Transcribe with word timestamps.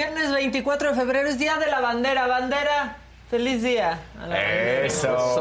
Viernes 0.00 0.32
24 0.32 0.92
de 0.92 0.94
febrero 0.94 1.28
es 1.28 1.38
Día 1.38 1.58
de 1.58 1.66
la 1.66 1.80
Bandera. 1.80 2.26
Bandera, 2.26 2.96
feliz 3.28 3.62
día. 3.62 3.98
a 4.18 4.26
la 4.28 4.34
bandera. 4.34 4.86
Eso. 4.86 5.34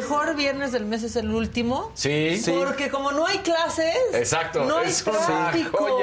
mejor 0.09 0.36
viernes 0.36 0.72
del 0.72 0.86
mes 0.86 1.04
es 1.04 1.16
el 1.16 1.30
último. 1.30 1.91
Sí. 1.94 2.41
Porque 2.48 2.90
como 2.90 3.12
no 3.12 3.27
hay 3.27 3.40
clases, 3.40 3.95
Exacto, 4.13 4.66
no 4.66 4.77
hay. 4.77 4.94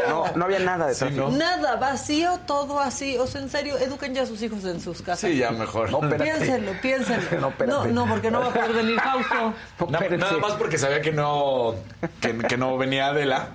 No, 0.08 0.24
no 0.34 0.44
había 0.44 0.60
nada 0.60 0.86
de 0.86 0.94
tráfico. 0.94 1.30
Nada, 1.30 1.76
vacío, 1.76 2.38
todo 2.46 2.80
así. 2.80 3.16
O 3.18 3.26
sea, 3.26 3.40
en 3.40 3.50
serio, 3.50 3.76
eduquen 3.78 4.14
ya 4.14 4.22
a 4.22 4.26
sus 4.26 4.40
hijos 4.42 4.64
en 4.64 4.80
sus 4.80 5.02
casas. 5.02 5.30
Sí, 5.30 5.36
ya 5.36 5.50
mejor. 5.50 5.90
No. 5.90 6.00
Piénsenlo, 6.00 6.72
piénsenlo. 6.80 7.26
No, 7.36 7.48
espérate. 7.48 7.92
no, 7.92 8.06
porque 8.06 8.30
no 8.30 8.40
va 8.40 8.46
a 8.46 8.52
poder 8.52 8.72
venir 8.72 9.00
Fausto. 9.00 9.54
No, 9.90 10.16
nada 10.16 10.38
más 10.38 10.52
porque 10.52 10.78
sabía 10.78 11.00
que 11.00 11.12
no, 11.12 11.74
que, 12.20 12.36
que 12.38 12.56
no 12.56 12.78
venía 12.78 13.08
Adela, 13.08 13.50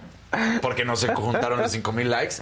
porque 0.62 0.86
no 0.86 0.96
se 0.96 1.14
juntaron 1.14 1.60
los 1.60 1.72
5000 1.72 2.10
likes. 2.10 2.36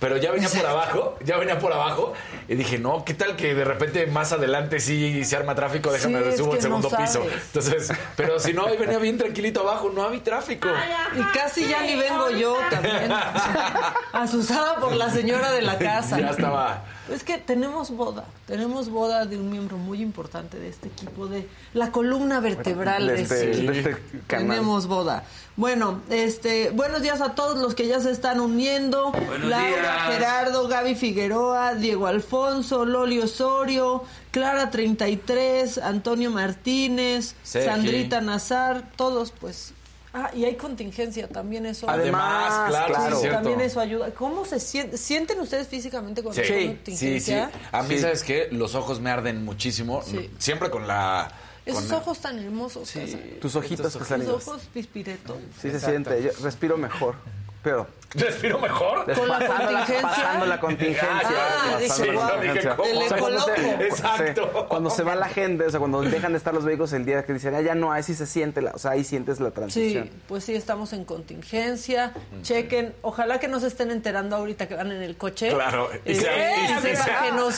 Pero 0.00 0.16
ya 0.16 0.32
venía 0.32 0.48
por 0.48 0.64
abajo, 0.64 1.18
ya 1.22 1.36
venía 1.36 1.58
por 1.58 1.72
abajo. 1.72 2.14
Y 2.48 2.54
dije, 2.54 2.78
no, 2.78 3.04
¿qué 3.04 3.12
tal 3.12 3.36
que 3.36 3.54
de 3.54 3.64
repente 3.64 4.06
más 4.06 4.32
adelante 4.32 4.80
sí 4.80 5.24
se 5.24 5.36
arma 5.36 5.54
tráfico? 5.54 5.92
Déjame 5.92 6.22
Sí, 6.22 6.28
es 6.30 6.36
subo 6.38 6.52
al 6.52 6.58
que 6.58 6.68
no 6.68 6.82
segundo 6.82 6.96
piso. 6.96 7.22
Entonces, 7.22 7.92
pero 8.16 8.40
si 8.40 8.54
no, 8.54 8.66
ahí 8.66 8.78
venía 8.78 8.98
bien 8.98 9.18
tranquilito 9.18 9.60
abajo, 9.60 9.90
no 9.94 10.02
había 10.02 10.22
tráfico. 10.22 10.68
Y 11.14 11.22
casi 11.36 11.68
ya 11.68 11.82
ni 11.82 11.96
vengo 11.96 12.30
yo 12.30 12.56
también. 12.70 13.12
Asustada 14.12 14.76
por 14.76 14.94
la 14.96 15.10
señora 15.10 15.52
de 15.52 15.62
la 15.62 15.78
casa. 15.78 16.18
Ya 16.18 16.30
estaba. 16.30 16.82
Es 17.10 17.24
que 17.24 17.38
tenemos 17.38 17.90
boda, 17.90 18.24
tenemos 18.46 18.88
boda 18.88 19.26
de 19.26 19.36
un 19.36 19.50
miembro 19.50 19.76
muy 19.78 20.00
importante 20.00 20.58
de 20.58 20.68
este 20.68 20.88
equipo, 20.88 21.26
de 21.26 21.48
la 21.74 21.90
columna 21.90 22.40
vertebral 22.40 23.06
de 23.06 23.22
este- 23.22 23.50
este, 23.50 23.62
de 23.72 23.78
este 23.78 23.96
canal. 24.26 24.48
Tenemos 24.48 24.86
boda. 24.86 25.24
Bueno, 25.56 26.00
este, 26.08 26.70
buenos 26.70 27.02
días 27.02 27.20
a 27.20 27.34
todos 27.34 27.58
los 27.58 27.74
que 27.74 27.86
ya 27.86 28.00
se 28.00 28.10
están 28.10 28.40
uniendo. 28.40 29.10
Buenos 29.12 29.48
Laura, 29.48 29.66
días. 29.68 30.08
Gerardo, 30.14 30.68
Gaby 30.68 30.94
Figueroa, 30.94 31.74
Diego 31.74 32.06
Alfonso, 32.06 32.84
Loli 32.84 33.18
Osorio, 33.18 34.04
Clara 34.30 34.70
33, 34.70 35.78
Antonio 35.78 36.30
Martínez, 36.30 37.34
Sergi. 37.42 37.68
Sandrita 37.68 38.20
Nazar, 38.20 38.84
todos 38.96 39.32
pues. 39.32 39.74
Ah, 40.12 40.30
y 40.34 40.44
hay 40.44 40.56
contingencia 40.56 41.28
también 41.28 41.66
eso. 41.66 41.88
Además, 41.88 42.22
Además, 42.50 42.68
claro, 42.70 42.94
claro. 42.94 43.20
sí. 43.20 43.28
También 43.28 43.60
eso 43.60 43.78
ayuda. 43.80 44.10
¿Cómo 44.12 44.44
se 44.44 44.58
sienten? 44.58 44.98
¿Sienten 44.98 45.38
ustedes 45.40 45.68
físicamente 45.68 46.22
con 46.22 46.34
Sí, 46.34 46.40
la 46.40 46.46
sí, 46.46 46.52
sí. 46.52 46.66
contingencia? 46.66 47.50
A 47.70 47.82
mí, 47.84 47.94
Sí. 47.94 48.00
¿sabes 48.00 48.24
qué? 48.24 48.48
Los 48.50 48.74
ojos 48.74 49.00
me 49.00 49.10
arden 49.10 49.44
muchísimo. 49.44 50.02
Sí. 50.02 50.28
Siempre 50.38 50.68
con 50.70 50.86
la. 50.88 51.30
Esos 51.64 51.84
con- 51.84 51.94
ojos 51.98 52.18
tan 52.18 52.38
hermosos, 52.40 52.88
Sí. 52.88 53.38
Tus 53.40 53.54
ojitos 53.54 53.96
que 53.96 54.04
salen. 54.04 54.26
Los 54.26 54.48
ojos 54.48 54.62
pispiretos. 54.74 55.36
Sí 55.60 55.70
se 55.70 55.78
siente. 55.78 56.20
Yo 56.22 56.30
respiro 56.42 56.76
mejor. 56.76 57.14
Pero 57.62 57.86
¿Respiro 58.12 58.58
mejor? 58.58 59.04
Con 59.14 59.28
la 59.28 59.38
pasando, 59.38 59.70
la, 59.70 59.78
contingencia. 59.78 60.02
pasando 60.02 60.46
la 60.46 60.60
contingencia. 60.60 61.08
Ah, 61.12 61.78
pasando 61.86 62.12
dije, 62.12 62.16
la 62.16 62.28
contingencia. 62.28 62.76
¿cómo? 62.76 62.88
El 62.90 62.96
O 62.96 63.08
sea, 63.08 63.18
cuando 63.18 63.40
se-. 63.40 63.84
Exacto. 63.86 64.50
sí, 64.52 64.58
cuando 64.68 64.90
se 64.90 65.02
va 65.04 65.14
la 65.14 65.28
gente, 65.28 65.64
o 65.66 65.70
sea, 65.70 65.78
cuando 65.78 66.00
dejan 66.02 66.32
de 66.32 66.38
estar 66.38 66.52
los 66.52 66.64
vehículos 66.64 66.92
el 66.92 67.04
día 67.04 67.24
que 67.24 67.32
dicen, 67.34 67.54
ah, 67.54 67.60
ya 67.60 67.76
no, 67.76 67.92
ahí 67.92 68.02
sí 68.02 68.14
se 68.16 68.26
siente, 68.26 68.62
la, 68.62 68.72
o 68.72 68.78
sea, 68.78 68.92
ahí 68.92 69.04
sientes 69.04 69.38
la 69.38 69.52
transición. 69.52 70.04
Sí, 70.10 70.12
pues 70.26 70.42
sí, 70.42 70.56
estamos 70.56 70.92
en 70.92 71.04
contingencia. 71.04 72.12
Chequen. 72.42 72.94
Ojalá 73.02 73.38
que 73.38 73.46
no 73.46 73.60
se 73.60 73.68
estén 73.68 73.92
enterando 73.92 74.34
ahorita 74.34 74.66
que 74.66 74.74
van 74.74 74.90
en 74.90 75.02
el 75.02 75.16
coche. 75.16 75.50
Claro. 75.50 75.88
Y, 76.04 76.10
Y 76.10 76.14
sea- 76.16 76.56
y- 76.58 76.64
y 76.64 76.80
sepan 76.80 77.04
sea- 77.06 77.20
que 77.22 77.32
no 77.32 77.50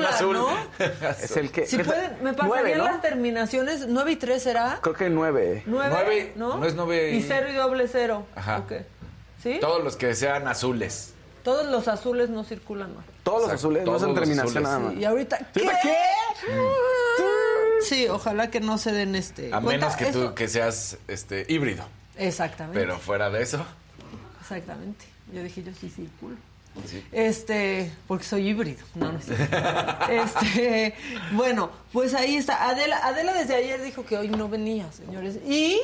y 0.00 0.04
azul. 0.06 0.36
¿no? 0.36 0.48
Es 1.22 1.36
el 1.36 1.52
que... 1.52 1.66
Si 1.68 1.76
¿qué 1.76 1.84
pueden, 1.84 2.16
me 2.22 2.32
pasarían 2.32 2.78
¿no? 2.78 2.84
las 2.84 3.00
terminaciones. 3.00 3.88
¿9 3.88 4.10
y 4.10 4.16
3 4.16 4.42
será? 4.42 4.78
Creo 4.82 4.94
que 4.96 5.08
nueve. 5.08 5.62
¿Nueve? 5.66 5.90
Nueve, 5.94 6.32
¿no? 6.34 6.56
no 6.58 6.66
es 6.66 6.74
nueve 6.74 7.12
y- 7.12 7.18
Y 7.18 7.22
0 7.22 7.46
y 7.48 7.54
doble 7.54 7.86
cero. 7.86 8.26
Ajá. 8.34 8.58
Ok. 8.58 8.72
¿Sí? 9.42 9.58
Todos 9.60 9.82
los 9.82 9.96
que 9.96 10.14
sean 10.14 10.46
azules. 10.48 11.14
Todos 11.42 11.66
los 11.66 11.88
azules 11.88 12.28
no 12.28 12.44
circulan 12.44 12.94
más. 12.94 13.04
Todos 13.22 13.42
los 13.42 13.50
azules, 13.52 13.84
no 13.84 13.92
los 13.92 14.02
terminación 14.02 14.46
azules. 14.46 14.62
nada 14.62 14.78
más. 14.78 14.94
Y 14.94 15.04
ahorita. 15.04 15.38
¿Qué? 15.54 15.62
¿Qué? 15.82 15.96
Sí, 17.82 18.08
ojalá 18.08 18.50
que 18.50 18.60
no 18.60 18.78
se 18.78 18.92
den 18.92 19.14
este. 19.14 19.52
A 19.52 19.60
menos 19.60 19.96
que 19.96 20.08
eso. 20.08 20.28
tú 20.28 20.34
que 20.34 20.48
seas 20.48 20.98
este 21.08 21.46
híbrido. 21.48 21.84
Exactamente. 22.16 22.78
Pero 22.78 22.98
fuera 22.98 23.30
de 23.30 23.42
eso. 23.42 23.64
Exactamente. 24.40 25.06
Yo 25.32 25.42
dije, 25.42 25.62
yo 25.62 25.72
sí 25.72 25.88
circulo. 25.88 26.36
Sí. 26.86 27.04
Este, 27.10 27.90
porque 28.06 28.24
soy 28.24 28.48
híbrido. 28.48 28.84
No, 28.94 29.12
no 29.12 29.18
es. 29.18 29.26
Este, 30.10 30.94
bueno, 31.32 31.70
pues 31.92 32.14
ahí 32.14 32.36
está. 32.36 32.68
Adela, 32.68 32.98
Adela 33.04 33.32
desde 33.32 33.56
ayer 33.56 33.82
dijo 33.82 34.04
que 34.04 34.16
hoy 34.16 34.28
no 34.28 34.48
venía, 34.48 34.90
señores. 34.92 35.36
Y, 35.46 35.80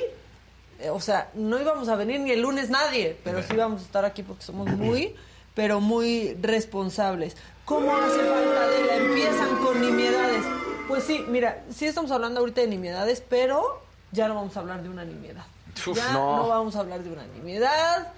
o 0.92 1.00
sea, 1.00 1.30
no 1.34 1.60
íbamos 1.60 1.88
a 1.88 1.96
venir 1.96 2.20
ni 2.20 2.30
el 2.32 2.40
lunes 2.42 2.70
nadie, 2.70 3.16
pero 3.24 3.42
sí 3.42 3.54
íbamos 3.54 3.82
a 3.82 3.84
estar 3.84 4.04
aquí 4.04 4.22
porque 4.22 4.42
somos 4.44 4.68
muy, 4.68 5.14
pero 5.54 5.80
muy 5.80 6.34
responsables. 6.40 7.36
¿Cómo 7.64 7.94
hace 7.96 8.18
falta 8.18 8.62
Adela? 8.64 8.96
Empiezan 8.96 9.56
con 9.56 9.80
nimiedades. 9.80 10.44
Pues 10.88 11.04
sí, 11.04 11.24
mira, 11.28 11.64
sí 11.74 11.86
estamos 11.86 12.10
hablando 12.12 12.40
ahorita 12.40 12.60
de 12.60 12.68
nimiedades, 12.68 13.22
pero 13.28 13.82
ya 14.12 14.28
no 14.28 14.34
vamos 14.36 14.56
a 14.56 14.60
hablar 14.60 14.82
de 14.82 14.88
una 14.88 15.04
nimiedad. 15.04 15.44
Uf, 15.86 15.96
ya 15.96 16.12
no. 16.12 16.36
no 16.36 16.48
vamos 16.48 16.76
a 16.76 16.80
hablar 16.80 17.02
de 17.02 17.12
una 17.12 17.26
nimiedad 17.26 18.12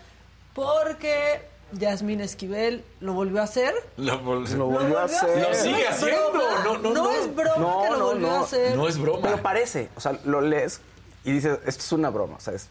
porque 0.55 1.43
Yasmín 1.73 2.21
Esquivel 2.21 2.85
lo 3.01 3.13
volvió 3.15 3.41
a 3.41 3.45
hacer. 3.45 3.75
Lo, 3.97 4.21
vol- 4.23 4.49
Lo 4.57 4.67
volvió 4.67 4.99
a 4.99 5.05
hacer. 5.05 5.49
Lo 5.49 5.55
sigue 5.55 5.83
es 5.83 5.89
haciendo. 5.91 6.33
No, 6.65 6.79
no, 6.79 6.91
no. 6.91 7.11
es 7.11 7.35
broma 7.35 7.57
No, 7.59 7.83
que 7.83 7.91
lo 7.91 7.97
no, 7.99 8.05
volvió 8.07 8.27
no. 8.29 8.35
a 8.35 8.41
hacer. 8.41 8.77
no 8.77 8.89
es 8.89 8.99
broma. 8.99 9.21
Pero 9.23 9.43
parece, 9.43 9.89
o 9.97 10.01
sea, 10.01 10.19
lo 10.25 10.41
lees 10.41 10.81
y 11.29 11.33
dices, 11.33 11.59
esto 11.67 11.83
es 11.83 11.93
una 11.93 12.11
broma, 12.11 12.37
o 12.37 12.41
sea, 12.41 12.55
es 12.55 12.69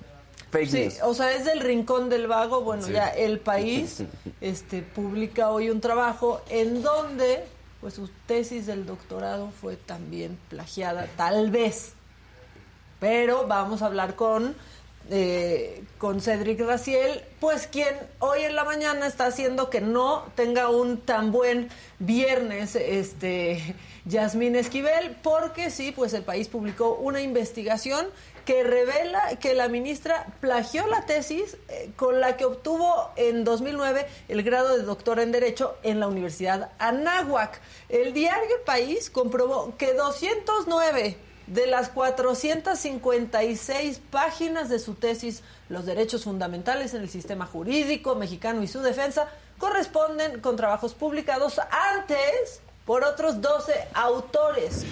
fake 0.51 0.69
Sí, 0.69 0.79
news. 0.85 0.99
o 1.03 1.13
sea, 1.13 1.31
es 1.33 1.45
del 1.45 1.59
rincón 1.59 2.09
del 2.09 2.27
vago. 2.27 2.61
Bueno, 2.61 2.83
Sí. 2.85 2.93
ya 2.93 3.09
el 3.09 3.39
país 3.39 4.01
este, 4.41 4.81
publica 4.81 5.49
hoy 5.49 5.69
un 5.69 5.81
trabajo 5.81 6.41
en 6.49 6.81
donde 6.81 7.43
pues 7.81 7.93
su 7.93 8.09
tesis 8.25 8.65
del 8.65 8.85
doctorado 8.85 9.51
fue 9.61 9.75
también 9.75 10.37
plagiada, 10.49 11.07
tal 11.15 11.51
vez. 11.51 11.93
Pero 12.99 13.45
vamos 13.45 13.81
a 13.83 13.85
hablar 13.85 14.15
con, 14.15 14.55
eh, 15.11 15.83
con 15.99 16.19
Cedric 16.19 16.59
Raciel, 16.61 17.23
pues 17.39 17.67
quien 17.67 17.95
hoy 18.19 18.41
en 18.41 18.55
la 18.55 18.63
mañana 18.63 19.05
está 19.05 19.27
haciendo 19.27 19.69
que 19.69 19.79
no 19.81 20.25
tenga 20.35 20.69
un 20.69 20.97
tan 20.97 21.31
buen 21.31 21.69
viernes 21.99 22.75
este 22.75 23.75
Yasmín 24.05 24.55
Esquivel, 24.55 25.15
porque 25.21 25.69
sí, 25.69 25.91
pues 25.95 26.13
el 26.13 26.23
país 26.23 26.47
publicó 26.47 26.95
una 26.95 27.21
investigación 27.21 28.07
que 28.47 28.63
revela 28.63 29.35
que 29.41 29.53
la 29.53 29.67
ministra 29.67 30.25
plagió 30.39 30.87
la 30.87 31.05
tesis 31.05 31.57
eh, 31.67 31.91
con 31.97 32.21
la 32.21 32.37
que 32.37 32.45
obtuvo 32.45 33.11
en 33.17 33.43
2009 33.43 34.07
el 34.29 34.41
grado 34.41 34.77
de 34.77 34.83
doctora 34.83 35.21
en 35.21 35.33
Derecho 35.33 35.75
en 35.83 35.99
la 35.99 36.07
Universidad 36.07 36.71
Anáhuac. 36.79 37.59
El 37.89 38.13
diario 38.13 38.55
País 38.65 39.09
comprobó 39.09 39.75
que 39.77 39.93
209 39.93 41.17
de 41.47 41.67
las 41.67 41.89
456 41.89 43.99
páginas 44.09 44.69
de 44.69 44.79
su 44.79 44.93
tesis 44.93 45.43
Los 45.67 45.85
derechos 45.85 46.23
fundamentales 46.23 46.93
en 46.93 47.01
el 47.01 47.09
sistema 47.09 47.45
jurídico 47.45 48.15
mexicano 48.15 48.63
y 48.63 48.67
su 48.67 48.79
defensa 48.79 49.27
corresponden 49.57 50.39
con 50.39 50.55
trabajos 50.55 50.93
publicados 50.93 51.59
antes 51.97 52.61
por 52.85 53.03
otros 53.03 53.41
12 53.41 53.73
autores. 53.93 54.85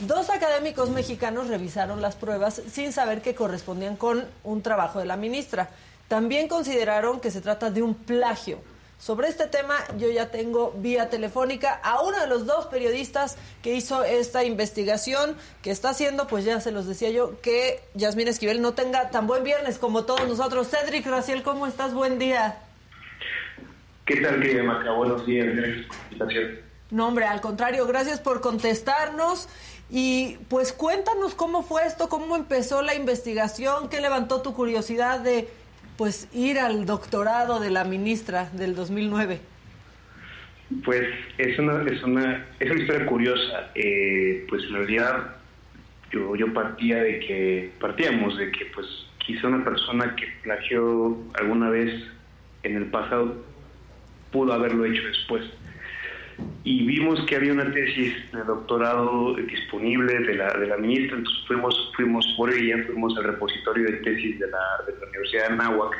Dos 0.00 0.30
académicos 0.30 0.88
mexicanos 0.88 1.48
revisaron 1.48 2.00
las 2.00 2.16
pruebas 2.16 2.62
sin 2.72 2.90
saber 2.90 3.20
que 3.20 3.34
correspondían 3.34 3.96
con 3.96 4.24
un 4.44 4.62
trabajo 4.62 4.98
de 4.98 5.04
la 5.04 5.18
ministra. 5.18 5.68
También 6.08 6.48
consideraron 6.48 7.20
que 7.20 7.30
se 7.30 7.42
trata 7.42 7.70
de 7.70 7.82
un 7.82 7.94
plagio. 7.94 8.60
Sobre 8.98 9.28
este 9.28 9.46
tema 9.46 9.76
yo 9.98 10.10
ya 10.10 10.30
tengo 10.30 10.72
vía 10.76 11.10
telefónica 11.10 11.80
a 11.82 12.00
uno 12.02 12.18
de 12.18 12.28
los 12.28 12.46
dos 12.46 12.66
periodistas 12.66 13.36
que 13.62 13.74
hizo 13.74 14.02
esta 14.02 14.42
investigación, 14.42 15.36
que 15.60 15.70
está 15.70 15.90
haciendo, 15.90 16.26
pues 16.26 16.46
ya 16.46 16.60
se 16.60 16.72
los 16.72 16.86
decía 16.86 17.10
yo, 17.10 17.38
que 17.42 17.80
Yasmín 17.92 18.28
Esquivel 18.28 18.62
no 18.62 18.72
tenga 18.72 19.10
tan 19.10 19.26
buen 19.26 19.44
viernes 19.44 19.78
como 19.78 20.04
todos 20.04 20.26
nosotros. 20.26 20.68
Cedric 20.70 21.06
Raciel, 21.06 21.42
¿cómo 21.42 21.66
estás? 21.66 21.92
Buen 21.92 22.18
día. 22.18 22.58
¿Qué 24.06 24.16
tal, 24.22 24.40
querida 24.40 24.62
Maca? 24.62 24.92
Buenos 24.92 25.26
días, 25.26 25.54
gracias 25.54 25.86
por 25.86 25.96
la 25.96 26.02
invitación. 26.04 26.70
No, 26.90 27.06
hombre, 27.06 27.24
al 27.24 27.40
contrario, 27.40 27.86
gracias 27.86 28.18
por 28.18 28.40
contestarnos. 28.40 29.48
Y 29.90 30.38
pues 30.48 30.72
cuéntanos 30.72 31.34
cómo 31.34 31.62
fue 31.62 31.84
esto, 31.86 32.08
cómo 32.08 32.36
empezó 32.36 32.82
la 32.82 32.94
investigación, 32.94 33.88
qué 33.88 34.00
levantó 34.00 34.40
tu 34.40 34.54
curiosidad 34.54 35.20
de 35.20 35.48
pues 35.96 36.28
ir 36.32 36.58
al 36.58 36.86
doctorado 36.86 37.60
de 37.60 37.70
la 37.70 37.84
ministra 37.84 38.48
del 38.52 38.74
2009. 38.74 39.40
Pues 40.84 41.02
es 41.36 41.58
una, 41.58 41.82
es 41.90 42.02
una, 42.04 42.46
es 42.60 42.70
una 42.70 42.80
historia 42.80 43.06
curiosa. 43.06 43.70
Eh, 43.74 44.46
pues 44.48 44.62
en 44.64 44.74
realidad 44.74 45.36
yo, 46.12 46.36
yo 46.36 46.52
partía 46.54 47.02
de 47.02 47.18
que, 47.18 47.72
partíamos 47.80 48.38
de 48.38 48.52
que 48.52 48.66
pues 48.66 48.86
quizá 49.18 49.48
una 49.48 49.64
persona 49.64 50.14
que 50.14 50.26
plagió 50.42 51.18
alguna 51.34 51.68
vez 51.70 52.02
en 52.62 52.76
el 52.76 52.86
pasado 52.86 53.44
pudo 54.30 54.52
haberlo 54.52 54.84
hecho 54.84 55.02
después. 55.02 55.44
Y 56.62 56.84
vimos 56.84 57.20
que 57.26 57.36
había 57.36 57.52
una 57.52 57.72
tesis 57.72 58.14
de 58.32 58.42
doctorado 58.44 59.34
disponible 59.34 60.18
de 60.20 60.34
la, 60.34 60.52
de 60.52 60.66
la 60.66 60.76
ministra, 60.76 61.16
entonces 61.16 61.44
fuimos, 61.46 61.92
fuimos 61.96 62.26
por 62.36 62.52
ella, 62.52 62.84
fuimos 62.86 63.16
al 63.16 63.24
repositorio 63.24 63.86
de 63.86 63.96
tesis 63.98 64.38
de 64.38 64.46
la, 64.48 64.84
de 64.86 64.98
la 64.98 65.06
Universidad 65.08 65.48
de 65.48 65.54
Anáhuac 65.54 65.96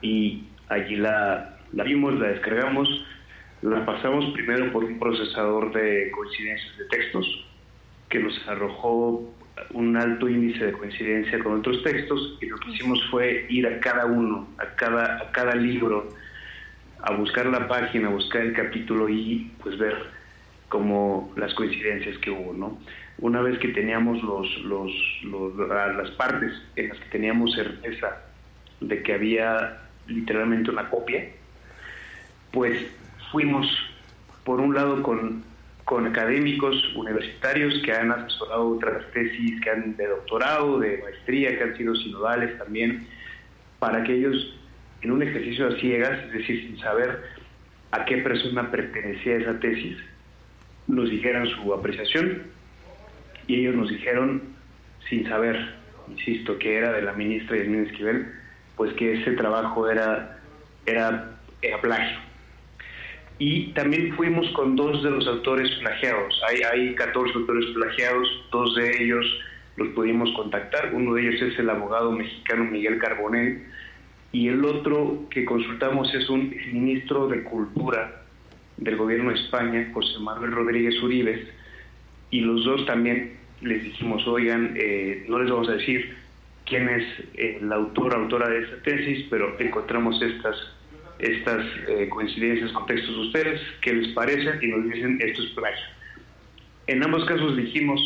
y 0.00 0.44
allí 0.68 0.96
la, 0.96 1.58
la 1.72 1.84
vimos, 1.84 2.18
la 2.18 2.28
descargamos, 2.28 2.88
la 3.62 3.84
pasamos 3.84 4.24
primero 4.32 4.72
por 4.72 4.84
un 4.84 4.98
procesador 4.98 5.72
de 5.72 6.10
coincidencias 6.12 6.78
de 6.78 6.84
textos 6.86 7.46
que 8.08 8.20
nos 8.20 8.48
arrojó 8.48 9.34
un 9.72 9.96
alto 9.96 10.28
índice 10.28 10.66
de 10.66 10.72
coincidencia 10.72 11.38
con 11.40 11.58
otros 11.58 11.82
textos 11.82 12.38
y 12.40 12.46
lo 12.46 12.56
que 12.58 12.70
hicimos 12.70 13.04
fue 13.10 13.46
ir 13.48 13.66
a 13.66 13.80
cada 13.80 14.06
uno, 14.06 14.48
a 14.58 14.74
cada, 14.76 15.18
a 15.18 15.32
cada 15.32 15.54
libro, 15.54 16.08
a 17.02 17.12
buscar 17.12 17.46
la 17.46 17.68
página, 17.68 18.08
a 18.08 18.10
buscar 18.10 18.42
el 18.42 18.52
capítulo 18.52 19.08
y 19.08 19.50
pues 19.62 19.78
ver 19.78 19.96
como 20.68 21.32
las 21.36 21.54
coincidencias 21.54 22.18
que 22.18 22.30
hubo, 22.30 22.52
¿no? 22.52 22.78
Una 23.18 23.40
vez 23.40 23.58
que 23.58 23.68
teníamos 23.68 24.22
los, 24.22 24.48
las 25.24 26.10
partes 26.12 26.52
en 26.76 26.90
las 26.90 26.98
que 26.98 27.08
teníamos 27.10 27.54
certeza 27.54 28.22
de 28.80 29.02
que 29.02 29.14
había 29.14 29.80
literalmente 30.06 30.70
una 30.70 30.88
copia, 30.88 31.28
pues 32.52 32.86
fuimos 33.32 33.66
por 34.44 34.60
un 34.60 34.74
lado 34.74 35.02
con, 35.02 35.42
con 35.84 36.06
académicos 36.06 36.76
universitarios 36.94 37.74
que 37.84 37.92
han 37.92 38.12
asesorado 38.12 38.68
otras 38.68 39.10
tesis, 39.12 39.60
que 39.60 39.70
han 39.70 39.96
de 39.96 40.06
doctorado, 40.06 40.78
de 40.78 40.98
maestría, 40.98 41.56
que 41.56 41.64
han 41.64 41.76
sido 41.76 41.94
sinodales 41.96 42.56
también, 42.58 43.06
para 43.78 44.02
que 44.04 44.14
ellos, 44.14 44.54
en 45.02 45.10
un 45.10 45.22
ejercicio 45.22 45.68
a 45.68 45.76
ciegas, 45.78 46.24
es 46.26 46.32
decir, 46.32 46.60
sin 46.66 46.78
saber 46.78 47.22
a 47.90 48.04
qué 48.04 48.18
persona 48.18 48.70
pertenecía 48.70 49.36
esa 49.36 49.58
tesis, 49.60 49.96
nos 50.86 51.10
dijeran 51.10 51.46
su 51.46 51.72
apreciación 51.72 52.42
y 53.46 53.60
ellos 53.60 53.74
nos 53.74 53.88
dijeron, 53.88 54.42
sin 55.08 55.28
saber, 55.28 55.74
insisto, 56.08 56.58
que 56.58 56.76
era 56.76 56.92
de 56.92 57.02
la 57.02 57.12
ministra 57.12 57.56
Yasmín 57.56 57.86
Esquivel, 57.86 58.26
pues 58.76 58.92
que 58.94 59.20
ese 59.20 59.32
trabajo 59.32 59.88
era, 59.88 60.38
era, 60.86 61.38
era 61.62 61.80
plagio 61.80 62.28
y 63.38 63.72
también 63.72 64.14
fuimos 64.16 64.48
con 64.50 64.74
dos 64.74 65.02
de 65.02 65.10
los 65.10 65.26
autores 65.28 65.70
plagiados. 65.76 66.42
Hay, 66.48 66.60
hay 66.72 66.94
14 66.96 67.34
autores 67.34 67.66
plagiados, 67.72 68.28
dos 68.50 68.74
de 68.74 69.02
ellos 69.02 69.24
los 69.76 69.88
pudimos 69.88 70.30
contactar. 70.32 70.92
Uno 70.92 71.14
de 71.14 71.22
ellos 71.22 71.42
es 71.42 71.58
el 71.58 71.70
abogado 71.70 72.10
mexicano 72.10 72.64
Miguel 72.64 72.98
Carbonell 72.98 73.64
y 74.32 74.48
el 74.48 74.64
otro 74.64 75.26
que 75.30 75.44
consultamos 75.44 76.14
es 76.14 76.28
un 76.28 76.54
ministro 76.72 77.28
de 77.28 77.42
Cultura 77.42 78.22
del 78.76 78.96
gobierno 78.96 79.30
de 79.30 79.36
España, 79.36 79.90
José 79.92 80.18
Manuel 80.20 80.52
Rodríguez 80.52 81.02
Uribes, 81.02 81.48
y 82.30 82.40
los 82.40 82.64
dos 82.64 82.86
también 82.86 83.38
les 83.62 83.82
dijimos, 83.82 84.26
oigan, 84.28 84.74
eh, 84.76 85.24
no 85.28 85.38
les 85.40 85.50
vamos 85.50 85.68
a 85.68 85.72
decir 85.72 86.14
quién 86.66 86.88
es 86.88 87.04
el 87.34 87.72
autor, 87.72 88.14
autora 88.14 88.48
de 88.48 88.62
esta 88.62 88.82
tesis, 88.82 89.26
pero 89.30 89.58
encontramos 89.58 90.20
estas 90.22 90.56
estas 91.18 91.66
eh, 91.88 92.08
coincidencias 92.08 92.70
con 92.72 92.86
textos 92.86 93.12
de 93.12 93.20
ustedes, 93.22 93.60
qué 93.80 93.92
les 93.92 94.12
parece 94.14 94.64
y 94.64 94.68
nos 94.68 94.84
dicen 94.84 95.18
esto 95.20 95.42
es 95.42 95.50
plagio. 95.50 95.84
En 96.86 97.02
ambos 97.02 97.24
casos 97.24 97.56
dijimos, 97.56 98.00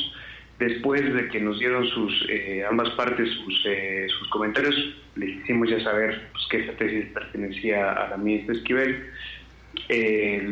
después 0.59 1.13
de 1.15 1.29
que 1.29 1.41
nos 1.41 1.59
dieron 1.59 1.87
sus 1.87 2.27
eh, 2.29 2.65
ambas 2.69 2.91
partes 2.91 3.29
sus, 3.31 3.67
eh, 3.67 4.07
sus 4.19 4.29
comentarios, 4.29 4.75
les 5.17 5.31
hicimos 5.37 5.69
ya 5.69 5.83
saber 5.83 6.29
pues, 6.33 6.47
que 6.51 6.61
esta 6.61 6.77
tesis 6.77 7.07
pertenecía 7.13 7.93
a 7.93 8.11
la 8.11 8.17
ministra 8.17 8.55
Esquivel. 8.55 9.11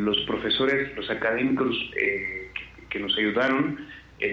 los 0.03 0.17
profesores, 0.27 0.95
los 0.95 1.09
académicos 1.09 1.75
que, 1.93 2.51
que, 2.89 2.99
nos 2.99 3.17
ayudaron, 3.17 3.79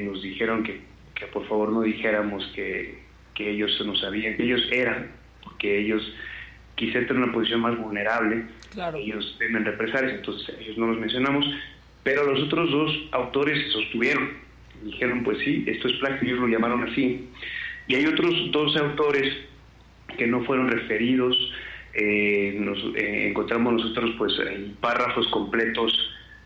nos 0.03 0.23
dijeron 0.23 0.62
que, 0.62 0.81
que, 1.15 1.26
por 1.26 1.47
favor 1.49 1.70
no 1.70 1.82
dijéramos 1.82 2.44
que, 2.55 2.99
que 3.35 3.50
ellos 3.50 3.81
no 3.87 3.94
sabían, 3.97 4.37
que 4.37 4.44
ellos 4.44 4.62
eran, 4.73 5.11
porque 5.43 5.79
ellos 5.79 6.03
quizá 6.79 7.00
en 7.00 7.17
una 7.17 7.32
posición 7.32 7.61
más 7.61 7.76
vulnerable, 7.76 8.47
ellos 8.97 9.37
temen 9.38 9.65
represalias, 9.65 10.15
entonces 10.15 10.56
ellos 10.61 10.79
no 10.79 10.87
los 10.87 10.99
mencionamos, 10.99 11.44
pero 12.05 12.25
los 12.25 12.44
otros 12.44 12.70
dos 12.70 13.09
autores 13.12 13.59
se 13.65 13.70
sostuvieron, 13.73 14.31
dijeron 14.85 15.23
pues 15.25 15.39
sí, 15.45 15.65
esto 15.67 15.89
es 15.89 15.97
plagio, 15.97 16.29
ellos 16.29 16.41
lo 16.41 16.49
llamaron 16.49 16.85
así, 16.85 17.29
y 17.87 17.95
hay 17.95 18.07
otros 18.07 18.35
dos 18.53 18.77
autores 18.77 19.35
que 20.17 20.27
no 20.27 20.45
fueron 20.45 20.71
referidos, 20.71 21.37
eh, 21.95 22.57
nos 22.59 22.79
eh, 22.97 23.29
encontramos 23.29 23.75
nosotros 23.75 24.15
pues 24.19 24.33
en 24.39 24.75
párrafos 24.81 25.27
completos 25.29 25.93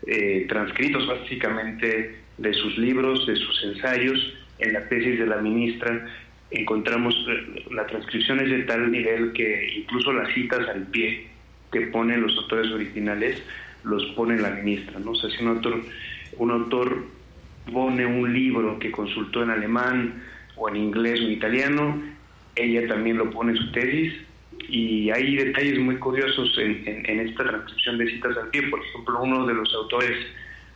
eh, 0.07 0.45
transcritos 0.49 1.07
básicamente 1.07 2.19
de 2.37 2.53
sus 2.53 2.77
libros, 2.77 3.25
de 3.27 3.35
sus 3.35 3.63
ensayos, 3.63 4.33
en 4.59 4.73
la 4.73 4.87
tesis 4.87 5.19
de 5.19 5.25
la 5.25 5.37
ministra, 5.37 6.07
encontramos 6.51 7.15
eh, 7.27 7.65
la 7.71 7.85
transcripción 7.87 8.39
es 8.39 8.49
de 8.49 8.63
tal 8.63 8.91
nivel 8.91 9.33
que 9.33 9.73
incluso 9.77 10.13
las 10.13 10.33
citas 10.33 10.67
al 10.67 10.87
pie 10.87 11.27
que 11.71 11.81
ponen 11.87 12.21
los 12.21 12.37
autores 12.37 12.71
originales 12.71 13.41
los 13.83 14.05
pone 14.15 14.39
la 14.39 14.51
ministra, 14.51 14.99
¿no? 14.99 15.11
O 15.11 15.15
sea, 15.15 15.29
si 15.29 15.43
un 15.43 15.49
autor, 15.49 15.81
un 16.37 16.51
autor 16.51 17.05
pone 17.71 18.05
un 18.05 18.33
libro 18.33 18.79
que 18.79 18.91
consultó 18.91 19.43
en 19.43 19.49
alemán 19.49 20.23
o 20.55 20.69
en 20.69 20.75
inglés 20.75 21.19
o 21.19 21.23
en 21.23 21.31
italiano, 21.31 22.01
ella 22.55 22.87
también 22.87 23.17
lo 23.17 23.29
pone 23.31 23.53
en 23.53 23.57
su 23.57 23.71
tesis 23.71 24.13
y 24.69 25.09
hay 25.09 25.35
detalles 25.35 25.79
muy 25.79 25.97
curiosos 25.97 26.57
en, 26.57 27.19
esta 27.19 27.43
transcripción 27.43 27.97
de 27.97 28.07
citas 28.07 28.37
al 28.37 28.49
pie. 28.49 28.63
Por 28.69 28.79
ejemplo, 28.79 29.21
uno 29.21 29.45
de 29.45 29.53
los 29.53 29.73
autores 29.73 30.17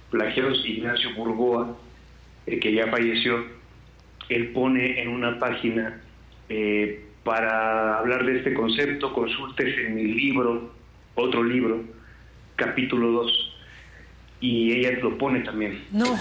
plagiados, 0.09 0.63
Ignacio 0.65 1.13
Burgoa, 1.15 1.77
eh, 2.45 2.59
que 2.59 2.73
ya 2.73 2.87
falleció, 2.87 3.45
él 4.29 4.49
pone 4.49 5.01
en 5.01 5.09
una 5.09 5.39
página 5.39 6.01
eh, 6.49 7.05
para 7.23 7.99
hablar 7.99 8.25
de 8.25 8.37
este 8.37 8.53
concepto, 8.53 9.13
consultes 9.13 9.77
en 9.77 9.95
mi 9.95 10.03
libro, 10.03 10.73
otro 11.15 11.43
libro, 11.43 11.83
capítulo 12.55 13.11
2. 13.11 13.46
Y 14.39 14.73
ella 14.73 14.99
lo 15.01 15.17
pone 15.17 15.39
también. 15.41 15.83
No, 15.91 16.05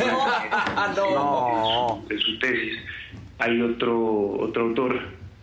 no. 0.97 2.05
De, 2.09 2.19
su, 2.19 2.39
tesis. 2.39 2.79
Hay 3.39 3.61
otro, 3.61 4.39
otro 4.41 4.65
autor 4.65 5.01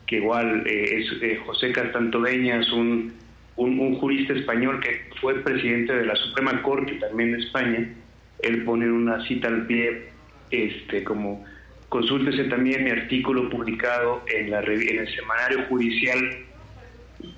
que 0.07 0.17
igual 0.17 0.63
eh, 0.65 0.99
es 0.99 1.21
eh, 1.21 1.39
José 1.45 1.71
Castantodeñas, 1.71 2.71
un, 2.71 3.13
un, 3.55 3.79
un 3.79 3.95
jurista 3.95 4.33
español 4.33 4.79
que 4.79 5.09
fue 5.21 5.35
presidente 5.43 5.93
de 5.93 6.05
la 6.05 6.15
Suprema 6.15 6.61
Corte 6.63 6.93
también 6.93 7.33
de 7.33 7.39
España. 7.43 7.93
Él 8.39 8.63
pone 8.63 8.91
una 8.91 9.25
cita 9.27 9.47
al 9.47 9.67
pie 9.67 10.09
este, 10.49 11.03
como 11.03 11.45
Consúltese 11.93 12.45
también 12.45 12.85
mi 12.85 12.89
artículo 12.89 13.47
publicado 13.51 14.23
en, 14.25 14.49
la, 14.49 14.61
en 14.61 14.97
el 14.97 15.15
semanario 15.15 15.63
judicial 15.69 16.17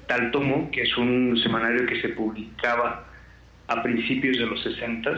Tal 0.07 0.31
Tomo, 0.31 0.71
que 0.71 0.83
es 0.83 0.97
un 0.97 1.37
semanario 1.43 1.85
que 1.85 1.99
se 1.99 2.07
publicaba 2.07 3.04
a 3.67 3.81
principios 3.81 4.37
de 4.37 4.45
los 4.45 4.61
60, 4.63 5.15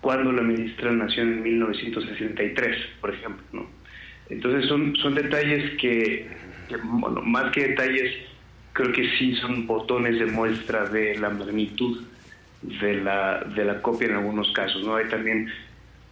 cuando 0.00 0.32
la 0.32 0.42
ministra 0.42 0.92
nació 0.92 1.22
en 1.22 1.42
1963, 1.42 2.76
por 3.00 3.12
ejemplo. 3.12 3.44
¿no? 3.52 3.66
Entonces 4.30 4.68
son, 4.68 4.94
son 4.96 5.14
detalles 5.14 5.76
que, 5.78 6.28
bueno, 6.84 7.22
más 7.22 7.52
que 7.52 7.68
detalles, 7.68 8.14
creo 8.72 8.92
que 8.92 9.08
sí 9.18 9.34
son 9.36 9.66
botones 9.66 10.18
de 10.18 10.26
muestra 10.26 10.88
de 10.88 11.18
la 11.18 11.30
magnitud 11.30 12.04
de 12.62 13.00
la, 13.00 13.40
de 13.40 13.64
la 13.64 13.82
copia 13.82 14.08
en 14.08 14.14
algunos 14.14 14.50
casos. 14.52 14.84
¿no? 14.84 14.96
Hay 14.96 15.08
también 15.08 15.50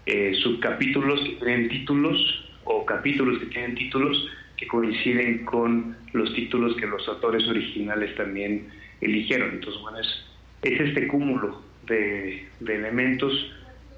eh, 0.07 0.35
subcapítulos 0.43 1.21
que 1.21 1.37
tienen 1.45 1.69
títulos 1.69 2.45
o 2.65 2.85
capítulos 2.85 3.39
que 3.39 3.47
tienen 3.47 3.75
títulos 3.75 4.29
que 4.57 4.67
coinciden 4.67 5.45
con 5.45 5.97
los 6.13 6.33
títulos 6.35 6.77
que 6.77 6.87
los 6.87 7.07
autores 7.09 7.47
originales 7.49 8.15
también 8.17 8.69
eligieron. 9.01 9.51
Entonces, 9.51 9.81
bueno, 9.83 9.99
es, 9.99 10.25
es 10.65 10.81
este 10.81 11.07
cúmulo 11.07 11.63
de, 11.87 12.49
elementos 12.61 13.33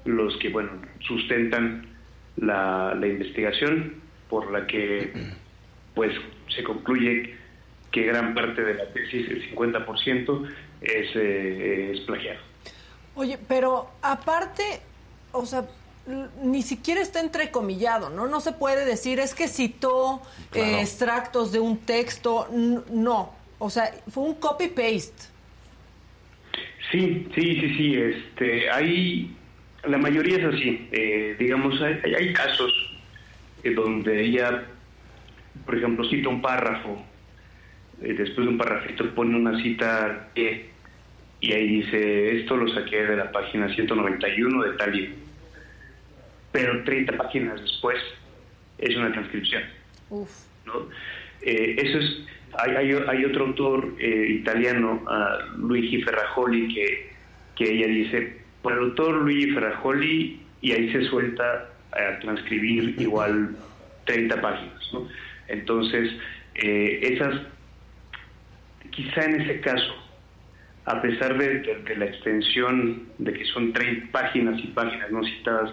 los 0.05 0.37
que, 0.37 0.49
bueno, 0.49 0.71
sustentan 0.99 1.87
la, 2.35 2.93
la 2.93 3.07
investigación 3.07 3.95
por 4.29 4.51
la 4.51 4.67
que, 4.67 5.11
pues, 5.95 6.13
se 6.49 6.63
concluye 6.63 7.35
que 7.91 8.03
gran 8.03 8.33
parte 8.33 8.63
de 8.63 8.73
la 8.73 8.91
tesis, 8.91 9.29
el 9.29 9.49
50%, 9.55 10.47
es, 10.81 11.15
eh, 11.15 11.91
es 11.93 12.01
plagiado. 12.01 12.39
Oye, 13.15 13.39
pero 13.47 13.89
aparte, 14.01 14.63
o 15.31 15.45
sea, 15.45 15.65
ni 16.43 16.61
siquiera 16.61 17.01
está 17.01 17.19
entrecomillado, 17.19 18.09
¿no? 18.09 18.27
No 18.27 18.39
se 18.39 18.51
puede 18.51 18.85
decir, 18.85 19.19
es 19.19 19.33
que 19.33 19.47
citó 19.47 20.21
eh, 20.53 20.79
extractos 20.81 21.51
de 21.51 21.59
un 21.59 21.77
texto, 21.79 22.47
no. 22.51 23.33
O 23.59 23.69
sea, 23.69 23.93
fue 24.09 24.23
un 24.23 24.35
copy-paste. 24.35 25.36
Sí, 26.91 27.27
sí, 27.35 27.59
sí, 27.59 27.75
sí. 27.77 27.95
Este, 27.95 28.69
hay, 28.69 29.35
la 29.83 29.97
mayoría 29.97 30.37
es 30.37 30.45
así. 30.45 30.87
Eh, 30.91 31.35
digamos, 31.39 31.81
hay, 31.81 32.13
hay 32.13 32.33
casos 32.33 32.73
donde 33.75 34.23
ella, 34.23 34.63
por 35.65 35.75
ejemplo, 35.75 36.07
cita 36.09 36.29
un 36.29 36.41
párrafo, 36.41 37.03
eh, 38.01 38.13
después 38.13 38.45
de 38.45 38.53
un 38.53 38.57
párrafo 38.57 38.87
pone 39.15 39.35
una 39.35 39.61
cita 39.61 40.29
y 41.39 41.53
ahí 41.53 41.67
dice, 41.67 42.39
esto 42.39 42.57
lo 42.57 42.73
saqué 42.73 43.03
de 43.03 43.15
la 43.15 43.31
página 43.31 43.73
191 43.73 44.63
de 44.63 44.77
tal 44.77 44.91
libro. 44.91 45.15
Pero 46.51 46.83
30 46.83 47.17
páginas 47.17 47.61
después 47.61 47.97
es 48.77 48.95
una 48.95 49.11
transcripción. 49.11 49.63
Uf. 50.09 50.31
¿no? 50.65 50.87
Eh, 51.41 51.75
eso 51.77 51.99
es, 51.99 52.25
hay, 52.57 52.93
hay, 52.93 53.25
otro 53.25 53.45
autor 53.45 53.93
eh, 53.99 54.27
italiano, 54.39 55.03
uh, 55.05 55.57
Luigi 55.57 56.01
Ferrajoli, 56.01 56.73
que, 56.73 57.09
que 57.55 57.71
ella 57.73 57.87
dice, 57.87 58.37
por 58.61 58.73
el 58.73 58.79
autor 58.79 59.21
Luigi 59.21 59.51
Ferrajoli, 59.51 60.41
y 60.61 60.71
ahí 60.71 60.91
se 60.91 61.05
suelta 61.05 61.69
a 61.91 62.19
transcribir 62.19 62.95
igual 62.99 63.55
30 64.05 64.41
páginas. 64.41 64.91
Entonces, 65.47 66.11
eh, 66.55 66.99
esas, 67.03 67.41
quizá 68.89 69.25
en 69.25 69.41
ese 69.41 69.61
caso, 69.61 69.95
a 70.85 71.01
pesar 71.01 71.37
de, 71.37 71.95
la 71.97 72.05
extensión 72.05 73.07
de 73.17 73.33
que 73.33 73.45
son 73.45 73.73
30 73.73 74.11
páginas 74.11 74.59
y 74.63 74.67
páginas 74.67 75.11
no 75.11 75.23
citadas, 75.23 75.71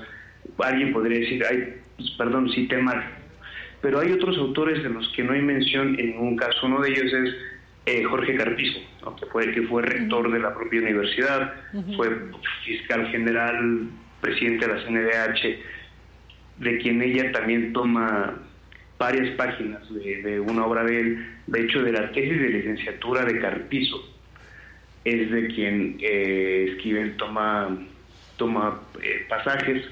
alguien 0.58 0.92
podría 0.92 1.20
decir, 1.20 1.42
ay, 1.48 1.74
pues, 1.96 2.10
perdón, 2.12 2.50
cité 2.50 2.76
mal. 2.78 3.02
Pero 3.84 4.00
hay 4.00 4.12
otros 4.12 4.38
autores 4.38 4.82
de 4.82 4.88
los 4.88 5.06
que 5.10 5.22
no 5.22 5.34
hay 5.34 5.42
mención 5.42 6.00
en 6.00 6.12
ningún 6.12 6.36
caso. 6.36 6.66
Uno 6.66 6.80
de 6.80 6.88
ellos 6.88 7.12
es 7.12 7.34
eh, 7.84 8.02
Jorge 8.04 8.34
Carpizo, 8.34 8.80
¿no? 9.02 9.14
que, 9.14 9.26
fue, 9.26 9.52
que 9.52 9.60
fue 9.64 9.82
rector 9.82 10.32
de 10.32 10.38
la 10.38 10.54
propia 10.54 10.80
universidad, 10.80 11.52
uh 11.74 11.82
-huh. 11.82 11.96
fue 11.96 12.08
fiscal 12.64 13.06
general, 13.08 13.90
presidente 14.22 14.66
de 14.66 14.74
la 14.74 14.82
CNDH, 14.86 15.58
de 16.60 16.78
quien 16.78 17.02
ella 17.02 17.30
también 17.32 17.74
toma 17.74 18.38
varias 18.98 19.36
páginas 19.36 19.82
de, 19.92 20.22
de, 20.22 20.40
una 20.40 20.64
obra 20.64 20.82
de 20.82 21.00
él, 21.00 21.26
de 21.46 21.60
hecho 21.60 21.82
de 21.82 21.92
la 21.92 22.10
tesis 22.10 22.40
de 22.40 22.48
licenciatura 22.48 23.26
de 23.26 23.38
Carpizo, 23.38 23.98
es 25.04 25.30
de 25.30 25.48
quien 25.48 25.98
eh, 26.00 26.70
Esquivel 26.70 27.18
toma, 27.18 27.68
toma 28.38 28.80
eh, 29.02 29.26
pasajes 29.28 29.84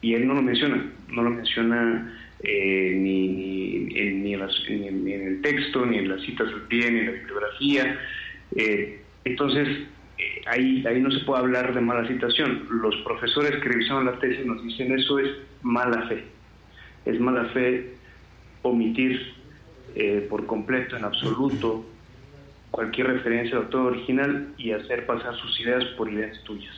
y 0.00 0.14
él 0.14 0.26
no 0.26 0.34
lo 0.34 0.42
menciona, 0.42 0.90
no 1.08 1.22
lo 1.22 1.30
menciona 1.30 2.17
eh, 2.42 2.94
ni, 2.96 3.88
en, 3.98 4.22
ni, 4.22 4.34
en 4.34 4.40
las, 4.40 4.52
ni, 4.68 4.86
en 4.88 5.26
el 5.26 5.42
texto, 5.42 5.84
ni 5.84 5.98
en 5.98 6.08
las 6.08 6.22
citas 6.22 6.48
al 6.48 6.62
pie, 6.62 6.90
ni 6.90 7.00
en 7.00 7.06
la 7.06 7.12
bibliografía. 7.12 8.00
Eh, 8.56 9.02
entonces, 9.24 9.68
eh, 10.18 10.42
ahí, 10.46 10.84
ahí 10.86 11.00
no 11.00 11.10
se 11.10 11.20
puede 11.20 11.40
hablar 11.40 11.74
de 11.74 11.80
mala 11.80 12.06
citación. 12.06 12.66
Los 12.70 12.96
profesores 13.04 13.52
que 13.62 13.68
revisaron 13.68 14.06
la 14.06 14.18
tesis 14.18 14.44
nos 14.46 14.62
dicen 14.62 14.98
eso 14.98 15.18
es 15.18 15.30
mala 15.62 16.08
fe. 16.08 16.24
Es 17.04 17.20
mala 17.20 17.46
fe 17.46 17.94
omitir 18.62 19.34
eh, 19.94 20.26
por 20.28 20.46
completo, 20.46 20.96
en 20.96 21.04
absoluto, 21.04 21.86
cualquier 22.70 23.08
referencia 23.08 23.56
al 23.56 23.64
autor 23.64 23.92
original 23.92 24.54
y 24.58 24.72
hacer 24.72 25.06
pasar 25.06 25.34
sus 25.36 25.58
ideas 25.60 25.84
por 25.96 26.12
ideas 26.12 26.42
tuyas. 26.44 26.74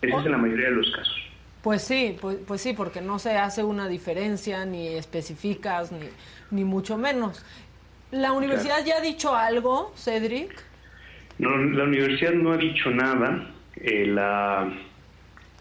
Esa 0.00 0.20
es 0.20 0.26
en 0.26 0.32
la 0.32 0.38
mayoría 0.38 0.68
de 0.68 0.76
los 0.76 0.90
casos. 0.90 1.31
Pues 1.62 1.82
sí, 1.82 2.16
pues, 2.20 2.38
pues, 2.46 2.60
sí, 2.60 2.72
porque 2.72 3.00
no 3.00 3.18
se 3.18 3.36
hace 3.36 3.62
una 3.62 3.86
diferencia, 3.86 4.64
ni 4.66 4.88
especificas, 4.88 5.92
ni, 5.92 6.08
ni 6.50 6.64
mucho 6.64 6.98
menos. 6.98 7.44
¿La 8.10 8.32
universidad 8.32 8.82
claro. 8.84 8.86
ya 8.86 8.96
ha 8.96 9.00
dicho 9.00 9.34
algo, 9.34 9.92
Cedric? 9.96 10.52
No, 11.38 11.56
la 11.56 11.84
universidad 11.84 12.32
no 12.32 12.52
ha 12.52 12.56
dicho 12.56 12.90
nada. 12.90 13.48
Eh, 13.76 14.06
la 14.06 14.70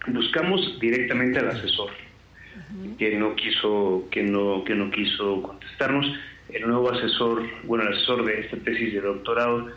buscamos 0.07 0.79
directamente 0.79 1.39
al 1.39 1.49
asesor, 1.49 1.91
uh 1.91 2.73
-huh. 2.73 2.97
que 2.97 3.15
no 3.17 3.35
quiso, 3.35 4.07
que 4.11 4.23
no, 4.23 4.63
que 4.63 4.75
no 4.75 4.89
quiso 4.89 5.41
contestarnos. 5.41 6.05
El 6.49 6.67
nuevo 6.67 6.91
asesor, 6.91 7.43
bueno, 7.63 7.85
el 7.85 7.93
asesor 7.93 8.25
de 8.25 8.41
esta 8.41 8.57
tesis 8.57 8.93
de 8.93 9.01
doctorado 9.01 9.69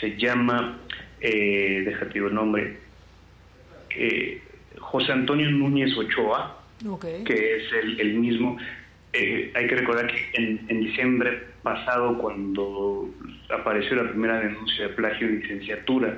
se 0.00 0.16
llama, 0.16 0.78
eh, 1.20 1.82
déjate 1.84 2.18
el 2.18 2.34
nombre, 2.34 2.78
eh, 3.90 4.40
José 4.94 5.10
Antonio 5.10 5.50
Núñez 5.50 5.90
Ochoa, 5.96 6.56
okay. 6.88 7.24
que 7.24 7.56
es 7.56 7.64
el, 7.82 8.00
el 8.00 8.14
mismo. 8.14 8.56
Eh, 9.12 9.50
hay 9.52 9.66
que 9.66 9.74
recordar 9.74 10.06
que 10.06 10.30
en, 10.34 10.64
en, 10.68 10.84
diciembre 10.84 11.48
pasado, 11.64 12.16
cuando 12.16 13.10
apareció 13.52 13.96
la 13.96 14.08
primera 14.08 14.38
denuncia 14.38 14.86
de 14.86 14.94
plagio 14.94 15.26
en 15.26 15.40
licenciatura, 15.40 16.16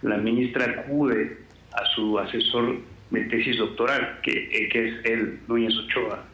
la 0.00 0.16
ministra 0.16 0.64
acude 0.64 1.36
a 1.74 1.84
su 1.94 2.18
asesor 2.18 2.78
de 3.10 3.24
tesis 3.24 3.58
doctoral, 3.58 4.20
que, 4.22 4.32
eh, 4.52 4.70
que 4.70 4.88
es 4.88 4.94
él, 5.04 5.40
Núñez 5.46 5.74
Ochoa, 5.76 6.24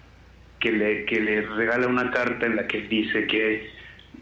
que 0.60 0.70
le, 0.70 1.04
que 1.06 1.18
le 1.18 1.40
regala 1.40 1.88
una 1.88 2.08
carta 2.12 2.46
en 2.46 2.54
la 2.54 2.68
que 2.68 2.82
dice 2.82 3.26
que 3.26 3.68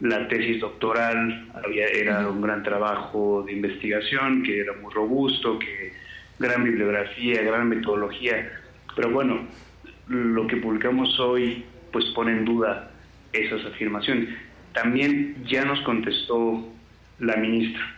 la 0.01 0.27
tesis 0.27 0.59
doctoral 0.59 1.51
había, 1.53 1.85
era 1.85 2.27
un 2.27 2.41
gran 2.41 2.63
trabajo 2.63 3.43
de 3.45 3.51
investigación, 3.51 4.41
que 4.41 4.61
era 4.61 4.73
muy 4.73 4.91
robusto, 4.91 5.59
que 5.59 6.02
gran 6.43 6.63
bibliografía, 6.63 7.41
gran 7.41 7.69
metodología, 7.69 8.51
pero 8.95 9.09
bueno, 9.09 9.47
lo 10.07 10.45
que 10.47 10.57
publicamos 10.57 11.19
hoy 11.19 11.65
pues 11.91 12.05
pone 12.13 12.31
en 12.31 12.45
duda 12.45 12.91
esas 13.31 13.65
afirmaciones. 13.65 14.29
También 14.73 15.43
ya 15.45 15.63
nos 15.63 15.79
contestó 15.81 16.67
la 17.19 17.37
ministra. 17.37 17.95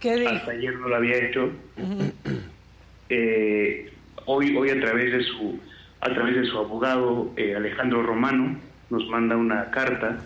¿Qué 0.00 0.16
dijo? 0.16 0.30
Hasta 0.30 0.52
ayer 0.52 0.74
no 0.78 0.88
lo 0.88 0.96
había 0.96 1.16
hecho. 1.16 1.50
Eh, 3.08 3.92
hoy, 4.24 4.56
hoy 4.56 4.70
a 4.70 4.80
través 4.80 5.12
de 5.12 5.22
su 5.22 5.60
a 6.00 6.12
través 6.12 6.36
de 6.36 6.44
su 6.46 6.58
abogado 6.58 7.32
eh, 7.36 7.54
Alejandro 7.56 8.02
Romano 8.02 8.58
nos 8.90 9.08
manda 9.08 9.36
una 9.36 9.70
carta 9.70 10.18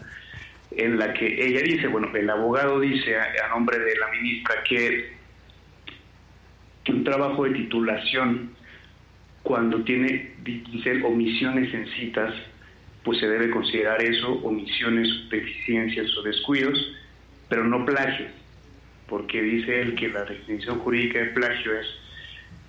en 0.72 0.98
la 0.98 1.12
que 1.14 1.46
ella 1.46 1.62
dice, 1.62 1.88
bueno, 1.88 2.08
el 2.14 2.28
abogado 2.28 2.80
dice 2.80 3.16
a, 3.16 3.24
a 3.46 3.48
nombre 3.50 3.78
de 3.78 3.96
la 3.96 4.08
ministra 4.08 4.62
que 4.68 5.19
un 6.90 7.04
trabajo 7.04 7.44
de 7.44 7.50
titulación, 7.50 8.50
cuando 9.42 9.82
tiene, 9.84 10.34
omisiones 11.04 11.72
en 11.72 11.86
citas, 11.92 12.34
pues 13.04 13.18
se 13.18 13.28
debe 13.28 13.50
considerar 13.50 14.02
eso, 14.02 14.32
omisiones, 14.42 15.08
deficiencias 15.30 16.14
o 16.18 16.22
descuidos, 16.22 16.78
pero 17.48 17.64
no 17.64 17.84
plagio, 17.86 18.26
porque 19.08 19.42
dice 19.42 19.80
él 19.80 19.94
que 19.94 20.08
la 20.08 20.24
definición 20.24 20.78
jurídica 20.80 21.20
de 21.20 21.26
plagio 21.26 21.78
es 21.78 21.86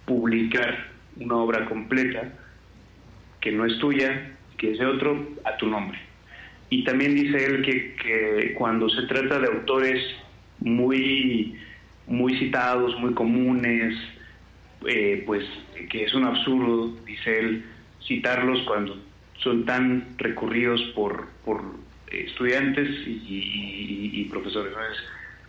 publicar 0.05 0.91
una 1.17 1.35
obra 1.35 1.65
completa 1.65 2.33
que 3.41 3.51
no 3.51 3.65
es 3.65 3.77
tuya, 3.79 4.37
que 4.57 4.71
es 4.71 4.79
de 4.79 4.85
otro, 4.85 5.27
a 5.43 5.57
tu 5.57 5.67
nombre. 5.67 5.99
Y 6.69 6.83
también 6.85 7.15
dice 7.15 7.45
él 7.45 7.63
que, 7.63 7.95
que 7.95 8.53
cuando 8.53 8.87
se 8.89 9.01
trata 9.03 9.39
de 9.39 9.47
autores 9.47 10.01
muy 10.59 11.59
muy 12.07 12.37
citados, 12.37 12.99
muy 12.99 13.13
comunes, 13.13 13.95
eh, 14.87 15.23
pues 15.25 15.45
que 15.89 16.03
es 16.03 16.13
un 16.13 16.25
absurdo, 16.25 16.95
dice 17.05 17.39
él, 17.39 17.65
citarlos 18.05 18.61
cuando 18.63 18.97
son 19.37 19.65
tan 19.65 20.17
recurridos 20.17 20.81
por, 20.95 21.27
por 21.45 21.63
estudiantes 22.11 22.89
y, 23.07 24.27
profesores. 24.29 24.71
¿no? 24.71 24.79
Es 24.79 24.97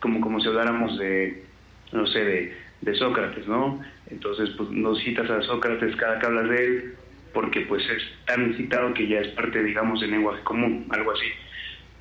como, 0.01 0.21
como 0.21 0.41
si 0.41 0.49
habláramos 0.49 0.99
de, 0.99 1.45
no 1.93 2.07
sé, 2.07 2.25
de, 2.25 2.57
de, 2.81 2.95
Sócrates, 2.95 3.47
¿no? 3.47 3.81
Entonces, 4.11 4.51
pues 4.57 4.71
no 4.71 4.95
citas 4.97 5.31
a 5.31 5.43
Sócrates 5.43 5.95
cada 5.97 6.19
que 6.19 6.27
hablas 6.27 6.49
de 6.49 6.65
él, 6.65 6.95
porque 7.33 7.61
pues 7.63 7.85
es 7.89 8.03
tan 8.27 8.55
citado 8.57 8.93
que 8.93 9.07
ya 9.07 9.21
es 9.21 9.29
parte, 9.29 9.63
digamos, 9.63 10.01
del 10.01 10.11
lenguaje 10.11 10.43
común, 10.43 10.87
algo 10.91 11.13
así. 11.13 11.27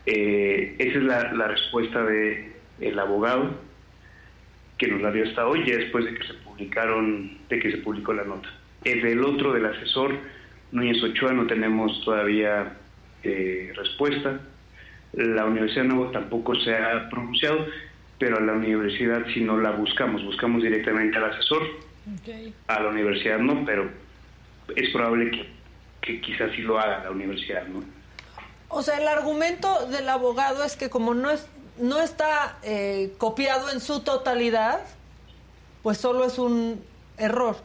Eh, 0.08 0.76
esa 0.80 0.98
es 0.98 1.04
la, 1.04 1.34
la 1.34 1.48
respuesta 1.48 2.04
del 2.04 2.54
de 2.80 3.00
abogado 3.00 3.71
que 4.82 4.88
nos 4.88 5.00
la 5.00 5.12
dio 5.12 5.24
hasta 5.24 5.46
hoy, 5.46 5.64
ya 5.64 5.78
después 5.78 6.06
de 6.06 6.16
que 6.16 6.26
se 6.26 6.34
publicaron, 6.34 7.38
de 7.48 7.60
que 7.60 7.70
se 7.70 7.78
publicó 7.78 8.14
la 8.14 8.24
nota. 8.24 8.50
El 8.84 9.04
del 9.04 9.24
otro, 9.24 9.54
del 9.54 9.68
asesor, 9.68 10.18
Núñez 10.72 11.04
Ochoa, 11.04 11.34
no 11.34 11.46
tenemos 11.46 12.04
todavía 12.04 12.78
eh, 13.22 13.72
respuesta. 13.76 14.40
La 15.14 15.46
Universidad 15.46 15.84
Nuevo 15.84 16.10
tampoco 16.10 16.56
se 16.56 16.76
ha 16.76 17.08
pronunciado, 17.12 17.68
pero 18.18 18.38
a 18.38 18.42
la 18.42 18.54
universidad 18.54 19.24
si 19.32 19.42
no 19.42 19.56
la 19.60 19.70
buscamos, 19.70 20.26
buscamos 20.26 20.64
directamente 20.64 21.16
al 21.16 21.26
asesor. 21.26 21.62
Okay. 22.20 22.52
A 22.66 22.82
la 22.82 22.90
universidad 22.90 23.38
no, 23.38 23.64
pero 23.64 23.88
es 24.76 24.90
probable 24.90 25.30
que, 25.30 25.48
que 26.02 26.22
quizás 26.22 26.52
sí 26.56 26.64
lo 26.64 26.80
haga 26.80 27.04
la 27.04 27.12
universidad, 27.12 27.68
¿no? 27.68 27.84
O 28.68 28.82
sea, 28.82 28.98
el 28.98 29.08
argumento 29.08 29.86
del 29.90 30.10
abogado 30.10 30.64
es 30.64 30.76
que 30.76 30.90
como 30.90 31.14
no 31.14 31.30
es 31.30 31.48
no 31.82 32.00
está 32.00 32.58
eh, 32.64 33.14
copiado 33.18 33.72
en 33.72 33.80
su 33.80 34.04
totalidad, 34.04 34.82
pues 35.84 35.98
solo 35.98 36.24
es 36.26 36.38
un 36.38 36.82
error. 37.18 37.58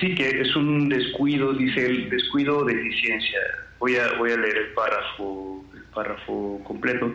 Sí, 0.00 0.14
que 0.14 0.40
es 0.40 0.56
un 0.56 0.88
descuido, 0.88 1.52
dice 1.52 1.86
el 1.86 2.10
descuido 2.10 2.58
o 2.58 2.64
deficiencia. 2.64 3.40
Voy 3.78 3.96
a, 3.96 4.12
voy 4.18 4.32
a 4.32 4.36
leer 4.36 4.56
el 4.56 4.68
párrafo, 4.74 5.64
el 5.74 5.82
párrafo 5.94 6.60
completo 6.64 7.14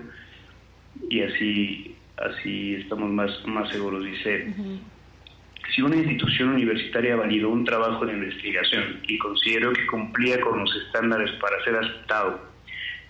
y 1.09 1.21
así, 1.21 1.95
así 2.17 2.75
estamos 2.75 3.09
más, 3.09 3.31
más 3.45 3.69
seguros. 3.71 4.03
Dice, 4.03 4.47
uh 4.47 4.61
-huh. 4.61 4.79
si 5.75 5.81
una 5.81 5.95
institución 5.95 6.49
universitaria 6.49 7.15
validó 7.15 7.49
un 7.49 7.65
trabajo 7.65 8.05
de 8.05 8.13
investigación 8.13 9.01
y 9.07 9.17
consideró 9.17 9.73
que 9.73 9.87
cumplía 9.87 10.39
con 10.39 10.59
los 10.59 10.75
estándares 10.85 11.31
para 11.41 11.63
ser 11.63 11.75
aceptado, 11.75 12.56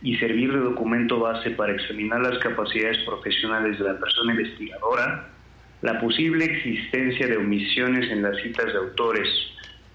y 0.02 0.16
servir 0.18 0.52
de 0.54 0.60
documento 0.60 1.20
base 1.20 1.52
para 1.52 1.74
examinar 1.74 2.22
las 2.22 2.38
capacidades 2.40 2.98
profesionales 3.06 3.80
de 3.80 3.86
la 3.86 4.00
persona 4.00 4.34
investigadora, 4.34 5.30
la 5.82 6.00
posible 6.00 6.46
existencia 6.46 7.28
de 7.28 7.38
omisiones 7.38 8.10
en 8.12 8.24
las 8.24 8.38
citas 8.42 8.66
de 8.66 8.78
autores 8.78 9.28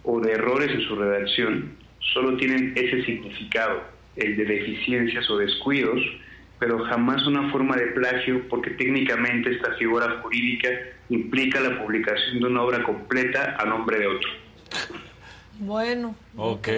o 0.04 0.20
de 0.20 0.32
errores 0.32 0.70
en 0.70 0.80
su 0.82 0.96
redacción 0.96 1.76
solo 2.12 2.36
tienen 2.36 2.72
ese 2.76 3.04
significado, 3.04 3.82
el 4.16 4.36
de 4.36 4.44
deficiencias 4.44 5.28
o 5.30 5.38
descuidos, 5.38 6.00
pero 6.58 6.84
jamás 6.84 7.26
una 7.26 7.50
forma 7.50 7.76
de 7.76 7.86
plagio 7.88 8.46
porque 8.48 8.70
técnicamente 8.70 9.50
esta 9.50 9.74
figura 9.74 10.20
jurídica 10.22 10.68
implica 11.08 11.60
la 11.60 11.80
publicación 11.80 12.40
de 12.40 12.46
una 12.46 12.62
obra 12.62 12.82
completa 12.82 13.56
a 13.58 13.64
nombre 13.64 13.98
de 13.98 14.06
otro. 14.06 14.30
Bueno. 15.58 16.14
Ok. 16.36 16.68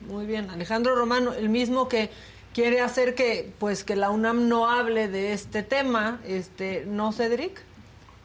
Muy 0.00 0.26
bien, 0.26 0.50
Alejandro 0.50 0.94
Romano, 0.94 1.32
el 1.32 1.48
mismo 1.48 1.88
que 1.88 2.10
quiere 2.56 2.80
hacer 2.80 3.14
que 3.14 3.52
pues 3.58 3.84
que 3.84 3.96
la 3.96 4.08
UNAM 4.08 4.48
no 4.48 4.70
hable 4.70 5.08
de 5.08 5.34
este 5.34 5.62
tema, 5.62 6.20
este, 6.26 6.84
¿no, 6.86 7.12
Cedric? 7.12 7.60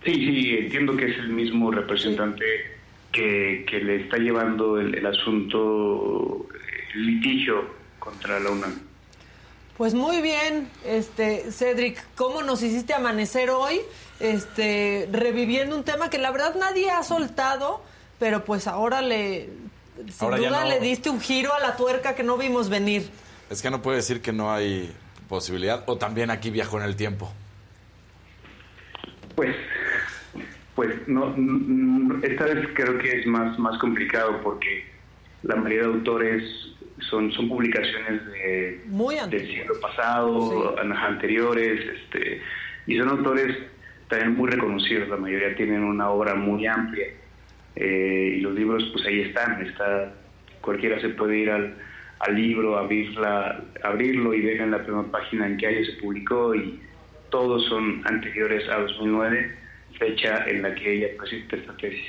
Sí, 0.05 0.13
sí, 0.13 0.55
entiendo 0.57 0.95
que 0.95 1.11
es 1.11 1.17
el 1.17 1.31
mismo 1.31 1.69
representante 1.69 2.45
que, 3.11 3.65
que, 3.69 3.79
le 3.79 3.97
está 4.03 4.15
llevando 4.15 4.79
el, 4.79 4.95
el 4.95 5.05
asunto, 5.05 6.47
el 6.95 7.05
litigio 7.07 7.75
contra 7.99 8.39
la 8.39 8.51
UNAM. 8.51 8.79
Pues 9.77 9.93
muy 9.93 10.21
bien, 10.21 10.69
este 10.85 11.51
Cedric, 11.51 12.01
¿cómo 12.15 12.41
nos 12.41 12.63
hiciste 12.63 12.93
amanecer 12.93 13.49
hoy? 13.49 13.81
Este, 14.21 15.09
reviviendo 15.11 15.75
un 15.75 15.83
tema 15.83 16.09
que 16.09 16.19
la 16.19 16.31
verdad 16.31 16.55
nadie 16.55 16.89
ha 16.89 17.03
soltado, 17.03 17.83
pero 18.17 18.45
pues 18.45 18.65
ahora 18.67 19.01
le 19.01 19.49
sin 19.97 20.21
Ahora 20.21 20.37
duda 20.37 20.63
no. 20.63 20.69
le 20.69 20.79
diste 20.79 21.09
un 21.09 21.19
giro 21.19 21.53
a 21.53 21.59
la 21.59 21.75
tuerca 21.75 22.15
que 22.15 22.23
no 22.23 22.37
vimos 22.37 22.69
venir. 22.69 23.09
Es 23.51 23.61
que 23.61 23.69
no 23.69 23.81
puede 23.81 23.97
decir 23.97 24.21
que 24.21 24.31
no 24.31 24.51
hay 24.51 24.89
posibilidad. 25.27 25.83
O 25.87 25.97
también 25.97 26.31
aquí 26.31 26.49
viajó 26.49 26.79
en 26.79 26.85
el 26.85 26.95
tiempo. 26.95 27.31
Pues, 29.35 29.53
pues 30.73 31.07
no, 31.07 31.33
mm, 31.35 32.23
esta 32.23 32.45
vez 32.45 32.69
creo 32.73 32.97
que 32.97 33.19
es 33.19 33.27
más, 33.27 33.59
más 33.59 33.77
complicado 33.79 34.39
porque 34.41 34.85
la 35.43 35.55
mayoría 35.57 35.87
de 35.87 35.93
autores 35.95 36.43
son, 37.09 37.31
son 37.33 37.49
publicaciones 37.49 38.25
de, 38.27 38.81
Muy 38.87 39.15
del 39.29 39.47
siglo 39.47 39.73
pasado, 39.81 40.79
an- 40.79 40.93
anteriores, 40.93 41.81
este, 41.97 42.41
y 42.87 42.97
son 42.97 43.09
autores 43.09 43.57
también 44.07 44.35
muy 44.35 44.49
reconocidos, 44.49 45.09
la 45.09 45.17
mayoría 45.17 45.55
tienen 45.55 45.83
una 45.83 46.09
obra 46.09 46.35
muy 46.35 46.67
amplia, 46.67 47.07
eh, 47.75 48.35
y 48.37 48.41
los 48.41 48.53
libros 48.53 48.83
pues 48.93 49.05
ahí 49.07 49.21
están, 49.21 49.65
está, 49.65 50.13
cualquiera 50.61 50.99
se 51.01 51.09
puede 51.09 51.37
ir 51.37 51.49
al, 51.49 51.75
al 52.21 52.35
libro, 52.35 52.77
abrirla, 52.77 53.63
abrirlo 53.83 54.33
y 54.33 54.41
ver 54.41 54.61
en 54.61 54.71
la 54.71 54.83
primera 54.83 55.07
página 55.09 55.47
en 55.47 55.57
qué 55.57 55.67
año 55.67 55.85
se 55.85 55.93
publicó, 55.93 56.53
y 56.55 56.79
todos 57.29 57.65
son 57.67 58.01
anteriores 58.05 58.69
a 58.69 58.79
2009, 58.81 59.57
fecha 59.97 60.45
en 60.47 60.61
la 60.61 60.75
que 60.75 60.97
ella 60.97 61.07
presenta 61.17 61.55
esta 61.55 61.75
tesis. 61.77 62.05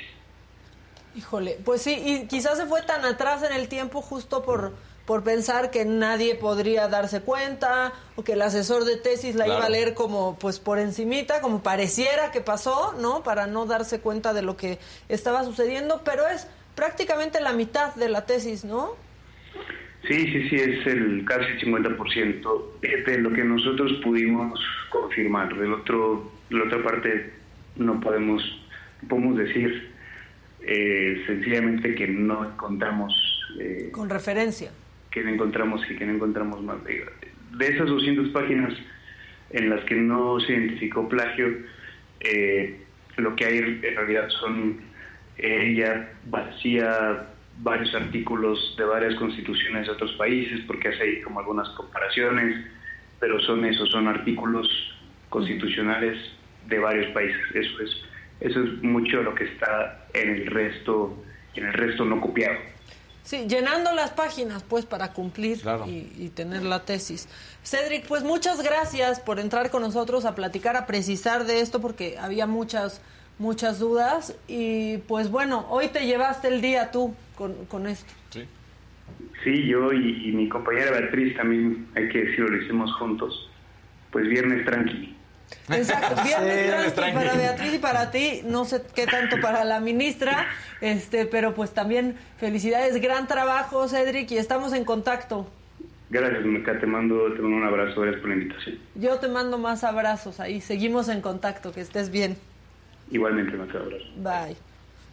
Híjole, 1.15 1.57
pues 1.63 1.81
sí, 1.81 2.01
y 2.05 2.27
quizás 2.27 2.57
se 2.57 2.65
fue 2.65 2.81
tan 2.83 3.05
atrás 3.05 3.43
en 3.43 3.53
el 3.53 3.67
tiempo 3.67 4.01
justo 4.01 4.43
por, 4.43 4.73
por 5.05 5.23
pensar 5.23 5.69
que 5.69 5.85
nadie 5.85 6.35
podría 6.35 6.87
darse 6.87 7.21
cuenta 7.21 7.93
o 8.15 8.23
que 8.23 8.33
el 8.33 8.41
asesor 8.41 8.83
de 8.85 8.97
tesis 8.97 9.35
la 9.35 9.45
Claro. 9.45 9.59
iba 9.59 9.67
a 9.67 9.69
leer 9.69 9.93
como 9.93 10.37
pues 10.39 10.59
por 10.59 10.79
encimita, 10.79 11.41
como 11.41 11.61
pareciera 11.61 12.31
que 12.31 12.41
pasó, 12.41 12.93
¿no? 12.99 13.21
Para 13.21 13.45
no 13.45 13.65
darse 13.65 13.99
cuenta 13.99 14.33
de 14.33 14.41
lo 14.41 14.57
que 14.57 14.79
estaba 15.07 15.43
sucediendo, 15.43 16.01
pero 16.03 16.27
es 16.27 16.47
prácticamente 16.75 17.39
la 17.41 17.53
mitad 17.53 17.93
de 17.93 18.09
la 18.09 18.25
tesis, 18.25 18.63
¿no? 18.63 18.95
Sí, 20.07 20.27
sí, 20.27 20.49
sí, 20.49 20.55
es 20.55 20.85
el 20.85 21.23
casi 21.25 21.45
50% 21.65 22.79
de 23.05 23.17
lo 23.19 23.31
que 23.31 23.43
nosotros 23.43 23.93
pudimos 24.03 24.59
confirmar. 24.89 25.55
Del 25.57 25.71
otro, 25.73 26.31
de 26.49 26.57
la 26.57 26.65
otra 26.65 26.83
parte 26.83 27.31
no 27.77 27.99
podemos, 28.01 28.43
podemos 29.07 29.37
decir 29.37 29.91
eh, 30.61 31.23
sencillamente 31.25 31.95
que 31.95 32.07
no 32.07 32.45
encontramos, 32.45 33.13
eh, 33.59 33.89
Con 33.91 34.09
referencia. 34.09 34.71
que 35.09 35.23
no 35.23 35.29
encontramos 35.29 35.81
y 35.89 35.95
que 35.95 36.05
no 36.05 36.13
encontramos 36.15 36.61
más. 36.63 36.83
De, 36.83 37.05
de 37.57 37.67
esas 37.67 37.87
200 37.87 38.29
páginas 38.29 38.73
en 39.51 39.69
las 39.69 39.85
que 39.85 39.95
no 39.95 40.39
se 40.41 40.51
identificó 40.53 41.07
plagio, 41.07 41.47
eh, 42.19 42.79
lo 43.17 43.35
que 43.35 43.45
hay 43.45 43.57
en 43.59 43.81
realidad 43.81 44.27
son, 44.29 44.79
eh, 45.37 45.71
ella 45.71 46.11
vacía 46.25 47.27
varios 47.59 47.93
artículos 47.93 48.75
de 48.77 48.83
varias 48.85 49.15
constituciones 49.15 49.85
de 49.87 49.93
otros 49.93 50.11
países, 50.13 50.61
porque 50.67 50.89
hace 50.89 51.03
ahí 51.03 51.21
como 51.21 51.39
algunas 51.39 51.69
comparaciones, 51.69 52.65
pero 53.19 53.39
son 53.41 53.63
esos, 53.65 53.89
son 53.91 54.07
artículos 54.07 54.67
constitucionales 55.29 56.17
de 56.67 56.79
varios 56.79 57.11
países. 57.13 57.41
Eso 57.53 57.81
es, 57.83 57.91
eso 58.39 58.63
es 58.63 58.83
mucho 58.83 59.21
lo 59.23 59.33
que 59.35 59.45
está 59.45 60.07
en 60.13 60.29
el 60.29 60.47
resto, 60.47 61.23
en 61.55 61.65
el 61.65 61.73
resto 61.73 62.05
no 62.05 62.19
copiado. 62.21 62.57
Sí, 63.23 63.45
llenando 63.47 63.93
las 63.93 64.11
páginas, 64.11 64.63
pues, 64.63 64.85
para 64.85 65.13
cumplir 65.13 65.61
Claro. 65.61 65.85
y, 65.87 66.11
y 66.17 66.29
tener 66.35 66.63
la 66.63 66.83
tesis. 66.83 67.29
Cedric, 67.63 68.05
pues 68.05 68.21
muchas 68.23 68.61
gracias 68.61 69.21
por 69.21 69.39
entrar 69.39 69.69
con 69.71 69.81
nosotros 69.81 70.25
a 70.25 70.35
platicar, 70.35 70.75
a 70.75 70.85
precisar 70.85 71.45
de 71.45 71.61
esto, 71.61 71.79
porque 71.79 72.17
había 72.19 72.47
muchas, 72.47 73.01
muchas 73.39 73.79
dudas. 73.79 74.35
Y 74.47 74.97
pues 74.99 75.29
bueno, 75.29 75.65
hoy 75.69 75.87
te 75.89 76.05
llevaste 76.05 76.47
el 76.47 76.61
día 76.61 76.91
tú 76.91 77.13
con, 77.35 77.65
con 77.65 77.87
esto. 77.87 78.11
Sí. 78.29 78.45
Sí, 79.43 79.67
yo 79.67 79.91
y, 79.91 80.29
y 80.29 80.31
mi 80.31 80.47
compañera 80.49 80.91
Beatriz 80.91 81.35
también, 81.35 81.87
hay 81.95 82.07
que 82.09 82.23
decirlo, 82.23 82.49
lo 82.49 82.63
hicimos 82.63 82.93
juntos. 82.93 83.49
Pues 84.11 84.27
viernes 84.27 84.65
tranqui. 84.65 85.15
Exacto, 85.69 86.21
viernes 86.23 86.61
Sí, 86.63 86.69
tranqui 86.69 86.91
tranqui. 86.95 87.13
para 87.17 87.33
Beatriz 87.35 87.73
y 87.73 87.77
para 87.79 88.11
ti, 88.11 88.41
no 88.45 88.65
sé 88.65 88.81
qué 88.95 89.05
tanto 89.05 89.39
para 89.41 89.63
la 89.65 89.79
ministra, 89.79 90.47
este, 90.81 91.25
pero 91.25 91.53
pues 91.53 91.73
también 91.73 92.15
felicidades, 92.37 92.99
gran 93.01 93.27
trabajo, 93.27 93.87
Cedric, 93.87 94.31
y 94.31 94.37
estamos 94.37 94.73
en 94.73 94.85
contacto. 94.85 95.47
Gracias, 96.09 96.45
Meca, 96.45 96.79
te 96.79 96.85
mando, 96.85 97.33
te 97.33 97.41
mando 97.41 97.57
un 97.57 97.63
abrazo, 97.63 98.01
gracias 98.01 98.21
por 98.21 98.29
la 98.29 98.35
invitación. 98.35 98.77
Yo 98.95 99.17
te 99.19 99.27
mando 99.27 99.57
más 99.57 99.83
abrazos 99.83 100.39
ahí, 100.39 100.61
seguimos 100.61 101.09
en 101.09 101.21
contacto, 101.21 101.71
que 101.73 101.81
estés 101.81 102.09
bien. 102.11 102.37
Igualmente, 103.13 103.53
abrazo. 103.55 104.03
Bye. 104.17 104.55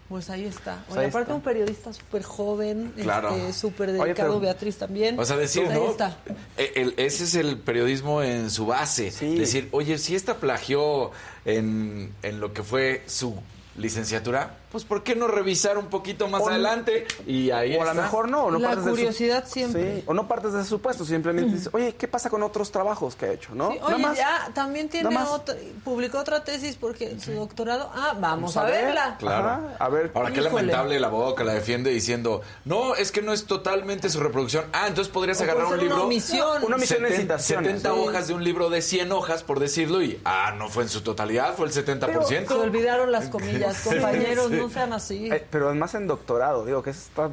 Pues 0.08 0.28
ahí 0.28 0.44
está. 0.44 0.82
Pues 0.88 0.96
Oye, 0.96 1.00
ahí 1.04 1.08
aparte 1.10 1.22
está. 1.30 1.34
un 1.36 1.40
periodista 1.42 1.92
súper 1.92 2.24
joven, 2.24 2.92
Claro. 3.00 3.28
este, 3.36 3.52
súper 3.52 3.90
Oye, 3.90 3.98
dedicado, 4.02 4.30
pero- 4.30 4.40
Beatriz 4.40 4.76
también. 4.76 5.16
O 5.20 5.24
sea, 5.24 5.36
decir, 5.36 5.68
Ahí 5.68 5.78
¿no? 5.78 5.88
está. 5.90 6.16
E- 6.56 6.72
el- 6.74 6.94
ese 6.96 7.22
es 7.24 7.36
el 7.36 7.58
periodismo 7.58 8.20
en 8.20 8.50
su 8.50 8.66
base. 8.66 9.12
Sí. 9.12 9.38
Decir, 9.38 9.68
oye, 9.70 9.98
si 9.98 10.16
esta 10.16 10.38
plagió 10.38 11.12
en, 11.44 12.12
en 12.24 12.40
lo 12.40 12.52
que 12.52 12.64
fue 12.64 13.04
su 13.06 13.36
licenciatura, 13.76 14.56
pues 14.70 14.84
¿por 14.84 15.02
qué 15.02 15.14
no 15.16 15.26
revisar 15.28 15.78
un 15.78 15.86
poquito 15.86 16.28
más 16.28 16.42
O- 16.42 16.48
adelante? 16.48 17.06
Y 17.26 17.50
ahí 17.50 17.76
o 17.76 17.82
a 17.82 17.86
lo 17.86 17.94
mejor 18.02 18.28
no, 18.28 18.44
o 18.44 18.50
no 18.50 18.58
La 18.58 18.68
partes 18.68 18.84
del 18.84 18.94
su- 18.94 18.98
curiosidad 19.00 19.44
siempre. 19.46 19.96
Sí, 19.96 20.04
o 20.06 20.14
no 20.14 20.28
partes 20.28 20.52
de 20.52 20.60
ese 20.60 20.68
supuesto, 20.68 21.04
simplemente 21.04 21.52
dices, 21.52 21.70
oye, 21.72 21.94
¿qué 21.96 22.06
pasa 22.08 22.30
con 22.30 22.42
otros 22.42 22.70
trabajos 22.70 23.16
que 23.16 23.26
ha 23.26 23.32
hecho? 23.32 23.54
¿no? 23.54 23.72
Sí, 23.72 23.78
oye, 23.82 23.98
más. 23.98 24.16
ya 24.16 24.50
también 24.54 24.88
tiene 24.88 25.16
otra, 25.18 25.54
publicó 25.84 26.18
otra 26.18 26.44
tesis 26.44 26.76
porque 26.76 27.18
su 27.20 27.32
doctorado. 27.32 27.90
Ah, 27.94 28.12
vamos, 28.18 28.54
Vamos 28.54 28.56
a, 28.56 28.60
a 28.62 28.64
ver. 28.66 28.84
verla. 28.86 29.16
Claro. 29.18 29.48
Ajá, 29.48 29.76
a 29.78 29.88
ver. 29.88 30.10
Ahora, 30.14 30.28
qué 30.30 30.40
Híjole. 30.40 30.50
lamentable 30.54 30.96
el 30.96 31.04
abogado 31.04 31.34
que 31.34 31.44
la 31.44 31.54
defiende 31.54 31.90
diciendo, 31.90 32.42
no, 32.64 32.94
es 32.94 33.10
que 33.12 33.22
no 33.22 33.32
es 33.32 33.46
totalmente 33.46 34.08
su 34.08 34.20
reproducción. 34.20 34.64
Ah, 34.72 34.86
entonces 34.86 35.12
podrías 35.12 35.40
O 35.40 35.44
agarrar 35.44 35.66
un 35.66 35.72
una 35.74 35.82
libro. 35.82 36.04
omisión. 36.04 36.62
Una 36.64 36.76
omisión 36.76 37.04
en 37.04 37.10
70, 37.12 37.38
citaciones. 37.38 37.68
70 37.82 37.92
Sí. 37.94 38.00
hojas 38.08 38.28
de 38.28 38.34
un 38.34 38.44
libro 38.44 38.70
de 38.70 38.82
100 38.82 39.10
hojas, 39.12 39.42
por 39.42 39.58
decirlo, 39.58 40.00
y 40.02 40.20
ah, 40.24 40.54
no 40.56 40.68
fue 40.68 40.84
en 40.84 40.88
su 40.88 41.00
totalidad, 41.02 41.54
fue 41.56 41.66
el 41.66 41.72
70%. 41.72 42.46
Se 42.54 42.54
olvidaron 42.54 43.10
las 43.10 43.28
comillas, 43.30 43.80
compañeros, 43.82 44.50
no 44.60 44.70
sean 44.70 44.92
así. 44.92 45.30
Eh, 45.30 45.46
pero 45.50 45.66
además 45.68 45.94
en 45.94 46.06
doctorado, 46.06 46.64
digo 46.64 46.82
que 46.82 46.90
eso 46.90 47.00
está... 47.00 47.30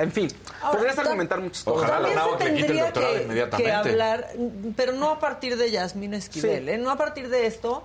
En 0.00 0.10
fin, 0.12 0.28
Ahora, 0.62 0.78
podrías 0.78 0.96
ta- 0.96 1.02
argumentar 1.02 1.40
muchas 1.40 1.62
cosas. 1.62 1.90
Ojalá 1.90 2.08
la 2.08 2.14
NAO 2.14 2.38
quite 2.38 2.66
el 2.72 2.78
doctorado 2.78 3.14
que, 3.16 3.22
inmediatamente. 3.22 3.70
que 3.70 3.72
hablar, 3.76 4.28
pero 4.76 4.92
no 4.94 5.10
a 5.10 5.18
partir 5.18 5.58
de 5.58 5.70
Yasmín 5.70 6.14
Esquivel, 6.14 6.64
Sí. 6.64 6.70
¿eh? 6.70 6.78
no 6.78 6.90
a 6.90 6.96
partir 6.96 7.28
de 7.28 7.46
esto, 7.46 7.84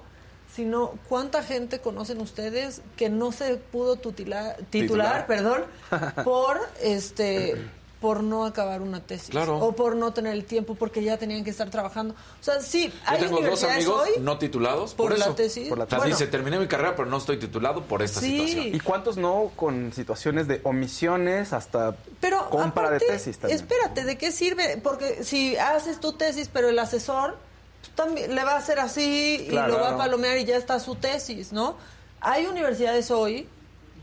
sino 0.56 0.94
cuánta 1.10 1.44
gente 1.44 1.80
conocen 1.80 2.22
ustedes 2.22 2.82
que 2.96 3.10
no 3.10 3.34
se 3.34 3.58
pudo 3.58 3.98
tutila- 3.98 4.56
titular, 4.70 5.26
Titular. 5.26 5.28
perdón, 5.28 5.66
por 6.24 6.60
este 6.82 7.56
por 8.00 8.24
no 8.24 8.46
acabar 8.46 8.82
una 8.82 9.02
tesis 9.02 9.30
Claro. 9.30 9.58
o 9.58 9.74
por 9.76 9.96
no 9.98 10.14
tener 10.14 10.32
el 10.34 10.46
tiempo 10.46 10.76
porque 10.76 11.04
ya 11.04 11.18
tenían 11.18 11.44
que 11.44 11.50
estar 11.50 11.70
trabajando. 11.70 12.14
O 12.14 12.44
sea, 12.44 12.62
sí, 12.62 12.88
Yo 12.88 12.94
hay 13.06 13.18
tengo 13.20 13.32
dos 13.32 13.40
universidades 13.42 13.76
amigos 13.86 14.02
hoy 14.16 14.22
no 14.24 14.38
titulados 14.38 14.94
por, 14.94 15.10
por, 15.10 15.20
la 15.20 15.26
eso. 15.26 15.36
tesis. 15.36 15.68
Por 15.68 15.78
la 15.78 15.84
O 15.84 15.90
sea, 15.90 15.98
Bueno, 15.98 16.16
dice, 16.16 16.28
terminé 16.28 16.58
mi 16.60 16.68
carrera, 16.68 16.96
pero 16.96 17.10
no 17.10 17.18
estoy 17.18 17.38
titulado 17.40 17.84
por 17.84 18.02
esta 18.02 18.22
Sí. 18.22 18.40
situación. 18.40 18.76
¿Y 18.76 18.80
cuántos 18.80 19.18
no 19.18 19.52
con 19.56 19.92
situaciones 19.92 20.48
de 20.48 20.62
omisiones 20.64 21.52
hasta 21.52 21.96
Pero 22.22 22.50
compra 22.50 22.86
aparte, 22.88 23.06
de 23.06 23.12
tesis 23.12 23.38
también? 23.38 23.60
Espérate, 23.60 24.06
¿de 24.06 24.18
qué 24.18 24.32
sirve? 24.32 24.78
Porque 24.82 25.24
si 25.26 25.58
haces 25.58 26.00
tu 26.00 26.14
tesis, 26.14 26.50
pero 26.54 26.70
el 26.70 26.80
asesor 26.80 27.36
pues, 27.82 27.94
también 27.96 28.34
le 28.34 28.44
va 28.46 28.54
a 28.54 28.58
hacer 28.60 28.80
así 28.80 29.46
Claro. 29.50 29.74
y 29.74 29.76
lo 29.76 29.82
va 29.82 29.90
a 29.96 29.98
palomear 29.98 30.38
y 30.38 30.46
ya 30.46 30.56
está 30.56 30.80
su 30.80 30.96
tesis, 30.96 31.52
¿no? 31.52 31.76
Hay 32.22 32.46
universidades 32.46 33.12
hoy, 33.12 33.48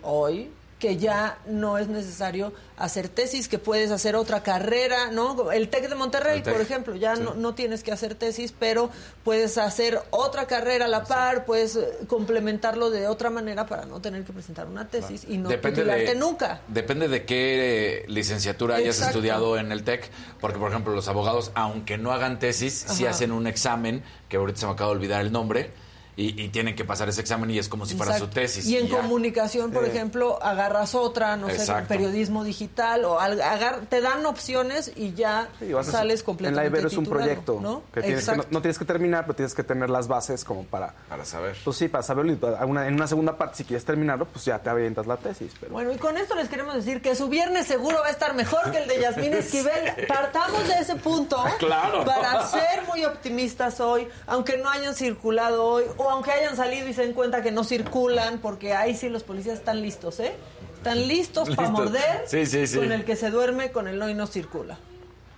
hoy, 0.02 0.50
que 0.78 0.98
ya 0.98 1.38
no 1.46 1.78
es 1.78 1.88
necesario 1.88 2.52
hacer 2.76 3.08
tesis, 3.08 3.48
que 3.48 3.58
puedes 3.58 3.90
hacer 3.90 4.14
otra 4.14 4.42
carrera, 4.42 5.10
¿no? 5.10 5.50
El 5.50 5.70
TEC 5.70 5.88
de 5.88 5.94
Monterrey, 5.94 6.42
por 6.42 6.60
ejemplo, 6.60 6.94
ya 6.94 7.16
sí. 7.16 7.22
no, 7.22 7.34
no 7.34 7.54
tienes 7.54 7.82
que 7.82 7.92
hacer 7.92 8.14
tesis, 8.14 8.52
pero 8.58 8.90
puedes 9.24 9.56
hacer 9.56 9.98
otra 10.10 10.46
carrera 10.46 10.84
a 10.84 10.88
la 10.88 11.04
par, 11.04 11.46
puedes 11.46 11.76
eh, 11.76 11.88
complementarlo 12.06 12.90
de 12.90 13.08
otra 13.08 13.30
manera 13.30 13.66
para 13.66 13.86
no 13.86 14.00
tener 14.00 14.24
que 14.24 14.34
presentar 14.34 14.66
una 14.66 14.88
tesis 14.88 15.24
y 15.26 15.38
no 15.38 15.48
titularte 15.48 16.14
nunca. 16.14 16.60
Depende 16.68 17.08
de 17.08 17.24
qué 17.24 18.04
licenciatura 18.08 18.76
hayas 18.76 19.00
estudiado 19.00 19.56
en 19.56 19.72
el 19.72 19.82
TEC, 19.82 20.10
porque 20.40 20.58
por 20.58 20.70
ejemplo 20.70 20.94
los 20.94 21.08
abogados, 21.08 21.52
aunque 21.54 21.96
no 21.96 22.12
hagan 22.12 22.38
tesis, 22.38 22.84
sí 22.86 23.04
Ajá. 23.04 23.14
hacen 23.14 23.32
un 23.32 23.46
examen, 23.46 24.02
que 24.28 24.36
ahorita 24.36 24.60
se 24.60 24.66
me 24.66 24.72
acaba 24.72 24.90
de 24.90 24.96
olvidar 24.96 25.22
el 25.22 25.32
nombre, 25.32 25.70
y, 26.16 26.40
y 26.42 26.48
tienen 26.48 26.74
que 26.74 26.84
pasar 26.84 27.08
ese 27.10 27.20
examen 27.20 27.50
y 27.50 27.58
es 27.58 27.68
como 27.68 27.84
si 27.86 27.94
fuera 27.94 28.18
su 28.18 28.28
tesis. 28.28 28.64
Y 28.66 28.76
en 28.78 28.88
ya. 28.88 28.96
comunicación, 28.96 29.70
por 29.70 29.84
Eh. 29.84 29.88
ejemplo, 29.88 30.42
agarras 30.42 30.94
otra, 30.94 31.36
no 31.36 31.48
sé, 31.50 31.70
periodismo 31.86 32.42
digital, 32.42 33.04
o 33.04 33.20
al- 33.20 33.40
agar- 33.42 33.82
te 33.88 34.00
dan 34.00 34.24
opciones 34.24 34.92
y 34.96 35.12
ya 35.12 35.48
Sí, 35.58 35.72
vas 35.72 35.88
a- 35.88 35.92
sales 35.92 36.20
En 36.20 36.26
completamente 36.26 36.70
la 36.70 36.76
Ibero 36.76 36.88
es 36.88 36.96
un 36.96 37.04
proyecto 37.06 37.58
¿no? 37.60 37.82
que, 37.92 38.00
tienes 38.00 38.20
que 38.24 38.26
no, 38.26 38.32
Exacto. 38.34 38.48
no 38.54 38.62
tienes 38.62 38.78
que 38.78 38.84
terminar, 38.86 39.24
pero 39.26 39.36
tienes 39.36 39.54
que 39.54 39.62
tener 39.62 39.90
las 39.90 40.08
bases 40.08 40.44
como 40.44 40.64
para... 40.64 40.94
Para 41.08 41.24
saber. 41.24 41.54
Pues 41.64 41.76
sí, 41.76 41.88
para 41.88 42.02
saberlo 42.02 42.32
y 42.32 42.36
para 42.36 42.64
una- 42.64 42.86
en 42.88 42.94
una 42.94 43.06
segunda 43.06 43.36
parte, 43.36 43.56
si 43.58 43.64
quieres 43.64 43.84
terminarlo, 43.84 44.24
pues 44.26 44.44
ya 44.46 44.58
te 44.58 44.70
avientas 44.70 45.06
la 45.06 45.18
tesis. 45.18 45.52
Pero... 45.60 45.72
Bueno, 45.72 45.92
y 45.92 45.96
con 45.98 46.16
esto 46.16 46.34
les 46.34 46.48
queremos 46.48 46.74
decir 46.74 47.02
que 47.02 47.14
su 47.14 47.28
viernes 47.28 47.66
seguro 47.66 47.98
va 48.00 48.06
a 48.06 48.10
estar 48.10 48.34
mejor 48.34 48.70
que 48.70 48.78
el 48.78 48.88
de 48.88 49.00
Yasmín 49.00 49.32
Esquivel. 49.34 50.06
Partamos 50.08 50.66
de 50.66 50.74
ese 50.78 50.96
punto 50.96 51.44
Claro. 51.58 52.04
para 52.04 52.46
ser 52.46 52.84
muy 52.88 53.04
optimistas 53.04 53.80
hoy, 53.80 54.08
aunque 54.26 54.56
no 54.56 54.70
hayan 54.70 54.94
circulado 54.94 55.64
hoy, 55.64 55.84
o 56.06 56.10
aunque 56.10 56.30
hayan 56.32 56.56
salido 56.56 56.88
y 56.88 56.92
se 56.94 57.02
den 57.02 57.12
cuenta 57.12 57.42
que 57.42 57.50
no 57.50 57.64
circulan, 57.64 58.38
porque 58.38 58.74
ahí 58.74 58.94
sí 58.96 59.08
los 59.08 59.22
policías 59.22 59.58
están 59.58 59.80
listos, 59.82 60.20
¿eh? 60.20 60.34
Están 60.76 61.06
listos 61.08 61.50
para 61.56 61.68
morder. 61.70 62.24
Sí, 62.26 62.46
sí, 62.46 62.66
sí. 62.66 62.78
Con 62.78 62.92
el 62.92 63.04
que 63.04 63.16
se 63.16 63.30
duerme, 63.30 63.72
con 63.72 63.88
el 63.88 63.98
no 63.98 64.08
y 64.08 64.14
no 64.14 64.26
circula. 64.26 64.78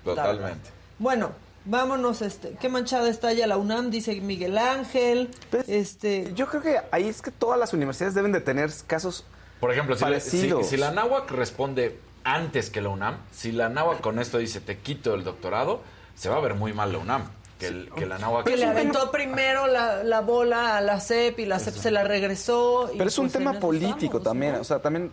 Totalmente. 0.05 0.71
Bueno, 0.99 1.33
vámonos, 1.65 2.23
este, 2.23 2.57
qué 2.61 2.69
manchada 2.69 3.09
está 3.09 3.33
ya 3.33 3.47
la 3.47 3.57
UNAM, 3.57 3.91
dice 3.91 4.21
Miguel 4.21 4.59
Ángel. 4.59 5.31
Pues, 5.51 5.69
este, 5.69 6.33
Yo 6.35 6.47
creo 6.49 6.63
que 6.63 6.81
ahí 6.91 7.09
es 7.09 7.23
que 7.23 7.31
todas 7.31 7.59
las 7.59 7.73
universidades 7.73 8.15
deben 8.15 8.33
de 8.33 8.41
tener 8.41 8.71
casos... 8.87 9.25
Por 9.61 9.73
ejemplo, 9.73 9.97
si, 9.97 10.05
la- 10.05 10.21
si- 10.21 10.53
si 10.65 10.77
la 10.77 10.93
NAWAC 10.93 11.31
responde 11.33 11.99
antes 12.25 12.71
que 12.71 12.81
la 12.81 12.91
UNAM, 12.91 13.17
si 13.33 13.51
la 13.53 13.69
NAWAC 13.69 14.01
con 14.01 14.19
esto 14.19 14.39
dice 14.39 14.61
te 14.61 14.79
quito 14.79 15.15
el 15.15 15.25
doctorado, 15.25 15.81
se 16.15 16.29
va 16.29 16.37
a 16.37 16.41
ver 16.41 16.55
muy 16.55 16.73
mal 16.73 16.93
la 16.93 16.99
UNAM. 16.99 17.31
Que, 17.59 17.67
el- 17.67 17.91
que 17.97 18.07
la 18.07 18.19
que 18.45 18.57
le 18.57 18.67
aventó 18.67 19.11
primero 19.11 19.67
la, 19.67 20.05
la 20.05 20.21
bola 20.21 20.77
a 20.77 20.81
la 20.81 21.01
CEP 21.01 21.41
y 21.41 21.47
la 21.47 21.59
CEP 21.59 21.75
se 21.75 21.91
la 21.91 22.05
regresó. 22.05 22.89
y 22.95 22.99
Pero 22.99 23.09
es 23.09 23.19
un 23.19 23.25
pues 23.27 23.33
tema 23.33 23.55
político 23.55 24.19
estamos, 24.19 24.23
también, 24.23 24.53
¿no? 24.55 24.61
o 24.61 24.65
sea, 24.65 24.79
también... 24.79 25.11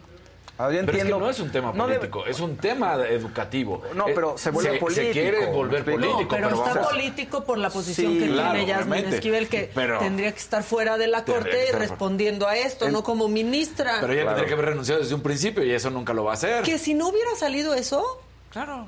ah, 0.59 0.65
yo 0.65 0.67
Pero 0.69 0.79
es 0.81 0.85
que 0.85 0.91
entiendo- 0.91 1.19
no 1.19 1.29
es 1.31 1.39
un 1.39 1.51
tema 1.51 1.71
no 1.73 1.87
debe- 1.87 1.97
político, 1.97 2.25
es 2.27 2.39
un 2.39 2.55
tema 2.57 2.97
educativo. 3.09 3.81
No, 3.95 4.07
Eh, 4.07 4.11
pero 4.13 4.37
se 4.37 4.51
vuelve 4.51 4.73
Se 4.73 4.77
político, 4.77 5.11
quiere 5.11 5.45
volver 5.47 5.83
político, 5.85 6.21
No, 6.21 6.27
pero, 6.27 6.49
está 6.49 6.73
vamos 6.75 6.87
político 6.91 7.43
por 7.45 7.57
la 7.57 7.69
posición 7.71 8.13
Sí, 8.13 8.19
que 8.19 8.27
claro, 8.27 8.51
tiene 8.51 8.67
Yasmin. 8.67 9.05
Esquivel, 9.13 9.47
que 9.49 9.71
Pero- 9.73 9.97
tendría 9.97 10.31
que 10.31 10.39
estar 10.39 10.61
fuera 10.61 10.99
de 10.99 11.07
la 11.07 11.25
corte 11.25 11.71
respondiendo 11.71 12.47
a 12.47 12.55
esto, 12.57 12.89
no 12.91 13.03
como 13.03 13.27
ministra. 13.27 13.97
Pero 14.01 14.13
ella 14.13 14.21
Claro. 14.21 14.35
tendría 14.37 14.47
que 14.49 14.53
haber 14.53 14.65
renunciado 14.69 15.01
desde 15.01 15.15
un 15.15 15.21
principio 15.23 15.63
y 15.63 15.71
eso 15.71 15.89
nunca 15.89 16.13
lo 16.13 16.23
va 16.25 16.31
a 16.31 16.33
hacer. 16.35 16.61
Que 16.63 16.77
si 16.77 16.93
no 16.93 17.07
hubiera 17.09 17.35
salido 17.39 17.73
eso, 17.73 18.21
Claro. 18.51 18.85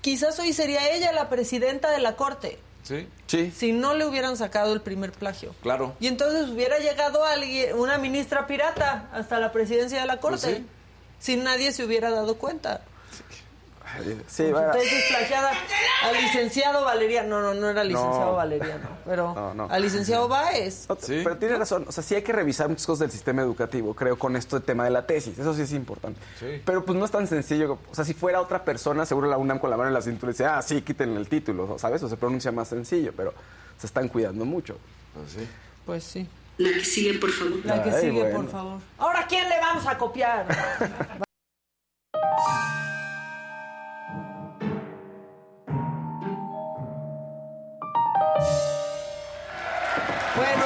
quizás 0.00 0.38
hoy 0.38 0.52
sería 0.52 0.92
ella 0.94 1.10
la 1.12 1.28
presidenta 1.28 1.90
de 1.90 1.98
la 1.98 2.14
corte. 2.14 2.60
Sí, 2.84 3.08
Sí. 3.26 3.50
Si 3.50 3.72
no 3.72 3.94
le 3.94 4.06
hubieran 4.06 4.36
sacado 4.36 4.72
el 4.74 4.80
primer 4.80 5.10
plagio. 5.10 5.54
claro. 5.62 5.96
Y 5.98 6.06
entonces 6.06 6.48
hubiera 6.50 6.78
llegado 6.78 7.24
alguien, 7.24 7.76
una 7.76 7.98
ministra 7.98 8.46
pirata 8.46 9.08
hasta 9.12 9.40
la 9.40 9.50
presidencia 9.50 10.00
de 10.00 10.06
la 10.06 10.20
corte. 10.20 10.46
Pues 10.46 10.56
sí. 10.58 10.66
Si 11.18 11.36
nadie 11.36 11.72
se 11.72 11.84
hubiera 11.84 12.10
dado 12.10 12.36
cuenta. 12.36 12.82
Sí, 13.10 13.22
Tesis 14.02 15.04
plagiada 15.08 15.52
al 16.04 16.14
licenciado 16.16 16.84
Valeriano. 16.84 17.40
No, 17.40 17.54
no, 17.54 17.60
no 17.60 17.70
era 17.70 17.84
licenciado 17.84 18.26
No. 18.30 18.36
Valeriano, 18.36 18.88
pero 19.04 19.34
No, 19.34 19.54
no. 19.54 19.68
al 19.70 19.82
licenciado 19.82 20.28
Báez. 20.28 20.86
No, 20.88 20.96
Sí. 21.00 21.20
Pero 21.22 21.36
tiene 21.38 21.56
razón, 21.56 21.84
o 21.88 21.92
sea, 21.92 22.02
sí 22.02 22.14
hay 22.14 22.22
que 22.22 22.32
revisar 22.32 22.68
muchas 22.68 22.86
cosas 22.86 23.00
del 23.00 23.10
sistema 23.10 23.42
educativo, 23.42 23.94
creo, 23.94 24.18
con 24.18 24.36
esto 24.36 24.56
del 24.56 24.64
tema 24.64 24.84
de 24.84 24.90
la 24.90 25.06
tesis, 25.06 25.38
eso 25.38 25.54
sí 25.54 25.62
es 25.62 25.72
importante. 25.72 26.20
Sí. 26.38 26.62
Pero 26.64 26.84
pues 26.84 26.98
no 26.98 27.04
es 27.04 27.10
tan 27.10 27.26
sencillo, 27.26 27.78
o 27.90 27.94
sea, 27.94 28.04
si 28.04 28.14
fuera 28.14 28.40
otra 28.40 28.64
persona, 28.64 29.04
seguro 29.06 29.28
la 29.28 29.36
UNAM 29.38 29.58
con 29.58 29.70
la 29.70 29.76
mano 29.76 29.88
en 29.88 29.94
la 29.94 30.02
cintura 30.02 30.32
dice, 30.32 30.44
ah, 30.46 30.60
sí, 30.62 30.82
quítenle 30.82 31.20
el 31.20 31.28
título, 31.28 31.78
¿sabes? 31.78 32.02
O 32.02 32.08
se 32.08 32.16
pronuncia 32.16 32.52
más 32.52 32.68
sencillo, 32.68 33.12
pero 33.16 33.34
se 33.78 33.86
están 33.86 34.08
cuidando 34.08 34.44
mucho. 34.44 34.78
Pues 35.14 35.30
sí. 35.32 35.48
Pues 35.86 36.04
sí. 36.04 36.28
La 36.58 36.70
que 36.72 36.84
sigue, 36.84 37.18
por 37.18 37.30
favor. 37.30 37.58
La 37.64 37.82
que 37.82 37.90
Ay, 37.90 38.00
sigue, 38.00 38.22
bueno. 38.22 38.36
por 38.42 38.48
favor. 38.50 38.80
Ahora, 38.98 39.20
¿a 39.20 39.26
quién 39.26 39.48
le 39.48 39.58
vamos 39.58 39.86
a 39.86 39.98
copiar? 39.98 40.46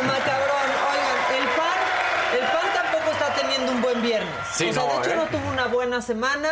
Bueno, 0.01 0.13
macabrón, 0.13 0.71
oigan, 0.91 1.43
el 1.43 1.49
PAN, 1.57 1.79
el 2.35 2.47
PAN 2.47 2.73
tampoco 2.75 3.11
está 3.13 3.35
teniendo 3.35 3.73
un 3.73 3.83
buen 3.83 4.03
viernes. 4.03 4.31
Sí, 4.55 4.69
o 4.71 4.73
sea, 4.73 4.83
no, 4.83 4.89
de 4.89 4.99
hecho 5.01 5.11
¿eh? 5.11 5.17
no 5.17 5.27
tuvo 5.27 5.51
una 5.51 5.67
buena 5.67 6.03
semana, 6.03 6.51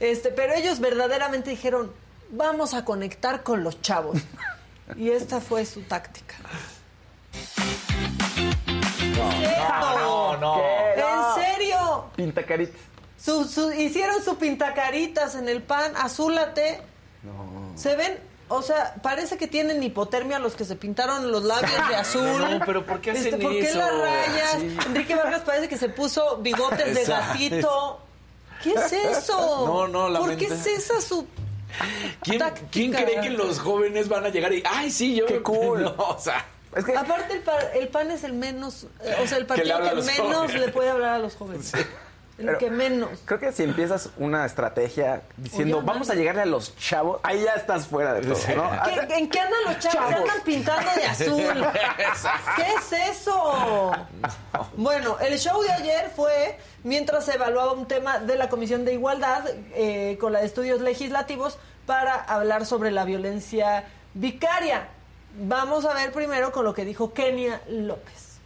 este, 0.00 0.30
pero 0.30 0.54
ellos 0.54 0.80
verdaderamente 0.80 1.50
dijeron, 1.50 1.92
vamos 2.30 2.74
a 2.74 2.84
conectar 2.84 3.42
con 3.42 3.62
los 3.62 3.80
chavos. 3.82 4.18
y 4.96 5.10
esta 5.10 5.40
fue 5.40 5.64
su 5.64 5.82
táctica. 5.82 6.34
No, 9.16 10.36
no. 10.36 10.60
¿En 10.96 11.42
serio? 11.44 12.06
Pinta 12.16 12.44
caritas. 12.44 12.80
Su- 13.20 13.44
su- 13.44 13.72
hicieron 13.72 14.22
su 14.24 14.36
pintacaritas 14.38 15.34
en 15.34 15.48
el 15.48 15.62
pan, 15.62 15.92
azúlate. 15.96 16.80
¿Se 17.74 17.94
ven? 17.96 18.18
O 18.50 18.62
sea, 18.62 18.94
parece 19.02 19.36
que 19.36 19.46
tienen 19.46 19.82
hipotermia 19.82 20.38
los 20.38 20.54
que 20.54 20.64
se 20.64 20.74
pintaron 20.76 21.30
los 21.30 21.44
labios 21.44 21.88
de 21.88 21.94
azul. 21.96 22.38
No, 22.58 22.60
pero 22.64 22.84
¿por 22.86 23.00
qué 23.00 23.10
hacen 23.12 23.26
Este, 23.26 23.38
¿Por 23.42 23.52
qué 23.52 23.60
eso? 23.60 23.78
las 23.78 23.92
rayas? 23.92 24.52
Sí. 24.58 24.76
Enrique 24.86 25.14
Vargas 25.14 25.42
parece 25.42 25.68
que 25.68 25.76
se 25.76 25.88
puso 25.88 26.38
bigotes 26.38 26.94
de 26.94 27.04
gatito. 27.04 28.00
¿Qué 28.62 28.72
es 28.72 28.92
eso? 28.92 29.66
No, 29.66 30.08
no, 30.08 30.18
¿Por 30.18 30.36
qué 30.36 30.46
es 30.46 30.66
esa 30.66 31.00
su 31.00 31.26
¿Quién, 32.22 32.42
quién 32.72 32.92
cree 32.92 33.20
que 33.20 33.30
los 33.30 33.58
jóvenes 33.60 34.08
van 34.08 34.24
a 34.24 34.30
llegar 34.30 34.52
y, 34.52 34.62
ay, 34.68 34.90
sí, 34.90 35.14
yo... 35.16 35.26
Qué 35.26 35.42
cool. 35.42 35.82
No, 35.82 35.94
o 35.98 36.18
sea... 36.18 36.44
Es 36.74 36.84
que 36.84 36.96
Aparte, 36.96 37.32
el, 37.34 37.40
pa- 37.40 37.60
el 37.74 37.88
PAN 37.88 38.10
es 38.10 38.24
el 38.24 38.32
menos, 38.34 38.86
eh, 39.02 39.16
o 39.22 39.26
sea, 39.26 39.38
el 39.38 39.46
Que 39.46 39.64
le 39.64 39.72
partido 39.72 39.78
que, 40.00 40.02
menos 40.12 40.36
jóvenes. 40.36 40.60
le 40.60 40.68
puede 40.72 40.90
hablar 40.90 41.14
a 41.14 41.18
los 41.18 41.34
jóvenes. 41.34 41.72
El 41.74 41.86
Pero- 42.46 42.58
que 42.58 42.70
menos. 42.70 43.10
creo 43.24 43.40
que 43.40 43.50
si 43.52 43.64
empiezas 43.64 44.10
una 44.16 44.46
estrategia 44.46 45.22
diciendo, 45.36 45.82
vamos 45.82 46.08
a 46.08 46.14
llegarle 46.14 46.42
a 46.42 46.46
los 46.46 46.76
chavos, 46.76 47.20
ahí 47.24 47.42
ya 47.42 47.54
estás 47.54 47.86
fuera 47.88 48.14
de 48.14 48.20
todo, 48.22 48.38
¿no? 48.56 48.70
¿Qué- 48.84 49.14
¿En 49.18 49.28
qué 49.28 49.40
andan 49.40 49.64
los 49.66 49.78
chavos? 49.80 49.92
Se 50.08 50.14
Chavos. 50.14 50.30
andan 50.30 50.44
pintando 50.44 50.90
de 50.94 51.04
azul. 51.04 51.66
¿Qué 52.56 52.62
es 52.78 52.92
eso? 53.18 53.92
Bueno, 54.76 55.18
el 55.20 55.38
show 55.38 55.60
de 55.62 55.72
ayer 55.72 56.10
fue 56.14 56.58
mientras 56.84 57.24
se 57.24 57.34
evaluaba 57.34 57.72
un 57.72 57.86
tema 57.86 58.18
de 58.20 58.36
la 58.36 58.48
Comisión 58.48 58.84
de 58.84 58.94
Igualdad 58.94 59.44
eh, 59.74 60.16
con 60.20 60.32
la 60.32 60.38
de 60.40 60.46
Estudios 60.46 60.80
Legislativos 60.80 61.58
para 61.86 62.14
hablar 62.14 62.66
sobre 62.66 62.90
la 62.92 63.04
violencia 63.04 63.84
vicaria. 64.14 64.88
Vamos 65.40 65.84
a 65.86 65.94
ver 65.94 66.12
primero 66.12 66.52
con 66.52 66.64
lo 66.64 66.72
que 66.74 66.84
dijo 66.84 67.12
Kenia 67.12 67.60
López. 67.68 68.38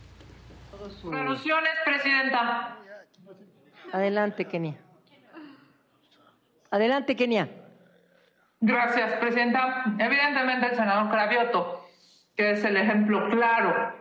Conclusiones, 1.02 1.72
Presidenta. 1.85 2.76
Adelante, 3.92 4.46
Kenia. 4.46 4.74
Adelante, 6.70 7.14
Kenia. 7.14 7.48
Gracias, 8.61 9.12
Presidenta. 9.14 9.85
Evidentemente 9.98 10.66
el 10.66 10.76
senador 10.76 11.11
Cravioto, 11.11 11.87
que 12.35 12.52
es 12.52 12.64
el 12.64 12.76
ejemplo 12.78 13.28
claro 13.28 13.92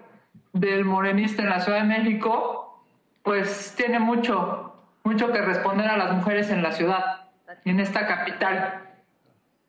del 0.54 0.86
morenista 0.86 1.42
en 1.44 1.50
la 1.50 1.60
Ciudad 1.60 1.80
de 1.82 1.88
México, 1.88 2.86
pues 3.24 3.74
tiene 3.76 4.00
mucho, 4.00 4.74
mucho 5.04 5.32
que 5.32 5.42
responder 5.42 5.88
a 5.88 5.98
las 5.98 6.14
mujeres 6.14 6.50
en 6.50 6.64
la 6.64 6.72
ciudad 6.72 7.28
en 7.66 7.80
esta 7.80 8.08
capital. 8.08 8.82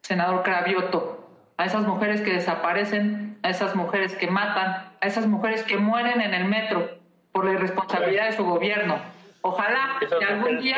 Senador 0.02 0.42
Cravioto, 0.42 1.28
a 1.56 1.64
esas 1.64 1.86
mujeres 1.86 2.20
que 2.20 2.32
desaparecen, 2.32 3.38
a 3.42 3.50
esas 3.50 3.74
mujeres 3.74 4.14
que 4.14 4.28
matan, 4.28 4.92
a 5.00 5.06
esas 5.06 5.26
mujeres 5.26 5.64
que 5.64 5.78
mueren 5.78 6.20
en 6.20 6.34
el 6.34 6.44
metro 6.44 6.98
por 7.32 7.44
la 7.44 7.52
irresponsabilidad 7.52 8.26
de 8.26 8.32
su 8.32 8.44
gobierno. 8.44 9.11
Ojalá 9.44 9.98
Esas 10.00 10.18
que 10.20 10.24
algún 10.24 10.60
día 10.60 10.76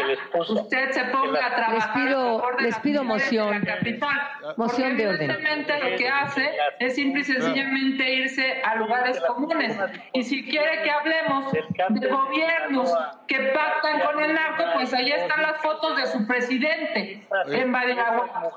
usted 0.48 0.90
se 0.90 1.04
ponga 1.04 1.46
a 1.46 1.54
trabajar 1.54 1.74
Les 1.74 1.86
pido- 2.06 2.20
a 2.20 2.40
favor 2.40 2.56
de 2.56 2.62
les 2.64 2.78
pido 2.78 3.04
moción. 3.04 3.60
de 3.60 3.66
la 3.70 3.76
capital. 3.76 4.20
Moción 4.56 4.96
de 4.96 5.08
orden. 5.08 5.30
evidentemente 5.30 5.78
lo 5.90 5.96
que 5.98 6.08
hace 6.08 6.50
es 6.80 6.94
simple 6.94 7.20
y 7.20 7.24
sencillamente 7.24 8.14
irse 8.14 8.62
a 8.62 8.76
lugares 8.76 9.20
comunes. 9.20 9.78
Y 10.14 10.22
si 10.22 10.48
quiere 10.48 10.82
que 10.82 10.90
hablemos 10.90 11.52
de 11.52 12.08
gobiernos 12.08 12.90
que 13.28 13.38
pactan 13.54 14.00
con 14.00 14.22
el 14.22 14.32
narco, 14.34 14.64
pues 14.74 14.94
ahí 14.94 15.12
están 15.12 15.42
las 15.42 15.58
fotos 15.58 15.96
de 15.98 16.06
su 16.06 16.26
presidente 16.26 17.26
en 17.48 17.70
Badiraguato. 17.72 18.50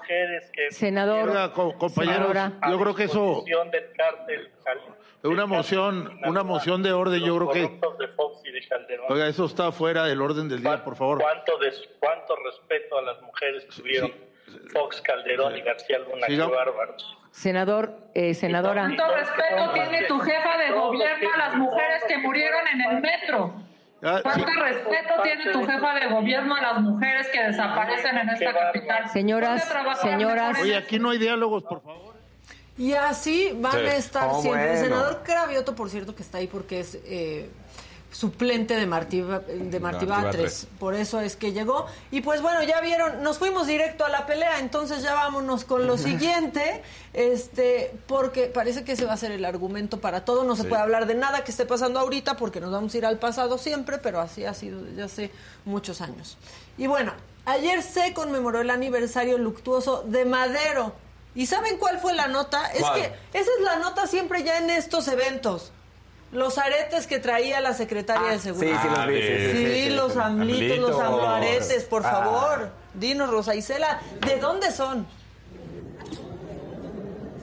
Senador. 0.70 1.52
Compañeros, 1.78 2.34
yo 2.70 2.80
creo 2.80 2.96
que 2.96 3.04
eso, 3.04 3.44
del 3.46 3.92
cártel 3.98 4.38
Jalisco. 4.38 4.57
Una 5.24 5.46
moción, 5.46 6.20
una 6.26 6.44
moción 6.44 6.84
de 6.84 6.94
orden, 6.94 7.24
yo 7.24 7.36
creo 7.38 7.50
que... 7.52 7.62
corruptos 7.64 7.98
de 7.98 8.08
Fox 8.10 8.42
y 8.46 8.52
de 8.52 8.68
Calderón. 8.68 9.06
Oiga, 9.10 9.28
eso 9.28 9.46
está 9.46 9.72
fuera 9.72 10.06
del 10.06 10.22
orden 10.22 10.48
del 10.50 10.62
día, 10.62 10.84
por 10.84 10.96
favor. 10.96 11.20
¿Cuánto, 11.22 11.58
des- 11.58 11.90
cuánto 12.00 12.36
respeto 12.44 12.98
a 12.98 13.02
las 13.02 13.22
mujeres 13.22 13.66
que 13.66 13.82
tuvieron 13.82 14.12
Fox, 14.72 15.02
Calderón 15.02 15.58
y 15.58 15.62
García 15.62 16.00
Luna? 16.00 16.28
Qué 16.28 16.38
bárbaros. 16.38 17.18
Senador, 17.32 17.94
eh, 18.14 18.34
senadora. 18.34 18.82
¿Cuánto 18.84 19.16
respeto 19.16 19.72
tiene 19.74 20.04
tu 20.08 20.20
jefa 20.20 20.58
de 20.58 20.72
gobierno 20.72 21.30
a 21.34 21.38
las 21.38 21.56
mujeres 21.56 22.04
que 22.08 22.18
murieron 22.18 22.62
en 22.74 22.82
el 22.82 23.02
metro? 23.02 23.54
Ah, 24.04 24.18
sí. 24.18 24.22
¿Cuánto 24.24 24.62
respeto 24.62 25.14
tiene 25.24 25.52
tu 25.52 25.66
jefa 25.66 25.94
de 25.96 26.08
gobierno 26.08 26.56
a 26.56 26.62
las 26.62 26.82
mujeres 26.82 27.28
que 27.30 27.44
desaparecen 27.44 28.18
en 28.18 28.30
esta 28.30 28.54
capital? 28.54 29.10
Señoras, 29.10 29.74
señoras. 30.02 30.60
Oye, 30.62 30.76
aquí 30.78 31.00
no 31.00 31.10
hay 31.10 31.18
diálogos, 31.18 31.64
por 31.64 31.82
favor. 31.82 32.17
Y 32.78 32.94
así 32.94 33.52
van 33.56 33.72
Sí. 33.74 33.78
a 33.80 33.96
estar 33.96 34.30
Oh, 34.32 34.42
siempre. 34.42 34.74
El 34.74 34.80
senador 34.86 35.22
Cravioto, 35.24 35.76
por 35.76 35.90
cierto, 35.90 36.16
que 36.16 36.22
está 36.24 36.38
ahí 36.38 36.48
porque 36.48 36.80
es 36.82 36.98
eh, 37.06 37.50
suplente 38.12 38.76
de 38.76 38.86
Martí, 38.86 39.20
de 39.22 39.80
Martí 39.80 40.06
Batres. 40.06 40.08
Batres. 40.08 40.68
Por 40.80 40.94
eso 40.96 41.20
es 41.20 41.36
que 41.36 41.52
llegó. 41.54 41.88
Y 42.12 42.22
pues 42.22 42.42
bueno, 42.42 42.64
ya 42.64 42.80
vieron, 42.82 43.22
nos 43.24 43.38
fuimos 43.40 43.68
directo 43.68 44.06
a 44.06 44.10
la 44.10 44.26
pelea, 44.26 44.60
entonces 44.60 45.02
ya 45.04 45.14
vámonos 45.14 45.66
con 45.66 45.88
lo 45.88 45.98
siguiente, 45.98 46.82
este, 47.14 47.92
porque 48.08 48.46
parece 48.46 48.84
que 48.84 48.94
ese 48.94 49.06
va 49.06 49.14
a 49.14 49.18
ser 49.18 49.32
el 49.32 49.44
argumento 49.44 50.00
para 50.00 50.24
todo. 50.24 50.44
No 50.44 50.56
se 50.56 50.62
Sí. 50.64 50.68
puede 50.70 50.82
hablar 50.82 51.06
de 51.08 51.16
nada 51.16 51.44
que 51.44 51.52
esté 51.52 51.66
pasando 51.66 52.00
ahorita 52.00 52.38
porque 52.38 52.62
nos 52.62 52.72
vamos 52.72 52.94
a 52.94 52.98
ir 52.98 53.06
al 53.06 53.18
pasado 53.20 53.58
siempre, 53.58 53.98
pero 53.98 54.22
así 54.22 54.46
ha 54.46 54.54
sido 54.54 54.82
desde 54.84 55.04
hace 55.04 55.32
muchos 55.66 56.00
años. 56.02 56.38
Y 56.78 56.88
bueno, 56.88 57.12
ayer 57.46 57.82
se 57.84 58.14
conmemoró 58.14 58.62
el 58.62 58.70
aniversario 58.70 59.38
luctuoso 59.40 60.04
de 60.08 60.26
Madero. 60.26 60.94
¿Y 61.38 61.46
saben 61.46 61.78
cuál 61.78 62.00
fue 62.00 62.14
la 62.16 62.28
nota? 62.28 62.66
Es 62.74 62.84
que 62.84 63.14
esa 63.40 63.52
es 63.58 63.64
la 63.64 63.78
nota 63.78 64.08
siempre 64.08 64.44
ya 64.44 64.58
en 64.58 64.72
estos 64.72 65.08
eventos. 65.08 65.72
Los 66.32 66.58
aretes 66.58 67.06
que 67.06 67.20
traía 67.20 67.62
la 67.62 67.76
secretaria 67.76 68.32
de 68.32 68.40
Sí, 68.40 68.46
seguridad. 68.46 68.82
sí, 68.82 68.88
los 68.90 69.06
vi. 69.08 69.16
Ah, 69.16 69.22
Sí, 69.22 69.22
Sí, 69.22 69.52
sí, 69.52 69.58
sí, 69.68 69.74
sí, 69.84 69.90
los 69.92 70.14
sí. 70.14 70.20
amlitos, 70.20 70.78
los 70.80 71.00
Amlitos. 71.00 71.04
amoaretes, 71.04 71.84
por 71.84 72.04
Ah. 72.04 72.10
favor. 72.10 72.70
Dinos, 72.96 73.30
Rosa 73.30 73.54
Isela, 73.54 74.02
¿de 74.26 74.40
dónde 74.40 74.72
son? 74.72 75.06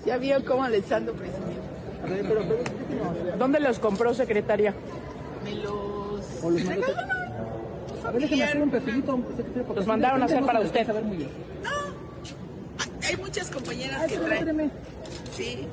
Ya 0.04 0.16
vio 0.18 0.44
cómo 0.44 0.66
les 0.66 0.90
ando 0.90 1.12
presumiendo. 1.14 1.62
¿Dónde 3.38 3.60
los 3.60 3.78
compró, 3.78 4.12
secretaria? 4.12 4.74
Me 5.44 5.54
los... 5.54 6.42
regalaron. 6.42 6.96
Los 9.76 9.86
mandaron 9.86 10.20
a 10.20 10.24
hacer 10.24 10.44
para 10.44 10.58
usted. 10.60 10.84
Hay 13.06 13.16
muchas 13.16 13.50
compañeras 13.50 14.06
que 14.06 14.18
traen. 14.18 14.70
Sí, 15.36 15.66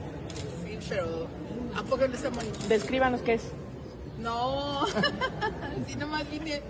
sí, 0.63 0.79
pero 0.89 1.27
¿a 1.75 1.83
poco 1.83 2.07
no 2.07 2.13
están 2.13 2.33
bonitos? 2.33 2.67
Descríbanos 2.67 3.21
qué 3.21 3.33
es. 3.35 3.43
No, 4.19 4.85
si 5.87 5.95
nomás 5.95 6.29
vine 6.29 6.61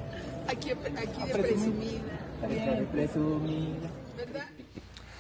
aquí, 0.47 0.71
aquí 0.71 1.27
de 1.27 2.85
presumida. 2.85 3.89
¿Verdad? 4.17 4.47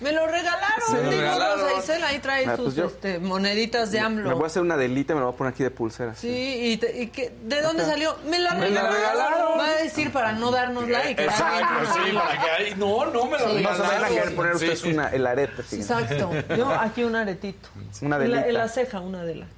Me 0.01 0.11
lo 0.11 0.25
regalaron, 0.27 0.93
lo 0.93 0.99
digo, 1.09 1.11
regalaron. 1.11 1.59
Rosa 1.61 1.79
Isela, 1.79 2.07
ahí 2.07 2.19
trae 2.19 2.45
Ah, 2.47 2.55
sus 2.55 2.65
pues 2.65 2.75
yo- 2.75 2.85
este, 2.87 3.19
moneditas 3.19 3.91
de 3.91 3.99
AMLO. 3.99 4.27
Me 4.29 4.33
voy 4.35 4.43
a 4.43 4.47
hacer 4.47 4.61
una 4.61 4.75
delita 4.77 5.13
y 5.13 5.15
me 5.15 5.19
lo 5.21 5.27
voy 5.27 5.35
a 5.35 5.37
poner 5.37 5.53
aquí 5.53 5.63
de 5.63 5.71
pulsera. 5.71 6.15
Sí, 6.15 6.27
y, 6.73 6.77
te- 6.77 7.01
y 7.03 7.07
que, 7.07 7.31
¿de 7.43 7.61
dónde 7.61 7.85
salió? 7.85 8.17
Me 8.25 8.39
la 8.39 8.53
Me 8.55 8.69
la 8.71 8.81
regalaron. 8.89 8.95
regalaron. 8.95 9.59
Va 9.59 9.67
a 9.67 9.75
decir 9.75 10.11
para 10.11 10.31
no 10.33 10.49
darnos 10.51 10.87
like. 10.89 11.23
Exacto, 11.23 11.93
sí, 11.93 12.11
para 12.13 12.41
que 12.41 12.49
ahí. 12.49 12.73
No, 12.77 13.05
no 13.05 13.25
me 13.25 13.37
lo 13.37 13.49
Sí. 13.51 13.57
Se 13.57 13.63
van 13.63 13.73
a 13.81 13.83
querer 13.83 14.01
regalaron. 14.01 14.35
poner 14.35 14.57
Sí. 14.57 14.65
ustedes 14.69 14.83
una, 14.93 15.07
el 15.09 15.27
arete. 15.27 15.63
fíjense. 15.63 15.93
Exacto. 15.93 16.31
Yo 16.57 16.69
aquí 16.71 17.03
un 17.03 17.15
aretito. 17.15 17.69
Una 18.01 18.17
la, 18.17 18.23
delita. 18.23 18.47
en 18.47 18.53
la 18.55 18.67
ceja, 18.69 18.99
una 18.99 19.23
de 19.23 19.35
las. 19.35 19.49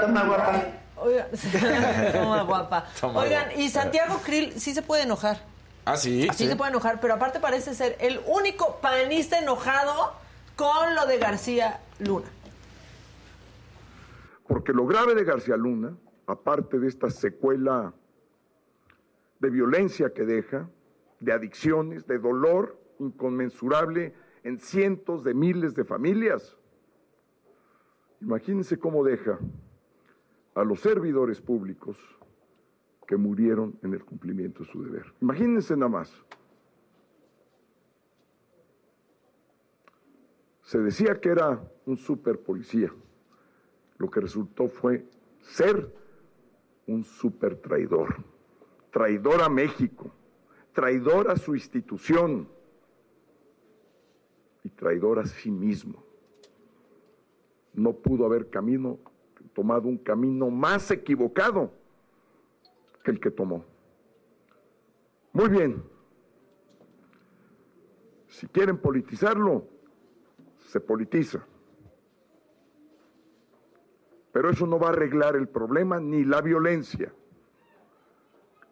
Toma 0.00 0.24
guapa. 0.24 0.62
Oigan, 0.96 1.26
toma 2.12 2.42
guapa. 2.42 2.84
Toma 3.00 3.20
Oigan, 3.20 3.44
guapa. 3.46 3.60
y 3.60 3.68
Santiago 3.68 4.20
Krill 4.24 4.58
sí 4.60 4.74
se 4.74 4.82
puede 4.82 5.02
enojar. 5.02 5.38
Ah, 5.84 5.96
sí. 5.96 6.26
Sí, 6.34 6.46
se 6.46 6.56
puede 6.56 6.70
enojar, 6.70 7.00
pero 7.00 7.14
aparte 7.14 7.40
parece 7.40 7.74
ser 7.74 7.96
el 8.00 8.20
único 8.26 8.78
panista 8.80 9.38
enojado 9.38 10.14
con 10.56 10.94
lo 10.94 11.06
de 11.06 11.18
García 11.18 11.80
Luna. 11.98 12.26
Porque 14.46 14.72
lo 14.72 14.86
grave 14.86 15.14
de 15.14 15.24
García 15.24 15.56
Luna, 15.56 15.94
aparte 16.26 16.78
de 16.78 16.88
esta 16.88 17.10
secuela 17.10 17.92
de 19.40 19.50
violencia 19.50 20.14
que 20.14 20.24
deja, 20.24 20.68
de 21.20 21.32
adicciones, 21.32 22.06
de 22.06 22.18
dolor 22.18 22.78
inconmensurable 22.98 24.14
en 24.42 24.58
cientos 24.58 25.22
de 25.22 25.34
miles 25.34 25.74
de 25.74 25.84
familias, 25.84 26.56
imagínense 28.20 28.78
cómo 28.78 29.04
deja 29.04 29.38
a 30.54 30.64
los 30.64 30.80
servidores 30.80 31.40
públicos 31.40 31.98
que 33.06 33.16
murieron 33.16 33.78
en 33.82 33.94
el 33.94 34.04
cumplimiento 34.04 34.64
de 34.64 34.70
su 34.70 34.82
deber. 34.82 35.04
Imagínense 35.20 35.76
nada 35.76 35.90
más. 35.90 36.24
Se 40.62 40.78
decía 40.78 41.20
que 41.20 41.28
era 41.28 41.62
un 41.86 41.96
super 41.96 42.40
policía. 42.40 42.92
Lo 43.98 44.10
que 44.10 44.20
resultó 44.20 44.68
fue 44.68 45.06
ser 45.40 45.92
un 46.86 47.04
super 47.04 47.56
traidor. 47.56 48.16
Traidor 48.90 49.42
a 49.42 49.48
México, 49.48 50.12
traidor 50.72 51.30
a 51.30 51.36
su 51.36 51.54
institución 51.54 52.48
y 54.62 54.70
traidor 54.70 55.18
a 55.18 55.26
sí 55.26 55.50
mismo. 55.50 56.02
No 57.74 57.92
pudo 57.92 58.24
haber 58.24 58.48
camino, 58.48 58.98
tomado 59.52 59.88
un 59.88 59.98
camino 59.98 60.48
más 60.48 60.90
equivocado 60.90 61.83
que 63.04 63.10
el 63.10 63.20
que 63.20 63.30
tomó. 63.30 63.64
Muy 65.32 65.48
bien. 65.48 65.84
Si 68.26 68.48
quieren 68.48 68.78
politizarlo, 68.78 69.68
se 70.66 70.80
politiza. 70.80 71.46
Pero 74.32 74.50
eso 74.50 74.66
no 74.66 74.80
va 74.80 74.88
a 74.88 74.90
arreglar 74.90 75.36
el 75.36 75.46
problema 75.46 76.00
ni 76.00 76.24
la 76.24 76.40
violencia. 76.40 77.12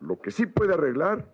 Lo 0.01 0.21
que 0.21 0.33
sí 0.33 0.47
puede 0.47 0.75
arreglar 0.75 1.31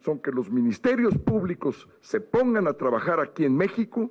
son 0.00 0.18
que 0.18 0.32
los 0.32 0.50
ministerios 0.50 1.16
públicos 1.16 1.88
se 2.00 2.20
pongan 2.20 2.66
a 2.66 2.74
trabajar 2.74 3.20
aquí 3.20 3.44
en 3.44 3.56
México, 3.56 4.10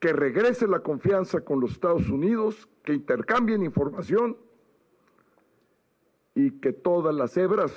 que 0.00 0.12
regrese 0.12 0.66
la 0.66 0.80
confianza 0.80 1.42
con 1.42 1.60
los 1.60 1.72
Estados 1.72 2.08
Unidos, 2.08 2.68
que 2.82 2.94
intercambien 2.94 3.62
información 3.62 4.36
y 6.34 6.60
que 6.60 6.72
todas 6.72 7.14
las 7.14 7.36
hebras 7.36 7.72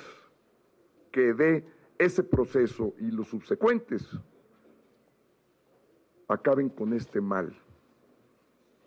que 1.10 1.34
dé 1.34 1.66
ese 1.98 2.22
proceso 2.22 2.94
y 2.98 3.10
los 3.10 3.28
subsecuentes 3.28 4.08
acaben 6.28 6.68
con 6.68 6.92
este 6.92 7.20
mal. 7.20 7.54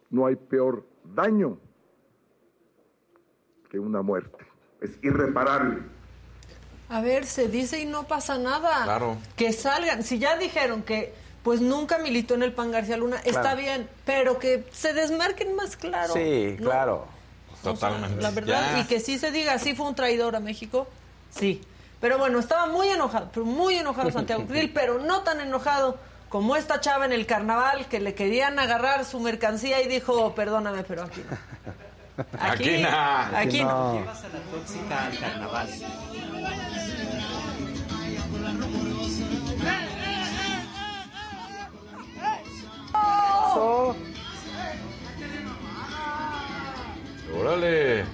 No 0.09 0.25
hay 0.25 0.35
peor 0.35 0.85
daño 1.03 1.59
que 3.69 3.79
una 3.79 4.01
muerte. 4.01 4.45
Es 4.81 4.97
irreparable. 5.03 5.83
A 6.89 7.01
ver, 7.01 7.25
se 7.25 7.47
dice 7.47 7.79
y 7.79 7.85
no 7.85 8.07
pasa 8.07 8.37
nada. 8.37 8.83
Claro. 8.83 9.17
Que 9.35 9.53
salgan. 9.53 10.03
Si 10.03 10.17
ya 10.17 10.37
dijeron 10.37 10.81
que 10.81 11.13
pues 11.43 11.61
nunca 11.61 11.99
militó 11.99 12.33
en 12.33 12.43
el 12.43 12.53
PAN 12.53 12.71
García 12.71 12.97
Luna, 12.97 13.17
está 13.23 13.55
bien, 13.55 13.87
pero 14.05 14.39
que 14.39 14.65
se 14.71 14.93
desmarquen 14.93 15.55
más 15.55 15.77
claro. 15.77 16.13
Sí, 16.13 16.57
¿no? 16.59 16.69
claro. 16.69 17.18
O 17.61 17.63
sea, 17.63 17.73
Totalmente. 17.73 18.21
la 18.21 18.31
verdad, 18.31 18.71
Ya. 18.75 18.79
y 18.79 18.83
que 18.85 18.99
sí 18.99 19.17
se 19.17 19.31
diga, 19.31 19.57
sí 19.59 19.75
fue 19.75 19.87
un 19.87 19.95
traidor 19.95 20.35
a 20.35 20.39
México, 20.39 20.87
sí. 21.31 21.61
Pero 21.99 22.17
bueno, 22.17 22.39
estaba 22.39 22.65
muy 22.67 22.87
enojado, 22.87 23.29
pero 23.33 23.45
muy 23.45 23.75
enojado 23.75 24.09
Santiago 24.11 24.45
Krill, 24.47 24.71
pero 24.73 24.99
no 24.99 25.21
tan 25.23 25.41
enojado 25.41 25.97
como 26.29 26.55
esta 26.55 26.79
chava 26.79 27.05
en 27.05 27.11
el 27.11 27.25
carnaval 27.25 27.87
que 27.87 27.99
le 27.99 28.13
querían 28.15 28.57
agarrar 28.59 29.03
su 29.03 29.19
mercancía 29.19 29.81
y 29.81 29.87
dijo, 29.87 30.33
perdóname, 30.35 30.83
pero 30.83 31.03
aquí 31.03 31.21
no. 31.29 31.37
Aquí 32.39 32.77
no. 32.81 32.89
Aquí 33.37 33.63
no. 33.63 33.93
Llevas 33.99 34.23
a 34.23 34.27
la 34.29 34.39
tóxica 34.51 35.05
al 35.07 35.19
carnaval. 35.19 35.69
Órale. 47.39 48.05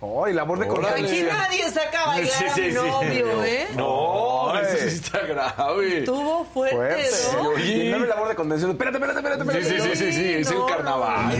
Oh, 0.00 0.28
y 0.28 0.32
labor 0.34 0.58
de 0.58 0.70
Órale. 0.70 1.06
Aquí 1.08 1.22
nadie 1.22 1.70
saca 1.70 2.02
a 2.04 2.06
bailar 2.08 2.30
Sí, 2.38 2.44
a 2.44 2.54
sí, 2.54 2.60
mi 2.60 2.68
sí. 2.68 2.74
novio, 2.74 3.44
¿eh? 3.44 3.66
No, 3.74 4.50
Ay. 4.52 4.64
eso 4.68 4.76
sí 4.90 4.96
está 4.96 5.20
grave. 5.20 5.98
Estuvo 6.00 6.44
fuerte, 6.44 6.76
Fuerte. 6.76 7.10
¿no? 7.32 7.48
Oye. 7.48 7.72
Y 7.86 7.90
no 7.90 7.98
labor 8.00 8.28
de 8.28 8.34
contención. 8.34 8.70
Espérate, 8.72 8.98
espérate, 8.98 9.18
espérate. 9.20 9.42
Sí, 9.64 9.74
espérate. 9.74 9.96
sí, 9.96 10.04
sí, 10.04 10.12
sí, 10.12 10.18
sí, 10.22 10.32
es 10.34 10.50
el 10.50 10.58
No, 10.58 10.66
carnaval. 10.66 11.30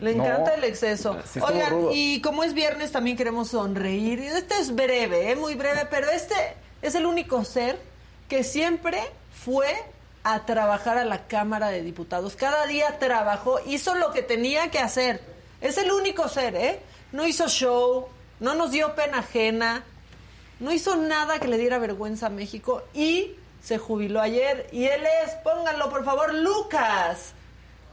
Le 0.00 0.10
encanta 0.12 0.50
No. 0.50 0.54
el 0.56 0.64
exceso. 0.64 1.14
Sí 1.24 1.38
estuvo 1.40 1.46
Oigan, 1.52 1.70
rudo. 1.70 1.90
y 1.92 2.20
como 2.22 2.44
es 2.44 2.54
viernes 2.54 2.92
también 2.92 3.16
queremos 3.16 3.48
sonreír. 3.48 4.20
Este 4.20 4.58
es 4.58 4.74
breve, 4.74 5.32
¿eh? 5.32 5.36
muy 5.36 5.54
breve, 5.56 5.86
pero 5.90 6.08
este 6.10 6.34
es 6.80 6.94
el 6.94 7.06
único 7.06 7.44
ser 7.44 7.78
que 8.28 8.44
siempre 8.44 9.00
fue 9.44 9.74
a 10.24 10.46
trabajar 10.46 10.96
a 10.98 11.04
la 11.04 11.26
Cámara 11.26 11.68
de 11.70 11.82
Diputados. 11.82 12.36
Cada 12.36 12.66
día 12.66 12.98
trabajó, 13.00 13.58
hizo 13.66 13.94
lo 13.96 14.12
que 14.12 14.22
tenía 14.22 14.70
que 14.70 14.78
hacer. 14.78 15.31
Es 15.62 15.78
el 15.78 15.92
único 15.92 16.28
ser, 16.28 16.56
¿eh? 16.56 16.80
No 17.12 17.26
hizo 17.26 17.46
show, 17.48 18.08
no 18.40 18.54
nos 18.56 18.72
dio 18.72 18.94
pena 18.96 19.20
ajena, 19.20 19.84
no 20.58 20.72
hizo 20.72 20.96
nada 20.96 21.38
que 21.38 21.46
le 21.46 21.56
diera 21.56 21.78
vergüenza 21.78 22.26
a 22.26 22.30
México 22.30 22.82
y 22.92 23.36
se 23.62 23.78
jubiló 23.78 24.20
ayer. 24.20 24.68
Y 24.72 24.84
él 24.84 25.02
es, 25.24 25.30
pónganlo 25.44 25.88
por 25.88 26.04
favor, 26.04 26.34
Lucas. 26.34 27.34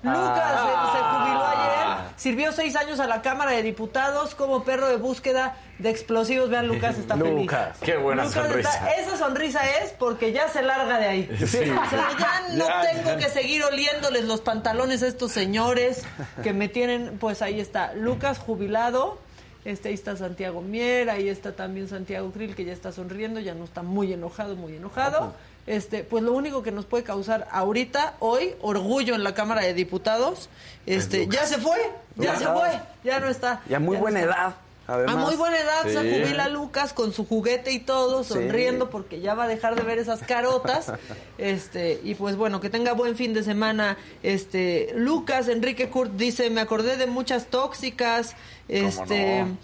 Lucas 0.02 0.52
se- 0.52 0.98
se, 0.98 1.04
jubiló 1.04 1.46
ayer, 1.46 2.10
sirvió 2.16 2.52
seis 2.54 2.76
años 2.76 3.00
a 3.00 3.08
la 3.08 3.22
Cámara 3.22 3.52
de 3.52 3.64
Diputados 3.64 4.34
como 4.36 4.64
perro 4.64 4.88
de 4.88 4.96
búsqueda 4.98 5.56
de 5.78 5.90
explosivos. 5.90 6.50
Vean, 6.50 6.68
Lucas 6.68 6.98
está 6.98 7.18
feliz. 7.18 7.34
Lucas. 7.34 7.78
Qué 7.82 7.98
buena 7.98 8.24
Lucas 8.26 8.44
sonrisa. 8.46 8.70
está- 8.74 8.92
esa 8.94 9.18
sonrisa 9.18 9.60
es 9.82 9.92
porque 9.92 10.32
ya 10.32 10.48
se 10.48 10.62
larga 10.62 10.98
de 11.00 11.06
ahí. 11.08 11.38
Sí. 11.40 11.58
O 11.70 11.90
sea, 11.90 12.10
ya 12.18 12.42
no 12.56 12.68
Ya, 12.68 12.82
tengo 12.92 13.10
ya. 13.12 13.18
que 13.18 13.30
seguir 13.30 13.64
oliéndoles 13.64 14.26
los 14.26 14.42
pantalones 14.42 15.04
a 15.04 15.08
estos 15.08 15.32
señores 15.32 16.04
que 16.44 16.54
me 16.54 16.70
tienen, 16.70 17.18
pues 17.20 17.42
ahí 17.42 17.60
está, 17.60 17.94
Lucas 17.94 18.38
jubilado, 18.40 19.20
este, 19.66 19.90
ahí 19.90 19.94
está 19.96 20.16
Santiago 20.16 20.62
Mier, 20.62 21.10
ahí 21.10 21.28
está 21.28 21.52
también 21.54 21.90
Santiago 21.90 22.32
Krill, 22.32 22.56
que 22.56 22.64
ya 22.64 22.72
está 22.74 22.92
sonriendo, 22.94 23.40
ya 23.42 23.54
no 23.54 23.66
está 23.66 23.82
muy 23.84 24.14
enojado, 24.14 24.56
muy 24.56 24.76
enojado. 24.78 25.34
Este, 25.70 26.04
pues 26.04 26.24
lo 26.24 26.34
único 26.34 26.64
que 26.64 26.72
nos 26.72 26.86
puede 26.86 27.04
causar 27.04 27.48
ahorita, 27.52 28.16
hoy, 28.18 28.56
orgullo 28.60 29.14
en 29.14 29.24
la 29.24 29.36
Cámara 29.36 29.62
de 29.62 29.76
Diputados, 29.76 30.50
este, 30.88 31.28
ya 31.28 31.46
se 31.46 31.60
fue, 31.60 31.78
ya 32.16 32.36
se 32.38 32.48
fue, 32.48 32.72
ya 33.04 33.20
no 33.20 33.30
está. 33.30 33.62
Y 33.70 33.76
a 33.76 33.80
muy 33.80 33.96
ya 33.98 34.02
buena 34.02 34.22
edad. 34.22 34.56
Además. 34.88 35.16
A 35.16 35.20
muy 35.20 35.36
buena 35.36 35.60
edad 35.60 35.84
se 35.84 36.00
jubila 36.00 36.48
Lucas 36.50 36.94
con 36.94 37.14
su 37.14 37.24
juguete 37.24 37.72
y 37.72 37.78
todo, 37.78 38.24
Sí. 38.24 38.34
sonriendo 38.34 38.90
porque 38.90 39.22
ya 39.22 39.36
va 39.36 39.44
a 39.44 39.48
dejar 39.48 39.76
de 39.76 39.84
ver 39.84 40.00
esas 40.00 40.22
carotas. 40.22 40.92
Este, 41.38 42.02
y 42.04 42.16
pues 42.16 42.36
bueno, 42.36 42.60
que 42.60 42.72
tenga 42.72 42.94
buen 42.94 43.16
fin 43.16 43.36
de 43.36 43.44
semana. 43.44 43.96
Este, 44.24 44.92
Lucas 44.96 45.48
Enrique 45.50 45.90
Kurt 45.92 46.14
dice, 46.14 46.50
"Me 46.50 46.62
acordé 46.62 46.98
de 46.98 47.06
muchas 47.06 47.46
tóxicas." 47.46 48.36
Este, 48.68 49.44
no? 49.44 49.58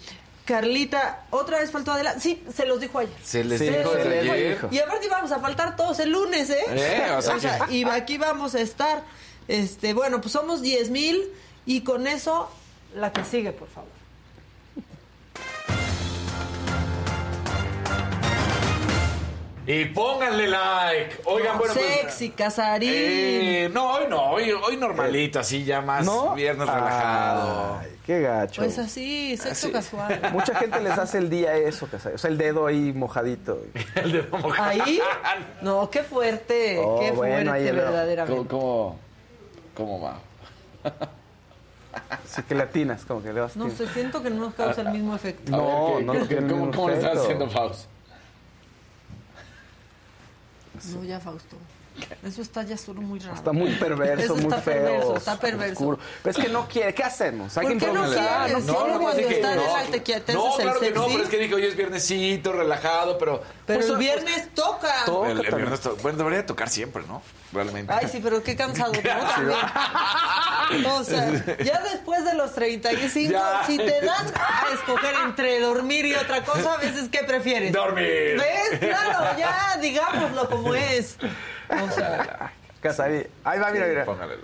Carlita, 0.46 1.24
otra 1.30 1.58
vez 1.58 1.70
faltó 1.70 1.92
adelante. 1.92 2.20
Sí, 2.20 2.42
se 2.54 2.64
los 2.64 2.80
dijo 2.80 2.98
ayer. 3.00 3.12
Se 3.22 3.44
les 3.44 3.58
Se 3.58 3.64
dijo 3.70 3.82
los 3.82 3.96
desde 3.96 4.20
dijo 4.22 4.32
ayer. 4.32 4.58
Y 4.70 4.78
aparte 4.78 5.06
íbamos 5.06 5.32
a 5.32 5.40
faltar 5.40 5.76
todos 5.76 5.98
el 5.98 6.10
lunes, 6.12 6.48
¿eh? 6.48 6.64
Eh, 6.68 7.10
o 7.14 7.20
sea 7.20 7.66
que- 7.66 7.74
y 7.74 7.84
aquí 7.84 8.16
vamos 8.16 8.54
a 8.54 8.60
estar. 8.60 9.02
Este, 9.48 9.92
bueno, 9.92 10.20
pues 10.20 10.32
somos 10.32 10.62
10 10.62 10.90
mil 10.90 11.20
y 11.66 11.82
con 11.82 12.06
eso 12.06 12.48
la 12.94 13.12
que 13.12 13.24
sigue, 13.24 13.52
por 13.52 13.68
favor. 13.68 13.90
Y 19.66 19.86
pónganle 19.86 20.46
like. 20.46 21.16
Oigan, 21.24 21.58
bueno, 21.58 21.74
pues, 21.74 21.86
Sexy, 22.00 22.30
Casarín. 22.30 22.88
eh, 22.92 23.70
no, 23.72 23.94
hoy 23.94 24.04
no, 24.08 24.22
hoy, 24.30 24.52
hoy 24.52 24.76
normalito, 24.76 25.40
así 25.40 25.64
ya 25.64 25.80
más 25.80 26.06
¿No? 26.06 26.34
viernes 26.34 26.68
relajado. 26.68 27.78
Ay, 27.80 27.98
qué 28.06 28.20
gacho. 28.20 28.62
Pues 28.62 28.78
así, 28.78 29.36
sexo 29.36 29.72
casual. 29.72 30.20
Mucha 30.32 30.54
gente 30.54 30.80
les 30.80 30.96
hace 30.96 31.18
el 31.18 31.28
día 31.28 31.56
eso, 31.56 31.90
que 31.90 31.96
o 31.96 31.98
sea, 32.18 32.30
el 32.30 32.38
dedo 32.38 32.66
ahí 32.66 32.92
mojadito. 32.92 33.60
El 33.96 34.12
de 34.12 34.24
Ahí, 34.58 35.00
no, 35.62 35.90
qué 35.90 36.04
fuerte, 36.04 36.78
Oh, 36.80 37.00
qué 37.00 37.10
bueno, 37.10 37.52
ahí 37.52 37.64
fuerte, 37.64 37.80
verdaderamente. 37.80 38.48
¿Cómo, 38.48 38.98
cómo 39.74 40.00
va? 40.00 40.20
Así 42.08 42.42
que 42.42 42.54
latinas, 42.54 43.04
como 43.04 43.20
que 43.20 43.32
le 43.32 43.40
vas 43.40 43.56
No 43.56 43.68
sé, 43.70 43.88
siento 43.88 44.22
que 44.22 44.30
no 44.30 44.36
nos 44.44 44.54
causa 44.54 44.82
el 44.82 44.90
mismo 44.90 45.16
efecto. 45.16 45.50
No, 45.50 46.00
no, 46.00 46.14
no 46.14 46.48
¿Cómo, 46.48 46.70
cómo 46.70 46.88
le 46.90 46.96
estás 46.96 47.18
haciendo, 47.18 47.50
Faust? 47.50 47.95
No, 50.84 51.04
ya, 51.04 51.20
Fausto. 51.20 51.56
Eso 52.22 52.42
está 52.42 52.62
ya 52.62 52.76
solo 52.76 53.00
muy 53.00 53.18
raro. 53.20 53.34
Está 53.36 53.52
muy 53.52 53.70
perverso, 53.76 54.24
Eso 54.24 54.34
muy 54.34 54.42
está 54.44 54.60
feo. 54.60 54.74
perverso, 54.84 55.16
está 55.16 55.40
perverso. 55.40 55.72
oscuro. 55.72 55.98
Pero 56.22 56.38
es 56.38 56.44
que 56.44 56.52
no 56.52 56.68
quiere. 56.68 56.92
¿Qué 56.92 57.02
hacemos? 57.02 57.56
Hay 57.56 57.62
¿Por 57.68 57.72
que 57.72 57.78
qué 57.86 57.86
no 57.92 58.00
improvisar. 58.06 58.44
quieres? 58.46 58.64
no 58.66 58.72
Solo 58.74 58.84
quiere. 58.84 58.98
cuando 59.00 59.20
está 59.22 59.54
no, 59.54 59.54
no, 59.56 59.62
el 59.62 60.62
claro 60.62 60.80
que 60.80 60.90
no, 60.90 61.00
sexy. 61.00 61.12
pero 61.14 61.24
es 61.24 61.30
que 61.30 61.38
dije 61.38 61.54
hoy 61.54 61.64
es 61.64 61.74
viernesito, 61.76 62.52
relajado, 62.52 63.16
pero... 63.16 63.42
Pero 63.64 63.78
pues, 63.80 63.90
el 63.90 63.96
viernes 63.96 64.54
toca. 64.54 65.04
el, 65.30 65.38
el 65.46 65.54
viernes 65.54 65.80
to- 65.80 65.96
bueno, 66.02 66.18
debería 66.18 66.38
de 66.40 66.44
tocar 66.44 66.68
siempre, 66.68 67.02
¿no? 67.08 67.22
Realmente. 67.56 67.92
Ay, 67.92 68.06
sí, 68.10 68.20
pero 68.22 68.42
qué 68.42 68.54
cansado, 68.54 68.92
¿no? 68.92 69.00
También. 70.68 70.86
O 70.86 71.02
sea, 71.04 71.30
ya 71.64 71.80
después 71.80 72.24
de 72.24 72.34
los 72.34 72.52
35, 72.54 73.32
Ya. 73.32 73.62
si 73.66 73.76
te 73.78 74.00
dan 74.00 74.26
a 74.34 74.74
escoger 74.74 75.14
entre 75.24 75.60
dormir 75.60 76.06
y 76.06 76.14
otra 76.14 76.42
cosa, 76.44 76.74
a 76.74 76.76
veces, 76.78 77.08
¿qué 77.10 77.20
prefieres? 77.24 77.72
Dormir. 77.72 78.36
¿Ves? 78.38 78.78
Claro, 78.80 79.38
ya, 79.38 79.76
digámoslo 79.80 80.48
como 80.50 80.74
es. 80.74 81.16
O 81.70 81.90
sea, 81.92 82.52
Casarí. 82.86 83.26
Ahí 83.44 83.58
va, 83.58 83.70
mira, 83.70 83.86
mira. 83.86 84.04
Póngale 84.04 84.34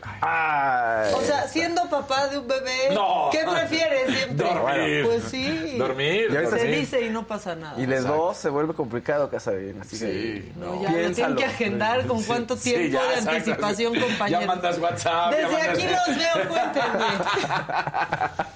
o 1.14 1.20
sea, 1.22 1.46
siendo 1.48 1.88
papá 1.88 2.26
de 2.28 2.38
un 2.38 2.48
bebé, 2.48 2.90
No. 2.92 3.28
¿qué 3.31 3.44
prefieres 3.48 4.14
siempre? 4.16 4.46
Dormir. 4.46 5.05
Pues 5.05 5.24
sí. 5.31 5.76
Dormir. 5.78 6.28
Y 6.31 6.37
ahorita 6.37 6.50
Se 6.50 6.57
dormir. 6.59 6.76
dice 6.81 7.00
y 7.02 7.11
no 7.11 7.26
pasa 7.26 7.55
nada. 7.55 7.81
Y 7.81 7.87
de 7.87 8.00
dos 8.00 8.37
se 8.37 8.48
vuelve 8.48 8.74
complicado, 8.74 9.31
Casarín. 9.31 9.81
Así 9.81 9.96
Sí, 9.96 10.05
que. 10.07 10.52
No, 10.57 10.66
ya 10.66 10.72
lo 10.72 10.78
tienen 10.88 11.05
Piénsalo. 11.14 11.37
que 11.37 11.44
agendar 11.44 12.07
con 12.07 12.22
cuánto 12.24 12.57
Sí, 12.57 12.70
tiempo 12.74 12.98
ya, 12.98 13.02
de 13.02 13.09
exacto. 13.14 13.31
anticipación, 13.31 14.00
compañero. 14.00 14.40
Ya 14.40 14.46
mandas 14.46 14.78
WhatsApp. 14.78 15.33
ya 15.33 15.37
Desde 15.37 15.52
mandas- 15.52 15.68
aquí 15.68 15.83
los 15.85 16.16
veo, 16.18 16.48
cuéntenme. 16.48 17.05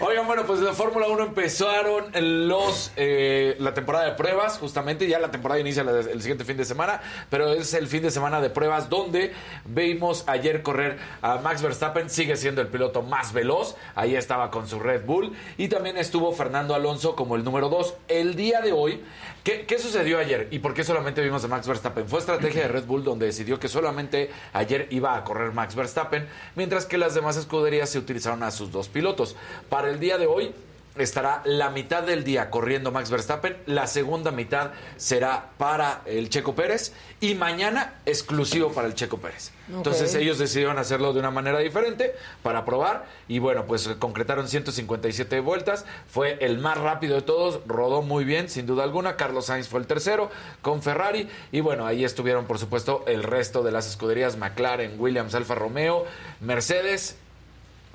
Oigan, 0.00 0.26
bueno, 0.26 0.44
pues 0.46 0.60
de 0.60 0.72
Fórmula 0.72 1.06
1 1.08 1.22
empezaron 1.24 2.06
los 2.48 2.90
eh, 2.96 3.56
la 3.58 3.74
temporada 3.74 4.06
de 4.06 4.12
pruebas, 4.12 4.58
justamente. 4.58 5.06
Ya 5.06 5.18
la 5.18 5.30
temporada 5.30 5.60
inicia 5.60 5.84
la- 5.84 6.00
el 6.00 6.20
siguiente 6.22 6.44
fin 6.44 6.56
de 6.56 6.64
semana, 6.64 7.00
pero 7.28 7.52
es 7.52 7.74
el 7.74 7.86
fin 7.86 8.02
de 8.02 8.10
semana 8.10 8.40
de 8.40 8.50
pruebas 8.50 8.88
donde 9.02 9.32
vimos 9.64 10.24
ayer 10.26 10.62
correr 10.62 10.98
a 11.22 11.38
Max 11.38 11.62
Verstappen. 11.62 12.10
Sigue 12.10 12.36
siendo 12.36 12.60
el 12.60 12.68
piloto 12.68 13.02
más 13.02 13.32
veloz. 13.32 13.76
Ahí 13.94 14.16
estaba 14.16 14.50
con 14.50 14.68
su 14.68 14.78
Red 14.78 15.04
Bull. 15.04 15.32
Y 15.58 15.68
también 15.68 15.96
estuvo 15.96 16.32
Fernando 16.32 16.74
Alonso 16.74 17.16
como 17.16 17.36
el 17.36 17.44
número 17.44 17.68
2. 17.68 17.94
El 18.08 18.36
día 18.36 18.60
de 18.60 18.72
hoy, 18.72 19.00
¿qué, 19.44 19.66
qué 19.66 19.78
sucedió 19.78 20.18
ayer? 20.18 20.48
¿Y 20.50 20.58
por 20.58 20.74
qué 20.74 20.84
solamente 20.84 21.22
vimos 21.22 21.44
a 21.44 21.48
Max 21.48 21.66
Verstappen? 21.66 22.06
Fue 22.08 22.18
estrategia 22.18 22.62
de 22.62 22.68
Red 22.68 22.84
Bull 22.84 23.04
donde 23.04 23.26
decidió 23.26 23.58
que 23.58 23.68
solamente 23.68 24.30
ayer 24.52 24.86
iba 24.90 25.16
a 25.16 25.24
correr 25.24 25.52
Max 25.52 25.74
Verstappen, 25.74 26.26
mientras 26.56 26.86
que 26.86 26.98
las 26.98 27.14
demás 27.14 27.36
escuderías 27.36 27.90
se 27.90 27.98
utilizaron 27.98 28.42
a 28.42 28.50
sus 28.50 28.72
dos 28.72 28.88
pilotos. 28.88 29.36
Para 29.68 29.90
el 29.90 30.00
día 30.00 30.18
de 30.18 30.26
hoy 30.26 30.54
estará 30.96 31.42
la 31.44 31.70
mitad 31.70 32.02
del 32.02 32.24
día 32.24 32.50
corriendo 32.50 32.90
Max 32.90 33.10
Verstappen, 33.10 33.56
la 33.66 33.86
segunda 33.86 34.30
mitad 34.30 34.72
será 34.96 35.50
para 35.56 36.02
el 36.04 36.28
Checo 36.28 36.54
Pérez 36.54 36.92
y 37.20 37.34
mañana 37.34 37.94
exclusivo 38.06 38.72
para 38.72 38.88
el 38.88 38.94
Checo 38.94 39.18
Pérez. 39.18 39.52
Entonces 39.68 40.14
ellos 40.16 40.38
decidieron 40.38 40.78
hacerlo 40.78 41.12
de 41.12 41.20
una 41.20 41.30
manera 41.30 41.58
diferente 41.60 42.14
para 42.42 42.64
probar 42.64 43.06
y 43.28 43.38
bueno, 43.38 43.66
pues 43.66 43.88
concretaron 43.98 44.48
157 44.48 45.40
vueltas, 45.40 45.84
fue 46.08 46.38
el 46.40 46.58
más 46.58 46.76
rápido 46.76 47.14
de 47.14 47.22
todos, 47.22 47.60
rodó 47.66 48.02
muy 48.02 48.24
bien 48.24 48.48
sin 48.48 48.66
duda 48.66 48.82
alguna, 48.82 49.16
Carlos 49.16 49.46
Sainz 49.46 49.68
fue 49.68 49.80
el 49.80 49.86
tercero 49.86 50.30
con 50.60 50.82
Ferrari 50.82 51.28
y 51.52 51.60
bueno, 51.60 51.86
ahí 51.86 52.04
estuvieron 52.04 52.46
por 52.46 52.58
supuesto 52.58 53.04
el 53.06 53.22
resto 53.22 53.62
de 53.62 53.70
las 53.70 53.86
escuderías 53.88 54.36
McLaren, 54.36 54.98
Williams, 54.98 55.34
Alfa 55.34 55.54
Romeo, 55.54 56.04
Mercedes, 56.40 57.16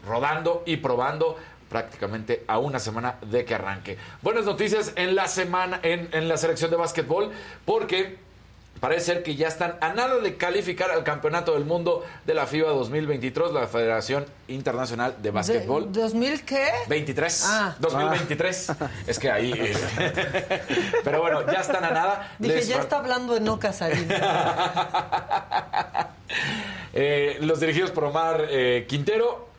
rodando 0.08 0.64
y 0.66 0.78
probando 0.78 1.38
prácticamente 1.69 2.43
a 2.47 2.58
una 2.60 2.80
semana 2.80 3.15
de 3.21 3.45
que 3.45 3.56
arranque. 3.56 3.97
Buenas 4.21 4.45
noticias 4.45 4.93
en 4.95 5.15
la 5.15 5.28
semana, 5.28 5.80
en, 5.84 6.10
en 6.12 6.28
la 6.28 6.38
selección 6.38 6.71
de 6.71 6.78
básquetbol, 6.78 7.32
porque 7.65 8.23
parece 8.80 9.06
ser 9.13 9.23
que 9.23 9.36
ya 9.36 9.47
están 9.47 9.78
a 9.82 9.93
nada 9.93 10.17
de 10.17 10.36
calificar 10.36 10.91
al 10.91 11.04
campeonato 11.04 11.54
del 11.54 11.65
mundo 11.65 12.06
de 12.25 12.34
la 12.34 12.45
FIBA 12.45 12.69
2023, 12.71 13.51
la 13.51 13.67
Federación 13.67 14.25
Internacional 14.47 15.15
de 15.21 15.32
Básquetbol. 15.32 15.91
¿De- 15.91 16.01
¿2000 16.04 16.41
qué? 16.43 16.67
23. 16.88 17.43
Ah. 17.47 17.76
2023. 17.80 18.72
Es 19.07 19.18
que 19.18 19.32
ahí. 19.32 19.53
eh, 19.53 20.61
Pero 21.03 21.22
bueno, 21.22 21.45
ya 21.51 21.61
están 21.61 21.84
a 21.86 21.89
nada. 21.91 22.36
Dije, 22.38 22.55
Les 22.55 22.68
ya 22.68 22.80
está 22.80 22.97
hablando 22.99 23.34
de 23.34 23.39
no 23.39 23.57
Casarín. 23.59 24.07
Eh, 26.97 27.38
los 27.41 27.59
dirigidos 27.59 27.91
por 27.91 28.05
Omar 28.05 28.45
eh, 28.49 28.86
Quintero 28.88 29.49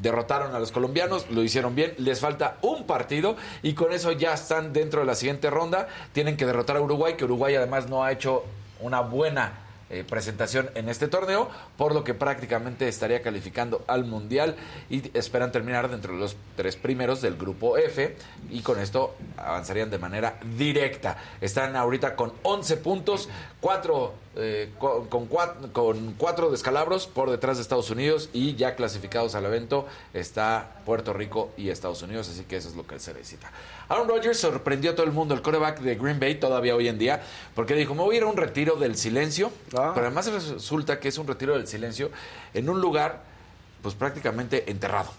derrotaron 0.00 0.54
a 0.54 0.58
los 0.58 0.72
colombianos, 0.72 1.30
lo 1.30 1.42
hicieron 1.42 1.74
bien, 1.74 1.94
les 1.98 2.20
falta 2.20 2.56
un 2.62 2.86
partido 2.86 3.36
y 3.62 3.74
con 3.74 3.92
eso 3.92 4.12
ya 4.12 4.34
están 4.34 4.72
dentro 4.72 5.00
de 5.00 5.06
la 5.06 5.14
siguiente 5.14 5.50
ronda. 5.50 5.88
Tienen 6.12 6.36
que 6.36 6.46
derrotar 6.46 6.76
a 6.76 6.80
Uruguay, 6.80 7.14
que 7.14 7.24
Uruguay 7.24 7.54
además 7.54 7.88
no 7.88 8.04
ha 8.04 8.12
hecho 8.12 8.44
una 8.80 9.00
buena 9.00 9.52
eh, 9.90 10.04
presentación 10.06 10.68
en 10.74 10.90
este 10.90 11.08
torneo, 11.08 11.48
por 11.78 11.94
lo 11.94 12.04
que 12.04 12.12
prácticamente 12.12 12.88
estaría 12.88 13.22
calificando 13.22 13.82
al 13.86 14.04
Mundial 14.04 14.54
y 14.90 15.16
esperan 15.16 15.50
terminar 15.50 15.88
dentro 15.88 16.12
de 16.12 16.18
los 16.18 16.36
tres 16.56 16.76
primeros 16.76 17.22
del 17.22 17.38
grupo 17.38 17.78
F 17.78 18.14
y 18.50 18.60
con 18.60 18.78
esto 18.78 19.16
avanzarían 19.38 19.88
de 19.88 19.96
manera 19.96 20.38
directa. 20.58 21.16
Están 21.40 21.74
ahorita 21.74 22.16
con 22.16 22.34
11 22.42 22.76
puntos, 22.76 23.30
4 23.60 24.12
eh, 24.36 24.70
co- 24.78 25.08
con, 25.08 25.26
cuatro, 25.26 25.72
con 25.72 26.12
cuatro 26.14 26.50
descalabros 26.50 27.08
por 27.08 27.28
detrás 27.28 27.56
de 27.56 27.62
Estados 27.62 27.90
Unidos 27.90 28.28
y 28.32 28.54
ya 28.54 28.76
clasificados 28.76 29.34
al 29.34 29.44
evento 29.46 29.84
está 30.14 30.76
Puerto 30.86 31.12
Rico 31.12 31.50
y 31.56 31.70
Estados 31.70 32.00
Unidos, 32.02 32.28
así 32.28 32.44
que 32.44 32.56
eso 32.56 32.68
es 32.68 32.76
lo 32.76 32.86
que 32.86 33.00
se 33.00 33.12
necesita. 33.14 33.50
Aaron 33.88 34.06
Rodgers 34.08 34.38
sorprendió 34.38 34.92
a 34.92 34.94
todo 34.94 35.06
el 35.06 35.12
mundo, 35.12 35.34
el 35.34 35.42
coreback 35.42 35.80
de 35.80 35.96
Green 35.96 36.20
Bay 36.20 36.36
todavía 36.36 36.76
hoy 36.76 36.86
en 36.86 36.98
día, 36.98 37.20
porque 37.56 37.74
dijo, 37.74 37.94
me 37.96 38.02
voy 38.02 38.14
a 38.14 38.18
ir 38.18 38.24
a 38.24 38.26
un 38.28 38.36
retiro 38.36 38.76
del 38.76 38.96
silencio, 38.96 39.50
pero 39.70 39.92
además 40.06 40.30
resulta 40.30 41.00
que 41.00 41.08
es 41.08 41.18
un 41.18 41.26
retiro 41.26 41.54
del 41.56 41.66
silencio 41.66 42.10
en 42.54 42.68
un 42.68 42.80
lugar 42.80 43.22
pues 43.82 43.94
prácticamente 43.96 44.70
enterrado. 44.70 45.10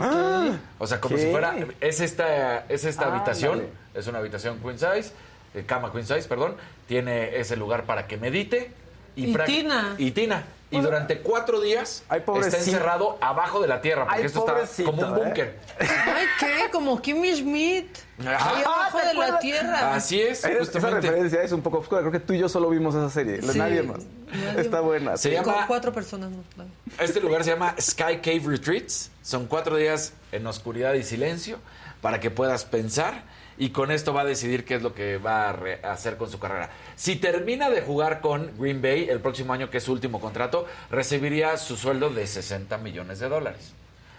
Ah, 0.00 0.56
O 0.78 0.86
sea, 0.86 1.00
como 1.00 1.14
¿qué? 1.16 1.22
si 1.22 1.30
fuera. 1.30 1.54
Es 1.80 2.00
esta, 2.00 2.60
es 2.68 2.84
esta 2.84 3.04
Ah, 3.06 3.14
habitación. 3.14 3.58
dale. 3.58 3.70
Es 3.94 4.06
una 4.06 4.18
habitación 4.18 4.58
queen 4.60 4.78
size. 4.78 5.12
eh, 5.54 5.64
cama 5.66 5.92
queen 5.92 6.06
size, 6.06 6.24
perdón. 6.28 6.56
Tiene 6.86 7.36
ese 7.38 7.56
lugar 7.56 7.84
para 7.84 8.06
que 8.06 8.16
medite. 8.16 8.70
Y 9.16 9.32
prac- 9.32 9.46
tina. 9.46 9.94
Y 9.98 10.10
tina. 10.12 10.44
Y 10.68 10.80
durante 10.80 11.20
cuatro 11.20 11.60
días 11.60 12.02
está 12.10 12.24
pobrecito. 12.24 12.56
encerrado 12.56 13.18
abajo 13.20 13.60
de 13.62 13.68
la 13.68 13.80
tierra. 13.80 14.02
Porque 14.04 14.18
Ay, 14.20 14.26
esto 14.26 14.40
está 14.40 14.84
como 14.84 15.02
un 15.06 15.16
¿eh? 15.18 15.22
búnker. 15.24 15.58
Ay, 15.78 16.26
¿qué? 16.40 16.70
Como 16.72 17.00
Kimmy 17.00 17.34
Schmidt. 17.36 17.86
Ahí 18.18 18.26
Ah, 18.28 18.62
abajo 18.64 18.98
¿te 18.98 19.06
de 19.06 19.14
la 19.14 19.38
tierra. 19.38 19.94
Así 19.94 20.20
es. 20.20 20.40
Esa 20.40 20.50
esa 20.50 20.58
justamente. 20.58 21.06
referencia 21.08 21.42
es 21.42 21.52
un 21.52 21.62
poco 21.62 21.78
oscura. 21.78 22.00
Creo 22.00 22.12
que 22.12 22.18
tú 22.20 22.32
y 22.32 22.38
yo 22.40 22.48
solo 22.48 22.68
vimos 22.68 22.94
esa 22.96 23.08
serie. 23.08 23.40
Sí, 23.42 23.56
nadie 23.56 23.82
más. 23.84 24.00
nadie 24.44 24.60
Está 24.60 24.80
buena. 24.80 25.16
Se 25.16 25.28
sí. 25.30 25.34
llama- 25.36 25.54
Con 25.54 25.66
cuatro 25.68 25.92
personas, 25.92 26.30
no, 26.30 26.42
claro. 26.54 26.68
Este 26.98 27.20
lugar 27.20 27.44
se 27.44 27.50
llama 27.50 27.74
Sky 27.80 28.18
Cave 28.20 28.42
Retreats. 28.44 29.10
Son 29.22 29.46
cuatro 29.46 29.76
días 29.76 30.14
en 30.32 30.46
oscuridad 30.48 30.94
y 30.94 31.04
silencio 31.04 31.58
para 32.02 32.18
que 32.20 32.30
puedas 32.30 32.64
pensar 32.64 33.22
y 33.58 33.70
con 33.70 33.90
esto 33.90 34.12
va 34.12 34.22
a 34.22 34.24
decidir 34.24 34.64
qué 34.64 34.76
es 34.76 34.82
lo 34.82 34.94
que 34.94 35.18
va 35.18 35.50
a 35.50 35.92
hacer 35.92 36.16
con 36.16 36.30
su 36.30 36.38
carrera. 36.38 36.70
Si 36.94 37.16
termina 37.16 37.70
de 37.70 37.82
jugar 37.82 38.20
con 38.20 38.52
Green 38.58 38.82
Bay 38.82 39.08
el 39.08 39.20
próximo 39.20 39.52
año, 39.52 39.70
que 39.70 39.78
es 39.78 39.84
su 39.84 39.92
último 39.92 40.20
contrato, 40.20 40.66
recibiría 40.90 41.56
su 41.56 41.76
sueldo 41.76 42.10
de 42.10 42.26
60 42.26 42.78
millones 42.78 43.18
de 43.18 43.28
dólares. 43.28 43.72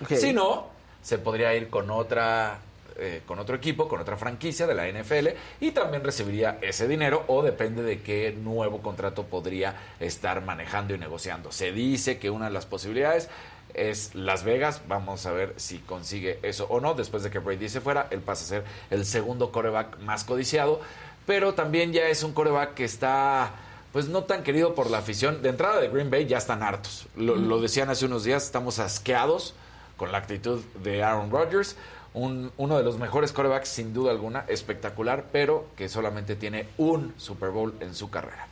Si 0.09 0.33
no, 0.33 0.67
se 1.01 1.17
podría 1.17 1.53
ir 1.55 1.69
con 1.69 1.89
otra 1.89 2.59
eh, 2.99 3.21
con 3.25 3.39
otro 3.39 3.55
equipo, 3.55 3.87
con 3.87 4.01
otra 4.01 4.17
franquicia 4.17 4.67
de 4.67 4.73
la 4.73 4.87
NFL 4.87 5.27
y 5.59 5.71
también 5.71 6.03
recibiría 6.03 6.57
ese 6.61 6.87
dinero 6.87 7.23
o 7.27 7.43
depende 7.43 7.83
de 7.83 8.01
qué 8.01 8.31
nuevo 8.31 8.81
contrato 8.81 9.23
podría 9.23 9.75
estar 9.99 10.43
manejando 10.43 10.93
y 10.93 10.97
negociando. 10.97 11.51
Se 11.51 11.71
dice 11.71 12.17
que 12.17 12.29
una 12.29 12.45
de 12.45 12.51
las 12.51 12.65
posibilidades 12.65 13.29
es 13.73 14.15
Las 14.15 14.43
Vegas. 14.43 14.81
Vamos 14.87 15.25
a 15.25 15.31
ver 15.31 15.53
si 15.57 15.79
consigue 15.79 16.39
eso 16.43 16.65
o 16.69 16.79
no. 16.79 16.93
Después 16.93 17.23
de 17.23 17.29
que 17.29 17.39
Brady 17.39 17.69
se 17.69 17.81
fuera, 17.81 18.07
él 18.11 18.19
pasa 18.19 18.43
a 18.43 18.47
ser 18.47 18.63
el 18.89 19.05
segundo 19.05 19.51
coreback 19.51 19.99
más 19.99 20.23
codiciado. 20.23 20.81
Pero 21.25 21.53
también 21.53 21.93
ya 21.93 22.07
es 22.07 22.23
un 22.23 22.33
coreback 22.33 22.73
que 22.73 22.85
está, 22.85 23.51
pues 23.91 24.07
no 24.07 24.23
tan 24.23 24.43
querido 24.43 24.75
por 24.75 24.89
la 24.89 24.99
afición. 24.99 25.41
De 25.41 25.49
entrada 25.49 25.79
de 25.79 25.89
Green 25.89 26.09
Bay 26.09 26.25
ya 26.25 26.37
están 26.37 26.63
hartos. 26.63 27.07
Lo, 27.15 27.35
lo 27.35 27.59
decían 27.61 27.89
hace 27.89 28.05
unos 28.05 28.23
días, 28.23 28.45
estamos 28.45 28.79
asqueados 28.79 29.53
con 29.97 30.11
la 30.11 30.19
actitud 30.19 30.61
de 30.83 31.03
Aaron 31.03 31.31
Rodgers. 31.31 31.75
Un- 32.17 32.51
uno 32.57 32.77
de 32.77 32.83
los 32.83 32.97
mejores 32.97 33.31
corebacks, 33.31 33.69
sin 33.69 33.93
duda 33.93 34.09
alguna, 34.09 34.43
espectacular, 34.47 35.25
pero 35.31 35.67
que 35.77 35.87
solamente 35.87 36.35
tiene 36.35 36.67
un 36.79 37.13
Super 37.17 37.51
Bowl 37.51 37.75
en 37.79 37.93
su 37.93 38.09
carrera. 38.09 38.47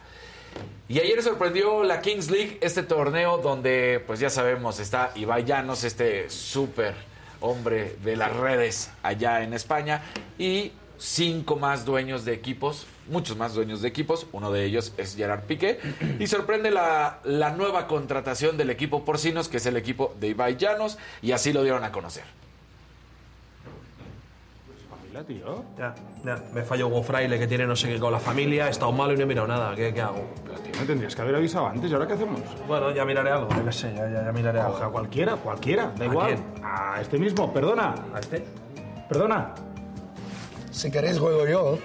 Y 0.88 1.00
ayer 1.00 1.24
sorprendió 1.24 1.84
la 1.84 2.00
Kings 2.00 2.30
League, 2.30 2.60
este 2.62 2.84
torneo 2.84 3.40
donde, 3.40 4.04
pues 4.06 4.20
ya 4.20 4.30
sabemos, 4.30 4.80
está 4.80 5.12
Ibai 5.16 5.46
Llanos, 5.46 5.84
este 5.84 6.30
súper 6.30 6.94
hombre 7.42 7.96
de 8.04 8.16
las 8.16 8.36
redes 8.36 8.92
allá 9.02 9.42
en 9.42 9.54
España, 9.56 10.04
y 10.38 10.72
cinco 11.00 11.56
más 11.56 11.86
dueños 11.86 12.24
de 12.24 12.34
equipos, 12.34 12.86
muchos 13.10 13.36
más 13.36 13.56
dueños 13.56 13.82
de 13.82 13.88
equipos, 13.88 14.28
uno 14.32 14.52
de 14.52 14.64
ellos 14.64 14.94
es 14.98 15.16
Gerard 15.16 15.42
Piqué, 15.46 15.80
y 16.20 16.28
sorprende 16.28 16.70
la, 16.70 17.20
la 17.24 17.50
nueva 17.50 17.88
contratación 17.88 18.58
del 18.58 18.70
equipo 18.70 19.04
Porcinos, 19.04 19.50
que 19.50 19.58
es 19.58 19.66
el 19.66 19.76
equipo 19.76 20.14
de 20.20 20.28
Ibai 20.30 20.56
Llanos, 20.56 21.00
y 21.24 21.32
así 21.32 21.52
lo 21.52 21.64
dieron 21.64 21.84
a 21.84 21.92
conocer. 21.92 22.24
Tío. 25.24 25.64
Ya, 25.78 25.94
ya. 26.24 26.38
Me 26.54 26.62
falló 26.64 26.90
como 26.90 27.04
fraile 27.04 27.38
que 27.40 27.48
tiene 27.48 27.66
no 27.66 27.76
sé 27.76 27.88
qué 27.88 28.00
con 28.00 28.12
la 28.12 28.20
familia, 28.20 28.68
he 28.68 28.72
estado 28.72 28.92
malo 28.92 29.14
y 29.14 29.18
no 29.18 29.24
he 29.24 29.26
mirado 29.26 29.48
nada. 29.48 29.76
¿Qué, 29.76 29.94
qué 29.94 30.02
hago? 30.02 30.26
Pero 30.46 30.60
tío, 30.60 30.72
me 30.80 30.86
tendrías 30.86 31.16
que 31.16 31.22
haber 31.22 31.36
avisado 31.36 31.68
antes. 31.68 31.90
¿Y 31.90 31.94
ahora 31.94 32.08
qué 32.08 32.14
hacemos? 32.14 32.42
Bueno, 32.68 32.92
ya 32.92 33.06
miraré 33.06 33.32
algo, 33.32 33.50
yo 33.50 33.66
qué 33.66 33.72
sé, 33.72 33.94
ya, 33.96 34.10
ya, 34.10 34.26
ya 34.26 34.32
miraré 34.32 34.60
algo. 34.60 34.74
Coge 34.74 34.86
a 34.86 34.90
cualquiera, 34.90 35.36
cualquiera, 35.36 35.92
da 35.96 36.04
¿A 36.04 36.08
igual. 36.08 36.28
quién? 36.28 36.66
A 36.66 37.02
este 37.02 37.18
mismo, 37.18 37.54
perdona. 37.54 37.96
¿A 38.14 38.20
este? 38.20 38.44
Perdona. 39.10 39.54
Si 40.72 40.92
queréis 40.92 41.18
juego 41.20 41.48
yo. 41.48 41.78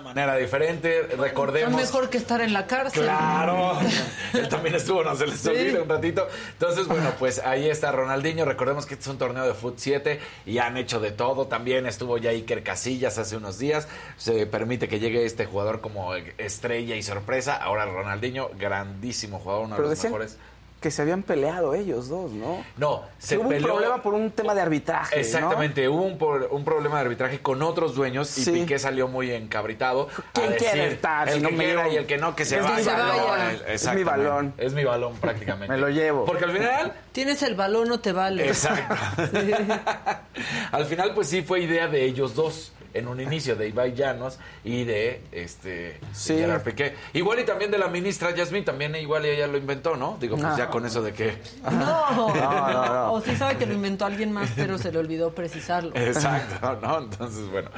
Manera 0.00 0.36
diferente, 0.36 1.00
Es 1.00 1.18
recordemos... 1.18 1.78
mejor 1.78 2.08
que 2.08 2.16
estar 2.16 2.40
en 2.40 2.54
la 2.54 2.66
cárcel. 2.66 3.02
Claro, 3.02 3.78
él 4.32 4.48
también 4.48 4.74
estuvo, 4.74 5.04
no 5.04 5.14
se 5.14 5.26
les 5.26 5.38
Sí. 5.38 5.50
olvida 5.50 5.82
un 5.82 5.88
ratito. 5.90 6.26
Entonces, 6.52 6.86
bueno, 6.88 7.12
pues 7.18 7.40
ahí 7.40 7.68
está 7.68 7.92
Ronaldinho. 7.92 8.46
Recordemos 8.46 8.86
que 8.86 8.94
este 8.94 9.02
es 9.02 9.08
un 9.08 9.18
torneo 9.18 9.46
de 9.46 9.52
Foot 9.52 9.74
7 9.76 10.18
y 10.46 10.56
han 10.56 10.78
hecho 10.78 10.98
de 10.98 11.10
todo. 11.12 11.46
También 11.46 11.84
estuvo 11.84 12.16
ya 12.16 12.30
Iker 12.30 12.62
Casillas 12.62 13.18
hace 13.18 13.36
unos 13.36 13.58
días. 13.58 13.86
Se 14.16 14.46
permite 14.46 14.88
que 14.88 14.98
llegue 14.98 15.26
este 15.26 15.44
jugador 15.44 15.82
como 15.82 16.14
estrella 16.38 16.96
y 16.96 17.02
sorpresa. 17.02 17.56
Ahora 17.56 17.84
Ronaldinho, 17.84 18.48
grandísimo 18.58 19.40
jugador, 19.40 19.66
uno 19.66 19.76
Pero 19.76 19.88
de 19.88 19.92
los 19.94 19.98
decían 19.98 20.12
mejores. 20.14 20.38
Que 20.82 20.90
se 20.90 21.00
habían 21.00 21.22
peleado 21.22 21.72
ellos 21.74 22.08
dos, 22.10 22.30
¿no? 22.32 22.62
No, 22.76 23.02
se 23.18 23.38
hubo 23.38 23.48
peleó. 23.48 23.68
un 23.68 23.72
problema 23.72 24.02
por 24.02 24.12
un 24.12 24.30
tema 24.32 24.54
de 24.54 24.60
arbitraje. 24.60 25.14
¿no? 25.16 25.20
Exactamente, 25.22 25.88
hubo 25.88 26.02
un, 26.02 26.18
por- 26.18 26.48
un 26.50 26.62
problema 26.64 26.96
de 26.96 27.02
arbitraje 27.02 27.38
con 27.40 27.62
otros 27.62 27.94
dueños 27.94 28.36
y 28.36 28.44
Sí. 28.44 28.50
Piqué 28.52 28.78
salió 28.78 29.08
muy 29.08 29.30
encabritado. 29.32 30.08
a 30.18 30.22
¿Quién 30.32 30.52
quiere 30.58 30.64
decir, 30.80 30.92
estar? 30.94 31.28
El 31.28 31.34
Si 31.36 31.40
no 31.40 31.48
que 31.48 31.54
me 31.56 31.64
quiera 31.64 31.84
llevo- 31.84 31.92
y 31.94 31.96
el 31.96 32.06
que 32.06 32.18
no, 32.18 32.36
que 32.36 32.44
se 32.44 32.56
Es 32.58 32.62
mi 32.64 32.68
vaya. 32.70 32.92
balón. 32.92 33.16
No, 33.16 33.66
Es 33.72 33.94
mi 33.94 34.04
balón. 34.04 34.54
Es 34.58 34.72
mi 34.74 34.84
balón 34.84 35.14
prácticamente. 35.16 35.72
Me 35.72 35.80
lo 35.80 35.88
llevo. 35.88 36.24
Porque 36.26 36.44
al 36.44 36.52
final 36.52 36.92
Tienes 37.12 37.42
el 37.42 37.54
balón, 37.54 37.88
no 37.88 38.00
te 38.00 38.12
vale. 38.12 38.46
Exacto. 38.48 38.94
Al 40.72 40.86
final, 40.86 41.14
pues 41.14 41.28
sí 41.28 41.42
fue 41.42 41.60
idea 41.60 41.86
de 41.88 42.04
ellos 42.04 42.34
dos. 42.34 42.72
En 42.94 43.08
un 43.08 43.20
inicio 43.20 43.56
de 43.56 43.68
Ibai 43.68 43.94
Llanos 43.94 44.38
y 44.64 44.84
de 44.84 45.20
este 45.32 45.98
Sí. 46.12 46.34
Gerard 46.34 46.62
Piqué. 46.62 46.94
Igual 47.14 47.40
y 47.40 47.44
también 47.44 47.70
de 47.70 47.78
la 47.78 47.88
ministra 47.88 48.34
Yasmín, 48.34 48.64
también 48.64 48.94
igual 48.96 49.24
ella 49.24 49.46
lo 49.46 49.56
inventó, 49.58 49.96
¿no? 49.96 50.16
Digo, 50.20 50.36
pues 50.36 50.48
No. 50.48 50.58
ya 50.58 50.68
con 50.68 50.84
eso 50.86 51.02
de 51.02 51.12
que. 51.12 51.36
No. 51.70 51.72
No, 52.12 52.34
no, 52.34 52.94
no. 52.94 53.12
O 53.14 53.20
sí 53.20 53.34
sabe 53.36 53.56
que 53.56 53.66
lo 53.66 53.74
inventó 53.74 54.04
alguien 54.06 54.32
más, 54.32 54.50
pero 54.56 54.78
se 54.78 54.92
le 54.92 54.98
olvidó 54.98 55.34
precisarlo. 55.34 55.92
Exacto, 55.94 56.78
¿no? 56.82 56.98
Entonces, 56.98 57.48
bueno. 57.50 57.70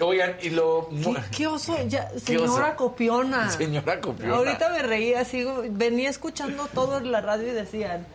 Oigan, 0.00 0.36
y 0.42 0.50
lo. 0.50 0.88
¿Qué, 0.90 1.16
qué 1.36 1.46
oso? 1.46 1.76
Ya, 1.86 2.08
¿Qué 2.10 2.20
señora 2.20 2.66
oso? 2.68 2.76
copiona. 2.76 3.50
Señora 3.50 4.00
copiona. 4.00 4.36
Ahorita 4.36 4.68
me 4.70 4.82
reía, 4.82 5.24
sigo, 5.24 5.62
venía 5.70 6.10
escuchando 6.10 6.66
todo 6.74 6.98
en 6.98 7.10
la 7.12 7.20
radio 7.20 7.48
y 7.48 7.52
decían, 7.52 8.06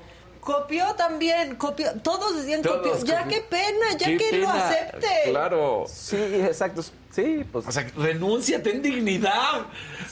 copió 0.44 0.94
también, 0.96 1.56
copió, 1.56 1.94
todos 2.02 2.36
decían 2.38 2.62
Todos 2.62 3.00
copió, 3.00 3.06
ya 3.06 3.28
qué 3.28 3.42
pena, 3.42 3.86
ya 3.98 4.08
Qué 4.08 4.18
que 4.18 4.38
lo 4.40 4.48
pena. 4.48 4.68
acepte. 4.70 5.08
Claro. 5.30 5.86
Sí, 5.88 6.18
exacto. 6.18 6.84
Sí, 7.12 7.46
pues. 7.52 7.68
O 7.68 7.72
sea, 7.72 7.88
renuncia, 7.96 8.62
ten 8.64 8.82
dignidad. 8.82 9.68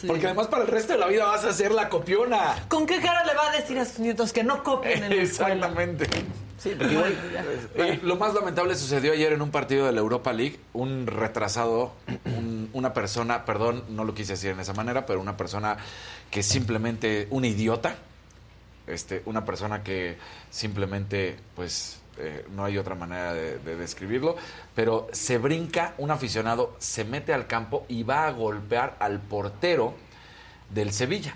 Porque 0.05 0.25
además 0.27 0.47
para 0.47 0.63
el 0.63 0.67
resto 0.69 0.93
de 0.93 0.99
la 0.99 1.07
vida 1.07 1.25
vas 1.25 1.43
a 1.45 1.51
ser 1.53 1.71
la 1.71 1.89
copiona. 1.89 2.63
¿Con 2.67 2.85
qué 2.85 2.99
cara 3.01 3.25
le 3.25 3.33
va 3.33 3.49
a 3.49 3.55
decir 3.57 3.77
a 3.79 3.85
sus 3.85 3.99
nietos 3.99 4.31
que 4.33 4.43
no 4.43 4.63
copien 4.63 5.03
en 5.03 5.15
la 5.17 5.23
escuela? 5.23 5.53
Exactamente. 5.55 6.05
Sí, 6.59 6.75
porque 6.77 6.93
igual. 6.93 7.15
Eh, 7.75 7.99
lo 8.03 8.17
más 8.17 8.35
lamentable 8.35 8.75
sucedió 8.75 9.13
ayer 9.13 9.33
en 9.33 9.41
un 9.41 9.49
partido 9.49 9.87
de 9.87 9.91
la 9.93 9.99
Europa 9.99 10.31
League. 10.31 10.59
Un 10.73 11.07
retrasado, 11.07 11.91
un- 12.25 12.69
una 12.73 12.93
persona, 12.93 13.45
perdón, 13.45 13.83
no 13.89 14.03
lo 14.03 14.13
quise 14.13 14.33
decir 14.33 14.51
en 14.51 14.59
esa 14.59 14.73
manera, 14.73 15.07
pero 15.07 15.19
una 15.21 15.35
persona 15.37 15.77
que 16.29 16.43
simplemente, 16.43 17.27
un 17.31 17.45
idiota, 17.45 17.95
este, 18.93 19.21
una 19.25 19.45
persona 19.45 19.83
que 19.83 20.17
simplemente, 20.49 21.37
pues, 21.55 21.99
eh, 22.17 22.45
no 22.51 22.65
hay 22.65 22.77
otra 22.77 22.95
manera 22.95 23.33
de, 23.33 23.59
de 23.59 23.75
describirlo, 23.75 24.35
pero 24.75 25.07
se 25.11 25.37
brinca 25.37 25.93
un 25.97 26.11
aficionado, 26.11 26.75
se 26.79 27.05
mete 27.05 27.33
al 27.33 27.47
campo 27.47 27.85
y 27.87 28.03
va 28.03 28.27
a 28.27 28.31
golpear 28.31 28.97
al 28.99 29.19
portero 29.19 29.95
del 30.69 30.91
Sevilla. 30.91 31.35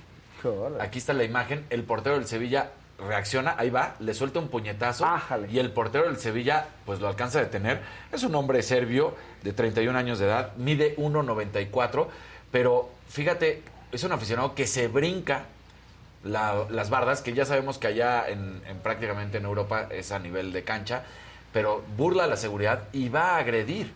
Aquí 0.80 1.00
está 1.00 1.14
la 1.14 1.24
imagen, 1.24 1.66
el 1.70 1.84
portero 1.84 2.16
del 2.16 2.28
Sevilla 2.28 2.72
reacciona, 3.00 3.56
ahí 3.58 3.70
va, 3.70 3.96
le 4.00 4.14
suelta 4.14 4.40
un 4.40 4.48
puñetazo 4.48 5.06
y 5.50 5.60
el 5.60 5.72
portero 5.72 6.06
del 6.06 6.18
Sevilla 6.18 6.68
pues 6.86 7.00
lo 7.00 7.08
alcanza 7.08 7.40
a 7.40 7.44
detener. 7.44 7.82
Es 8.12 8.24
un 8.24 8.36
hombre 8.36 8.62
serbio 8.62 9.16
de 9.44 9.54
31 9.54 9.98
años 9.98 10.20
de 10.20 10.26
edad, 10.26 10.56
mide 10.58 10.96
1.94, 10.98 12.08
pero 12.52 12.90
fíjate, 13.10 13.64
es 13.92 14.04
un 14.04 14.12
aficionado 14.12 14.56
que 14.56 14.68
se 14.68 14.88
brinca 14.88 15.46
la- 16.26 16.66
las 16.70 16.90
bardas, 16.90 17.22
que 17.22 17.34
ya 17.34 17.46
sabemos 17.46 17.78
que 17.78 17.88
allá 17.88 18.28
en, 18.28 18.62
en 18.68 18.78
prácticamente 18.80 19.38
en 19.38 19.46
Europa 19.46 19.88
es 19.90 20.12
a 20.12 20.20
nivel 20.20 20.52
de 20.52 20.64
cancha, 20.64 21.04
pero 21.54 21.82
burla 21.96 22.28
la 22.28 22.36
seguridad 22.36 22.84
y 22.92 23.08
va 23.10 23.36
a 23.36 23.38
agredir 23.38 23.94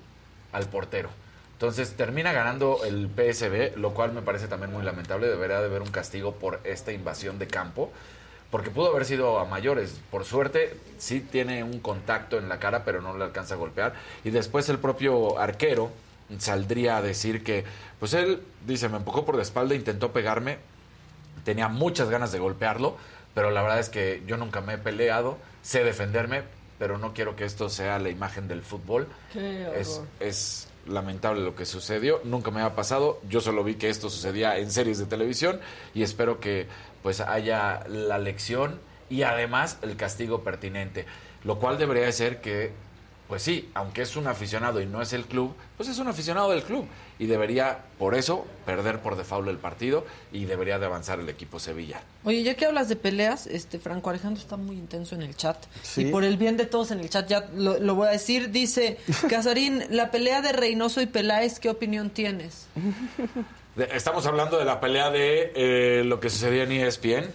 al 0.53 0.65
portero. 0.67 1.09
Entonces 1.53 1.93
termina 1.97 2.31
ganando 2.31 2.79
el 2.85 3.09
PSB, 3.09 3.75
lo 3.77 3.93
cual 3.93 4.13
me 4.13 4.21
parece 4.21 4.47
también 4.47 4.71
muy 4.71 4.81
lamentable. 4.83 5.27
Debería 5.27 5.59
de 5.59 5.65
haber 5.65 5.81
un 5.81 5.91
castigo 5.91 6.35
por 6.35 6.61
esta 6.63 6.93
invasión 6.93 7.37
de 7.37 7.47
campo, 7.47 7.91
porque 8.49 8.69
pudo 8.71 8.91
haber 8.91 9.03
sido 9.03 9.39
a 9.39 9.45
mayores. 9.45 9.99
Por 10.09 10.23
suerte, 10.23 10.77
sí 10.97 11.19
tiene 11.19 11.63
un 11.65 11.81
contacto 11.81 12.37
en 12.37 12.47
la 12.47 12.59
cara, 12.59 12.85
pero 12.85 13.01
no 13.01 13.17
le 13.17 13.25
alcanza 13.25 13.55
a 13.55 13.57
golpear. 13.57 13.93
Y 14.23 14.29
después 14.29 14.69
el 14.69 14.79
propio 14.79 15.37
arquero 15.37 15.91
saldría 16.37 16.95
a 16.97 17.01
decir 17.01 17.43
que, 17.43 17.65
pues 17.99 18.13
él 18.13 18.41
dice, 18.65 18.87
me 18.87 18.95
empujó 18.97 19.25
por 19.25 19.35
la 19.35 19.41
espalda, 19.41 19.75
intentó 19.75 20.13
pegarme, 20.13 20.59
tenía 21.49 21.67
muchas 21.67 22.11
ganas 22.11 22.31
de 22.31 22.37
golpearlo, 22.37 22.95
pero 23.33 23.49
la 23.49 23.63
verdad 23.63 23.79
es 23.79 23.89
que 23.89 24.21
yo 24.27 24.37
nunca 24.37 24.61
me 24.61 24.75
he 24.75 24.77
peleado, 24.77 25.39
sé 25.63 25.83
defenderme, 25.83 26.43
pero 26.77 26.99
no 26.99 27.11
quiero 27.15 27.35
que 27.35 27.43
esto 27.43 27.69
sea 27.69 27.97
la 27.97 28.09
imagen 28.09 28.47
del 28.47 28.61
fútbol. 28.61 29.07
Qué 29.33 29.67
Es, 29.75 29.99
es 30.19 30.67
lamentable 30.85 31.41
lo 31.41 31.55
que 31.55 31.65
sucedió, 31.65 32.21
nunca 32.23 32.51
me 32.51 32.61
ha 32.61 32.75
pasado, 32.75 33.19
yo 33.27 33.41
solo 33.41 33.63
vi 33.63 33.75
que 33.75 33.89
esto 33.89 34.11
sucedía 34.11 34.59
en 34.59 34.69
series 34.69 34.99
de 34.99 35.07
televisión 35.07 35.59
y 35.95 36.03
espero 36.03 36.39
que 36.39 36.67
pues 37.01 37.19
haya 37.19 37.83
la 37.87 38.19
lección 38.19 38.79
y 39.09 39.23
además 39.23 39.79
el 39.81 39.95
castigo 39.95 40.43
pertinente, 40.43 41.07
lo 41.43 41.57
cual 41.57 41.79
debería 41.79 42.05
de 42.05 42.11
ser 42.11 42.41
que 42.41 42.73
pues 43.29 43.43
sí, 43.43 43.69
aunque 43.75 44.01
es 44.01 44.15
un 44.15 44.25
aficionado 44.25 44.81
y 44.81 44.87
no 44.87 45.03
es 45.03 45.13
el 45.13 45.25
club, 45.25 45.53
pues 45.77 45.87
es 45.87 45.99
un 45.99 46.07
aficionado 46.07 46.49
del 46.49 46.63
club 46.63 46.87
y 47.19 47.27
debería 47.27 47.85
por 47.99 48.15
eso 48.15 48.47
perder 48.65 49.01
por 49.01 49.15
default 49.15 49.47
el 49.49 49.59
partido 49.59 50.03
y 50.33 50.45
debería 50.45 50.79
de 50.79 50.87
avanzar 50.87 51.19
el 51.19 51.29
equipo 51.29 51.59
Sevilla. 51.59 52.01
Oye, 52.23 52.41
ya 52.41 52.55
que 52.55 52.65
hablas 52.65 52.89
de 52.89 52.95
peleas, 52.95 53.45
este 53.45 53.77
Franco 53.77 54.09
Alejandro 54.09 54.41
está 54.41 54.57
muy 54.57 54.77
intenso 54.77 55.13
en 55.13 55.21
el 55.21 55.35
chat. 55.35 55.63
Sí. 55.83 56.07
Y 56.07 56.11
por 56.11 56.23
el 56.23 56.37
bien 56.37 56.57
de 56.57 56.65
todos 56.65 56.89
en 56.89 57.01
el 57.01 57.09
chat, 57.11 57.27
ya 57.27 57.47
lo, 57.55 57.77
lo 57.77 57.93
voy 57.93 58.07
a 58.07 58.11
decir, 58.11 58.49
dice, 58.49 58.97
Casarín, 59.29 59.83
la 59.91 60.09
pelea 60.09 60.41
de 60.41 60.51
Reynoso 60.51 60.99
y 60.99 61.05
Peláez, 61.05 61.59
¿qué 61.59 61.69
opinión 61.69 62.09
tienes? 62.09 62.65
Estamos 63.77 64.25
hablando 64.25 64.57
de 64.57 64.65
la 64.65 64.79
pelea 64.79 65.11
de 65.11 65.51
eh, 65.55 66.03
lo 66.03 66.19
que 66.19 66.31
sucedía 66.31 66.63
en 66.63 66.71
ESPN. 66.71 67.31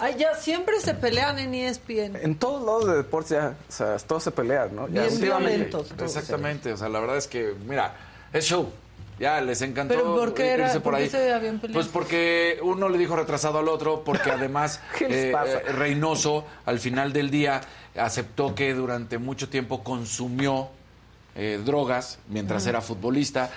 Ay, 0.00 0.16
ya 0.18 0.34
siempre 0.34 0.80
se 0.80 0.94
pelean 0.94 1.38
en 1.38 1.54
ESPN. 1.54 2.16
En 2.16 2.36
todos 2.36 2.64
lados 2.64 2.86
de 2.86 2.96
deportes 2.96 3.30
ya, 3.30 3.54
o 3.68 3.72
sea, 3.72 3.96
todos 3.98 4.24
se 4.24 4.30
pelean, 4.30 4.74
¿no? 4.74 4.88
Ya 4.88 5.02
Bien 5.06 5.20
violentos 5.20 5.88
todos. 5.88 6.16
Exactamente, 6.16 6.72
o 6.72 6.76
sea, 6.76 6.88
la 6.88 7.00
verdad 7.00 7.16
es 7.18 7.26
que, 7.26 7.54
mira, 7.66 7.94
es 8.32 8.44
show. 8.46 8.70
Ya 9.18 9.38
les 9.42 9.60
encantó 9.60 9.92
¿Pero 9.94 10.16
por 10.16 10.32
qué 10.32 10.48
era- 10.48 10.64
irse 10.68 10.80
por 10.80 10.92
por 10.92 10.96
qué 10.96 11.02
ahí. 11.04 11.10
se 11.10 11.30
habían 11.34 11.58
peleado? 11.58 11.74
Pues 11.78 11.88
porque 11.92 12.58
uno 12.62 12.88
le 12.88 12.96
dijo 12.96 13.14
retrasado 13.16 13.58
al 13.58 13.68
otro, 13.68 14.02
porque 14.02 14.30
además 14.32 14.80
¿Qué 14.96 15.08
les 15.10 15.16
eh, 15.26 15.32
eh, 15.46 15.72
Reynoso 15.72 16.46
al 16.64 16.78
final 16.78 17.12
del 17.12 17.30
día 17.30 17.60
aceptó 17.98 18.54
que 18.54 18.72
durante 18.72 19.18
mucho 19.18 19.50
tiempo 19.50 19.84
consumió 19.84 20.70
eh, 21.34 21.60
drogas 21.62 22.18
mientras 22.28 22.66
era 22.66 22.80
futbolista 22.80 23.50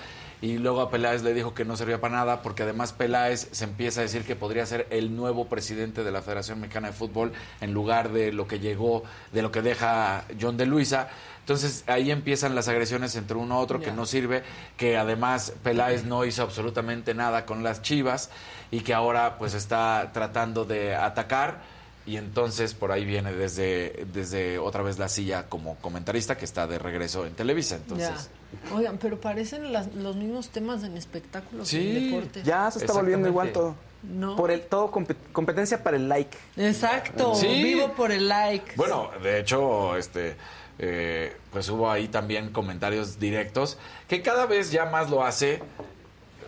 y 0.44 0.58
luego 0.58 0.82
a 0.82 0.90
Peláez 0.90 1.22
le 1.22 1.32
dijo 1.32 1.54
que 1.54 1.64
no 1.64 1.74
servía 1.74 2.02
para 2.02 2.16
nada 2.16 2.42
porque 2.42 2.64
además 2.64 2.92
Peláez 2.92 3.48
se 3.52 3.64
empieza 3.64 4.00
a 4.00 4.02
decir 4.02 4.26
que 4.26 4.36
podría 4.36 4.66
ser 4.66 4.86
el 4.90 5.16
nuevo 5.16 5.48
presidente 5.48 6.04
de 6.04 6.12
la 6.12 6.20
Federación 6.20 6.60
Mexicana 6.60 6.88
de 6.88 6.92
Fútbol 6.92 7.32
en 7.62 7.72
lugar 7.72 8.12
de 8.12 8.30
lo 8.30 8.46
que 8.46 8.58
llegó, 8.58 9.04
de 9.32 9.40
lo 9.40 9.50
que 9.50 9.62
deja 9.62 10.26
John 10.38 10.58
de 10.58 10.66
Luisa. 10.66 11.08
Entonces 11.40 11.82
ahí 11.86 12.10
empiezan 12.10 12.54
las 12.54 12.68
agresiones 12.68 13.16
entre 13.16 13.38
uno 13.38 13.54
a 13.54 13.58
otro 13.58 13.80
que 13.80 13.90
no 13.90 14.04
sirve, 14.04 14.42
que 14.76 14.98
además 14.98 15.54
Peláez 15.62 16.04
no 16.04 16.26
hizo 16.26 16.42
absolutamente 16.42 17.14
nada 17.14 17.46
con 17.46 17.62
las 17.62 17.80
Chivas 17.80 18.28
y 18.70 18.80
que 18.80 18.92
ahora 18.92 19.38
pues 19.38 19.54
está 19.54 20.10
tratando 20.12 20.66
de 20.66 20.94
atacar 20.94 21.62
y 22.06 22.16
entonces 22.18 22.74
por 22.74 22.92
ahí 22.92 23.04
viene 23.04 23.32
desde, 23.32 24.04
desde 24.12 24.58
otra 24.58 24.82
vez 24.82 24.98
la 24.98 25.08
silla 25.08 25.46
como 25.48 25.76
comentarista 25.76 26.36
que 26.36 26.44
está 26.44 26.66
de 26.66 26.78
regreso 26.78 27.24
en 27.26 27.32
Televisa. 27.34 27.76
Entonces, 27.76 28.30
Ya. 28.70 28.74
Oigan, 28.76 28.98
pero 28.98 29.20
parecen 29.20 29.72
las- 29.72 29.92
los 29.94 30.14
mismos 30.14 30.50
temas 30.50 30.84
en 30.84 30.96
espectáculos 30.96 31.72
y 31.72 31.76
en 31.76 31.82
Sí, 31.98 32.04
deportes. 32.10 32.44
Ya 32.44 32.70
se 32.70 32.78
está 32.78 32.92
volviendo 32.92 33.26
igual 33.28 33.52
todo. 33.52 33.74
No. 34.02 34.36
Por 34.36 34.50
el 34.50 34.60
todo 34.60 34.92
compe- 34.92 35.16
competencia 35.32 35.82
para 35.82 35.96
el 35.96 36.08
like. 36.08 36.36
Exacto, 36.56 37.34
Sí. 37.34 37.46
vivo 37.48 37.92
por 37.94 38.12
el 38.12 38.28
like. 38.28 38.74
Bueno, 38.76 39.10
de 39.22 39.40
hecho, 39.40 39.96
este, 39.96 40.36
eh, 40.78 41.34
pues 41.52 41.68
hubo 41.70 41.90
ahí 41.90 42.08
también 42.08 42.50
comentarios 42.50 43.18
directos 43.18 43.78
que 44.08 44.22
cada 44.22 44.46
vez 44.46 44.70
ya 44.70 44.84
más 44.86 45.08
lo 45.10 45.24
hace 45.24 45.60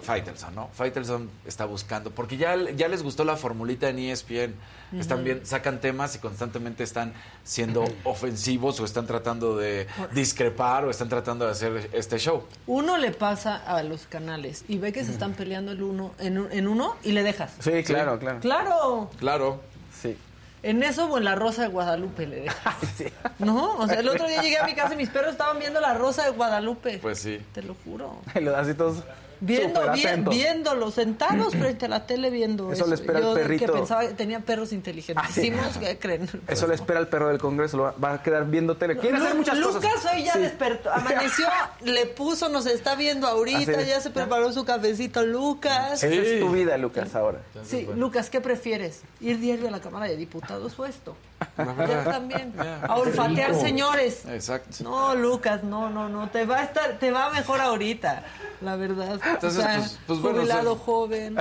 Faitelson, 0.03 0.55
¿no? 0.55 0.69
Faitelson 0.73 1.31
está 1.47 1.65
buscando, 1.65 2.11
porque 2.11 2.37
ya, 2.37 2.57
ya 2.77 2.89
les 2.89 3.03
gustó 3.03 3.25
la 3.25 3.37
formulita 3.37 3.89
en 3.89 3.99
ESPN. 3.99 4.55
Están 4.99 5.25
bien, 5.25 5.45
sacan 5.45 5.81
temas 5.81 6.15
y 6.15 6.19
constantemente 6.21 6.85
están 6.85 7.13
siendo 7.43 7.85
ofensivos 8.05 8.79
o 8.81 8.85
están 8.85 9.07
tratando 9.07 9.57
de 9.57 9.89
discrepar 10.13 10.85
o 10.85 10.91
están 10.91 11.09
tratando 11.09 11.45
de 11.45 11.51
hacer 11.51 11.91
este 11.93 12.19
show. 12.19 12.45
Uno 12.67 12.97
le 12.97 13.11
pasa 13.11 13.57
a 13.57 13.83
los 13.83 14.07
canales 14.07 14.65
y 14.69 14.79
ve 14.79 14.93
que 14.93 15.05
se 15.05 15.11
están 15.13 15.33
peleando 15.33 15.73
el 15.73 15.83
uno 15.83 16.13
en, 16.21 16.39
un- 16.39 16.53
en 16.53 16.69
uno 16.69 16.95
y 17.03 17.13
le 17.13 17.23
dejas. 17.25 17.53
Sí, 17.59 17.83
claro, 17.83 18.19
claro. 18.19 18.39
Claro. 18.41 19.11
Claro. 19.19 19.61
Sí. 20.01 20.17
En 20.63 20.83
eso 20.83 21.07
o 21.07 21.19
en 21.19 21.25
la 21.25 21.35
Rosa 21.35 21.63
de 21.63 21.69
Guadalupe 21.69 22.27
le 22.27 22.37
dejas. 22.43 22.77
¿No? 23.39 23.77
O 23.79 23.87
sea, 23.89 24.01
el 24.01 24.09
otro 24.09 24.27
día 24.29 24.41
llegué 24.43 24.59
a 24.59 24.65
mi 24.67 24.75
casa 24.75 24.95
y 24.95 24.97
mis 24.97 25.09
perros 25.11 25.33
estaban 25.33 25.59
viendo 25.59 25.81
la 25.81 25.95
Rosa 25.95 26.25
de 26.25 26.31
Guadalupe. 26.31 26.99
Pues 26.99 27.19
sí. 27.19 27.41
Te 27.53 27.63
lo 27.63 27.75
juro. 27.85 28.19
Y 28.35 28.41
los 28.41 28.55
así 28.55 28.75
todos 28.75 29.03
Viendo, 29.41 29.81
bien, 29.93 30.09
atentos. 30.09 30.35
viéndolo, 30.35 30.91
sentados 30.91 31.55
frente 31.59 31.87
a 31.87 31.89
la 31.89 32.07
tele 32.07 32.31
viendo 32.31 32.73
Eso 32.73 32.83
eso. 32.83 32.87
le 32.89 32.95
espera 32.95 33.21
Yo 33.21 33.33
el 33.37 33.43
perrito. 33.43 33.67
que 33.67 33.73
pensaba 33.73 34.01
que 34.07 34.15
tenía 34.15 34.41
perros 34.41 34.73
inteligentísimos, 34.73 35.77
Ah, 35.77 35.81
¿qué 35.81 35.99
creen? 35.99 36.29
Eso 36.49 36.67
le 36.67 36.75
espera 36.75 37.01
el 37.01 37.09
perro 37.09 37.29
del 37.29 37.39
Congreso, 37.39 37.77
lo 37.77 37.83
va, 37.85 37.95
va 38.03 38.13
a 38.15 38.23
quedar 38.23 38.47
viendo 38.47 38.77
tele. 38.77 38.97
Quiere 38.97 39.19
hacer 39.19 39.35
muchas 39.35 39.59
Lucas 39.59 39.85
cosas. 39.95 40.15
hoy 40.15 40.25
ya 40.25 40.33
Sí. 40.35 40.39
despertó, 40.41 40.91
amaneció, 40.95 41.47
le 41.85 42.07
puso, 42.07 42.49
nos 42.49 42.67
está 42.67 42.95
viendo 42.95 43.27
ahorita, 43.27 43.83
ya 43.83 44.01
se 44.01 44.11
preparó 44.11 44.53
su 44.53 44.65
cafecito 44.65 45.25
Lucas. 45.25 46.03
Esa 46.03 46.15
es 46.15 46.41
tu 46.41 46.51
vida, 46.51 46.77
Lucas, 46.79 47.15
ahora. 47.15 47.43
Sí, 47.65 47.87
Lucas, 47.97 48.31
¿qué 48.31 48.41
prefieres? 48.41 49.03
¿Ir 49.21 49.39
diario 49.39 49.69
a 49.69 49.71
la 49.71 49.81
Cámara 49.81 50.07
de 50.07 50.17
Diputados 50.17 50.79
o 50.79 50.87
esto? 50.87 51.17
También. 51.57 52.55
A 52.89 52.97
olfatear, 52.97 53.55
señores. 53.55 54.25
Exacto. 54.27 54.85
No, 54.85 55.15
Lucas, 55.15 55.63
no, 55.65 55.91
no, 55.91 56.09
no, 56.09 56.29
te 56.31 56.45
va 56.47 56.59
a 56.61 56.65
estar, 56.65 56.99
te 56.99 57.11
va 57.11 57.31
mejor 57.31 57.61
ahorita, 57.61 58.25
la 58.63 58.77
verdad. 58.77 59.21
Entonces, 59.25 59.59
o 59.59 59.63
sea, 59.63 59.77
pues- 59.79 59.99
pues 60.07 60.21
bueno, 60.21 60.39
jubilado 60.39 60.73
o 60.73 60.77
sea, 60.77 60.85
joven, 60.85 61.37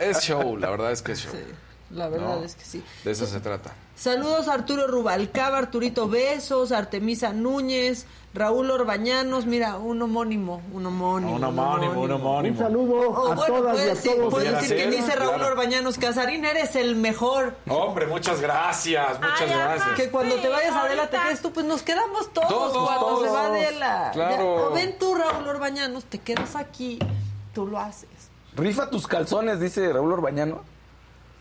Es 0.00 0.20
show, 0.20 0.56
la 0.56 0.70
verdad 0.70 0.92
es 0.92 1.02
que 1.02 1.12
es 1.12 1.20
show. 1.22 1.32
la 1.90 2.08
verdad 2.08 2.36
No, 2.38 2.44
es 2.44 2.54
que 2.54 2.64
sí. 2.64 2.84
De 3.04 3.10
eso 3.10 3.26
se 3.26 3.40
trata. 3.40 3.70
Saludos 3.96 4.48
a 4.48 4.54
Arturo 4.54 4.86
Rubalcaba, 4.86 5.58
Arturito 5.58 6.08
Besos, 6.08 6.70
Artemisa 6.70 7.32
Núñez, 7.32 8.06
Raúl 8.38 8.70
Orbañanos, 8.70 9.46
mira, 9.46 9.76
un 9.78 10.00
homónimo, 10.00 10.62
un 10.72 10.86
homónimo. 10.86 11.34
Un 11.34 11.42
homónimo, 11.44 12.00
un 12.02 12.12
homónimo. 12.12 12.56
Un 12.56 12.64
saludo 12.64 12.94
Oh, 13.10 13.32
a 13.32 13.34
bueno, 13.34 13.54
todas 13.54 13.76
y 13.76 13.80
a 13.80 13.84
decir, 13.86 14.12
todos. 14.14 14.32
Pudiera 14.34 14.60
decir 14.60 14.76
que 14.76 14.86
dice 14.90 15.16
Raúl 15.16 15.34
claro. 15.34 15.52
Orbañanos, 15.52 15.98
Casarín, 15.98 16.44
eres 16.44 16.76
el 16.76 16.94
mejor. 16.94 17.56
Hombre, 17.68 18.06
muchas 18.06 18.40
gracias, 18.40 19.18
muchas 19.20 19.48
gracias. 19.48 19.88
Que 19.96 20.08
cuando 20.10 20.36
te 20.36 20.48
vayas 20.48 20.72
a 20.72 20.82
Adela, 20.84 21.10
te 21.10 21.18
quedes 21.18 21.42
tú, 21.42 21.52
pues 21.52 21.66
nos 21.66 21.82
quedamos 21.82 22.32
todos, 22.32 22.48
Todos, 22.48 22.72
cuando 22.86 23.20
se 23.24 23.28
va 23.28 23.42
todos. 23.42 23.50
Adela. 23.50 24.10
Claro. 24.12 24.68
Ya, 24.70 24.74
ven 24.76 24.98
tú, 24.98 25.14
Raúl 25.16 25.48
Orbañanos, 25.48 26.04
te 26.04 26.18
quedas 26.18 26.54
aquí, 26.54 27.00
tú 27.54 27.66
lo 27.66 27.78
haces. 27.80 28.08
Rifa 28.54 28.88
tus 28.88 29.08
calzones, 29.08 29.58
dice 29.58 29.92
Raúl 29.92 30.12
Orbañano. 30.12 30.60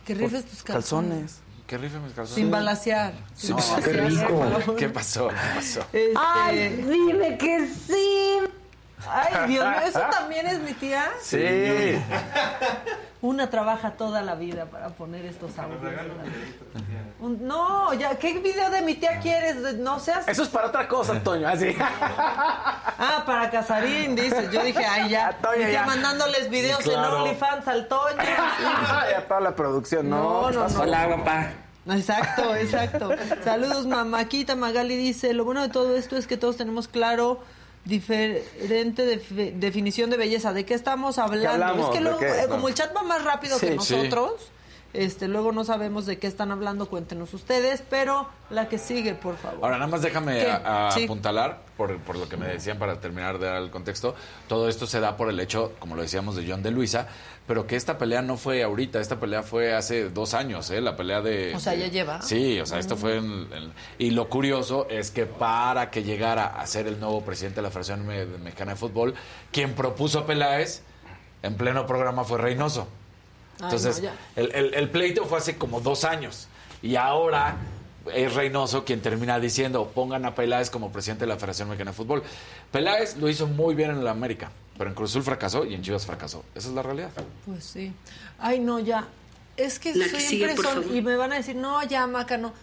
Que 0.04 0.16
rifes 0.16 0.46
tus 0.46 0.64
calzones. 0.64 1.42
Que 1.68 1.78
rife 1.78 2.00
mis 2.00 2.14
calzones. 2.14 2.34
Sin 2.36 2.50
balasear. 2.50 3.14
Sin 3.36 3.50
No, 3.52 3.56
balasear, 3.58 3.84
qué 3.84 3.92
rico. 4.02 4.76
¿Qué 4.78 4.90
pasó? 4.90 5.28
¿Qué 5.28 5.36
pasó? 5.56 5.82
Este- 5.94 6.14
Ay, 6.16 6.70
dime 6.90 7.38
que 7.38 7.68
sí. 7.68 8.40
Ay, 9.08 9.50
Dios 9.50 9.66
mío, 9.68 9.80
¿eso 9.86 10.00
también 10.10 10.48
es 10.48 10.60
mi 10.62 10.74
tía? 10.74 11.12
Sí. 11.22 11.38
Una 13.20 13.50
trabaja 13.50 13.92
toda 13.94 14.22
la 14.22 14.36
vida 14.36 14.66
para 14.66 14.90
poner 14.90 15.26
estos 15.26 15.58
audios. 15.58 15.80
Un- 17.20 17.48
No, 17.48 17.92
ya, 17.96 18.16
¿qué 18.20 18.38
video 18.38 18.70
de 18.70 18.84
mi 18.84 18.94
tía 18.94 19.20
quieres? 19.20 19.56
No 19.80 20.00
seas... 20.00 20.28
Eso 20.28 20.44
es 20.44 20.50
para 20.50 20.68
otra 20.68 20.88
cosa, 20.88 21.14
Antonio. 21.14 21.48
Así. 21.48 21.76
Ah, 23.00 23.24
para 23.28 23.50
Casarín, 23.52 24.16
dices. 24.16 24.50
Yo 24.52 24.64
dije, 24.64 24.84
ay, 24.84 25.10
ya. 25.10 25.38
Toño, 25.42 25.68
ya. 25.70 25.86
mandándoles 25.86 26.50
videos 26.50 26.80
Claro. 26.80 27.18
en 27.18 27.22
OnlyFans 27.22 27.68
al 27.68 27.88
Toño. 27.88 28.18
ya 29.12 29.28
toda 29.28 29.40
la 29.40 29.56
producción, 29.56 30.10
¿no? 30.10 30.50
No, 30.50 30.52
no, 30.52 30.68
no. 30.68 30.80
Hola, 30.80 31.08
papá. 31.18 31.50
Exacto, 31.90 32.56
exacto. 32.56 33.10
Saludos, 33.44 33.86
mamáquita. 33.88 34.56
Magali 34.56 34.96
dice, 34.98 35.34
lo 35.34 35.46
bueno 35.46 35.62
de 35.62 35.70
todo 35.70 35.96
esto 35.96 36.18
es 36.18 36.26
que 36.28 36.38
todos 36.38 36.58
tenemos 36.58 36.88
claro 36.88 37.40
diferente 37.88 39.06
defi- 39.20 39.54
definición 39.54 40.10
de 40.10 40.18
belleza. 40.18 40.54
¿De 40.54 40.66
qué 40.66 40.74
estamos 40.74 41.18
hablando? 41.18 41.84
es 41.84 41.90
que 41.90 41.98
¿De 41.98 42.02
luego, 42.04 42.20
eh, 42.22 42.46
como 42.50 42.68
el 42.68 42.74
chat 42.74 42.96
va 42.96 43.04
más 43.04 43.24
rápido 43.24 43.58
Sí, 43.58 43.68
que 43.68 43.80
sí. 43.80 43.96
Este, 44.98 45.28
luego 45.28 45.52
no 45.52 45.64
sabemos 45.64 46.06
de 46.06 46.18
qué 46.18 46.28
están 46.28 46.52
hablando, 46.52 46.88
cuéntenos 46.90 47.34
ustedes, 47.34 47.84
pero 47.90 48.28
la 48.50 48.68
que 48.68 48.78
sigue, 48.78 49.14
por 49.14 49.38
favor. 49.38 49.60
Ahora, 49.64 49.78
nada 49.78 49.88
más 49.90 50.02
déjame 50.02 50.40
¿Qué? 50.40 50.50
a- 50.52 50.88
a 50.88 50.92
Sí. 50.92 51.06
apuntalar, 51.06 51.62
por, 51.78 51.98
por 52.00 52.18
lo 52.18 52.28
que 52.28 52.36
me 52.38 52.48
decían 52.48 52.78
para 52.80 53.00
terminar 53.00 53.38
de 53.40 53.46
dar 53.48 53.62
el 53.62 53.70
contexto. 53.70 54.16
Todo 54.48 54.68
esto 54.68 54.88
se 54.88 55.00
da 55.00 55.16
por 55.16 55.30
el 55.30 55.40
hecho, 55.40 55.74
como 55.80 55.96
lo 55.96 56.02
decíamos, 56.02 56.36
de 56.36 56.50
John 56.50 56.64
de 56.64 56.72
Luisa, 56.72 57.08
pero 57.46 57.66
que 57.68 57.76
esta 57.76 57.98
pelea 57.98 58.22
no 58.22 58.36
fue 58.38 58.64
ahorita, 58.64 59.00
esta 59.00 59.20
pelea 59.20 59.44
fue 59.44 59.74
hace 59.76 60.10
dos 60.10 60.34
años, 60.34 60.70
¿eh? 60.72 60.82
La 60.82 60.98
pelea 60.98 61.22
de... 61.22 61.54
O 61.56 61.60
sea, 61.60 61.74
de- 61.74 61.80
ya 61.80 61.88
lleva. 61.88 62.22
Sí, 62.22 62.60
o 62.60 62.66
sea, 62.66 62.80
esto 62.80 62.96
Mm. 62.96 63.00
fue... 63.00 63.18
en- 63.18 63.48
en- 63.54 63.74
y 64.00 64.10
lo 64.12 64.28
curioso 64.30 64.88
es 64.90 65.12
que 65.12 65.26
para 65.26 65.92
que 65.92 66.04
llegara 66.04 66.46
a 66.48 66.66
ser 66.68 66.88
el 66.88 67.00
nuevo 67.00 67.22
presidente 67.24 67.58
de 67.58 67.62
la 67.62 67.70
Federación 67.70 68.06
Me- 68.06 68.26
Mexicana 68.26 68.72
de 68.72 68.78
Fútbol, 68.78 69.14
quien 69.52 69.74
propuso 69.76 70.20
a 70.20 70.26
Peláez 70.26 70.82
en 71.44 71.56
pleno 71.56 71.86
programa 71.86 72.24
fue 72.24 72.40
Reynoso. 72.40 72.88
Ay, 73.60 73.64
Entonces, 73.66 74.02
no, 74.04 74.10
el, 74.36 74.52
el- 74.54 74.74
el 74.74 74.90
pleito 74.90 75.26
fue 75.26 75.38
hace 75.40 75.58
como 75.58 75.80
dos 75.82 76.04
años. 76.04 76.48
Y 76.82 76.96
ahora 76.96 77.56
es 78.14 78.34
Reynoso 78.36 78.86
quien 78.86 79.02
termina 79.02 79.40
diciendo, 79.40 79.92
pongan 79.94 80.26
a 80.26 80.36
Peláez 80.36 80.70
como 80.70 80.92
presidente 80.92 81.26
de 81.26 81.30
la 81.30 81.36
Federación 81.36 81.68
Mexicana 81.70 81.92
de 81.92 81.98
Fútbol. 81.98 82.24
Peláez 82.72 83.18
lo 83.18 83.28
hizo 83.30 83.48
muy 83.48 83.76
bien 83.76 83.90
en 83.90 84.04
la 84.06 84.12
América, 84.12 84.52
pero 84.78 84.90
en 84.90 84.96
Cruz 84.96 85.10
Azul 85.12 85.24
fracasó 85.24 85.66
y 85.66 85.74
en 85.74 85.82
Chivas 85.82 86.06
fracasó. 86.06 86.44
Esa 86.56 86.70
es 86.70 86.74
la 86.74 86.84
realidad. 86.84 87.10
Pues 87.46 87.64
sí. 87.66 87.94
Ay, 88.40 88.60
no, 88.60 88.80
ya. 88.80 89.08
Es 89.58 89.80
que 89.80 89.94
La 89.96 90.06
que 90.08 90.20
siempre 90.22 90.56
sigue, 90.56 90.64
son. 90.64 90.96
Y 90.96 91.02
me 91.02 91.16
van 91.16 91.34
a 91.34 91.36
decir, 91.36 91.56
no, 91.56 91.84
ya, 91.84 92.06
Maca, 92.06 92.38
no. 92.38 92.54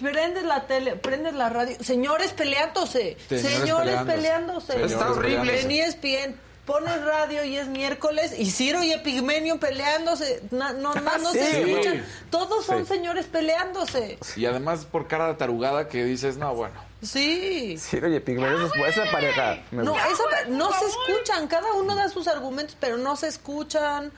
Prendes 0.00 0.44
la 0.44 0.66
tele, 0.66 0.94
prendes 0.96 1.34
la 1.34 1.48
radio. 1.48 1.76
Señores 1.80 2.32
peleándose. 2.32 3.16
Señores 3.28 3.52
Señores, 3.58 3.96
peleándose. 4.04 4.14
peleándose. 4.16 4.72
Señores 4.72 4.92
Está 4.92 5.10
horrible. 5.10 5.38
peleándose. 5.52 6.24
En 6.24 6.30
ESPN. 6.30 6.36
Pones 6.66 7.04
radio 7.04 7.44
y 7.44 7.56
es 7.56 7.68
miércoles 7.68 8.34
y 8.36 8.50
Ciro 8.50 8.82
y 8.82 8.92
Epigmenio 8.92 9.58
peleándose. 9.60 10.42
No, 10.50 10.72
no, 10.72 10.92
no, 10.94 11.18
no 11.18 11.30
Sí. 11.32 11.38
se 11.38 11.62
escuchan. 11.62 11.94
Sí. 11.94 12.26
Todos 12.30 12.66
son 12.66 12.84
Sí. 12.84 12.92
señores 12.94 13.26
peleándose. 13.26 14.18
Y 14.36 14.46
además 14.46 14.84
por 14.84 15.06
cara 15.06 15.28
de 15.28 15.34
tarugada 15.34 15.88
que 15.88 16.04
dices, 16.04 16.36
no, 16.36 16.54
bueno. 16.54 16.74
Sí. 17.02 17.78
Sí, 17.78 17.98
oye, 17.98 18.20
Pigmelios, 18.20 18.72
esa 18.88 19.04
pareja. 19.12 19.62
me 19.70 19.84
No, 19.84 19.94
esa- 19.96 20.48
no 20.48 20.70
se 20.72 20.84
escuchan. 20.86 21.46
Cada 21.46 21.72
uno 21.74 21.94
da 21.94 22.08
sus 22.08 22.26
argumentos, 22.26 22.76
pero 22.80 22.96
no 22.96 23.14
se 23.16 23.28
escuchan. 23.28 24.10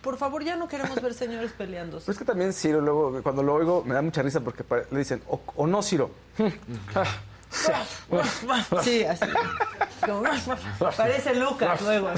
Por 0.00 0.16
favor, 0.18 0.42
ya 0.42 0.56
no 0.56 0.66
queremos 0.66 1.00
ver 1.00 1.14
señores 1.14 1.52
peleándose. 1.52 2.06
Pero 2.06 2.12
es 2.14 2.18
que 2.18 2.24
también 2.24 2.52
Ciro, 2.52 2.80
luego, 2.80 3.22
cuando 3.22 3.44
lo 3.44 3.54
oigo, 3.54 3.84
me 3.86 3.94
da 3.94 4.02
mucha 4.02 4.22
risa 4.22 4.40
porque 4.40 4.64
le 4.90 4.98
dicen, 4.98 5.22
o, 5.28 5.40
o 5.54 5.66
no, 5.68 5.80
Ciro. 5.84 6.10
Sí, 8.82 9.04
así. 9.04 9.24
Como, 10.06 10.22
Parece 10.96 11.34
Lucas 11.34 11.80
luego. 11.82 12.10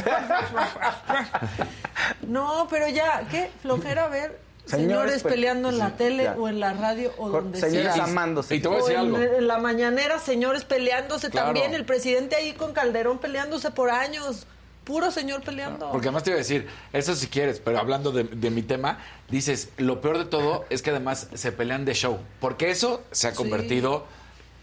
No, 2.23 2.67
pero 2.71 2.89
ya, 2.89 3.27
qué 3.31 3.51
flojera 3.63 4.09
ver 4.09 4.41
Señores 4.67 4.87
señores, 4.87 5.23
pe- 5.23 5.29
peleando 5.29 5.69
en 5.69 5.79
la 5.79 5.89
sí, 5.89 5.95
tele 5.99 6.25
ya. 6.25 6.33
o 6.39 6.49
en 6.49 6.59
la 6.59 6.73
radio 6.73 7.13
o 7.19 7.29
donde 7.29 7.61
señores 7.61 7.95
sea. 7.95 8.05
amándose. 8.05 8.55
Y 8.57 8.61
te 8.61 8.69
voy 8.69 8.79
a 8.79 8.81
decir 8.81 8.95
en, 8.95 9.01
algo. 9.01 9.19
en 9.19 9.47
la 9.47 9.59
mañanera, 9.59 10.19
señores 10.19 10.65
peleándose 10.65 11.29
Claro. 11.29 11.49
también. 11.49 11.75
El 11.75 11.85
presidente 11.85 12.37
ahí 12.37 12.55
con 12.55 12.73
Calderón 12.73 13.19
peleándose 13.19 13.71
por 13.71 13.91
años. 13.91 14.47
Puro 14.85 15.11
señor 15.11 15.43
peleando. 15.43 15.91
Porque 15.91 16.09
además 16.09 16.23
te 16.25 16.31
iba 16.31 16.37
a 16.37 16.39
decir, 16.39 16.67
eso 16.95 17.15
si 17.15 17.27
quieres, 17.27 17.59
pero 17.61 17.79
hablando 17.79 18.11
de, 18.13 18.25
de 18.25 18.51
mi 18.51 18.63
tema, 18.63 18.99
dices, 19.31 19.69
lo 19.79 20.01
peor 20.03 20.17
de 20.19 20.25
todo 20.27 20.65
es 20.71 20.81
que 20.83 20.91
además 20.91 21.29
se 21.35 21.53
pelean 21.53 21.85
de 21.87 21.93
show. 21.95 22.19
Porque 22.41 22.71
eso 22.71 23.03
se 23.11 23.29
ha 23.29 23.35
convertido, 23.35 24.07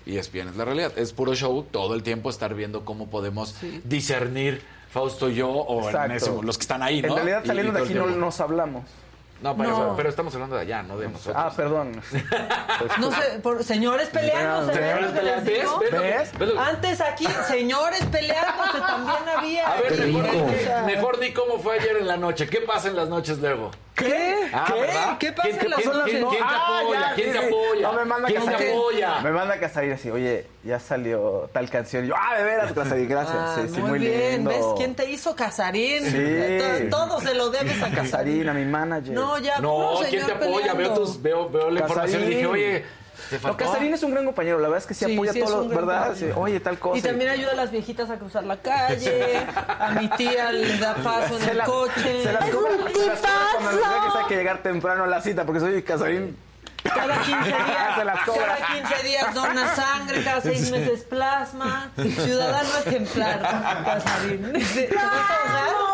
y 0.05 0.17
es 0.17 0.31
bien, 0.31 0.47
es 0.47 0.55
la 0.55 0.65
realidad, 0.65 0.91
es 0.97 1.13
puro 1.13 1.33
show 1.35 1.63
todo 1.69 1.93
el 1.95 2.03
tiempo 2.03 2.29
estar 2.29 2.53
viendo 2.53 2.83
cómo 2.85 3.09
podemos 3.09 3.55
discernir 3.83 4.61
Fausto 4.91 5.29
y 5.29 5.35
yo 5.35 5.49
o 5.49 5.89
en 5.89 6.11
ese- 6.11 6.31
los 6.41 6.57
que 6.57 6.63
están 6.63 6.83
ahí, 6.83 7.01
¿no? 7.01 7.09
En 7.09 7.15
realidad, 7.15 7.43
saliendo 7.45 7.71
y 7.71 7.75
de 7.75 7.81
aquí 7.87 7.93
no 7.93 8.07
nos 8.07 8.39
hablamos. 8.41 8.83
No, 9.41 9.57
pero, 9.57 9.69
No. 9.71 9.95
pero 9.95 10.07
estamos 10.09 10.31
hablando 10.35 10.55
de 10.55 10.61
allá, 10.61 10.83
no 10.83 10.99
de 10.99 11.07
nosotros. 11.09 11.35
Ah, 11.35 11.51
perdón. 11.55 11.99
No 12.99 13.09
sé, 13.11 13.39
por, 13.41 13.63
señores 13.63 14.09
peleándose. 14.09 14.73
Señores 14.73 15.01
¿ves 15.01 15.13
lo 15.13 15.19
que 15.19 15.25
les 15.25 15.33
peleándose. 15.43 15.59
digo? 15.61 15.79
¿Ves? 15.79 16.31
¿Ves? 16.37 16.39
¿Ves? 16.39 16.49
Antes 16.59 17.01
aquí, 17.01 17.25
señores 17.47 18.05
peleándose 18.11 18.79
también 18.79 19.17
había. 19.35 19.67
A 19.71 19.81
ver, 19.81 20.07
mejor, 20.07 20.85
mejor 20.85 21.19
di 21.19 21.33
cómo 21.33 21.57
fue 21.57 21.79
ayer 21.79 21.97
en 21.97 22.07
la 22.07 22.17
noche. 22.17 22.47
¿Qué 22.47 22.59
pasa 22.61 22.89
en 22.89 22.95
las 22.95 23.09
noches 23.09 23.39
luego? 23.39 23.71
¿Qué? 23.95 24.49
Ah, 24.53 24.65
¿Qué? 24.67 24.79
¿verdad? 24.81 25.17
¿Qué 25.19 25.31
pasa 25.33 25.49
¿Quién, 25.49 25.61
en 25.65 25.69
las 25.69 25.79
quién- 25.81 25.91
noches? 25.91 26.11
quién- 26.13 26.27
quién 26.29 26.41
te 26.43 26.47
Ah, 26.49 26.79
apoya? 26.79 26.99
ya, 27.01 27.13
¿Quién 27.15 27.27
sí, 27.33 27.39
te 27.39 27.45
apoya? 27.47 27.81
No, 27.81 27.93
me 27.93 28.05
manda 28.05 28.27
¿Quién 28.27 28.45
te 28.45 28.69
apoya? 28.71 29.19
Me 29.21 29.31
manda 29.31 29.59
Casarín 29.59 29.91
así, 29.91 30.09
oye, 30.09 30.47
ya 30.63 30.79
salió 30.79 31.49
tal 31.53 31.69
canción. 31.69 32.05
Y 32.05 32.07
yo, 32.07 32.15
ah, 32.17 32.37
de 32.37 32.43
veras, 32.43 32.71
Casarín, 32.75 33.07
gracias. 33.09 33.35
Ah, 33.37 33.55
sí, 33.61 33.73
sí, 33.75 33.79
muy, 33.81 33.89
muy, 33.91 33.99
bien, 33.99 34.31
lindo. 34.35 34.49
¿ves 34.49 34.65
quién 34.77 34.95
te 34.95 35.09
hizo 35.11 35.35
Casarín? 35.35 36.03
Sí. 36.05 36.89
To- 36.89 36.97
Todo 36.97 37.19
se 37.21 37.33
lo 37.33 37.49
debes 37.49 37.81
a 37.83 37.89
Casarín. 37.95 38.47
A 38.49 38.53
mi 38.53 38.65
manager. 38.65 39.13
No, 39.13 39.37
ya, 39.39 39.59
No, 39.59 39.99
¿quién 40.09 40.25
te 40.25 40.31
apoya? 40.31 40.73
Veo, 40.73 40.93
tus, 40.93 41.21
veo, 41.21 41.49
veo 41.49 41.69
la 41.69 41.81
información 41.81 42.23
y 42.23 42.27
dije, 42.27 42.45
oye, 42.47 42.85
faltó. 43.39 43.57
Casarín 43.57 43.93
es 43.93 44.03
un 44.03 44.11
gran 44.11 44.25
compañero, 44.25 44.57
la 44.59 44.67
verdad 44.67 44.79
es 44.79 44.85
que 44.87 44.93
sí, 44.93 45.05
Sí, 45.05 45.13
apoya 45.15 45.33
sí, 45.33 45.39
a 45.39 45.43
es 45.43 45.49
todos 45.49 45.65
un 45.65 45.69
los, 45.73 45.77
gran 45.77 45.87
¿verdad? 45.87 46.15
Sí, 46.15 46.25
oye, 46.35 46.59
tal 46.59 46.79
cosa. 46.79 46.97
Y 46.97 47.01
también 47.01 47.29
ayuda 47.31 47.51
a 47.51 47.55
las 47.55 47.71
viejitas 47.71 48.09
a 48.09 48.17
cruzar 48.17 48.43
la 48.43 48.57
calle. 48.57 49.37
A 49.79 49.91
mi 49.99 50.07
tía 50.09 50.51
le 50.51 50.77
da 50.77 50.95
paso 51.03 51.37
en 51.37 51.43
Se 51.43 51.51
el 51.51 51.57
la- 51.57 51.65
coche. 51.65 52.23
Se 52.23 52.33
las 52.33 52.49
cobra, 52.49 52.71
se 52.71 53.05
las 53.07 53.19
cobra 53.19 53.45
cuando 53.53 53.71
les 53.71 53.79
diga 53.79 54.11
que 54.13 54.17
hay 54.19 54.25
que 54.27 54.35
llegar 54.35 54.57
temprano 54.63 55.03
a 55.03 55.07
la 55.07 55.21
cita, 55.21 55.45
porque 55.45 55.59
soy 55.59 55.81
Casarín. 55.83 56.37
Cada 56.83 57.21
15 57.21 57.43
días, 57.45 57.95
Se 57.95 58.05
las 58.05 58.19
cobra. 58.25 58.57
cada 58.57 58.81
15 58.89 59.03
días 59.07 59.33
dona 59.35 59.75
sangre, 59.75 60.23
cada 60.23 60.41
6 60.41 60.71
meses 60.71 61.01
plasma. 61.03 61.91
Ciudadano 61.95 62.69
ejemplar, 62.85 63.41
Casarín. 63.85 64.51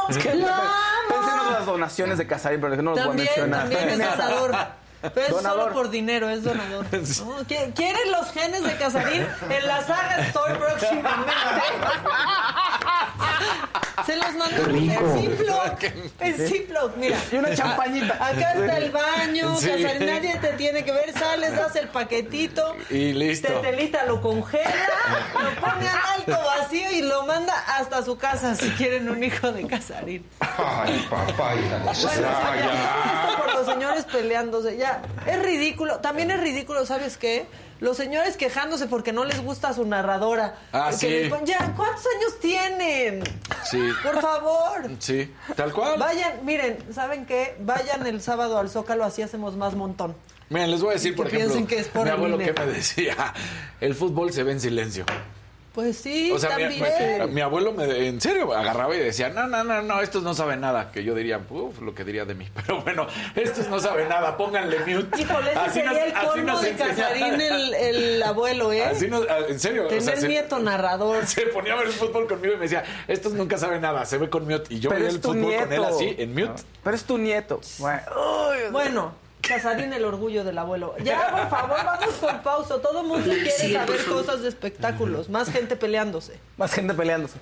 Es 0.09 0.17
pensé 0.17 0.31
en 0.31 1.39
otras 1.39 1.65
donaciones 1.65 2.17
de 2.17 2.27
Casarín, 2.27 2.61
pero 2.61 2.75
no 2.81 2.95
los 2.95 2.95
voy 2.95 3.01
a 3.01 3.05
También, 3.07 3.27
mencionar. 3.27 3.59
también 3.69 3.89
es 3.89 4.17
donador. 4.17 4.55
Pero 5.01 5.21
es 5.27 5.31
Donador. 5.31 5.61
solo 5.63 5.73
por 5.73 5.89
dinero, 5.89 6.29
es 6.29 6.43
donador. 6.43 6.85
¿No? 6.91 6.99
¿Qui- 7.45 7.73
¿Quieren 7.75 8.11
los 8.11 8.31
genes 8.31 8.63
de 8.63 8.75
Casarín? 8.77 9.27
En 9.49 9.67
la 9.67 9.81
saga 9.85 10.17
Store 10.27 10.55
próximamente. 10.55 11.33
Se 14.05 14.15
los 14.15 14.33
mando 14.35 14.63
en 14.69 15.19
Ziploc. 15.19 15.83
En 16.19 16.35
Ziploc, 16.47 16.95
mira. 16.97 17.17
Y 17.31 17.35
una 17.35 17.53
champañita. 17.55 18.13
Acá 18.15 18.53
está 18.53 18.77
el 18.77 18.91
baño, 18.91 19.55
Sí. 19.59 19.67
Casarín. 19.69 20.05
Nadie 20.05 20.37
te 20.39 20.49
tiene 20.53 20.83
que 20.83 20.91
ver. 20.91 21.13
Sales, 21.13 21.55
das 21.55 21.75
el 21.75 21.87
paquetito. 21.87 22.75
Y 22.89 23.13
listo. 23.13 23.47
Tetelita 23.47 24.05
lo 24.05 24.21
congela, 24.21 24.63
lo 25.33 25.61
pone 25.61 25.87
al 25.87 25.97
alto 26.19 26.37
vacío 26.45 26.91
y 26.91 27.01
lo 27.01 27.25
manda 27.25 27.53
hasta 27.77 28.03
su 28.03 28.17
casa 28.17 28.55
si 28.55 28.69
quieren 28.71 29.09
un 29.09 29.23
hijo 29.23 29.51
de 29.51 29.65
Casarín. 29.67 30.25
Ay, 30.39 31.07
papá, 31.09 31.55
de 31.55 31.61
Bueno, 31.61 31.91
o 31.91 31.93
sea, 31.95 32.15
ya, 32.15 33.29
esto 33.29 33.43
por 33.43 33.53
los 33.53 33.65
señores 33.65 34.05
peleándose, 34.05 34.77
ya. 34.77 35.01
Es 35.25 35.41
ridículo. 35.41 35.97
También 35.99 36.31
es 36.31 36.39
ridículo, 36.39 36.85
¿sabes 36.85 37.17
qué? 37.17 37.45
Los 37.79 37.97
señores 37.97 38.37
quejándose 38.37 38.87
porque 38.87 39.13
no 39.13 39.23
les 39.25 39.41
gusta 39.41 39.73
su 39.73 39.85
narradora. 39.85 40.55
Ah, 40.71 40.89
Que 40.91 40.97
sí. 40.97 41.07
les 41.09 41.43
Ya, 41.45 41.73
¿cuántos 41.75 42.05
años 42.17 42.39
tienen? 42.39 43.23
Sí. 43.63 43.89
Por 44.03 44.19
favor. 44.21 44.89
Sí, 44.99 45.31
tal 45.55 45.71
cual. 45.73 45.99
Vayan, 45.99 46.43
miren, 46.43 46.77
¿saben 46.93 47.25
qué? 47.25 47.55
Vayan 47.59 48.05
el 48.07 48.21
sábado 48.21 48.57
al 48.57 48.69
Zócalo, 48.69 49.03
así 49.03 49.21
hacemos 49.21 49.55
más 49.55 49.75
montón. 49.75 50.15
Miren, 50.49 50.71
les 50.71 50.81
voy 50.81 50.91
a 50.91 50.93
decir, 50.93 51.11
Que 51.11 51.17
por 51.17 51.27
ejemplo, 51.27 51.47
piensen 51.49 51.67
que 51.67 51.79
es 51.79 51.87
por 51.87 52.03
mi 52.03 52.09
el 52.09 52.15
abuelo 52.15 52.37
que 52.37 52.53
me 52.53 52.65
decía, 52.73 53.33
el 53.81 53.93
fútbol 53.95 54.31
se 54.33 54.43
ve 54.43 54.53
en 54.53 54.59
silencio. 54.61 55.05
Pues 55.77 55.95
sí, 55.97 56.31
O 56.31 56.39
sea, 56.39 56.57
mi, 56.57 56.63
también. 56.79 57.27
mi- 57.27 57.33
mi 57.35 57.41
abuelo 57.41 57.71
me, 57.71 58.07
en 58.07 58.19
serio 58.19 58.51
agarraba 58.51 58.95
y 58.95 58.99
decía, 58.99 59.29
no, 59.29 59.45
no, 59.45 59.63
no, 59.63 59.83
no, 59.83 60.01
estos 60.01 60.23
no 60.23 60.33
saben 60.33 60.59
nada. 60.59 60.89
Que 60.91 61.03
yo 61.03 61.13
diría, 61.13 61.39
uff, 61.47 61.81
lo 61.81 61.93
que 61.93 62.03
diría 62.03 62.25
de 62.25 62.33
mí. 62.33 62.47
Pero 62.55 62.81
bueno, 62.81 63.05
estos 63.35 63.67
no 63.69 63.79
saben 63.79 64.09
nada, 64.09 64.35
pónganle 64.37 64.79
mute. 64.79 65.21
Híjole, 65.21 65.51
ese 65.51 65.59
Así 65.59 65.73
sería 65.81 65.91
nos- 65.91 65.99
el 66.01 66.13
colmo 66.29 66.59
de. 66.61 66.71
Casarín, 66.71 67.39
el, 67.41 67.73
el 67.75 68.23
abuelo, 68.23 68.73
¿eh? 68.73 68.85
Así 68.85 69.07
nos- 69.07 69.27
ah, 69.29 69.37
en 69.47 69.59
serio. 69.59 69.85
o 69.85 69.87
Tener 69.87 70.01
sea, 70.03 70.17
se- 70.17 70.27
nieto 70.27 70.57
narrador. 70.57 71.23
Se 71.27 71.41
ponía 71.43 71.73
a 71.73 71.75
ver 71.75 71.85
el 71.85 71.93
fútbol 71.93 72.27
conmigo 72.27 72.55
y 72.55 72.57
me 72.57 72.63
decía, 72.63 72.83
estos 73.07 73.33
nunca 73.33 73.59
saben 73.59 73.79
nada, 73.81 74.03
se 74.07 74.17
ve 74.17 74.31
con 74.31 74.45
mute. 74.47 74.73
Y 74.73 74.79
yo 74.79 74.89
veía 74.89 75.09
el 75.09 75.19
fútbol 75.21 75.53
con 75.59 75.73
él 75.73 75.83
así, 75.83 76.15
en 76.17 76.33
mute. 76.33 76.63
Pero 76.83 76.95
es 76.95 77.03
tu 77.03 77.19
nieto. 77.19 77.61
Bueno, 77.77 78.01
Bueno, 78.71 79.13
Casarín, 79.41 79.93
el 79.93 80.03
orgullo 80.03 80.43
del 80.43 80.57
abuelo. 80.57 80.95
Ya, 81.03 81.29
por 81.31 81.49
favor, 81.49 81.77
vamos 81.85 82.15
con 82.15 82.39
pausa. 82.41 82.81
Todo 82.81 83.01
el 83.01 83.07
mundo 83.07 83.23
quiere 83.29 83.51
Sí, 83.51 83.73
saber 83.73 84.03
cosas 84.05 84.41
de 84.41 84.49
espectáculos. 84.49 85.29
Más 85.29 85.49
gente 85.49 85.75
peleándose. 85.75 86.39
más 86.57 86.73
gente 86.73 86.93
peleándose. 86.93 87.37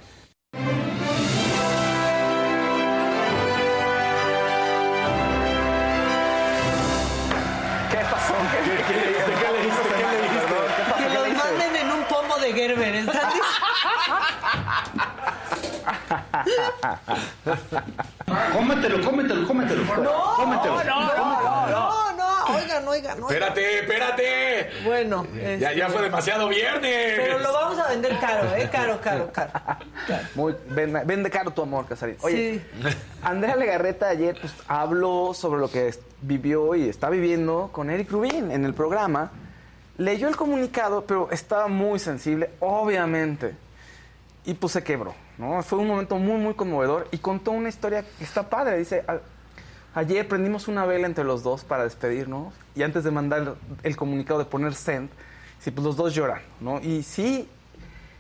¿Qué 7.92 7.98
pasó? 8.12 8.34
¿Qué, 8.52 8.58
¿Qué? 8.66 8.74
¿Qué 8.84 8.94
leíste? 9.00 9.32
Perdón, 9.32 9.56
¿Qué 10.76 10.84
pasó? 10.90 10.98
Que 10.98 11.04
¿Qué 11.08 11.14
los 11.14 11.28
manden 11.38 11.74
en 11.76 11.88
un 11.92 12.04
pomo 12.06 12.36
de 12.38 12.54
Gerber. 12.54 12.96
¿están 12.96 13.16
Cómetelo, 18.54 19.04
cómetelo, 19.06 19.48
cómetelo. 19.48 19.84
No, 19.86 20.36
cómetelo. 20.36 20.84
no, 20.84 21.16
no, 21.16 21.68
no, 21.70 22.14
no. 22.18 22.26
Oigan, 22.56 22.88
oigan, 22.88 23.18
oigan. 23.24 23.30
Espérate, 23.30 23.80
espérate. 23.80 24.70
Bueno, 24.86 25.26
Ya, 25.34 25.74
ya 25.74 25.88
este, 25.88 25.90
fue 25.90 26.02
demasiado 26.04 26.48
viernes. 26.48 27.14
Pero 27.18 27.40
lo 27.40 27.54
vamos 27.54 27.80
a 27.80 27.90
vender 27.90 28.18
caro, 28.20 28.56
¿eh? 28.56 28.70
Caro, 28.72 29.00
caro, 29.02 29.32
caro. 29.32 29.52
Muy, 30.36 30.56
vende, 30.70 31.02
vende 31.06 31.30
caro 31.30 31.52
tu 31.52 31.64
amor, 31.64 31.86
Casarín. 31.88 32.18
Oye, 32.22 32.62
Sí. 32.84 32.90
Andrea 33.24 33.56
Legarreta 33.56 34.10
ayer 34.10 34.38
pues, 34.40 34.54
habló 34.68 35.34
sobre 35.34 35.60
lo 35.60 35.70
que 35.72 35.94
vivió 36.22 36.76
y 36.76 36.88
está 36.88 37.10
viviendo 37.10 37.70
con 37.72 37.90
Eric 37.90 38.12
Rubin 38.12 38.52
en 38.52 38.66
el 38.66 38.74
programa. 38.74 39.32
Leyó 39.98 40.28
el 40.28 40.36
comunicado, 40.36 41.06
pero 41.06 41.30
estaba 41.32 41.68
muy 41.68 42.00
sensible, 42.00 42.52
obviamente. 42.60 43.56
Y 44.46 44.54
pues 44.54 44.74
se 44.74 44.84
quebró, 44.84 45.16
¿no? 45.38 45.62
Fue 45.64 45.80
un 45.80 45.88
momento 45.88 46.18
muy, 46.18 46.38
muy 46.40 46.54
conmovedor 46.54 47.08
y 47.12 47.18
contó 47.18 47.52
una 47.52 47.70
historia 47.70 48.04
que 48.18 48.24
está 48.24 48.48
padre. 48.50 48.78
Dice, 48.78 49.04
"A- 49.08 49.20
ayer 50.00 50.28
prendimos 50.28 50.68
una 50.68 50.86
vela 50.86 51.08
entre 51.08 51.24
los 51.24 51.42
dos 51.44 51.64
para 51.64 51.84
despedirnos 51.84 52.54
y 52.76 52.84
antes 52.84 53.04
de 53.04 53.12
mandar 53.12 53.56
el 53.84 53.96
comunicado 53.96 54.40
de 54.40 54.46
poner 54.46 54.76
send, 54.76 55.10
sí, 55.60 55.72
pues 55.72 55.84
los 55.86 55.96
dos 55.98 56.14
lloran, 56.14 56.42
¿no? 56.60 56.80
Y 56.80 57.02
sí, 57.02 57.50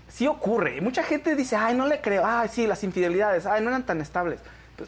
sí 0.10 0.26
ocurre. 0.28 0.78
Y 0.78 0.82
Mucha 0.82 1.04
gente 1.04 1.36
dice, 1.36 1.56
ay, 1.56 1.76
no 1.76 1.86
le 1.86 2.02
creo. 2.02 2.24
Ay, 2.26 2.50
sí, 2.52 2.66
las 2.66 2.84
infidelidades, 2.84 3.46
ay, 3.46 3.62
no 3.62 3.70
eran 3.70 3.86
tan 3.86 4.02
estables. 4.02 4.40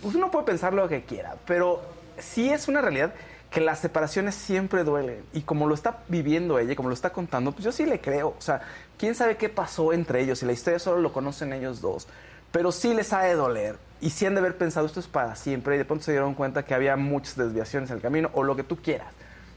Pues 0.02 0.16
uno 0.16 0.32
puede 0.32 0.46
pensar 0.46 0.74
lo 0.74 0.88
que 0.90 1.04
quiera, 1.04 1.36
pero 1.46 1.82
sí 2.18 2.50
es 2.50 2.68
una 2.68 2.82
realidad 2.82 3.14
que 3.50 3.62
las 3.62 3.80
separaciones 3.80 4.36
siempre 4.36 4.84
duelen. 4.84 5.24
Y 5.34 5.42
como 5.42 5.68
lo 5.68 5.74
está 5.74 6.00
viviendo 6.08 6.60
ella, 6.60 6.76
como 6.76 6.90
lo 6.90 6.96
está 6.96 7.12
contando, 7.12 7.52
pues 7.52 7.64
yo 7.64 7.72
sí 7.72 7.86
le 7.86 8.02
creo. 8.02 8.36
O 8.38 8.42
sea, 8.42 8.62
quién 8.98 9.16
sabe 9.16 9.38
qué 9.38 9.50
pasó 9.50 9.94
entre 9.94 10.22
ellos 10.22 10.44
y 10.44 10.46
la 10.46 10.52
historia 10.52 10.80
solo 10.80 11.00
lo 11.00 11.14
conocen 11.14 11.54
ellos 11.54 11.82
dos. 11.82 12.08
Pero 12.52 12.72
sí 12.72 12.94
les 12.94 13.14
ha 13.14 13.22
de 13.22 13.36
doler. 13.36 13.78
Y 14.00 14.12
sí 14.12 14.26
han 14.26 14.36
de 14.36 14.42
haber 14.42 14.58
pensado 14.58 14.86
esto 14.86 15.00
es 15.00 15.08
para 15.08 15.36
siempre. 15.36 15.76
Y 15.76 15.78
de 15.78 15.86
pronto 15.86 16.04
se 16.04 16.12
dieron 16.12 16.34
cuenta 16.34 16.64
que 16.64 16.74
había 16.74 16.96
muchas 16.98 17.38
desviaciones 17.38 17.90
en 17.90 17.98
el 17.98 18.02
camino 18.02 18.30
o 18.34 18.44
lo 18.44 18.56
que 18.56 18.64
tú 18.64 18.78
quieras. 18.78 19.08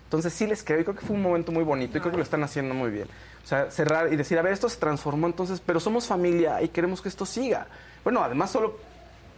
Entonces 0.04 0.32
sí 0.32 0.46
les 0.46 0.64
creo 0.64 0.80
y 0.80 0.84
creo 0.84 0.96
que 0.96 1.06
fue 1.06 1.14
un 1.14 1.22
momento 1.22 1.52
muy 1.52 1.62
bonito 1.62 1.96
y 1.96 2.00
creo 2.00 2.10
que 2.10 2.16
lo 2.16 2.24
están 2.24 2.42
haciendo 2.42 2.74
muy 2.74 2.90
bien. 2.90 3.06
O 3.44 3.46
sea, 3.46 3.70
cerrar 3.70 4.12
y 4.12 4.16
decir, 4.16 4.38
a 4.38 4.42
ver, 4.42 4.52
esto 4.52 4.68
se 4.68 4.76
transformó 4.76 5.26
entonces, 5.28 5.62
pero 5.64 5.78
somos 5.78 6.06
familia 6.06 6.60
y 6.62 6.68
queremos 6.68 7.00
que 7.00 7.08
esto 7.08 7.24
siga. 7.24 7.68
Bueno, 8.02 8.22
además 8.22 8.50
solo 8.50 8.76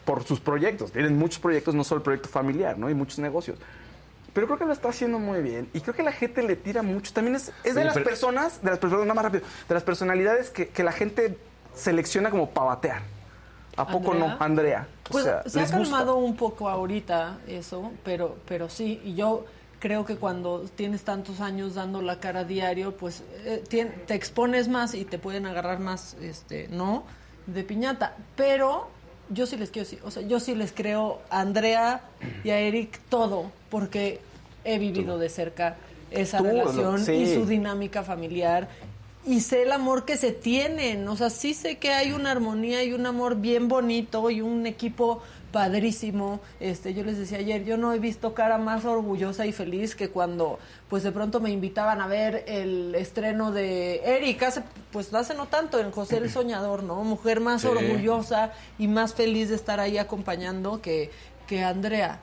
por 0.05 0.25
sus 0.25 0.41
proyectos. 0.41 0.93
Tienen 0.93 1.19
muchos 1.19 1.41
proyectos, 1.41 1.75
no 1.75 1.85
solo 1.85 1.99
el 1.99 2.03
proyecto 2.03 2.29
familiar, 2.29 2.79
¿no? 2.79 2.89
Y 2.89 2.95
muchos 2.95 3.19
negocios. 3.19 3.59
Pero 4.33 4.47
creo 4.47 4.59
que 4.59 4.65
lo 4.65 4.73
está 4.73 4.89
haciendo 4.89 5.19
muy 5.19 5.43
bien. 5.43 5.69
Y 5.75 5.81
creo 5.81 5.95
que 5.95 6.03
la 6.03 6.13
gente 6.13 6.43
le 6.43 6.57
tira 6.57 6.83
mucho. 6.83 7.13
También 7.13 7.37
es, 7.37 7.53
es 7.65 7.75
de 7.75 7.81
Sí, 7.83 7.85
las 7.87 7.95
pero- 7.95 8.07
personas, 8.07 8.63
de 8.63 8.71
las 8.71 8.79
personas, 8.79 9.07
no 9.07 9.15
más 9.15 9.25
rápido, 9.25 9.45
de 9.69 9.75
las 9.75 9.83
personalidades 9.83 10.51
que, 10.51 10.69
que 10.69 10.83
la 10.83 10.93
gente 10.93 11.37
selecciona 11.75 12.31
como 12.31 12.51
para 12.51 12.69
batear. 12.69 13.03
¿A 13.77 13.87
poco 13.87 14.13
¿Andrea? 14.13 14.29
no, 14.39 14.45
Andrea? 14.45 14.89
O 15.09 15.13
Pues 15.13 15.25
sea, 15.25 15.43
se 15.47 15.59
ha 15.59 15.63
gusta. 15.63 15.77
calmado 15.79 16.17
un 16.17 16.37
poco 16.37 16.69
ahorita 16.69 17.39
eso, 17.47 17.91
pero, 18.05 18.37
pero 18.47 18.69
sí, 18.69 19.01
y 19.05 19.15
yo 19.15 19.47
creo 19.81 20.05
que 20.05 20.17
cuando 20.17 20.61
tienes 20.77 21.03
tantos 21.05 21.41
años 21.41 21.75
dando 21.75 22.03
la 22.03 22.21
cara 22.21 22.41
a 22.41 22.45
diario, 22.45 22.97
pues 22.97 23.25
eh, 23.45 23.65
tien- 23.69 24.05
te 24.07 24.15
expones 24.15 24.69
más 24.69 24.95
y 24.95 25.05
te 25.07 25.19
pueden 25.19 25.47
agarrar 25.47 25.79
más, 25.81 26.15
este, 26.21 26.69
¿no? 26.69 27.05
De 27.47 27.65
piñata. 27.65 28.15
Pero 28.37 28.89
yo 29.33 29.47
sí 29.47 29.57
les 29.57 29.71
quiero 29.71 29.89
decir, 29.89 30.01
o 30.05 30.11
sea, 30.11 30.23
yo 30.23 30.41
sí 30.41 30.55
les 30.55 30.73
creo 30.73 31.21
a 31.31 31.41
Andrea 31.41 32.03
y 32.45 32.51
a 32.51 32.59
Eric 32.59 33.01
todo, 33.09 33.51
porque 33.71 34.21
he 34.65 34.79
vivido 34.79 35.19
de 35.19 35.29
cerca 35.29 35.77
esa 36.11 36.39
Tú, 36.39 36.45
relación 36.45 37.05
sí. 37.05 37.13
y 37.13 37.35
su 37.35 37.47
dinámica 37.47 38.03
familiar 38.03 38.69
y 39.25 39.41
sé 39.41 39.63
el 39.63 39.73
amor 39.73 40.05
que 40.05 40.17
se 40.17 40.33
tienen. 40.33 41.07
O 41.09 41.17
sea, 41.17 41.31
sí 41.31 41.55
sé 41.55 41.79
que 41.79 41.93
hay 41.93 42.13
una 42.13 42.31
armonía 42.31 42.83
y 42.83 42.93
un 42.93 43.07
amor 43.07 43.37
bien 43.37 43.69
bonito 43.69 44.31
y 44.31 44.41
un 44.41 44.67
equipo 44.67 45.23
padrísimo. 45.53 46.41
Este, 46.59 46.95
yo 46.95 47.05
les 47.05 47.19
decía 47.19 47.39
ayer, 47.39 47.65
yo 47.65 47.77
no 47.77 47.93
he 47.93 47.99
visto 47.99 48.35
cara 48.35 48.59
más 48.59 48.85
orgullosa 48.85 49.47
y 49.47 49.53
feliz 49.53 49.95
que 49.95 50.09
cuando 50.09 50.59
pues 50.89 51.03
de 51.03 51.13
pronto 51.13 51.41
me 51.41 51.51
invitaban 51.51 52.01
a 52.01 52.07
ver 52.07 52.45
el 52.49 52.95
estreno 52.95 53.53
de 53.53 54.01
Eric, 54.05 54.43
hace, 54.43 54.63
pues 54.91 55.13
hace 55.15 55.35
no 55.35 55.47
tanto, 55.47 55.79
en 55.79 55.91
José 55.91 56.17
el 56.19 56.31
Soñador, 56.33 56.83
¿no? 56.83 57.03
Mujer 57.05 57.41
más 57.41 57.63
Sí. 57.63 57.69
orgullosa 57.69 58.53
y 58.79 58.89
más 58.89 59.15
feliz 59.15 59.51
de 59.51 59.55
estar 59.57 59.79
ahí 59.79 59.99
acompañando 59.99 60.81
que, 60.83 61.11
que 61.47 61.63
Andrea. 61.63 62.21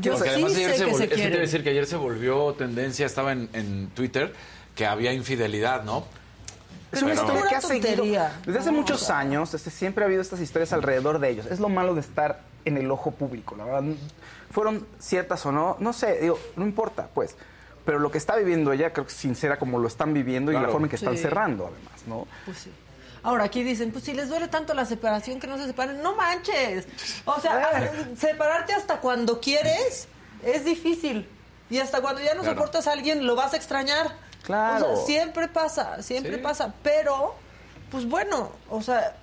Yo 0.00 0.12
Porque 0.12 0.28
sí 0.30 0.34
además 0.34 0.52
sé 0.52 0.78
se 0.78 0.84
que 0.86 0.94
se 0.94 1.04
es 1.04 1.08
que 1.08 1.08
te 1.08 1.14
iba 1.14 1.14
a 1.14 1.16
quieren. 1.28 1.40
decir 1.40 1.62
que 1.64 1.70
ayer 1.70 1.86
se 1.86 1.96
volvió 1.96 2.52
tendencia, 2.54 3.04
estaba 3.06 3.32
en, 3.32 3.48
en 3.52 3.88
Twitter, 3.88 4.32
que 4.74 4.86
había 4.86 5.12
infidelidad, 5.12 5.84
¿no? 5.84 6.04
Es 6.92 7.02
una 7.02 7.14
historia 7.14 7.42
que 7.48 7.54
ha 7.56 7.60
seguido. 7.60 8.04
Desde 8.46 8.58
hace 8.60 8.70
muchos 8.70 9.10
años, 9.10 9.52
este, 9.54 9.70
siempre 9.70 10.04
ha 10.04 10.06
habido 10.06 10.22
estas 10.22 10.40
historias 10.40 10.72
alrededor 10.72 11.18
de 11.18 11.30
ellos. 11.30 11.46
Es 11.46 11.60
lo 11.60 11.68
malo 11.68 11.94
de 11.94 12.00
estar 12.00 12.40
en 12.64 12.76
el 12.76 12.90
ojo 12.90 13.10
público, 13.10 13.54
la 13.56 13.64
verdad. 13.64 13.82
Fueron 14.50 14.86
ciertas 14.98 15.44
o 15.46 15.52
no, 15.52 15.76
no 15.80 15.92
sé, 15.92 16.18
digo, 16.20 16.38
no 16.56 16.64
importa, 16.64 17.08
pues. 17.14 17.36
Pero 17.84 17.98
lo 17.98 18.10
que 18.10 18.18
está 18.18 18.36
viviendo 18.36 18.72
ella, 18.72 18.92
creo 18.92 19.06
que 19.06 19.12
es 19.12 19.18
sincera 19.18 19.58
como 19.58 19.78
lo 19.78 19.88
están 19.88 20.12
viviendo 20.14 20.50
y 20.52 20.54
la 20.54 20.68
forma 20.68 20.86
en 20.86 20.90
que 20.90 20.96
están 20.96 21.16
Sí. 21.16 21.22
cerrando, 21.22 21.66
además, 21.72 22.02
¿no? 22.06 22.26
Pues 22.44 22.58
sí. 22.58 22.72
Ahora 23.22 23.44
aquí 23.44 23.62
dicen, 23.62 23.90
pues 23.92 24.04
si 24.04 24.14
les 24.14 24.28
duele 24.28 24.48
tanto 24.48 24.74
la 24.74 24.84
separación 24.84 25.40
que 25.40 25.46
no 25.46 25.56
se 25.58 25.66
separen, 25.66 26.02
no 26.02 26.14
manches. 26.14 26.86
O 27.24 27.40
sea, 27.40 27.90
Eh. 27.92 28.14
separarte 28.18 28.72
hasta 28.74 29.00
cuando 29.00 29.40
quieres 29.40 30.06
es 30.44 30.64
difícil. 30.64 31.28
Y 31.70 31.78
hasta 31.78 32.00
cuando 32.00 32.22
ya 32.22 32.34
no 32.34 32.42
Claro. 32.42 32.56
soportas 32.56 32.86
a 32.86 32.92
alguien 32.92 33.26
lo 33.26 33.34
vas 33.36 33.52
a 33.54 33.56
extrañar. 33.56 34.12
Claro. 34.42 34.92
O 34.92 34.96
sea, 34.96 35.06
siempre 35.06 35.48
pasa, 35.48 36.02
siempre 36.02 36.36
Sí. 36.36 36.40
pasa. 36.42 36.72
Pero, 36.82 37.34
pues 37.90 38.08
bueno, 38.08 38.50
o 38.70 38.80
sea, 38.82 39.16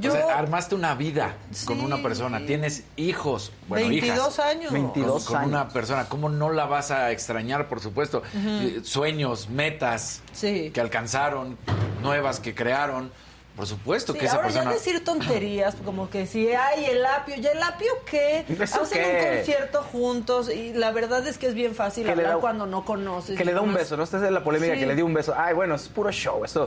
yo... 0.00 0.12
O 0.12 0.16
sea, 0.16 0.38
armaste 0.38 0.74
una 0.74 0.94
vida 0.94 1.34
con 1.64 1.80
una 1.80 2.02
persona, 2.02 2.44
tienes 2.46 2.84
hijos, 2.96 3.52
bueno, 3.68 3.88
22 3.88 4.16
hijas. 4.18 4.38
años. 4.38 4.72
22 4.72 5.24
con, 5.24 5.34
con 5.34 5.36
años. 5.36 5.48
una 5.50 5.68
persona, 5.68 6.08
¿cómo 6.08 6.28
no 6.28 6.50
la 6.50 6.64
vas 6.66 6.90
a 6.90 7.10
extrañar, 7.10 7.68
por 7.68 7.80
supuesto? 7.80 8.22
Eh, 8.34 8.80
Sueños, 8.84 9.48
metas 9.48 10.22
Sí. 10.32 10.70
que 10.72 10.80
alcanzaron, 10.80 11.56
nuevas 12.00 12.40
que 12.40 12.54
crearon, 12.54 13.12
por 13.56 13.66
supuesto 13.66 14.12
Sí, 14.12 14.18
que 14.20 14.24
esa 14.26 14.36
ahora 14.36 14.48
persona... 14.48 14.70
ya 14.70 14.74
decir 14.76 15.04
tonterías, 15.04 15.74
como 15.84 16.08
que 16.10 16.26
si 16.26 16.48
hay 16.48 16.86
el 16.86 17.04
apio, 17.04 17.36
¿y 17.36 17.46
el 17.46 17.62
apio 17.62 17.92
qué? 18.06 18.44
¿Eso 18.48 18.82
Hacen 18.82 19.02
qué? 19.02 19.28
un 19.30 19.36
concierto 19.36 19.82
juntos 19.82 20.50
y 20.50 20.72
la 20.72 20.90
verdad 20.92 21.26
es 21.26 21.38
que 21.38 21.46
es 21.48 21.54
bien 21.54 21.74
fácil 21.74 22.08
hablar 22.08 22.26
da- 22.34 22.36
cuando 22.38 22.66
no 22.66 22.84
conoces. 22.84 23.36
Que 23.36 23.44
le 23.44 23.52
da 23.52 23.60
un 23.60 23.74
beso, 23.74 23.96
¿no? 23.96 24.02
Esta 24.04 24.24
es 24.24 24.32
la 24.32 24.42
polémica 24.42 24.74
Sí. 24.74 24.80
que 24.80 24.86
le 24.86 24.94
dio 24.94 25.04
un 25.06 25.14
beso. 25.14 25.34
Ay, 25.36 25.54
bueno, 25.54 25.74
es 25.74 25.88
puro 25.88 26.10
show, 26.10 26.44
eso. 26.44 26.64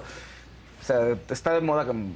O 0.82 0.86
sea, 0.86 1.18
está 1.30 1.54
de 1.54 1.62
moda 1.62 1.86
como. 1.86 2.08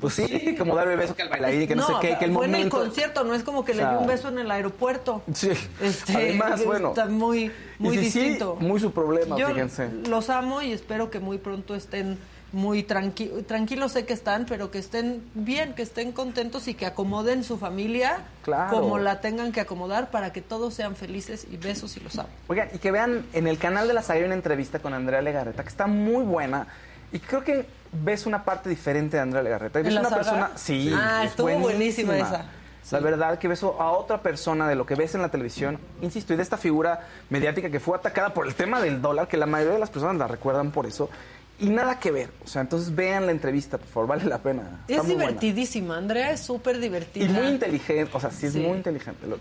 Pues 0.00 0.14
sí, 0.14 0.56
como 0.58 0.74
darle 0.74 0.96
beso 0.96 1.14
que 1.14 1.22
al 1.22 1.28
bailarín, 1.28 1.68
que 1.68 1.76
no, 1.76 1.86
sé 1.86 1.92
qué, 2.00 2.18
que 2.18 2.24
el 2.24 2.32
fue 2.32 2.46
en 2.46 2.54
el 2.56 2.60
momento. 2.62 2.76
concierto, 2.78 3.22
no 3.22 3.34
es 3.34 3.44
como 3.44 3.64
que 3.64 3.70
O 3.70 3.74
le 3.76 3.82
dio 3.88 4.00
un 4.00 4.06
beso 4.08 4.28
en 4.30 4.38
el 4.40 4.50
aeropuerto. 4.50 5.22
Sí. 5.32 5.50
Este, 5.80 6.16
Además, 6.16 6.64
bueno. 6.64 6.88
Está 6.88 7.06
muy, 7.06 7.52
muy 7.78 7.96
sí, 7.98 8.10
sí, 8.10 8.18
distinto. 8.20 8.56
muy 8.58 8.80
su 8.80 8.90
problema, 8.92 9.36
Yo 9.38 9.46
fíjense. 9.48 9.90
los 10.08 10.28
amo 10.28 10.60
y 10.60 10.72
espero 10.72 11.08
que 11.08 11.20
muy 11.20 11.38
pronto 11.38 11.76
estén 11.76 12.18
muy 12.52 12.82
tranquilos. 12.82 13.46
Tranquilos 13.46 13.92
sé 13.92 14.04
que 14.04 14.12
están, 14.12 14.46
pero 14.46 14.70
que 14.70 14.78
estén 14.78 15.22
bien, 15.34 15.74
que 15.74 15.82
estén 15.82 16.12
contentos 16.12 16.68
y 16.68 16.74
que 16.74 16.86
acomoden 16.86 17.44
su 17.44 17.58
familia 17.58 18.24
Claro. 18.44 18.70
como 18.70 18.98
la 18.98 19.20
tengan 19.20 19.52
que 19.52 19.60
acomodar 19.60 20.10
para 20.10 20.32
que 20.32 20.42
todos 20.42 20.74
sean 20.74 20.96
felices 20.96 21.46
y 21.50 21.56
besos 21.56 21.96
y 21.96 22.00
los 22.00 22.18
amo. 22.18 22.28
Oigan, 22.48 22.68
y 22.72 22.78
que 22.78 22.90
vean 22.90 23.24
en 23.32 23.46
el 23.46 23.58
canal 23.58 23.88
de 23.88 23.94
la 23.94 24.02
Saga 24.02 24.20
hay 24.20 24.26
una 24.26 24.34
entrevista 24.34 24.78
con 24.80 24.94
Andrea 24.94 25.22
Legarreta 25.22 25.62
que 25.62 25.68
está 25.68 25.86
muy 25.86 26.24
buena. 26.24 26.66
Y 27.12 27.18
creo 27.18 27.44
que 27.44 27.66
ves 27.92 28.26
una 28.26 28.44
parte 28.44 28.68
diferente 28.70 29.16
de 29.16 29.22
Andrea 29.22 29.42
Legarreta. 29.42 29.80
Y 29.80 29.82
¿En 29.82 29.84
ves 29.86 29.94
la 29.94 30.00
una 30.00 30.10
persona. 30.10 30.50
Sí. 30.56 30.92
Ah, 30.94 31.22
es 31.24 31.30
estuvo 31.30 31.50
buenísima 31.58 32.16
esa. 32.16 32.46
La 32.90 32.98
verdad 32.98 33.38
que 33.38 33.46
ves 33.48 33.62
a 33.62 33.66
otra 33.92 34.22
persona 34.22 34.66
de 34.68 34.74
lo 34.74 34.84
que 34.84 34.96
ves 34.96 35.14
en 35.14 35.22
la 35.22 35.28
televisión, 35.28 35.78
insisto, 36.00 36.32
y 36.34 36.36
de 36.36 36.42
esta 36.42 36.56
figura 36.56 37.06
mediática 37.30 37.70
que 37.70 37.78
fue 37.78 37.96
atacada 37.96 38.34
por 38.34 38.46
el 38.46 38.54
tema 38.56 38.80
del 38.80 39.00
dólar, 39.00 39.28
que 39.28 39.36
la 39.36 39.46
mayoría 39.46 39.74
de 39.74 39.78
las 39.78 39.90
personas 39.90 40.16
la 40.16 40.26
recuerdan 40.26 40.72
por 40.72 40.86
eso, 40.86 41.08
y 41.62 41.70
nada 41.70 41.98
que 41.98 42.10
ver. 42.10 42.30
O 42.44 42.48
sea, 42.48 42.60
entonces 42.62 42.94
vean 42.94 43.24
la 43.26 43.32
entrevista, 43.32 43.78
por 43.78 43.88
favor, 43.88 44.08
vale 44.16 44.24
la 44.24 44.38
pena. 44.38 44.84
Está 44.88 45.00
Es 45.02 45.06
buena. 45.08 45.24
divertidísima, 45.26 45.96
Andrea 45.96 46.32
es 46.32 46.40
súper 46.40 46.78
divertida. 46.78 47.24
Y 47.24 47.28
muy 47.28 47.46
inteligente, 47.46 48.10
o 48.12 48.20
sea, 48.20 48.30
sí 48.30 48.46
es 48.46 48.52
Sí. 48.52 48.60
muy 48.60 48.76
inteligente. 48.76 49.26
Lo- 49.26 49.38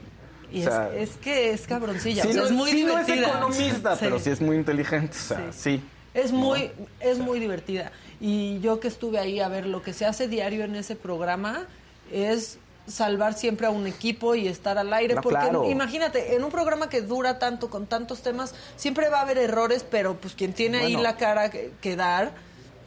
Y 0.51 0.61
o 0.61 0.63
sea, 0.69 0.89
es, 0.95 1.11
es 1.11 1.15
que 1.17 1.51
es 1.51 1.65
cabroncilla, 1.67 2.23
sí 2.23 2.29
o 2.29 2.31
sea, 2.33 2.41
no, 2.41 2.47
es 2.47 2.53
muy 2.53 2.71
sí 2.71 2.83
no 2.83 2.89
divertida. 2.89 3.15
es 3.15 3.27
economista, 3.29 3.97
pero 3.99 4.19
sí 4.19 4.29
es 4.29 4.41
muy 4.41 4.55
inteligente, 4.57 5.15
o 5.17 5.21
sea, 5.27 5.51
sí. 5.53 5.81
Es 6.13 6.31
muy, 6.33 6.71
es 6.99 7.19
muy 7.19 7.39
divertida. 7.39 7.91
Y 8.19 8.59
yo 8.59 8.79
que 8.81 8.89
estuve 8.89 9.17
ahí 9.17 9.39
a 9.39 9.47
ver 9.47 9.65
lo 9.65 9.81
que 9.81 9.93
se 9.93 10.05
hace 10.05 10.27
diario 10.27 10.65
en 10.65 10.75
ese 10.75 10.95
programa 10.97 11.65
es 12.11 12.57
salvar 12.91 13.33
siempre 13.33 13.65
a 13.67 13.69
un 13.71 13.87
equipo 13.87 14.35
y 14.35 14.47
estar 14.47 14.77
al 14.77 14.93
aire. 14.93 15.15
No, 15.15 15.21
porque 15.21 15.39
claro. 15.39 15.69
imagínate, 15.69 16.35
en 16.35 16.43
un 16.43 16.51
programa 16.51 16.89
que 16.89 17.01
dura 17.01 17.39
tanto, 17.39 17.69
con 17.69 17.87
tantos 17.87 18.21
temas, 18.21 18.53
siempre 18.75 19.09
va 19.09 19.19
a 19.19 19.21
haber 19.21 19.37
errores, 19.37 19.85
pero 19.89 20.15
pues 20.17 20.33
quien 20.35 20.53
tiene 20.53 20.79
ahí 20.79 20.95
la 20.95 21.15
cara 21.17 21.49
que, 21.49 21.71
que 21.81 21.95
dar, 21.95 22.31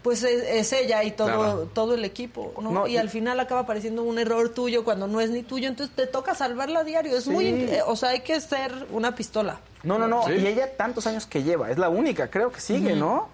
pues 0.03 0.23
es, 0.23 0.43
es 0.45 0.73
ella 0.75 1.03
y 1.03 1.13
todo, 1.13 1.27
Claro. 1.29 1.71
todo 1.73 1.95
el 1.95 2.05
equipo, 2.05 2.53
¿no? 2.61 2.71
No, 2.71 2.87
y, 2.87 2.93
y- 2.93 2.97
al 2.99 3.09
final 3.09 3.41
acaba 3.41 3.63
apareciendo 3.63 4.03
un 4.03 4.19
error 4.19 4.51
tuyo 4.51 4.85
cuando 4.85 5.07
no 5.07 5.19
es 5.21 5.31
ni 5.31 5.43
tuyo, 5.43 5.67
entonces 5.67 5.97
te 5.97 6.07
toca 6.07 6.35
salvarla 6.35 6.81
a 6.81 6.85
diario. 6.85 7.17
Es 7.17 7.25
Sí. 7.25 7.31
muy, 7.31 7.47
eh, 7.49 7.81
o 7.87 7.97
sea, 7.97 8.11
hay 8.11 8.21
que 8.21 8.39
ser 8.41 8.87
una 8.91 9.15
pistola. 9.15 9.61
No, 9.83 9.99
no, 9.99 10.07
no. 10.07 10.25
Sí. 10.27 10.33
Y 10.35 10.47
ella 10.47 10.77
tantos 10.77 11.07
años 11.07 11.25
que 11.27 11.43
lleva, 11.43 11.71
es 11.71 11.79
la 11.79 11.89
única, 11.89 12.29
creo 12.31 12.53
que 12.53 12.61
sigue, 12.61 12.95
¿no? 12.95 13.29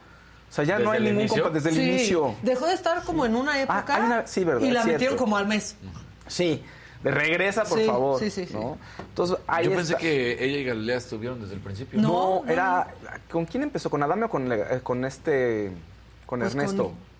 O 0.48 0.52
sea, 0.52 0.64
ya 0.64 0.78
no 0.80 0.90
¿Desde 0.90 0.92
hay 0.92 0.96
el 0.98 1.04
ningún 1.04 1.20
inicio? 1.22 1.42
compa 1.44 1.54
desde 1.54 1.68
el 1.70 1.74
Sí, 1.76 1.82
inicio. 1.82 2.34
Dejó 2.42 2.66
de 2.66 2.74
estar 2.74 3.02
como 3.04 3.24
en 3.26 3.34
una 3.36 3.60
época 3.60 4.02
una- 4.04 4.26
sí, 4.26 4.42
verdad, 4.44 4.66
y 4.66 4.70
la 4.72 4.84
metieron 4.84 5.16
como 5.16 5.36
al 5.36 5.46
mes. 5.46 5.76
Sí, 6.30 6.62
de 7.02 7.10
regresa, 7.10 7.64
por 7.64 7.78
Sí, 7.78 7.86
favor. 7.86 8.18
sí, 8.20 8.30
sí, 8.30 8.46
sí. 8.46 8.54
¿no? 8.54 8.78
Entonces, 8.98 9.36
ahí 9.46 9.64
Yo 9.66 9.70
pensé 9.72 9.92
está. 9.92 9.98
que 9.98 10.44
ella 10.44 10.58
y 10.58 10.64
Galilea 10.64 10.96
estuvieron 10.98 11.40
desde 11.40 11.54
el 11.54 11.60
principio. 11.60 12.00
No. 12.00 12.42
No, 12.44 12.50
era. 12.50 12.88
¿Con 13.30 13.44
quién 13.46 13.62
empezó? 13.62 13.90
¿Con 13.90 14.02
Adame 14.02 14.24
o 14.26 14.30
con, 14.30 14.50
eh, 14.52 14.80
con 14.82 15.04
este. 15.04 15.72
con 16.26 16.40
Pues 16.40 16.54
Ernesto? 16.54 16.84
con- 16.84 17.10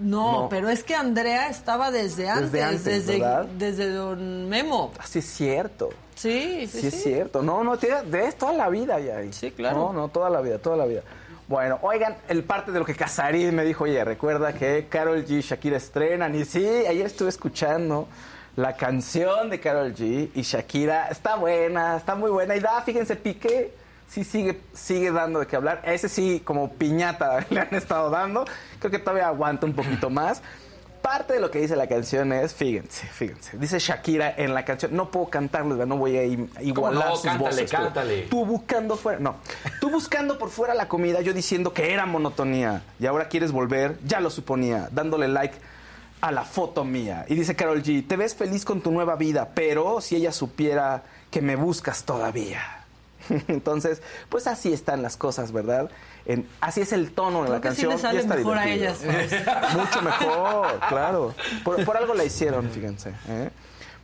No, 0.00 0.42
No. 0.42 0.48
pero 0.48 0.68
es 0.70 0.82
que 0.82 0.96
Andrea 0.96 1.48
estaba 1.48 1.92
desde 1.92 2.28
antes, 2.28 2.50
Desde 2.50 2.62
antes, 2.64 3.56
desde, 3.58 3.90
Don 3.90 4.48
Memo. 4.48 4.90
Ah, 4.98 5.04
sí, 5.06 5.20
es 5.20 5.26
cierto. 5.26 5.90
Sí, 6.16 6.66
sí, 6.66 6.80
Sí, 6.80 6.86
es 6.88 7.02
cierto. 7.02 7.42
No, 7.42 7.62
no, 7.62 7.76
tiene, 7.76 8.02
de 8.02 8.32
toda 8.32 8.52
la 8.54 8.68
vida 8.70 8.98
ya 8.98 9.18
ahí. 9.18 9.32
Sí, 9.32 9.52
claro. 9.52 9.76
No, 9.78 9.92
no, 9.92 10.08
toda 10.08 10.30
la 10.30 10.40
vida, 10.40 10.58
toda 10.58 10.76
la 10.76 10.86
vida. 10.86 11.02
Bueno, 11.46 11.78
oigan, 11.82 12.16
el 12.28 12.42
parte 12.42 12.72
de 12.72 12.78
lo 12.80 12.84
que 12.84 12.94
Casarín 12.96 13.54
me 13.54 13.64
dijo, 13.64 13.84
oye, 13.84 14.02
recuerda 14.04 14.52
que 14.54 14.86
Carol 14.88 15.24
G 15.24 15.38
y 15.38 15.40
Shakira 15.42 15.76
estrenan. 15.76 16.34
Y 16.34 16.44
sí, 16.44 16.66
ayer 16.66 17.06
estuve 17.06 17.28
escuchando 17.28 18.08
la 18.56 18.76
canción 18.76 19.50
de 19.50 19.60
Carol 19.60 19.94
G 19.94 20.30
y 20.34 20.42
Shakira. 20.42 21.08
Está 21.08 21.36
buena, 21.36 21.96
está 21.96 22.14
muy 22.14 22.30
buena. 22.30 22.56
Y 22.56 22.60
da, 22.60 22.82
fíjense, 22.82 23.16
Piqué 23.16 23.74
sí 24.08 24.22
sigue, 24.24 24.60
sigue 24.72 25.10
dando 25.10 25.40
de 25.40 25.46
qué 25.46 25.56
hablar. 25.56 25.82
Ese 25.84 26.08
sí, 26.08 26.40
como 26.44 26.72
piñata 26.72 27.44
le 27.50 27.60
han 27.60 27.74
estado 27.74 28.10
dando. 28.10 28.44
Creo 28.78 28.90
que 28.90 28.98
todavía 28.98 29.28
aguanta 29.28 29.66
un 29.66 29.74
poquito 29.74 30.10
más. 30.10 30.42
Parte 31.02 31.34
de 31.34 31.40
lo 31.40 31.50
que 31.50 31.58
dice 31.60 31.76
la 31.76 31.86
canción 31.86 32.32
es, 32.32 32.54
fíjense, 32.54 33.06
fíjense, 33.08 33.58
dice 33.58 33.78
Shakira 33.78 34.32
en 34.38 34.54
la 34.54 34.64
canción, 34.64 34.96
no 34.96 35.10
puedo 35.10 35.26
cantarles, 35.28 35.86
no 35.86 35.98
voy 35.98 36.16
a 36.16 36.24
igualar 36.24 37.10
no? 37.10 37.16
sus 37.16 37.24
Cántale, 37.26 37.50
voces. 37.50 37.70
cántale. 37.70 38.22
Tú 38.22 38.46
buscando 38.46 38.96
fuera, 38.96 39.18
no, 39.18 39.36
tú 39.82 39.90
buscando 39.90 40.38
por 40.38 40.48
fuera 40.48 40.72
la 40.72 40.88
comida, 40.88 41.20
yo 41.20 41.34
diciendo 41.34 41.74
que 41.74 41.92
era 41.92 42.06
monotonía 42.06 42.84
y 42.98 43.04
ahora 43.04 43.28
quieres 43.28 43.52
volver, 43.52 43.98
ya 44.06 44.20
lo 44.20 44.30
suponía, 44.30 44.88
dándole 44.92 45.28
like 45.28 45.54
a 46.24 46.32
la 46.32 46.44
foto 46.44 46.84
mía. 46.84 47.26
Y 47.28 47.34
dice 47.34 47.54
Carol 47.54 47.82
G, 47.82 48.06
te 48.06 48.16
ves 48.16 48.34
feliz 48.34 48.64
con 48.64 48.80
tu 48.80 48.90
nueva 48.90 49.14
vida, 49.14 49.50
pero 49.54 50.00
si 50.00 50.16
ella 50.16 50.32
supiera 50.32 51.02
que 51.30 51.42
me 51.42 51.54
buscas 51.54 52.04
todavía. 52.04 52.62
Entonces, 53.48 54.00
pues 54.30 54.46
así 54.46 54.72
están 54.72 55.02
las 55.02 55.18
cosas, 55.18 55.52
¿verdad? 55.52 55.90
En- 56.24 56.48
así 56.62 56.80
es 56.80 56.92
el 56.94 57.12
tono 57.12 57.42
de 57.42 57.48
Creo 57.48 57.54
la 57.56 57.60
que 57.60 57.74
sí 57.74 57.82
canción. 57.86 57.90
le 57.92 57.96
y 57.96 58.00
sale 58.00 58.20
está 58.20 58.34
mejor 58.36 58.56
a 58.58 58.64
divertido. 58.64 59.12
ellas. 59.12 59.74
Mucho 59.76 60.00
mejor, 60.02 60.80
claro. 60.88 61.34
Por, 61.62 61.84
por 61.84 61.96
algo 61.98 62.14
la 62.14 62.24
hicieron, 62.24 62.70
fíjense. 62.70 63.10
¿eh? 63.28 63.50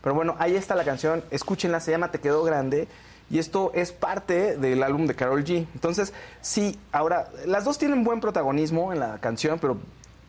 Pero 0.02 0.14
bueno, 0.14 0.36
ahí 0.38 0.56
está 0.56 0.74
la 0.74 0.84
canción. 0.84 1.24
Escúchenla, 1.30 1.80
se 1.80 1.90
llama 1.90 2.10
Te 2.10 2.20
quedó 2.20 2.42
grande. 2.42 2.86
Y 3.30 3.38
esto 3.38 3.70
es 3.74 3.92
parte 3.92 4.58
del 4.58 4.82
álbum 4.82 5.06
de 5.06 5.14
Carol 5.14 5.42
G. 5.42 5.66
Entonces, 5.74 6.12
sí, 6.42 6.78
ahora, 6.92 7.28
las 7.46 7.64
dos 7.64 7.78
tienen 7.78 8.04
buen 8.04 8.20
protagonismo 8.20 8.92
en 8.92 9.00
la 9.00 9.18
canción, 9.20 9.58
pero 9.58 9.78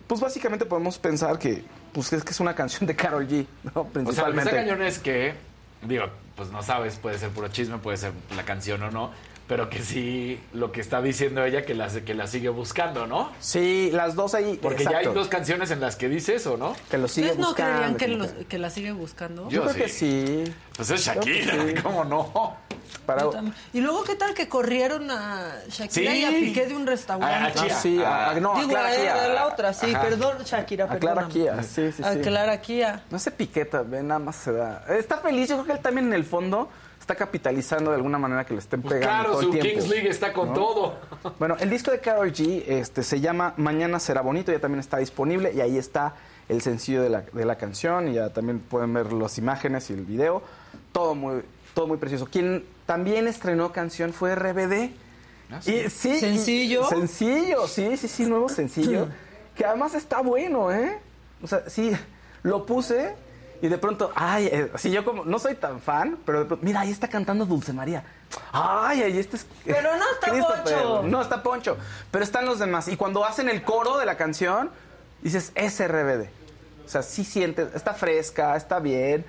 pues 0.07 0.21
básicamente 0.21 0.65
podemos 0.65 0.97
pensar 0.97 1.39
que 1.39 1.63
pues 1.93 2.11
es 2.13 2.23
que 2.23 2.31
es 2.31 2.39
una 2.39 2.55
canción 2.55 2.87
de 2.87 2.95
Carol 2.95 3.27
G, 3.27 3.45
¿no? 3.63 3.71
O 3.73 3.73
sea, 3.73 3.83
lo 3.83 3.83
que 3.85 3.89
Principalmente. 3.93 4.49
está 4.49 4.55
cañón 4.61 4.81
es 4.81 4.99
que, 4.99 5.33
digo, 5.83 6.05
pues 6.35 6.49
no 6.51 6.63
sabes, 6.63 6.95
puede 6.97 7.17
ser 7.19 7.29
puro 7.29 7.47
chisme, 7.49 7.77
puede 7.77 7.97
ser 7.97 8.11
la 8.35 8.43
canción 8.43 8.81
o 8.83 8.91
no, 8.91 9.11
pero 9.47 9.69
que 9.69 9.81
sí, 9.81 10.39
lo 10.53 10.71
que 10.71 10.79
está 10.79 11.01
diciendo 11.01 11.43
ella, 11.43 11.65
que 11.65 11.73
la, 11.75 11.89
que 11.89 12.13
la 12.13 12.25
sigue 12.27 12.47
buscando, 12.47 13.05
¿no? 13.05 13.31
Sí, 13.41 13.89
las 13.91 14.15
dos 14.15 14.33
ahí. 14.33 14.57
Porque 14.61 14.85
ya 14.85 14.99
hay 14.99 15.07
dos 15.07 15.27
canciones 15.27 15.71
en 15.71 15.81
las 15.81 15.97
que 15.97 16.07
dice 16.07 16.35
eso, 16.35 16.55
¿no? 16.55 16.73
Que 16.89 16.97
lo 16.97 17.09
sigue 17.09 17.27
¿Ustedes 17.27 17.39
no 17.41 17.47
buscando. 17.49 17.71
creerían 17.73 17.97
que, 17.97 18.05
definitivamente. 18.05 18.39
los- 18.43 18.47
que 18.47 18.57
la 18.59 18.69
sigue 18.69 18.91
buscando? 18.93 19.49
Yo, 19.49 19.63
creo 19.63 19.75
que 19.75 19.89
sí. 19.89 20.43
Pues 20.77 20.89
es 20.91 21.03
Shakira, 21.05 21.53
sí. 21.67 21.73
¿cómo 21.83 22.05
no? 22.05 22.55
Y 23.73 23.81
luego, 23.81 24.03
¿qué 24.03 24.15
tal 24.15 24.33
que 24.33 24.47
corrieron 24.49 25.09
a 25.11 25.55
Shakira 25.69 26.11
Sí. 26.11 26.17
y 26.19 26.25
a 26.25 26.29
Piqué 26.29 26.65
de 26.67 26.75
un 26.75 26.85
restaurante? 26.87 27.35
A- 27.35 27.45
a 27.47 27.53
Chia. 27.53 27.75
Ah, 27.75 27.79
sí, 27.81 28.03
a- 28.03 28.29
a- 28.31 28.39
no, 28.39 28.53
a 28.53 28.59
Digo, 28.59 28.69
Clara 28.69 28.89
a, 28.89 28.95
Kia. 28.95 29.23
a 29.23 29.27
la 29.29 29.47
otra, 29.47 29.73
sí, 29.73 29.93
Ajá. 29.93 30.01
perdón, 30.01 30.37
Shakira, 30.43 30.85
A 30.85 30.87
perdón. 30.89 30.99
Clara 31.13 31.27
Kia, 31.27 31.63
sí, 31.63 31.91
sí, 31.91 32.03
A 32.03 32.13
sí. 32.13 32.19
Clara 32.21 32.61
Kia. 32.61 33.03
No 33.09 33.19
se 33.19 33.31
piqueta, 33.31 33.81
ve, 33.83 34.01
nada 34.03 34.19
más 34.19 34.35
se 34.35 34.51
da. 34.51 34.83
Está 34.89 35.17
feliz, 35.17 35.49
yo 35.49 35.55
creo 35.55 35.65
que 35.65 35.71
él 35.73 35.79
también 35.79 36.07
en 36.07 36.13
el 36.13 36.25
fondo 36.25 36.69
está 36.99 37.15
capitalizando 37.15 37.89
de 37.91 37.97
alguna 37.97 38.17
manera 38.19 38.45
que 38.45 38.53
le 38.53 38.59
estén 38.59 38.81
Pues 38.81 38.93
pegando 38.93 39.09
claro, 39.23 39.31
todo 39.31 39.39
el 39.41 39.45
su 39.47 39.51
tiempo. 39.53 39.69
Kings 39.71 39.87
League 39.89 40.09
está 40.09 40.31
con 40.33 40.49
¿no? 40.49 40.53
todo. 40.53 40.93
Bueno, 41.39 41.55
el 41.59 41.69
disco 41.69 41.91
de 41.91 41.99
Karol 41.99 42.31
G 42.31 42.63
este, 42.67 43.03
se 43.03 43.19
llama 43.19 43.53
Mañana 43.57 43.99
será 43.99 44.21
bonito, 44.21 44.51
ya 44.51 44.59
también 44.59 44.79
está 44.79 44.97
disponible 44.97 45.51
y 45.53 45.61
ahí 45.61 45.77
está 45.77 46.13
el 46.49 46.61
sencillo 46.61 47.01
de 47.01 47.09
la, 47.09 47.21
de 47.21 47.45
la 47.45 47.55
canción 47.57 48.07
y 48.09 48.13
ya 48.13 48.29
también 48.29 48.59
pueden 48.59 48.93
ver 48.93 49.13
las 49.13 49.37
imágenes 49.37 49.89
y 49.89 49.93
el 49.93 50.01
video. 50.05 50.41
Todo 50.91 51.15
muy, 51.15 51.41
todo 51.73 51.87
muy 51.87 51.97
precioso. 51.97 52.27
Quien 52.31 52.65
también 52.85 53.27
estrenó 53.27 53.71
canción 53.71 54.13
fue 54.13 54.35
RBD. 54.35 54.91
Y, 55.65 55.89
sí, 55.89 56.19
¿Sencillo? 56.19 56.83
y- 56.85 56.89
sencillo, 56.89 57.67
sí, 57.67 57.97
sí, 57.97 58.07
sí, 58.07 58.25
nuevo 58.25 58.47
sencillo. 58.49 59.07
que 59.55 59.65
además 59.65 59.93
está 59.95 60.21
bueno, 60.21 60.71
¿eh? 60.71 60.97
O 61.43 61.47
sea, 61.47 61.63
sí, 61.69 61.91
lo 62.43 62.65
puse 62.65 63.15
y 63.61 63.67
de 63.67 63.77
pronto, 63.77 64.11
ay, 64.15 64.45
eh, 64.47 64.71
así 64.73 64.89
yo 64.91 65.03
como, 65.03 65.25
no 65.25 65.37
soy 65.39 65.55
tan 65.55 65.81
fan, 65.81 66.17
pero 66.25 66.39
de 66.39 66.45
pronto, 66.45 66.65
mira, 66.65 66.79
ahí 66.81 66.89
está 66.91 67.07
cantando 67.09 67.45
Dulce 67.45 67.73
María. 67.73 68.03
Ay, 68.53 69.03
ahí 69.03 69.19
este 69.19 69.35
es... 69.35 69.45
Pero 69.65 69.89
no 69.97 70.05
está. 70.13 70.31
Poncho. 70.63 71.03
No 71.03 71.21
está 71.21 71.43
Poncho, 71.43 71.77
pero 72.11 72.23
están 72.23 72.45
los 72.45 72.57
demás. 72.59 72.87
Y 72.87 72.95
cuando 72.95 73.25
hacen 73.25 73.49
el 73.49 73.61
coro 73.63 73.97
de 73.97 74.05
la 74.05 74.15
canción, 74.15 74.71
dices, 75.21 75.51
es 75.55 75.79
RBD. 75.85 76.29
O 76.85 76.89
sea, 76.89 77.03
sí 77.03 77.25
sientes, 77.25 77.75
está 77.75 77.93
fresca, 77.93 78.55
está 78.55 78.79
bien, 78.79 79.25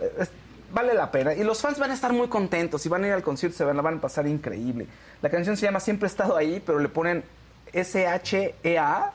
eh, 0.00 0.12
es- 0.18 0.30
vale 0.72 0.94
la 0.94 1.10
pena. 1.10 1.34
Y 1.34 1.44
los 1.44 1.60
fans 1.60 1.78
van 1.78 1.90
a 1.90 1.94
estar 1.94 2.12
muy 2.12 2.28
contentos 2.28 2.84
y 2.86 2.88
van 2.88 3.04
a 3.04 3.08
ir 3.08 3.12
al 3.12 3.22
concierto, 3.22 3.56
se 3.58 3.64
van, 3.64 3.76
la 3.76 3.82
van 3.82 3.98
a 3.98 4.00
pasar 4.00 4.26
increíble. 4.26 4.86
La 5.22 5.30
canción 5.30 5.56
se 5.56 5.66
llama 5.66 5.80
Siempre 5.80 6.06
he 6.06 6.10
estado 6.10 6.36
ahí, 6.36 6.62
pero 6.64 6.78
le 6.78 6.88
ponen 6.88 7.24
S-H-E-A, 7.72 9.12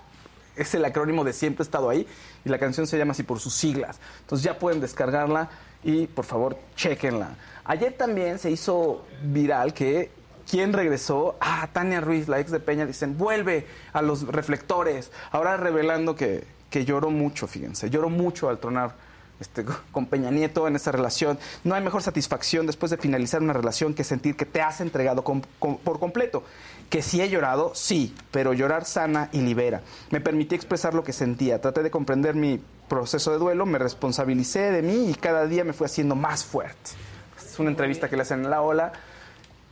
es 0.56 0.76
el 0.76 0.86
acrónimo 0.86 1.24
de 1.24 1.34
Siempre 1.34 1.64
he 1.64 1.66
estado 1.66 1.90
ahí, 1.90 2.08
y 2.44 2.50
la 2.50 2.60
canción 2.60 2.88
se 2.88 2.98
llama 2.98 3.12
así 3.12 3.24
por 3.24 3.40
sus 3.40 3.54
siglas. 3.54 4.00
Entonces 4.22 4.44
ya 4.44 4.58
pueden 4.58 4.82
descargarla 4.82 5.50
y 5.84 6.08
por 6.08 6.26
favor, 6.26 6.58
chequenla. 6.76 7.36
Ayer 7.64 7.94
también 7.94 8.40
se 8.40 8.52
hizo 8.52 9.06
viral 9.24 9.74
que 9.74 10.12
¿Quién 10.50 10.74
regresó? 10.74 11.38
Ah, 11.42 11.68
Tania 11.74 12.02
Ruiz, 12.02 12.28
la 12.28 12.40
ex 12.40 12.52
de 12.52 12.60
Peña, 12.60 12.86
dicen, 12.86 13.18
vuelve 13.18 13.66
a 13.94 14.04
los 14.04 14.28
reflectores. 14.28 15.12
Ahora 15.32 15.58
revelando 15.58 16.16
que, 16.16 16.44
que 16.70 16.86
lloró 16.86 17.10
mucho, 17.10 17.48
fíjense, 17.48 17.90
lloró 17.90 18.10
mucho 18.10 18.50
al 18.50 18.60
tronar 18.60 18.94
este, 19.40 19.66
con 19.92 20.06
Peña 20.06 20.32
Nieto 20.32 20.68
en 20.68 20.76
esa 20.76 20.92
relación. 20.92 21.38
No 21.64 21.76
hay 21.76 21.84
mejor 21.84 22.02
satisfacción 22.02 22.66
después 22.66 22.90
de 22.90 22.98
finalizar 22.98 23.42
una 23.42 23.54
relación 23.54 23.94
que 23.94 24.04
sentir 24.04 24.36
que 24.36 24.46
te 24.46 24.62
has 24.62 24.82
entregado 24.82 25.24
por 25.24 26.00
completo. 26.00 26.44
Que 26.90 27.02
sí 27.02 27.22
he 27.22 27.30
llorado, 27.30 27.72
sí, 27.74 28.14
pero 28.32 28.54
llorar 28.54 28.86
sana 28.86 29.30
y 29.32 29.42
libera. 29.42 29.82
Me 30.12 30.22
permití 30.22 30.56
expresar 30.56 30.94
lo 30.94 31.04
que 31.04 31.14
sentía, 31.14 31.60
traté 31.60 31.82
de 31.84 31.92
comprender 31.92 32.36
mi 32.36 32.62
proceso 32.88 33.32
de 33.32 33.38
duelo, 33.38 33.66
me 33.66 33.80
responsabilicé 33.80 34.72
de 34.72 34.82
mí 34.82 35.10
y 35.10 35.16
cada 35.16 35.48
día 35.48 35.64
me 35.64 35.74
fui 35.74 35.86
haciendo 35.86 36.16
más 36.16 36.44
fuerte. 36.44 36.92
Es 37.38 37.60
una 37.60 37.70
entrevista 37.70 38.10
que 38.10 38.16
le 38.16 38.22
hacen 38.22 38.44
en 38.44 38.50
La 38.50 38.62
Ola. 38.62 38.94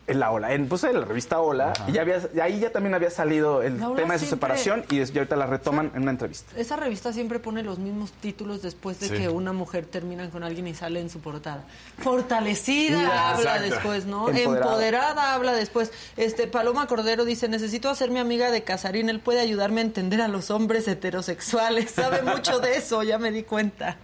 En 0.06 0.20
la 0.20 0.32
Ola, 0.32 0.54
en, 0.54 0.68
pues 0.68 0.84
en 0.84 1.00
la 1.00 1.06
revista 1.06 1.40
Ola, 1.40 1.72
y 1.88 1.94
ya 1.94 2.02
había, 2.02 2.22
y 2.36 2.40
ahí 2.42 2.60
ya 2.60 2.72
también 2.74 2.94
había 2.94 3.10
salido 3.10 3.62
el 3.64 3.78
tema 3.78 3.94
de 3.94 3.96
su 3.96 4.26
siempre- 4.26 4.28
separación 4.28 4.86
y 4.90 5.00
es- 5.00 5.16
y 5.16 5.18
ahorita 5.18 5.38
la 5.38 5.46
retoman 5.46 5.92
en 5.96 6.02
una 6.02 6.12
entrevista. 6.12 6.52
Esa 6.58 6.76
revista 6.76 7.14
siempre 7.14 7.40
pone 7.40 7.64
los 7.64 7.80
mismos 7.80 8.12
títulos 8.12 8.62
después 8.62 9.00
de 9.00 9.08
Sí. 9.08 9.14
que 9.16 9.30
una 9.30 9.54
mujer 9.54 9.86
termina 9.86 10.30
con 10.30 10.44
alguien 10.44 10.68
y 10.68 10.76
sale 10.76 11.00
en 11.00 11.10
su 11.10 11.22
portada. 11.22 11.64
Fortalecida 12.00 13.32
habla 13.32 13.56
exacto. 13.56 13.70
después, 13.76 14.06
¿no? 14.06 14.28
Empoderada. 14.30 14.66
Empoderada. 14.66 15.34
habla 15.36 15.54
después. 15.54 15.92
Este 16.18 16.48
Paloma 16.48 16.86
Cordero 16.88 17.26
dice, 17.26 17.48
necesito 17.48 17.90
hacerme 17.90 18.20
amiga 18.20 18.52
de 18.52 18.64
Casarín, 18.64 19.10
él 19.10 19.20
puede 19.20 19.40
ayudarme 19.40 19.82
a 19.82 19.84
entender 19.86 20.22
a 20.22 20.28
los 20.28 20.52
hombres 20.52 20.88
heterosexuales. 20.88 21.92
Sabe 21.92 22.22
mucho 22.24 22.60
de 22.60 22.78
eso, 22.78 23.04
ya 23.04 23.18
me 23.20 23.32
di 23.32 23.44
cuenta. 23.44 23.98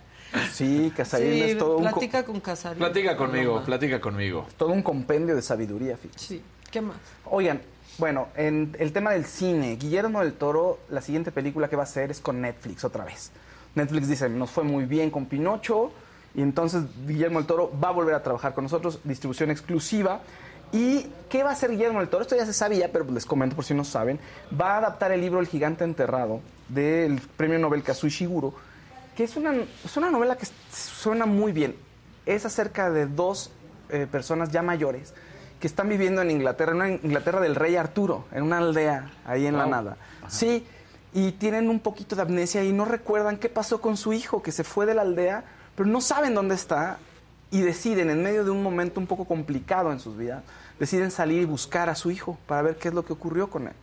Sí, 0.53 0.91
Casarín 0.95 1.33
Sí, 1.33 1.41
es 1.41 1.57
todo 1.57 1.77
un, 1.77 1.83
platica 1.83 2.23
con 2.23 2.39
Casarín. 2.39 2.79
Platica 2.79 3.17
conmigo, 3.17 3.63
platica 3.63 3.99
conmigo. 3.99 4.47
todo 4.57 4.69
un 4.69 4.83
compendio 4.83 5.35
de 5.35 5.41
sabiduría, 5.41 5.97
fíjense. 5.97 6.25
Sí, 6.25 6.41
¿qué 6.71 6.81
más? 6.81 6.97
Oigan, 7.25 7.61
bueno, 7.97 8.27
en 8.35 8.75
el 8.79 8.93
tema 8.93 9.11
del 9.11 9.25
cine, 9.25 9.75
Guillermo 9.75 10.21
del 10.21 10.33
Toro, 10.33 10.79
la 10.89 11.01
siguiente 11.01 11.31
película 11.31 11.67
que 11.67 11.75
va 11.75 11.83
a 11.83 11.85
hacer 11.85 12.11
es 12.11 12.19
con 12.19 12.41
Netflix 12.41 12.83
otra 12.83 13.03
vez. 13.03 13.31
Netflix 13.75 14.07
dice, 14.07 14.29
nos 14.29 14.49
fue 14.49 14.63
muy 14.63 14.85
bien 14.85 15.11
con 15.11 15.25
Pinocho, 15.25 15.91
y 16.35 16.41
entonces 16.41 16.83
Guillermo 17.05 17.39
del 17.39 17.47
Toro 17.47 17.71
va 17.83 17.89
a 17.89 17.91
volver 17.91 18.15
a 18.15 18.23
trabajar 18.23 18.53
con 18.53 18.63
nosotros, 18.63 18.99
distribución 19.03 19.51
exclusiva. 19.51 20.21
¿Y 20.71 21.07
qué 21.29 21.43
va 21.43 21.49
a 21.49 21.53
hacer 21.53 21.71
Guillermo 21.71 21.99
del 21.99 22.09
Toro? 22.09 22.21
Esto 22.21 22.35
ya 22.35 22.45
se 22.45 22.53
sabía, 22.53 22.91
pero 22.91 23.05
les 23.11 23.25
comento 23.25 23.55
por 23.55 23.65
si 23.65 23.73
no 23.73 23.83
saben. 23.83 24.19
Va 24.59 24.75
a 24.75 24.77
adaptar 24.77 25.11
el 25.11 25.21
libro 25.21 25.39
El 25.39 25.47
gigante 25.47 25.83
enterrado 25.83 26.41
del 26.67 27.19
premio 27.35 27.57
Nobel 27.57 27.81
Kazuo 27.81 28.07
Ishiguro, 28.07 28.53
que 29.19 29.25
es 29.25 29.35
una, 29.35 29.53
es 29.83 29.97
una 29.97 30.09
novela 30.09 30.37
que 30.37 30.47
suena 30.71 31.25
muy 31.25 31.51
bien. 31.51 31.75
Es 32.25 32.45
acerca 32.45 32.89
de 32.89 33.05
dos 33.05 33.51
eh, 33.89 34.07
personas 34.09 34.49
ya 34.49 34.61
mayores 34.61 35.13
que 35.59 35.67
están 35.67 35.89
viviendo 35.89 36.21
en 36.21 36.31
Inglaterra, 36.31 36.71
en 36.71 36.77
una 36.77 36.89
Inglaterra 36.89 37.41
del 37.41 37.55
rey 37.55 37.75
Arturo, 37.75 38.23
en 38.31 38.43
una 38.43 38.59
aldea 38.59 39.11
ahí 39.25 39.45
en 39.45 39.57
la 39.57 39.65
nada. 39.65 39.97
Sí, 40.29 40.65
y 41.13 41.33
tienen 41.33 41.69
un 41.69 41.81
poquito 41.81 42.15
de 42.15 42.21
amnesia 42.21 42.63
y 42.63 42.71
no 42.71 42.85
recuerdan 42.85 43.35
qué 43.35 43.49
pasó 43.49 43.81
con 43.81 43.97
su 43.97 44.13
hijo, 44.13 44.41
que 44.41 44.53
se 44.53 44.63
fue 44.63 44.85
de 44.85 44.93
la 44.93 45.01
aldea, 45.01 45.43
pero 45.75 45.89
no 45.89 45.99
saben 45.99 46.33
dónde 46.33 46.55
está 46.55 46.97
y 47.51 47.59
deciden, 47.59 48.09
en 48.09 48.23
medio 48.23 48.45
de 48.45 48.51
un 48.51 48.63
momento 48.63 49.01
un 49.01 49.07
poco 49.07 49.25
complicado 49.25 49.91
en 49.91 49.99
sus 49.99 50.15
vidas, 50.15 50.45
deciden 50.79 51.11
salir 51.11 51.41
y 51.41 51.45
buscar 51.45 51.89
a 51.89 51.95
su 51.95 52.09
hijo 52.09 52.37
para 52.47 52.61
ver 52.61 52.77
qué 52.77 52.87
es 52.87 52.93
lo 52.93 53.03
que 53.03 53.11
ocurrió 53.11 53.49
con 53.49 53.67
él. 53.67 53.73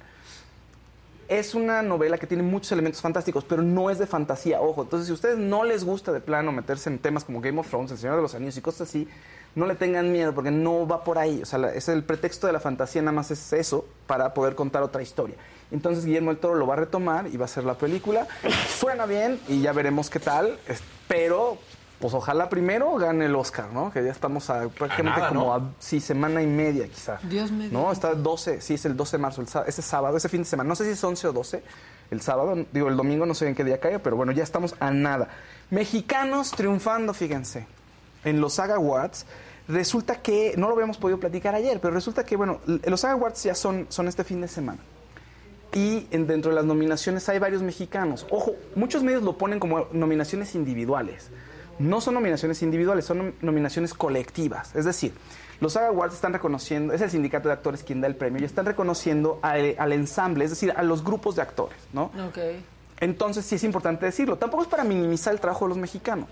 Es 1.28 1.54
una 1.54 1.82
novela 1.82 2.18
que 2.18 2.26
tiene 2.26 2.44
muchos 2.44 2.70
elementos 2.72 3.00
fantásticos, 3.00 3.44
pero 3.44 3.62
no 3.62 3.90
es 3.90 3.98
de 3.98 4.06
fantasía, 4.06 4.60
ojo. 4.60 4.82
Entonces, 4.82 5.06
si 5.06 5.10
a 5.10 5.14
ustedes 5.14 5.38
no 5.38 5.64
les 5.64 5.84
gusta 5.84 6.12
de 6.12 6.20
plano 6.20 6.52
meterse 6.52 6.88
en 6.88 6.98
temas 6.98 7.24
como 7.24 7.40
Game 7.40 7.58
of 7.58 7.68
Thrones, 7.68 7.90
El 7.90 7.98
Señor 7.98 8.16
de 8.16 8.22
los 8.22 8.34
Anillos 8.34 8.56
y 8.56 8.60
cosas 8.60 8.88
así, 8.88 9.08
no 9.56 9.66
le 9.66 9.74
tengan 9.74 10.12
miedo 10.12 10.34
porque 10.34 10.52
no 10.52 10.86
va 10.86 11.02
por 11.02 11.18
ahí. 11.18 11.42
O 11.42 11.46
sea, 11.46 11.58
es 11.74 11.88
el 11.88 12.04
pretexto 12.04 12.46
de 12.46 12.52
la 12.52 12.60
fantasía, 12.60 13.02
nada 13.02 13.12
más 13.12 13.30
es 13.32 13.52
eso 13.52 13.86
para 14.06 14.34
poder 14.34 14.54
contar 14.54 14.82
otra 14.82 15.02
historia. 15.02 15.34
Entonces, 15.72 16.04
Guillermo 16.04 16.30
el 16.30 16.38
Toro 16.38 16.54
lo 16.54 16.66
va 16.66 16.74
a 16.74 16.78
retomar 16.78 17.26
y 17.26 17.36
va 17.36 17.44
a 17.44 17.46
hacer 17.46 17.64
la 17.64 17.74
película. 17.74 18.28
Suena 18.78 19.06
bien 19.06 19.40
y 19.48 19.62
ya 19.62 19.72
veremos 19.72 20.10
qué 20.10 20.20
tal, 20.20 20.58
pero 21.08 21.58
pues 22.00 22.12
ojalá 22.14 22.48
primero 22.48 22.94
gane 22.96 23.24
el 23.26 23.34
Oscar, 23.34 23.72
¿no? 23.72 23.90
Que 23.92 24.04
ya 24.04 24.10
estamos 24.10 24.50
a 24.50 24.68
prácticamente 24.68 25.18
nada, 25.20 25.28
como 25.30 25.44
¿no? 25.46 25.54
a 25.54 25.70
sí, 25.78 25.98
semana 26.00 26.42
y 26.42 26.46
media 26.46 26.86
quizá. 26.88 27.18
Dios 27.22 27.50
me 27.50 27.68
No, 27.68 27.90
está 27.90 28.14
12, 28.14 28.60
sí, 28.60 28.74
es 28.74 28.84
el 28.84 28.96
12 28.96 29.16
de 29.16 29.22
marzo, 29.22 29.40
el 29.40 29.48
ese 29.66 29.82
sábado, 29.82 30.16
ese 30.16 30.28
fin 30.28 30.42
de 30.42 30.44
semana. 30.46 30.68
No 30.68 30.76
sé 30.76 30.84
si 30.84 30.90
es 30.90 31.02
11 31.02 31.28
o 31.28 31.32
12, 31.32 31.62
el 32.10 32.20
sábado, 32.20 32.66
digo, 32.72 32.88
el 32.88 32.96
domingo, 32.96 33.24
no 33.26 33.34
sé 33.34 33.48
en 33.48 33.54
qué 33.54 33.64
día 33.64 33.80
caiga, 33.80 33.98
pero 34.00 34.14
bueno, 34.16 34.32
ya 34.32 34.42
estamos 34.42 34.74
a 34.78 34.90
nada. 34.90 35.28
Mexicanos 35.70 36.50
triunfando, 36.52 37.12
fíjense, 37.14 37.66
en 38.24 38.40
los 38.40 38.54
Saga 38.54 38.76
Awards. 38.76 39.26
Resulta 39.68 40.22
que, 40.22 40.54
no 40.56 40.68
lo 40.68 40.74
habíamos 40.74 40.96
podido 40.98 41.18
platicar 41.18 41.54
ayer, 41.56 41.80
pero 41.80 41.92
resulta 41.94 42.24
que, 42.24 42.36
bueno, 42.36 42.60
los 42.66 43.00
Saga 43.00 43.14
Awards 43.14 43.42
ya 43.42 43.54
son, 43.54 43.86
son 43.88 44.06
este 44.06 44.22
fin 44.24 44.40
de 44.40 44.48
semana. 44.48 44.78
y 45.72 46.06
en- 46.10 46.26
dentro 46.26 46.50
de 46.52 46.54
las 46.54 46.64
nominaciones 46.64 47.28
hay 47.28 47.38
varios 47.38 47.60
mexicanos. 47.60 48.26
Ojo, 48.30 48.52
muchos 48.76 49.02
medios 49.02 49.22
lo 49.22 49.36
ponen 49.36 49.58
como 49.58 49.86
nominaciones 49.92 50.54
individuales. 50.54 51.28
No 51.78 52.00
son 52.00 52.14
nominaciones 52.14 52.62
individuales, 52.62 53.04
son 53.04 53.18
nom- 53.18 53.34
nominaciones 53.40 53.92
colectivas. 53.94 54.74
Es 54.74 54.84
decir, 54.84 55.12
los 55.60 55.72
SAG 55.74 55.84
Awards 55.86 56.14
están 56.14 56.32
reconociendo, 56.32 56.92
es 56.94 57.00
el 57.00 57.10
sindicato 57.10 57.48
de 57.48 57.54
actores 57.54 57.82
quien 57.82 58.00
da 58.00 58.06
el 58.06 58.16
premio, 58.16 58.40
y 58.40 58.44
están 58.44 58.66
reconociendo 58.66 59.38
al, 59.42 59.74
al 59.78 59.92
ensamble, 59.92 60.44
es 60.44 60.50
decir, 60.50 60.72
a 60.76 60.82
los 60.82 61.02
grupos 61.04 61.36
de 61.36 61.42
actores, 61.42 61.78
¿no? 61.92 62.04
Ok. 62.28 62.38
Entonces 63.00 63.44
sí 63.44 63.56
es 63.56 63.64
importante 63.64 64.06
decirlo. 64.06 64.36
Tampoco 64.38 64.62
es 64.62 64.68
para 64.68 64.84
minimizar 64.84 65.32
el 65.34 65.40
trabajo 65.40 65.64
de 65.66 65.70
los 65.70 65.78
mexicanos, 65.78 66.28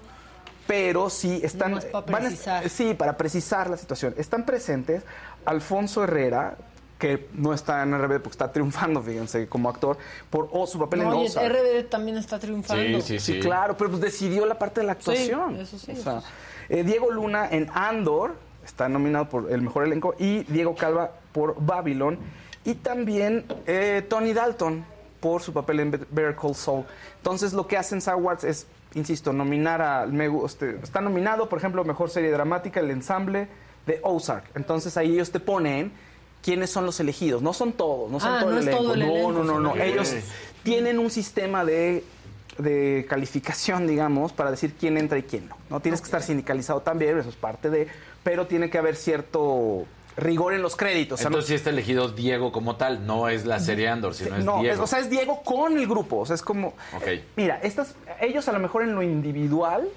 pero 0.67 1.11
sí 1.11 1.41
están... 1.43 1.75
Van 1.93 2.07
a- 2.15 2.19
precisar. 2.21 2.69
sí, 2.71 2.95
para 2.95 3.17
precisar 3.17 3.69
la 3.69 3.77
situación. 3.77 4.15
Están 4.17 4.45
presentes 4.47 5.03
Alfonso 5.45 6.03
Herrera, 6.05 6.57
que 7.05 7.29
no 7.35 7.53
está 7.53 7.83
en 7.83 7.93
RBD 7.99 8.15
porque 8.21 8.31
está 8.31 8.51
triunfando, 8.51 9.03
fíjense, 9.03 9.47
como 9.47 9.69
actor, 9.69 9.99
por 10.31 10.49
su 10.67 10.79
papel 10.79 11.03
No, 11.03 11.13
en 11.21 11.27
Ozark. 11.27 11.53
RBD 11.53 11.85
también 11.91 12.17
está 12.17 12.39
triunfando. 12.39 13.01
Sí, 13.03 13.41
claro, 13.41 13.77
pero 13.77 13.91
pues 13.91 14.01
decidió 14.01 14.47
la 14.47 14.59
parte 14.59 14.81
de 14.81 14.87
la 14.87 14.93
actuación. 14.93 15.57
Sí, 15.57 15.61
eso 15.61 15.79
sí, 15.79 15.91
O 15.91 15.93
eso 15.93 16.03
sea, 16.03 16.21
sí. 16.23 16.27
eh, 16.71 16.83
Diego 16.83 17.11
Luna 17.11 17.47
en 17.51 17.69
Andor 17.75 18.37
está 18.65 18.89
nominado 18.89 19.29
por 19.29 19.53
el 19.53 19.61
mejor 19.61 19.85
elenco 19.85 20.15
y 20.19 20.45
Diego 20.45 20.75
Calva 20.75 21.11
por 21.33 21.57
Babylon 21.63 22.19
y 22.65 22.75
también 22.77 23.45
eh, 23.67 24.03
Tony 24.09 24.33
Dalton 24.33 24.87
por 25.21 25.43
su 25.43 25.53
papel 25.53 25.81
en 25.81 25.91
Bet- 25.91 26.07
Better 26.11 26.35
Call 26.37 26.55
Saul. 26.55 26.85
Entonces 27.19 27.53
lo 27.53 27.67
que 27.67 27.77
hacen 27.77 27.99
Star 27.99 28.17
Wars 28.17 28.45
es, 28.45 28.67
insisto, 28.95 29.35
nominar 29.35 29.83
a 29.83 30.07
me 30.07 30.31
este, 30.47 30.79
está 30.83 31.03
nominado, 31.03 31.51
por 31.51 31.59
ejemplo, 31.59 31.85
mejor 31.85 32.09
serie 32.09 32.31
dramática 32.31 32.81
el 32.81 32.91
ensamble 32.91 33.49
de 33.85 34.01
Ozark. 34.03 34.45
Entonces 34.55 34.97
ahí 34.97 35.13
ellos 35.13 35.31
te 35.31 35.41
ponen 35.41 35.93
quiénes 36.45 36.71
son 36.71 36.85
los 36.87 37.01
elegidos. 37.01 37.41
No 37.43 37.53
son 37.53 37.73
todos, 37.73 38.11
no 38.11 38.21
son 38.21 38.33
Ah, 38.35 38.41
todo 38.41 38.51
no 38.51 38.57
el 38.59 38.63
es 38.63 38.67
elenco. 38.69 38.83
todo 38.85 38.95
el 38.95 39.01
no, 39.01 39.07
elenco, 39.07 39.33
no, 39.33 39.45
no, 39.45 39.61
no. 39.61 39.77
Ellos 39.83 40.13
tienen 40.63 40.99
un 40.99 41.11
sistema 41.11 41.65
de, 41.65 42.05
de 42.59 43.07
calificación, 43.09 43.87
digamos, 43.87 44.33
para 44.33 44.51
decir 44.51 44.75
quién 44.79 44.99
entra 44.99 45.19
y 45.19 45.23
quién 45.23 45.49
no. 45.49 45.57
No 45.71 45.81
tienes 45.81 46.01
que 46.01 46.05
estar 46.07 46.23
sindicalizado 46.23 46.81
también, 46.83 47.19
eso 47.19 47.29
es 47.31 47.37
parte 47.37 47.71
de, 47.71 47.89
pero 48.23 48.47
tiene 48.47 48.69
que 48.71 48.79
haber 48.79 48.97
cierto 48.97 49.87
rigor 50.17 50.55
en 50.55 50.63
los 50.63 50.77
créditos. 50.77 51.19
O 51.19 51.23
sea, 51.23 51.31
no- 51.31 51.37
Entonces 51.37 51.49
sí 51.49 51.55
está 51.57 51.71
elegido 51.71 52.09
Diego 52.09 52.53
como 52.53 52.77
tal, 52.77 53.05
no 53.07 53.29
es 53.29 53.45
la 53.47 53.59
serie 53.59 53.89
Andor, 53.89 54.15
sino 54.15 54.37
es 54.37 54.45
no, 54.45 54.61
Diego. 54.61 54.75
es- 54.75 54.81
o 54.81 54.87
sea, 54.87 55.01
es 55.01 55.11
Diego 55.11 55.43
con 55.43 55.77
el 55.77 55.87
grupo. 55.89 56.19
O 56.19 56.27
sea, 56.27 56.35
es 56.35 56.43
como. 56.43 56.69
Ok. 56.97 57.09
Mira, 57.37 57.59
estas, 57.63 57.95
ellos 58.21 58.47
a 58.49 58.53
lo 58.53 58.61
mejor 58.61 58.83
en 58.85 58.95
lo 58.95 59.03
individual 59.03 59.89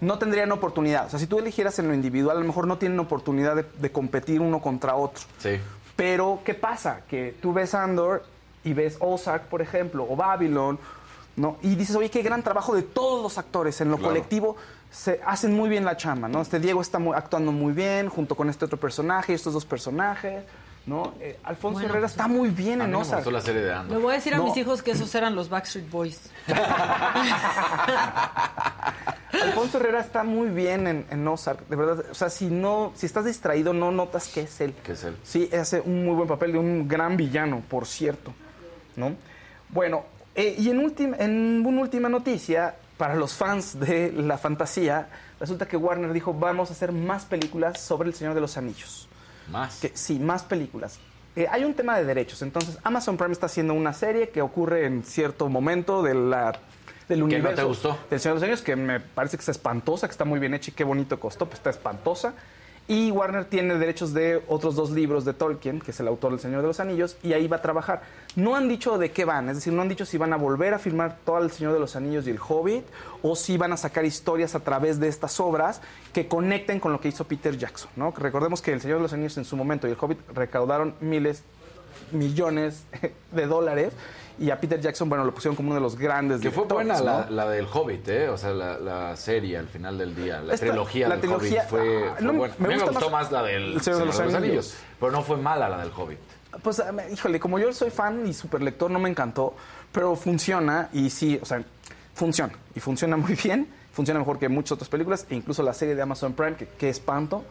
no 0.00 0.16
tendrían 0.18 0.50
oportunidad. 0.52 1.06
O 1.06 1.10
sea, 1.10 1.18
si 1.18 1.26
tú 1.26 1.38
eligieras 1.40 1.78
en 1.80 1.88
lo 1.88 1.92
individual, 1.94 2.36
a 2.36 2.40
lo 2.40 2.46
mejor 2.46 2.66
no 2.66 2.78
tienen 2.78 2.98
oportunidad 3.00 3.56
de, 3.56 3.64
de 3.78 3.90
competir 3.92 4.40
uno 4.40 4.62
contra 4.62 4.94
otro. 4.94 5.24
Sí. 5.38 5.58
Pero, 5.98 6.38
¿qué 6.44 6.54
pasa? 6.54 7.00
Que 7.10 7.34
tú 7.42 7.52
ves 7.52 7.74
Andor 7.74 8.24
y 8.62 8.72
ves 8.72 8.96
Ozark, 9.00 9.46
por 9.48 9.60
ejemplo, 9.60 10.06
o 10.08 10.14
Babylon, 10.14 10.78
¿no? 11.34 11.56
Y 11.60 11.74
dices, 11.74 11.96
oye, 11.96 12.08
qué 12.08 12.22
gran 12.22 12.40
trabajo 12.44 12.76
de 12.76 12.82
todos 12.82 13.20
los 13.20 13.36
actores. 13.36 13.80
En 13.80 13.90
lo 13.90 13.96
Claro. 13.96 14.10
colectivo 14.14 14.54
se 14.92 15.20
hacen 15.26 15.56
muy 15.56 15.68
bien 15.68 15.84
la 15.84 15.96
chamba, 15.96 16.28
¿no? 16.28 16.40
Este 16.40 16.60
Diego 16.60 16.80
está 16.80 17.00
muy- 17.00 17.16
actuando 17.16 17.50
muy 17.50 17.72
bien, 17.72 18.08
junto 18.08 18.36
con 18.36 18.48
este 18.48 18.64
otro 18.66 18.78
personaje, 18.78 19.34
estos 19.34 19.54
dos 19.54 19.64
personajes, 19.64 20.44
¿no? 20.86 21.14
Eh, 21.20 21.36
Alfonso 21.42 21.80
Bueno, 21.80 21.88
Herrera 21.90 22.06
está 22.06 22.28
muy 22.28 22.50
bien 22.50 22.80
A 22.80 22.84
en 22.84 22.90
mí 22.90 22.92
no 22.92 22.98
me 23.00 23.02
Ozark. 23.02 23.18
gustó 23.24 23.30
la 23.32 23.40
serie 23.40 23.62
de 23.62 23.74
Le 23.88 23.98
voy 23.98 24.12
a 24.12 24.16
decir 24.18 24.34
a 24.34 24.38
mis 24.40 24.56
hijos 24.56 24.82
que 24.82 24.92
esos 24.92 25.12
eran 25.16 25.34
los 25.34 25.48
Backstreet 25.48 25.90
Boys. 25.90 26.30
Alfonso 29.32 29.78
Herrera 29.78 30.00
está 30.00 30.24
muy 30.24 30.48
bien 30.48 30.86
en, 30.86 31.06
en 31.10 31.28
Ozark, 31.28 31.66
de 31.68 31.76
verdad. 31.76 32.04
O 32.10 32.14
sea, 32.14 32.30
si 32.30 32.46
no, 32.46 32.92
si 32.94 33.06
estás 33.06 33.24
distraído, 33.24 33.72
no 33.72 33.90
notas 33.90 34.28
que 34.28 34.42
es 34.42 34.60
él. 34.60 34.74
Que 34.82 34.92
es 34.92 35.04
él. 35.04 35.16
Sí, 35.22 35.50
hace 35.52 35.80
un 35.80 36.04
muy 36.04 36.14
buen 36.14 36.28
papel 36.28 36.52
de 36.52 36.58
un 36.58 36.88
gran 36.88 37.16
villano, 37.16 37.62
por 37.68 37.86
cierto. 37.86 38.32
¿no? 38.98 39.14
Bueno, 39.70 40.04
eh, 40.34 40.56
y 40.58 40.68
en, 40.70 40.80
última, 40.80 41.16
en 41.18 41.64
una 41.64 41.80
última 41.80 42.08
noticia, 42.08 42.74
para 42.96 43.14
los 43.14 43.34
fans 43.34 43.78
de 43.78 44.12
la 44.12 44.36
fantasía, 44.36 45.08
resulta 45.40 45.66
que 45.66 45.76
Warner 45.76 46.12
dijo, 46.12 46.34
vamos 46.34 46.70
a 46.70 46.72
hacer 46.72 46.92
más 46.92 47.24
películas 47.24 47.80
sobre 47.80 48.08
El 48.08 48.14
Señor 48.14 48.34
de 48.34 48.40
los 48.40 48.56
Anillos. 48.56 49.08
Más. 49.50 49.80
Que, 49.80 49.92
sí, 49.94 50.18
más 50.18 50.42
películas. 50.42 50.98
Eh, 51.36 51.46
hay 51.50 51.64
un 51.64 51.74
tema 51.74 51.96
de 51.96 52.04
derechos, 52.04 52.42
entonces 52.42 52.78
Amazon 52.82 53.16
Prime 53.16 53.32
está 53.32 53.46
haciendo 53.46 53.72
una 53.72 53.92
serie 53.92 54.30
que 54.30 54.42
ocurre 54.42 54.86
en 54.86 55.04
cierto 55.04 55.48
momento 55.48 56.02
de 56.02 56.14
la, 56.14 56.58
del 57.08 57.20
no 57.20 57.24
universo. 57.26 57.56
te 57.56 57.62
gustó? 57.62 57.98
Del 58.10 58.20
Señor 58.20 58.34
de 58.34 58.40
los 58.40 58.42
Anillos, 58.42 58.62
que 58.62 58.76
me 58.76 59.00
parece 59.00 59.36
que 59.36 59.40
está 59.42 59.52
espantosa, 59.52 60.06
que 60.06 60.12
está 60.12 60.24
muy 60.24 60.38
bien 60.38 60.54
hecha 60.54 60.70
y 60.70 60.74
qué 60.74 60.84
bonito 60.84 61.18
costó, 61.18 61.46
pues 61.46 61.58
está 61.58 61.70
espantosa. 61.70 62.34
Y 62.90 63.10
Warner 63.10 63.44
tiene 63.44 63.74
derechos 63.76 64.14
de 64.14 64.42
otros 64.48 64.74
dos 64.74 64.90
libros 64.90 65.26
de 65.26 65.34
Tolkien, 65.34 65.78
que 65.78 65.90
es 65.90 66.00
el 66.00 66.08
autor 66.08 66.30
del 66.30 66.40
Señor 66.40 66.62
de 66.62 66.68
los 66.68 66.80
Anillos, 66.80 67.18
y 67.22 67.34
ahí 67.34 67.46
va 67.46 67.58
a 67.58 67.62
trabajar. 67.62 68.00
No 68.34 68.56
han 68.56 68.66
dicho 68.66 68.96
de 68.96 69.10
qué 69.10 69.26
van, 69.26 69.50
es 69.50 69.56
decir, 69.56 69.74
no 69.74 69.82
han 69.82 69.90
dicho 69.90 70.06
si 70.06 70.16
van 70.16 70.32
a 70.32 70.36
volver 70.36 70.72
a 70.72 70.78
filmar 70.78 71.18
todo 71.22 71.36
el 71.42 71.50
Señor 71.50 71.74
de 71.74 71.80
los 71.80 71.96
Anillos 71.96 72.26
y 72.26 72.30
el 72.30 72.38
Hobbit, 72.40 72.84
o 73.20 73.36
si 73.36 73.58
van 73.58 73.74
a 73.74 73.76
sacar 73.76 74.06
historias 74.06 74.54
a 74.54 74.60
través 74.60 74.98
de 74.98 75.08
estas 75.08 75.38
obras 75.38 75.82
que 76.14 76.28
conecten 76.28 76.80
con 76.80 76.92
lo 76.92 76.98
que 76.98 77.08
hizo 77.08 77.24
Peter 77.24 77.58
Jackson. 77.58 77.90
¿no? 77.94 78.10
Recordemos 78.16 78.62
que 78.62 78.72
el 78.72 78.80
Señor 78.80 78.96
de 78.98 79.02
los 79.02 79.12
Anillos 79.12 79.36
en 79.36 79.44
su 79.44 79.54
momento 79.54 79.86
y 79.86 79.90
el 79.90 79.98
Hobbit 80.00 80.20
recaudaron 80.32 80.94
miles, 81.00 81.42
millones 82.10 82.84
de 83.32 83.46
dólares, 83.46 83.92
y 84.38 84.50
a 84.50 84.60
Peter 84.60 84.80
Jackson, 84.80 85.08
bueno, 85.08 85.24
lo 85.24 85.34
pusieron 85.34 85.56
como 85.56 85.68
uno 85.68 85.74
de 85.76 85.80
los 85.80 85.96
grandes 85.96 86.40
Que 86.40 86.50
fue 86.50 86.64
buena 86.64 87.00
la, 87.00 87.24
¿no? 87.28 87.30
la 87.30 87.48
del 87.48 87.66
Hobbit, 87.72 88.08
¿eh? 88.08 88.28
O 88.28 88.36
sea, 88.38 88.50
la, 88.50 88.78
la 88.78 89.16
serie 89.16 89.56
al 89.58 89.66
final 89.68 89.98
del 89.98 90.14
día, 90.14 90.40
la 90.40 90.54
Esta- 90.54 90.66
trilogía 90.66 91.08
la 91.08 91.14
del 91.16 91.22
trilogía- 91.22 91.60
Hobbit 91.62 91.68
fue, 91.70 92.08
ah, 92.08 92.14
fue 92.16 92.26
no, 92.26 92.32
buena. 92.34 92.54
me 92.58 92.64
a 92.66 92.68
mí 92.68 92.74
me 92.76 92.82
gustó 92.82 93.10
más 93.10 93.24
más, 93.24 93.32
la 93.32 93.42
del 93.42 93.74
El 93.74 93.80
Señor 93.80 94.00
de 94.00 94.06
los 94.06 94.20
Anillos. 94.20 94.74
pero 95.00 95.12
no 95.12 95.22
fue 95.22 95.36
mala 95.36 95.68
la 95.68 95.78
del 95.78 95.90
Hobbit. 95.96 96.18
Pues, 96.62 96.82
me- 96.92 97.10
híjole, 97.12 97.38
como 97.40 97.58
yo 97.58 97.72
soy 97.72 97.90
fan 97.90 98.26
y 98.26 98.32
super 98.32 98.62
lector, 98.62 98.90
no 98.90 98.98
me 98.98 99.08
encantó, 99.08 99.54
pero 99.92 100.14
funciona 100.16 100.88
y 100.92 101.10
sí, 101.10 101.38
o 101.42 101.44
sea, 101.44 101.62
funciona. 102.14 102.52
Y 102.74 102.80
funciona 102.80 103.16
muy 103.18 103.34
bien, 103.34 103.68
funciona 103.92 104.20
mejor 104.20 104.38
que 104.38 104.48
muchas 104.48 104.72
otras 104.72 104.88
películas, 104.88 105.26
e 105.30 105.34
incluso 105.34 105.62
la 105.62 105.74
serie 105.74 105.94
de 105.94 106.02
Amazon 106.02 106.32
Prime, 106.32 106.54
que, 106.54 106.66
que 106.66 106.88
espanto. 106.88 107.44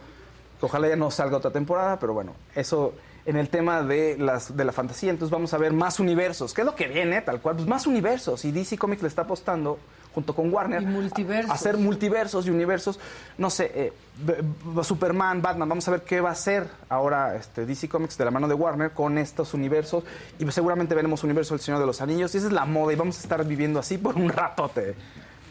Ojalá 0.60 0.88
ya 0.88 0.96
no 0.96 1.10
salga 1.10 1.36
otra 1.36 1.52
temporada, 1.52 1.98
pero 2.00 2.12
bueno, 2.14 2.34
eso 2.54 2.92
en 3.28 3.36
el 3.36 3.50
tema 3.50 3.82
de, 3.82 4.16
las, 4.16 4.56
de 4.56 4.64
la 4.64 4.72
fantasía, 4.72 5.10
entonces 5.10 5.30
vamos 5.30 5.52
a 5.52 5.58
ver 5.58 5.74
más 5.74 6.00
universos. 6.00 6.54
¿Qué 6.54 6.62
es 6.62 6.64
lo 6.64 6.74
que 6.74 6.88
viene, 6.88 7.20
tal 7.20 7.42
cual? 7.42 7.56
Pues 7.56 7.68
más 7.68 7.86
universos. 7.86 8.46
Y 8.46 8.52
DC 8.52 8.78
Comics 8.78 9.02
le 9.02 9.08
está 9.08 9.22
apostando, 9.22 9.78
junto 10.14 10.34
con 10.34 10.50
Warner, 10.50 10.82
Y 10.82 11.30
a 11.30 11.52
hacer 11.52 11.76
multiversos 11.76 12.46
y 12.46 12.50
universos. 12.50 12.98
No 13.36 13.50
sé, 13.50 13.70
eh, 13.74 13.92
Superman, 14.82 15.42
Batman, 15.42 15.68
vamos 15.68 15.86
a 15.86 15.90
ver 15.90 16.04
qué 16.04 16.22
va 16.22 16.30
a 16.30 16.32
hacer 16.32 16.68
ahora 16.88 17.36
este, 17.36 17.66
DC 17.66 17.86
Comics 17.90 18.16
de 18.16 18.24
la 18.24 18.30
mano 18.30 18.48
de 18.48 18.54
Warner 18.54 18.92
con 18.92 19.18
estos 19.18 19.52
universos. 19.52 20.04
Y 20.38 20.50
seguramente 20.50 20.94
veremos 20.94 21.22
universo 21.22 21.52
del 21.52 21.60
Señor 21.60 21.80
de 21.80 21.86
los 21.86 22.00
Anillos. 22.00 22.34
Y 22.34 22.38
esa 22.38 22.46
es 22.46 22.52
la 22.54 22.64
moda 22.64 22.94
y 22.94 22.96
vamos 22.96 23.18
a 23.18 23.20
estar 23.20 23.44
viviendo 23.44 23.78
así 23.78 23.98
por 23.98 24.16
un 24.16 24.30
ratote. 24.30 24.94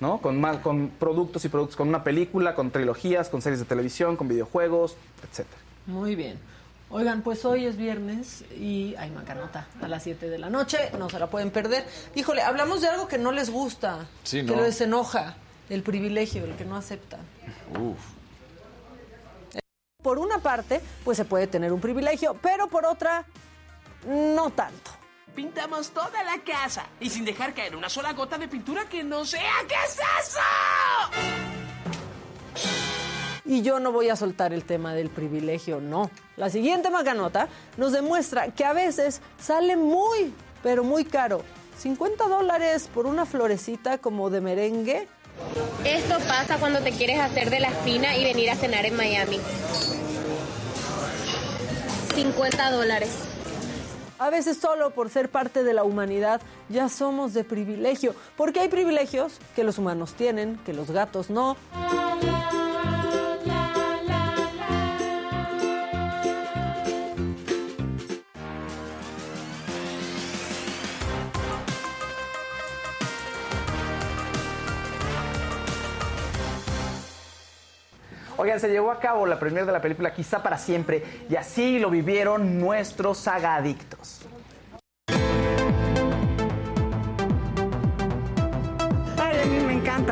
¿no? 0.01 0.17
Con, 0.17 0.41
más, 0.41 0.57
con 0.57 0.89
productos 0.99 1.45
y 1.45 1.49
productos, 1.49 1.75
con 1.75 1.89
una 1.89 2.03
película, 2.03 2.55
con 2.55 2.71
trilogías, 2.71 3.29
con 3.29 3.43
series 3.43 3.59
de 3.59 3.65
televisión, 3.65 4.15
con 4.15 4.27
videojuegos, 4.27 4.95
etcétera. 5.29 5.59
Muy 5.85 6.15
bien. 6.15 6.39
Oigan, 6.89 7.21
pues 7.21 7.43
hoy 7.43 7.65
es 7.65 7.75
viernes 7.75 8.45
y 8.57 8.95
hay 8.95 9.09
macanota 9.11 9.67
a 9.81 9.87
las 9.89 10.03
7 10.03 10.29
de 10.29 10.37
la 10.39 10.49
noche, 10.49 10.89
no 10.97 11.09
se 11.09 11.19
la 11.19 11.27
pueden 11.27 11.51
perder. 11.51 11.85
Híjole, 12.15 12.41
hablamos 12.41 12.81
de 12.81 12.87
algo 12.87 13.07
que 13.09 13.17
no 13.17 13.33
les 13.33 13.49
gusta, 13.49 14.05
Sí, 14.23 14.45
que 14.45 14.55
no. 14.55 14.61
les 14.61 14.79
enoja, 14.79 15.35
el 15.69 15.83
privilegio, 15.83 16.45
el 16.45 16.55
que 16.55 16.63
no 16.63 16.77
acepta. 16.77 17.17
Uf. 17.77 17.97
Por 20.01 20.17
una 20.17 20.39
parte, 20.39 20.79
pues 21.03 21.17
se 21.17 21.25
puede 21.25 21.47
tener 21.47 21.73
un 21.73 21.81
privilegio, 21.81 22.37
pero 22.41 22.67
por 22.69 22.85
otra, 22.85 23.25
no 24.07 24.49
tanto. 24.51 24.91
Pintamos 25.35 25.89
toda 25.91 26.23
la 26.23 26.39
casa 26.41 26.85
y 27.01 27.09
sin 27.09 27.25
dejar 27.25 27.53
caer 27.53 27.75
una 27.75 27.89
sola 27.89 28.13
gota 28.13 28.37
de 28.37 28.47
pintura 28.47 28.85
que 28.87 29.03
no 29.03 29.25
sea. 29.25 29.51
¿Qué 29.67 29.75
es 29.85 29.99
eso? 30.25 30.39
Y 33.47 33.61
yo 33.61 33.79
no 33.79 33.93
voy 33.93 34.09
a 34.09 34.17
soltar 34.17 34.51
el 34.51 34.65
tema 34.65 34.93
del 34.93 35.09
privilegio, 35.09 35.79
no. 35.79 36.11
La 36.35 36.49
siguiente 36.49 36.89
macanota 36.89 37.47
nos 37.77 37.93
demuestra 37.93 38.49
que 38.49 38.65
a 38.65 38.73
veces 38.73 39.21
sale 39.39 39.77
muy, 39.77 40.33
pero 40.61 40.83
muy 40.83 41.05
caro. 41.05 41.43
50 41.77 42.27
dólares 42.27 42.89
por 42.93 43.05
una 43.05 43.25
florecita 43.25 43.99
como 43.99 44.29
de 44.29 44.41
merengue. 44.41 45.07
Esto 45.85 46.17
pasa 46.27 46.57
cuando 46.57 46.79
te 46.81 46.91
quieres 46.91 47.19
hacer 47.19 47.49
de 47.49 47.61
la 47.61 47.71
fina 47.71 48.17
y 48.17 48.25
venir 48.25 48.49
a 48.49 48.55
cenar 48.55 48.85
en 48.85 48.97
Miami. 48.97 49.39
50 52.15 52.71
dólares. 52.71 53.11
A 54.19 54.29
veces 54.29 54.57
solo 54.57 54.89
por 54.89 55.09
ser 55.09 55.29
parte 55.29 55.63
de 55.63 55.73
la 55.73 55.83
humanidad 55.83 56.41
ya 56.67 56.89
somos 56.89 57.33
de 57.33 57.43
privilegio, 57.43 58.15
porque 58.35 58.59
hay 58.59 58.67
privilegios 58.67 59.33
que 59.55 59.63
los 59.63 59.77
humanos 59.77 60.15
tienen, 60.15 60.57
que 60.65 60.73
los 60.73 60.89
gatos 60.89 61.29
no. 61.29 61.55
Oigan, 78.37 78.59
se 78.59 78.69
llevó 78.69 78.91
a 78.91 78.99
cabo 78.99 79.25
la 79.25 79.39
premier 79.39 79.65
de 79.65 79.71
la 79.71 79.81
película 79.81 80.13
Quizá 80.13 80.43
para 80.43 80.57
siempre 80.57 81.03
y 81.29 81.35
así 81.35 81.79
lo 81.79 81.89
vivieron 81.89 82.59
nuestros 82.59 83.17
sagadictos. 83.17 84.27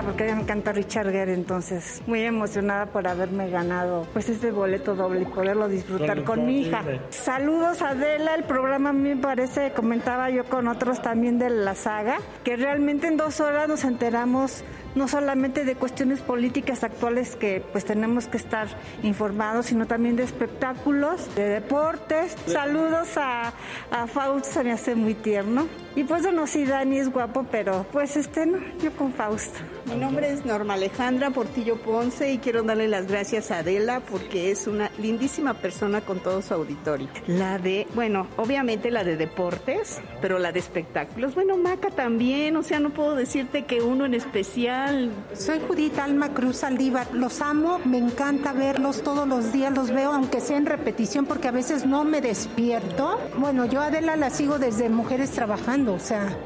porque 0.05 0.33
me 0.33 0.41
encanta 0.41 0.71
Richard 0.71 1.11
Gere, 1.11 1.33
entonces 1.33 2.01
muy 2.07 2.21
emocionada 2.21 2.87
por 2.87 3.07
haberme 3.07 3.49
ganado 3.49 4.07
pues 4.13 4.29
este 4.29 4.51
boleto 4.51 4.95
doble 4.95 5.21
y 5.21 5.25
poderlo 5.25 5.67
disfrutar 5.67 6.23
con, 6.23 6.45
mi 6.45 6.61
hija. 6.61 6.83
Saludos 7.09 7.81
a 7.81 7.89
Adela, 7.89 8.35
el 8.35 8.43
programa 8.43 8.89
a 8.89 8.93
mí 8.93 9.15
me 9.15 9.21
parece, 9.21 9.71
comentaba 9.73 10.29
yo 10.29 10.45
con 10.45 10.67
otros 10.67 11.01
también 11.01 11.39
de 11.39 11.49
la 11.49 11.75
saga, 11.75 12.17
que 12.43 12.55
realmente 12.55 13.07
en 13.07 13.17
dos 13.17 13.39
horas 13.39 13.67
nos 13.67 13.83
enteramos 13.83 14.63
no 14.95 15.07
solamente 15.07 15.65
de 15.65 15.75
cuestiones 15.75 16.21
políticas 16.21 16.83
actuales 16.83 17.35
que 17.35 17.63
pues 17.71 17.85
tenemos 17.85 18.27
que 18.27 18.37
estar 18.37 18.67
informados, 19.03 19.67
sino 19.67 19.85
también 19.85 20.15
de 20.15 20.23
espectáculos, 20.23 21.33
de 21.35 21.49
deportes. 21.49 22.35
Saludos 22.47 23.17
a, 23.17 23.53
a 23.91 24.07
Fausto, 24.07 24.49
se 24.49 24.63
me 24.63 24.71
hace 24.71 24.95
muy 24.95 25.13
tierno. 25.13 25.67
Y 25.95 26.03
pues 26.03 26.23
bueno, 26.23 26.47
sí, 26.47 26.65
Dani 26.65 26.97
es 26.97 27.11
guapo, 27.11 27.45
pero 27.51 27.85
pues 27.91 28.17
este 28.17 28.45
no, 28.45 28.59
yo 28.81 28.91
con 28.91 29.13
Fausto. 29.13 29.59
Mi 29.85 29.95
nombre 29.95 30.31
es 30.31 30.45
Norma 30.45 30.73
Alejandra 30.73 31.29
Portillo 31.29 31.77
Ponce 31.77 32.31
y 32.31 32.39
quiero 32.39 32.63
darle 32.63 32.87
las 32.87 33.07
gracias 33.07 33.51
a 33.51 33.59
Adela 33.59 33.99
porque 33.99 34.51
es 34.51 34.67
una 34.67 34.91
lindísima 34.97 35.53
persona 35.53 36.01
con 36.01 36.19
todo 36.19 36.41
su 36.41 36.53
auditorio. 36.53 37.07
La 37.27 37.59
de, 37.59 37.87
bueno, 37.93 38.27
obviamente 38.37 38.91
la 38.91 39.03
de 39.03 39.15
deportes, 39.15 40.01
pero 40.21 40.39
la 40.39 40.51
de 40.51 40.59
espectáculos. 40.59 41.35
Bueno, 41.35 41.57
Maca 41.57 41.91
también, 41.91 42.55
o 42.55 42.63
sea, 42.63 42.79
no 42.79 42.91
puedo 42.91 43.15
decirte 43.15 43.65
que 43.65 43.81
uno 43.81 44.05
en 44.05 44.15
especial. 44.15 44.84
Soy 45.33 45.59
Judith 45.67 45.97
Alma 45.97 46.29
Cruz 46.29 46.57
Saldívar. 46.57 47.07
Los 47.13 47.41
amo, 47.41 47.79
me 47.85 47.97
encanta 47.97 48.53
verlos 48.53 49.01
todos 49.01 49.27
los 49.27 49.51
días, 49.51 49.73
los 49.73 49.89
veo 49.89 50.13
aunque 50.13 50.41
sea 50.41 50.57
en 50.57 50.67
repetición 50.67 51.25
porque 51.25 51.47
a 51.47 51.51
veces 51.51 51.85
no 51.85 52.03
me 52.03 52.21
despierto. 52.21 53.19
Bueno, 53.37 53.65
yo 53.65 53.81
a 53.81 53.87
Adela 53.87 54.15
la 54.15 54.29
sigo 54.29 54.59
desde 54.59 54.89
Mujeres 54.89 55.31
Trabajando, 55.31 55.93
o 55.93 55.99
sea, 55.99 56.37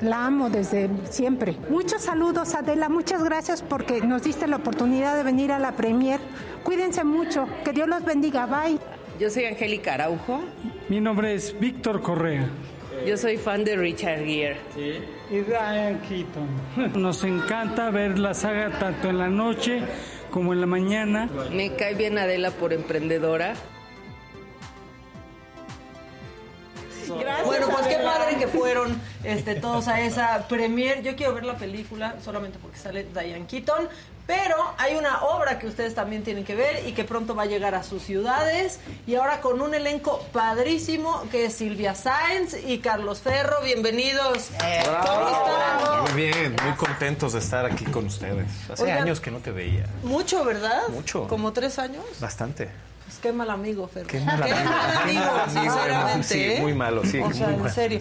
la 0.00 0.24
amo 0.24 0.48
desde 0.48 0.88
siempre. 1.10 1.56
Muchos 1.68 2.02
saludos, 2.02 2.54
Adela. 2.54 2.88
Muchas 2.88 3.22
gracias 3.22 3.60
porque 3.62 4.00
nos 4.00 4.22
diste 4.22 4.46
la 4.46 4.56
oportunidad 4.56 5.14
de 5.14 5.22
venir 5.22 5.52
a 5.52 5.58
la 5.58 5.72
premier. 5.72 6.20
Cuídense 6.62 7.04
mucho. 7.04 7.46
Que 7.62 7.72
Dios 7.72 7.88
los 7.88 8.04
bendiga. 8.04 8.46
Bye. 8.46 8.78
Yo 9.20 9.28
soy 9.28 9.44
Angélica 9.44 9.94
Araujo. 9.94 10.40
Mi 10.88 11.00
nombre 11.00 11.34
es 11.34 11.58
Víctor 11.60 12.00
Correa. 12.00 12.48
Yo 13.06 13.16
soy 13.16 13.36
fan 13.36 13.64
de 13.64 13.76
Richard 13.76 14.24
Gere. 14.24 14.56
Y 15.30 15.40
Ryan 15.42 16.00
Keaton. 16.08 16.92
Nos 17.02 17.22
encanta 17.24 17.90
ver 17.90 18.18
la 18.18 18.34
saga 18.34 18.78
tanto 18.78 19.08
en 19.08 19.18
la 19.18 19.28
noche 19.28 19.82
como 20.30 20.52
en 20.52 20.60
la 20.60 20.66
mañana. 20.66 21.28
Me 21.52 21.74
cae 21.76 21.94
bien 21.94 22.18
Adela 22.18 22.50
por 22.50 22.72
emprendedora. 22.72 23.54
bueno, 27.44 27.68
pues 27.68 27.86
qué 27.86 27.96
padre 27.96 28.36
que 28.38 28.48
fueron 28.48 29.00
este, 29.22 29.54
todos 29.54 29.88
a 29.88 30.00
esa 30.00 30.48
premier. 30.48 31.02
Yo 31.02 31.14
quiero 31.16 31.34
ver 31.34 31.44
la 31.44 31.56
película 31.56 32.16
solamente 32.22 32.58
porque 32.60 32.78
sale 32.78 33.04
Diane 33.04 33.46
Keaton. 33.46 33.88
Pero 34.26 34.56
hay 34.78 34.94
una 34.94 35.22
obra 35.24 35.58
que 35.58 35.66
ustedes 35.66 35.94
también 35.94 36.24
tienen 36.24 36.44
que 36.44 36.54
ver 36.54 36.86
y 36.86 36.92
que 36.92 37.04
pronto 37.04 37.34
va 37.34 37.42
a 37.42 37.46
llegar 37.46 37.74
a 37.74 37.82
sus 37.82 38.02
ciudades. 38.02 38.80
Y 39.06 39.16
ahora 39.16 39.40
con 39.40 39.60
un 39.60 39.74
elenco 39.74 40.24
padrísimo 40.32 41.22
que 41.30 41.46
es 41.46 41.54
Silvia 41.54 41.94
Sáenz 41.94 42.54
y 42.66 42.78
Carlos 42.78 43.20
Ferro. 43.20 43.56
Bienvenidos. 43.62 44.50
¿Cómo 45.06 45.28
están? 45.28 46.02
Muy 46.02 46.12
bien, 46.22 46.56
muy 46.64 46.72
contentos 46.76 47.34
de 47.34 47.40
estar 47.40 47.66
aquí 47.66 47.84
con 47.84 48.06
ustedes. 48.06 48.46
Hace 48.70 48.84
Oigan. 48.84 49.02
años 49.02 49.20
que 49.20 49.30
no 49.30 49.38
te 49.40 49.50
veía. 49.50 49.84
Mucho, 50.02 50.42
¿verdad? 50.44 50.88
Mucho. 50.88 51.28
¿Como 51.28 51.52
tres 51.52 51.78
años? 51.78 52.04
Bastante. 52.20 52.70
Pues 53.14 53.22
qué 53.22 53.32
mal 53.32 53.48
amigo, 53.50 53.86
Ferro. 53.86 54.08
Qué 54.08 54.18
mal 54.20 54.42
amigo. 54.42 54.56
amigo, 55.02 55.22
sinceramente. 55.52 56.26
Sí, 56.26 56.40
¿eh? 56.42 56.58
muy 56.60 56.74
malo, 56.74 57.02
sí. 57.04 57.20
O 57.20 57.32
sea, 57.32 57.46
muy 57.46 57.54
en 57.54 57.60
malo. 57.62 57.72
serio. 57.74 58.00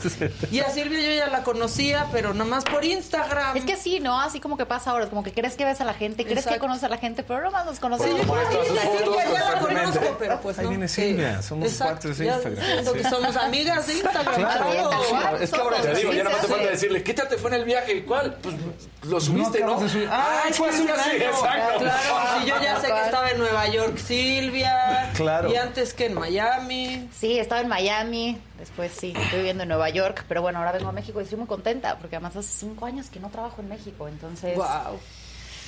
Y 0.52 0.60
a 0.60 0.70
Silvia 0.72 1.00
yo 1.02 1.12
ya 1.14 1.28
la 1.28 1.44
conocía, 1.44 2.08
pero 2.12 2.34
nomás 2.34 2.64
por 2.64 2.84
Instagram. 2.84 3.56
Es 3.58 3.64
que 3.64 3.76
sí, 3.76 4.00
¿no? 4.00 4.20
Así 4.20 4.40
como 4.40 4.58
que 4.58 4.66
pasa 4.66 4.90
ahora, 4.90 5.08
como 5.10 5.22
que 5.24 5.32
crees 5.32 5.56
que 5.56 5.66
ves 5.66 5.82
a 5.82 5.86
la 5.86 5.94
gente, 5.94 6.26
crees 6.26 6.48
que 6.48 6.58
conoces 6.58 6.84
a 6.86 6.90
la 6.90 6.98
gente, 6.98 7.22
pero 7.24 7.42
nomás 7.44 7.66
nos 7.66 7.80
conocemos. 7.80 8.16
Sí, 8.16 8.22
yo 8.22 8.28
por 8.28 8.40
ahí 8.40 8.46
fotos 8.48 8.68
Silvia, 8.68 9.34
ya 9.34 9.52
la 9.54 9.60
conozco, 9.60 10.16
pero 10.18 10.42
pues 10.42 10.58
Ahí 10.58 10.64
no. 10.66 10.70
viene 10.72 10.88
Sí. 10.88 11.02
Silvia, 11.04 11.42
somos 11.44 11.68
Exacto, 11.72 11.94
cuates 12.08 12.18
de 12.18 12.26
ya 12.26 12.34
Instagram. 12.36 12.66
siento 12.66 12.94
que 12.94 13.04
Sí. 13.04 13.10
somos 13.12 13.36
amigas 13.38 13.88
de 13.88 13.94
Instagram. 13.94 14.36
Claro, 14.36 14.90
claro. 15.10 15.38
es 15.38 15.52
que 15.52 15.62
ahora 15.62 15.82
Te 15.82 15.94
digo, 15.96 16.12
ya 16.14 16.24
más 16.24 16.34
te 16.34 16.42
Sí, 16.42 16.48
falta 16.48 16.64
sí. 16.66 16.70
decirle, 16.72 17.04
¿qué 17.04 17.14
tal 17.14 17.28
te 17.28 17.38
fue 17.38 17.50
en 17.52 17.56
el 17.58 17.66
viaje? 17.66 18.04
¿Cuál? 18.06 18.34
Pues 18.42 18.56
lo 19.04 19.20
subiste, 19.22 19.60
¿no? 19.64 19.80
Ah, 20.10 20.42
Ay, 20.46 20.54
fue 20.54 20.70
hace 20.70 20.82
un 20.82 20.88
sí, 20.88 20.94
año. 20.94 21.24
Exacto. 21.26 21.80
Claro, 21.80 22.40
sí, 22.42 22.46
yo 22.48 22.56
ya 22.62 22.80
sé 22.82 22.88
que 22.88 23.02
estaba 23.06 23.30
en 23.30 23.38
Nueva 23.38 23.68
York 23.68 23.98
Silvia. 23.98 25.03
Claro. 25.16 25.52
Y 25.52 25.56
antes 25.56 25.94
que 25.94 26.06
en 26.08 26.14
Miami. 26.14 27.10
Sí, 27.18 27.38
estaba 27.40 27.62
en 27.62 27.68
Miami, 27.68 28.40
después 28.58 28.92
sí, 28.92 29.14
estoy 29.16 29.40
viviendo 29.40 29.64
en 29.64 29.70
Nueva 29.70 29.90
York, 29.90 30.26
pero 30.28 30.42
bueno, 30.42 30.60
ahora 30.60 30.72
vengo 30.72 30.90
a 30.90 30.92
México 30.92 31.20
y 31.20 31.24
estoy 31.24 31.38
muy 31.40 31.48
contenta, 31.48 31.98
porque 32.00 32.16
además 32.16 32.36
hace 32.36 32.50
cinco 32.60 32.86
años 32.86 33.10
que 33.10 33.20
no 33.20 33.30
trabajo 33.30 33.62
en 33.62 33.70
México, 33.70 34.08
entonces 34.08 34.56
Wow. 34.56 35.00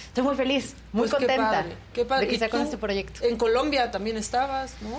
estoy 0.08 0.24
muy 0.24 0.36
feliz, 0.36 0.76
muy 0.92 1.02
Pues 1.08 1.12
qué 1.12 1.18
contenta 1.18 1.50
padre, 1.52 1.76
qué 1.94 2.06
padre. 2.06 2.22
de 2.22 2.28
que 2.28 2.34
¿Y 2.34 2.36
esté 2.38 2.50
con 2.50 2.62
este 2.62 2.78
proyecto. 2.78 3.24
En 3.24 3.38
Colombia 3.38 3.92
también 3.92 4.18
estabas, 4.18 4.76
¿no? 4.82 4.98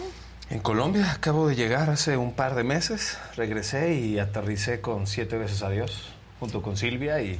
En 0.49 0.61
Colombia 0.61 1.11
acabo 1.11 1.49
de 1.49 1.57
llegar 1.57 1.90
hace 1.90 2.16
un 2.16 2.32
par 2.32 2.55
de 2.55 2.62
meses. 2.62 3.18
Regresé 3.36 3.94
y 3.94 4.20
aterricé 4.20 4.80
con 4.80 5.09
Siete 5.09 5.36
veces 5.38 5.62
a 5.64 5.70
Dios 5.70 6.11
junto 6.38 6.62
con 6.62 6.76
Silvia 6.76 7.20
y 7.20 7.36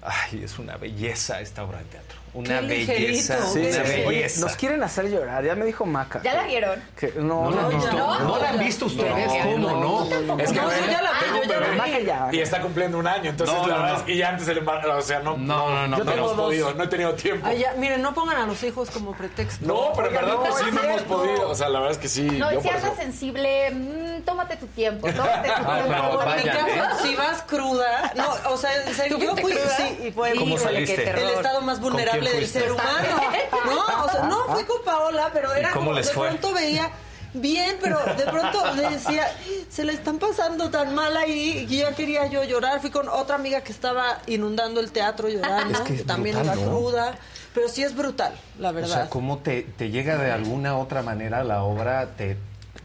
ay, 0.00 0.42
es 0.44 0.58
una 0.58 0.78
belleza 0.78 1.40
esta 1.42 1.64
obra 1.64 1.78
de 1.80 1.84
teatro. 1.84 2.16
Una 2.36 2.60
Qué 2.60 2.66
ligerito, 2.66 2.92
belleza, 3.06 3.36
qué 3.36 3.58
una 3.60 3.68
ligerito. 3.68 4.08
Oye, 4.08 4.16
belleza. 4.18 4.40
nos 4.40 4.56
quieren 4.56 4.82
hacer 4.82 5.10
llorar, 5.10 5.42
ya 5.44 5.54
me 5.54 5.64
dijo 5.64 5.86
Maca. 5.86 6.20
¿Ya 6.22 6.34
la 6.34 6.42
vieron? 6.44 6.82
Que, 6.98 7.12
no, 7.16 7.50
¿No 7.50 7.50
la 7.50 7.62
han 7.62 7.68
visto? 7.70 7.92
no, 7.96 8.18
¿No 8.20 8.38
la 8.38 8.48
han 8.50 8.56
no. 8.58 8.64
visto 8.64 8.86
ustedes? 8.86 9.26
No, 9.26 9.68
¿Cómo 9.68 9.68
no? 9.70 10.38
Es 10.38 10.50
que 10.52 10.60
No, 10.60 10.70
sí, 10.70 10.76
ya 10.90 11.00
la 11.02 11.12
vi, 11.12 11.18
tengo 11.24 11.42
yo 11.42 11.48
ya 11.50 11.60
la 11.60 11.68
Maca 11.76 11.98
ya. 12.00 12.28
y 12.32 12.40
está 12.40 12.60
cumpliendo 12.60 12.98
un 12.98 13.06
año, 13.06 13.30
entonces 13.30 13.56
No, 13.56 13.66
la 13.66 13.74
no, 13.76 13.80
verdad 13.82 13.92
no. 13.94 13.98
es 14.00 14.04
que 14.04 14.16
ya 14.18 14.28
antes 14.28 14.48
el 14.48 14.58
embarazo, 14.58 14.96
o 14.96 15.00
sea, 15.02 15.20
no, 15.20 15.36
No, 15.38 15.70
no, 15.70 15.88
no, 15.88 15.96
no, 15.98 16.04
pero- 16.04 16.12
hemos 16.18 16.32
podido, 16.34 16.74
no 16.74 16.84
he 16.84 16.88
tenido 16.88 17.14
tiempo. 17.14 17.46
Ay, 17.46 17.58
ya, 17.60 17.72
miren, 17.78 18.02
no 18.02 18.12
pongan 18.12 18.36
a 18.36 18.46
los 18.46 18.62
hijos 18.62 18.90
como 18.90 19.12
pretexto. 19.16 19.64
No, 19.66 19.92
pero 19.94 20.08
en 20.08 20.16
Oigan, 20.16 20.24
verdad 20.26 20.36
no, 20.36 20.42
pues 20.50 20.54
sí 20.56 20.64
es 20.68 20.74
no 20.74 20.80
hemos 20.82 20.96
cierto. 20.96 21.16
podido, 21.16 21.50
o 21.50 21.54
sea, 21.54 21.68
la 21.70 21.78
verdad 21.80 21.92
es 21.92 21.98
que 21.98 22.08
sí, 22.08 22.22
No, 22.22 22.52
yo 22.52 22.58
y 22.58 22.62
si 22.62 22.68
por 22.68 22.76
andas 22.76 22.96
sensible, 22.96 23.70
mm, 23.70 24.22
tómate 24.24 24.56
tu 24.56 24.66
tiempo, 24.66 25.06
tómate 25.10 25.48
tu 25.48 25.54
Ah, 25.54 25.74
tiempo. 25.82 26.18
pero 26.18 26.22
en 26.32 26.36
mi 26.42 26.48
vaya, 26.48 26.52
caso, 26.52 26.68
¿eh? 26.68 27.08
si 27.08 27.14
vas 27.16 27.42
cruda, 27.42 28.12
no, 28.14 28.28
o 28.52 28.56
sea, 28.58 28.70
en 28.84 28.94
serio, 28.94 29.16
¿Tú 29.16 29.24
yo 29.24 29.36
fui, 29.36 29.52
sí, 29.54 29.98
y 30.08 30.10
fue 30.12 30.34
¿Cómo 30.34 30.54
híjole, 30.56 30.62
saliste? 30.74 30.96
qué 30.96 31.02
terror. 31.02 31.22
el 31.22 31.30
estado 31.30 31.60
más 31.62 31.78
¿Con 31.78 31.90
vulnerable 31.92 32.25
del 32.32 32.46
ser 32.46 32.72
humano. 32.72 33.20
No, 33.66 34.04
o 34.04 34.10
sea, 34.10 34.22
no, 34.24 34.44
fui 34.54 34.64
con 34.64 34.82
Paola, 34.84 35.30
pero 35.32 35.52
era 35.54 35.70
cómo 35.70 35.86
como, 35.86 35.96
les 35.96 36.06
de 36.08 36.12
fue? 36.12 36.28
pronto 36.28 36.52
veía 36.52 36.90
bien, 37.34 37.76
pero 37.82 37.98
de 38.16 38.24
pronto 38.24 38.62
decía, 38.74 39.26
se 39.68 39.84
le 39.84 39.92
están 39.92 40.18
pasando 40.18 40.70
tan 40.70 40.94
mal 40.94 41.16
ahí, 41.16 41.66
y 41.68 41.78
ya 41.78 41.94
quería 41.94 42.26
yo 42.28 42.44
llorar. 42.44 42.80
Fui 42.80 42.90
con 42.90 43.08
otra 43.08 43.34
amiga 43.36 43.60
que 43.62 43.72
estaba 43.72 44.20
inundando 44.26 44.80
el 44.80 44.90
teatro 44.92 45.28
llorando, 45.28 45.74
Es 45.78 45.80
que 45.84 45.94
es 45.96 46.06
también 46.06 46.36
brutal, 46.36 46.58
iba 46.58 46.66
¿no? 46.66 46.78
cruda, 46.78 47.14
pero 47.54 47.68
sí 47.68 47.82
es 47.82 47.94
brutal, 47.94 48.32
la 48.58 48.70
O 48.70 48.72
verdad. 48.72 48.88
sea, 48.94 49.10
cómo 49.10 49.38
te, 49.38 49.62
te 49.62 49.90
llega 49.90 50.16
de 50.16 50.30
alguna 50.32 50.78
otra 50.78 51.02
manera 51.02 51.44
la 51.44 51.62
obra, 51.62 52.06
te 52.16 52.36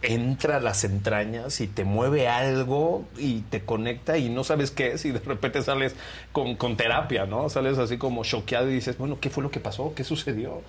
entra 0.01 0.57
a 0.57 0.59
las 0.59 0.83
entrañas 0.83 1.61
y 1.61 1.67
te 1.67 1.83
mueve 1.83 2.27
algo 2.27 3.05
y 3.17 3.41
te 3.41 3.61
conecta 3.61 4.17
y 4.17 4.29
no 4.29 4.43
sabes 4.43 4.71
qué 4.71 4.93
es 4.93 5.05
y 5.05 5.11
de 5.11 5.19
repente 5.19 5.61
sales 5.61 5.95
con, 6.31 6.55
con 6.55 6.77
terapia, 6.77 7.25
¿no? 7.25 7.49
Sales 7.49 7.77
así 7.77 7.97
como 7.97 8.23
choqueado 8.23 8.69
y 8.69 8.73
dices, 8.73 8.97
bueno, 8.97 9.19
¿qué 9.19 9.29
fue 9.29 9.43
lo 9.43 9.51
que 9.51 9.59
pasó? 9.59 9.93
¿Qué 9.95 10.03
sucedió? 10.03 10.61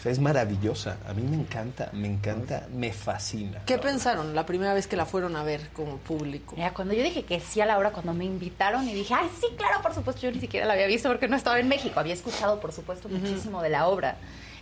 O 0.00 0.02
sea, 0.02 0.10
es 0.10 0.18
maravillosa. 0.18 0.96
A 1.06 1.12
mí 1.12 1.22
me 1.22 1.36
encanta, 1.36 1.90
me 1.92 2.08
encanta, 2.08 2.66
me 2.72 2.90
fascina. 2.90 3.60
¿Qué 3.66 3.76
pensaron 3.76 4.34
la 4.34 4.46
primera 4.46 4.72
vez 4.72 4.86
que 4.86 4.96
la 4.96 5.04
fueron 5.04 5.36
a 5.36 5.42
ver 5.42 5.68
como 5.74 5.98
público? 5.98 6.54
Mira, 6.56 6.72
cuando 6.72 6.94
yo 6.94 7.02
dije 7.02 7.24
que 7.24 7.38
sí 7.38 7.60
a 7.60 7.66
la 7.66 7.76
hora, 7.76 7.92
cuando 7.92 8.14
me 8.14 8.24
invitaron 8.24 8.88
y 8.88 8.94
dije, 8.94 9.12
ay, 9.12 9.28
sí, 9.38 9.46
claro, 9.58 9.82
por 9.82 9.94
supuesto, 9.94 10.22
yo 10.22 10.32
ni 10.32 10.40
siquiera 10.40 10.66
la 10.66 10.72
había 10.72 10.86
visto 10.86 11.08
porque 11.10 11.28
no 11.28 11.36
estaba 11.36 11.60
en 11.60 11.68
México. 11.68 12.00
Había 12.00 12.14
escuchado, 12.14 12.60
por 12.60 12.72
supuesto, 12.72 13.08
muchísimo 13.08 13.60
de 13.60 13.68
la 13.68 13.88
obra. 13.88 14.16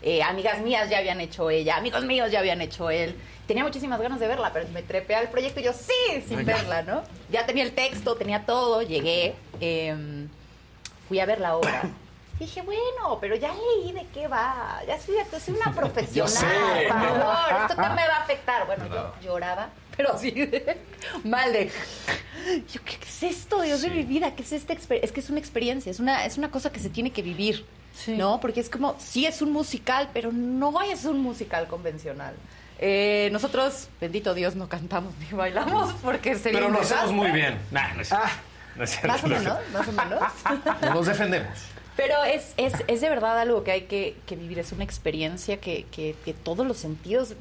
Eh, 0.09 0.22
amigas 0.22 0.59
mías 0.62 0.89
ya 0.89 1.01
habían 1.01 1.20
hecho 1.20 1.51
ella, 1.51 1.76
amigos 1.76 2.02
míos 2.06 2.30
ya 2.30 2.39
habían 2.39 2.62
hecho 2.62 2.89
él. 2.89 3.14
Tenía 3.47 3.62
muchísimas 3.62 4.01
ganas 4.01 4.18
de 4.18 4.26
verla, 4.26 4.51
pero 4.55 4.66
me 4.68 4.82
trepé 4.82 5.14
al 5.14 5.28
proyecto 5.28 5.60
y 5.60 5.64
yo, 5.64 5.74
sí, 5.74 6.24
sin 6.26 6.47
verla, 6.47 6.80
¿no? 6.80 7.02
Ya 7.30 7.44
tenía 7.44 7.62
el 7.62 7.72
texto, 7.72 8.14
tenía 8.16 8.47
todo, 8.47 8.80
llegué, 8.80 9.35
em, 9.60 10.26
fui 11.09 11.20
a 11.20 11.26
ver 11.26 11.40
la 11.40 11.59
obra. 11.59 11.82
Dije, 12.40 12.62
bueno, 12.62 13.18
pero 13.20 13.36
ya 13.36 13.52
leí 13.52 13.93
de 13.93 14.06
qué 14.14 14.28
va. 14.28 14.80
Ya 14.86 14.98
soy, 14.98 15.16
soy 15.44 15.55
una 15.56 15.74
profesional, 15.76 16.86
por 16.89 16.97
¿no? 16.97 17.05
favor. 17.05 17.62
Esto 17.62 17.76
qué 17.76 17.89
me 17.90 18.09
va 18.09 18.16
a 18.16 18.22
afectar. 18.22 18.66
Bueno, 18.66 18.86
yo 18.86 19.12
lloraba, 19.22 19.68
pero 19.94 20.14
así 20.14 20.30
de 20.30 20.78
mal 21.24 21.52
de. 21.52 21.70
Yo, 22.72 22.80
¿qué, 22.82 22.97
es 23.02 23.22
esto, 23.24 23.60
Dios 23.60 23.82
de 23.82 23.90
mi 23.90 24.05
vida? 24.05 24.35
¿Qué 24.35 24.43
es 24.43 24.52
esta 24.52 24.72
experiencia? 24.72 25.06
Es 25.06 25.12
que 25.12 25.20
es 25.20 25.28
una 25.28 25.39
experiencia, 25.39 25.90
es 25.90 26.01
una, 26.01 26.24
es 26.24 26.39
una 26.39 26.51
cosa 26.51 26.72
que 26.72 26.80
se 26.80 26.89
tiene 26.89 27.10
que 27.10 27.20
vivir, 27.20 27.66
¿no? 28.06 28.40
Porque 28.40 28.60
es 28.60 28.70
como, 28.70 28.96
sí 28.98 29.26
es 29.26 29.42
un 29.42 29.52
musical, 29.52 30.10
pero 30.12 30.32
no 30.32 30.80
es 30.82 31.04
un 31.04 31.20
musical 31.20 31.66
convencional. 31.66 32.34
Eh, 32.78 33.28
nosotros, 33.32 33.88
bendito 34.00 34.34
Dios, 34.34 34.54
no 34.54 34.68
cantamos 34.68 35.12
ni 35.18 35.36
bailamos 35.36 35.92
porque 36.02 36.36
sería 36.36 36.60
Pero 36.60 36.70
lo 36.70 36.80
hacemos 36.80 37.12
muy 37.12 37.30
bien. 37.32 37.58
Nah, 37.70 37.92
no 37.94 38.02
es 38.02 38.08
cierto. 38.08 38.26
No 38.76 38.84
es 38.84 38.90
cierto. 38.90 39.08
Más 39.08 39.24
o 39.24 39.28
menos, 39.28 39.58
más 39.72 39.88
o 39.88 39.92
menos. 39.92 40.22
Nos 40.94 41.06
defendemos. 41.06 41.58
Pero 41.98 42.22
es, 42.22 42.54
es, 42.56 42.74
es 42.86 43.00
de 43.00 43.08
verdad 43.08 43.36
algo 43.40 43.64
que 43.64 43.72
hay 43.72 43.80
que, 43.82 44.14
que 44.24 44.36
vivir, 44.36 44.60
es 44.60 44.70
una 44.70 44.84
experiencia 44.84 45.56
que, 45.58 45.84
que, 45.90 46.14
que 46.24 46.32
todos 46.32 46.64
los 46.64 46.76
sentidos 46.76 47.34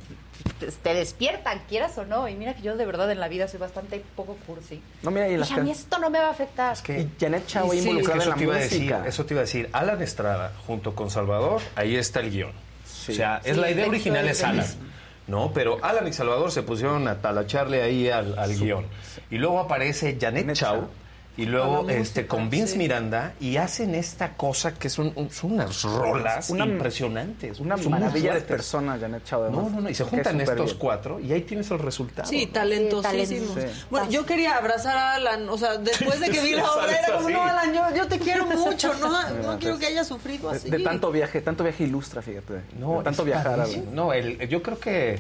te, 0.59 0.65
te 0.71 0.93
despiertan, 0.95 1.61
quieras 1.69 1.95
o 1.99 2.05
no. 2.05 2.27
Y 2.27 2.33
mira 2.33 2.55
que 2.55 2.63
yo 2.63 2.75
de 2.75 2.83
verdad 2.87 3.11
en 3.11 3.19
la 3.19 3.27
vida 3.27 3.47
soy 3.47 3.59
bastante 3.59 4.03
poco 4.15 4.35
cursi. 4.47 4.81
No, 5.03 5.11
mira, 5.11 5.29
y 5.29 5.37
las 5.37 5.49
Dije, 5.49 5.59
a 5.61 5.63
mí 5.63 5.69
esto 5.69 5.99
no 5.99 6.09
me 6.09 6.17
va 6.17 6.29
a 6.29 6.31
afectar. 6.31 6.75
y 6.89 7.07
Janet 7.19 7.45
Chao 7.45 7.67
Y 7.71 7.77
sí, 7.77 7.87
involucrada 7.87 8.19
eso 8.23 8.31
en 8.31 8.37
te 8.37 8.43
iba 8.45 8.53
la 8.55 8.59
decir, 8.59 8.79
música. 8.79 9.03
eso 9.07 9.25
te 9.27 9.33
iba 9.35 9.41
a 9.41 9.43
decir. 9.43 9.69
Alan 9.73 10.01
Estrada 10.01 10.51
junto 10.65 10.95
con 10.95 11.11
Salvador, 11.11 11.61
ahí 11.75 11.95
está 11.95 12.21
el 12.21 12.31
guion. 12.31 12.49
O 12.49 13.11
sea, 13.13 13.39
es 13.43 13.55
Sí, 13.55 13.61
la 13.61 13.69
idea 13.69 13.87
original 13.87 14.27
es 14.27 14.39
es 14.39 14.43
Alan. 14.43 14.65
No, 15.27 15.51
pero 15.53 15.77
Alan 15.83 16.07
y 16.07 16.13
Salvador 16.13 16.51
se 16.51 16.63
pusieron 16.63 17.07
a 17.07 17.21
talacharle 17.21 17.83
ahí 17.83 18.09
al, 18.09 18.39
al 18.39 18.57
guion. 18.57 18.87
Y 19.29 19.37
luego 19.37 19.59
aparece 19.59 20.17
Janet 20.19 20.51
Chao 20.53 20.89
y 21.37 21.45
luego 21.45 21.87
este 21.89 22.25
con 22.27 22.49
Vince 22.49 22.73
sí. 22.73 22.77
Miranda 22.79 23.33
y 23.39 23.57
hacen 23.57 23.93
esta 23.95 24.33
cosa 24.33 24.73
que 24.73 24.89
son, 24.89 25.13
son 25.31 25.53
unas 25.53 25.83
rolas 25.83 26.49
Una- 26.49 26.65
impresionantes. 26.65 27.59
Una 27.59 27.77
maravilla 27.77 28.33
de 28.33 28.41
persona, 28.41 28.97
Janet 28.99 29.23
Chao. 29.23 29.49
No, 29.49 29.69
no, 29.69 29.81
no, 29.81 29.89
y 29.89 29.93
se 29.95 30.03
juntan 30.03 30.41
estos 30.41 30.65
bien. 30.65 30.77
cuatro 30.79 31.19
y 31.19 31.31
ahí 31.31 31.41
tienes 31.41 31.69
el 31.71 31.79
resultado. 31.79 32.27
Sí, 32.27 32.47
¿no? 32.47 32.51
talentosísimos. 32.53 33.53
Sí. 33.55 33.85
Bueno, 33.89 34.09
yo 34.09 34.25
quería 34.25 34.57
abrazar 34.57 34.97
a 34.97 35.13
Alan, 35.15 35.47
o 35.47 35.57
sea, 35.57 35.77
después 35.77 36.19
de 36.19 36.29
que 36.29 36.39
vi 36.43 36.51
la 36.55 36.71
obra, 36.71 36.91
era 36.97 37.13
como, 37.17 37.29
no, 37.29 37.41
Alan, 37.43 37.73
yo, 37.73 37.95
yo 37.95 38.07
te 38.07 38.19
quiero 38.19 38.45
mucho, 38.47 38.93
no, 38.95 39.29
no 39.43 39.59
quiero 39.59 39.77
que 39.77 39.85
haya 39.85 40.03
sufrido 40.03 40.49
así. 40.49 40.69
de 40.69 40.79
tanto 40.79 41.11
viaje, 41.11 41.41
tanto 41.41 41.63
viaje 41.63 41.83
ilustra, 41.83 42.21
fíjate. 42.21 42.61
No, 42.79 42.97
de 42.97 43.03
tanto 43.03 43.23
viajar. 43.23 43.59
Alan. 43.59 43.93
No, 43.93 44.11
el- 44.13 44.47
yo 44.49 44.61
creo 44.63 44.79
que 44.79 45.19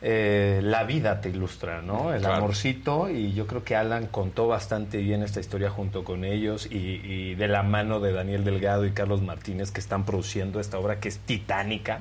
eh, 0.00 0.60
la 0.62 0.84
vida 0.84 1.20
te 1.20 1.28
ilustra, 1.30 1.82
¿no? 1.82 2.12
El 2.14 2.20
Claro. 2.20 2.36
amorcito 2.36 3.10
y 3.10 3.32
yo 3.34 3.46
creo 3.46 3.64
que 3.64 3.74
Alan 3.76 4.06
contó 4.06 4.46
bastante 4.46 4.98
bien 4.98 5.22
esta 5.22 5.40
historia 5.40 5.70
junto 5.70 6.04
con 6.04 6.24
ellos 6.24 6.66
y, 6.70 7.00
y 7.04 7.34
de 7.34 7.48
la 7.48 7.62
mano 7.62 7.98
de 8.00 8.12
Daniel 8.12 8.44
Delgado 8.44 8.86
y 8.86 8.92
Carlos 8.92 9.22
Martínez 9.22 9.70
que 9.72 9.80
están 9.80 10.04
produciendo 10.04 10.60
esta 10.60 10.78
obra 10.78 11.00
que 11.00 11.08
es 11.08 11.18
titánica, 11.18 12.00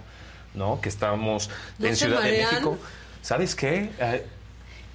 ¿no? 0.54 0.80
Que 0.82 0.90
estamos 0.90 1.50
¿No 1.80 1.88
en 1.88 1.96
Ciudad 1.96 2.22
de? 2.22 2.32
México. 2.44 2.78
¿Sabes 3.22 3.56
qué? 3.56 3.90
Eh, 4.00 4.26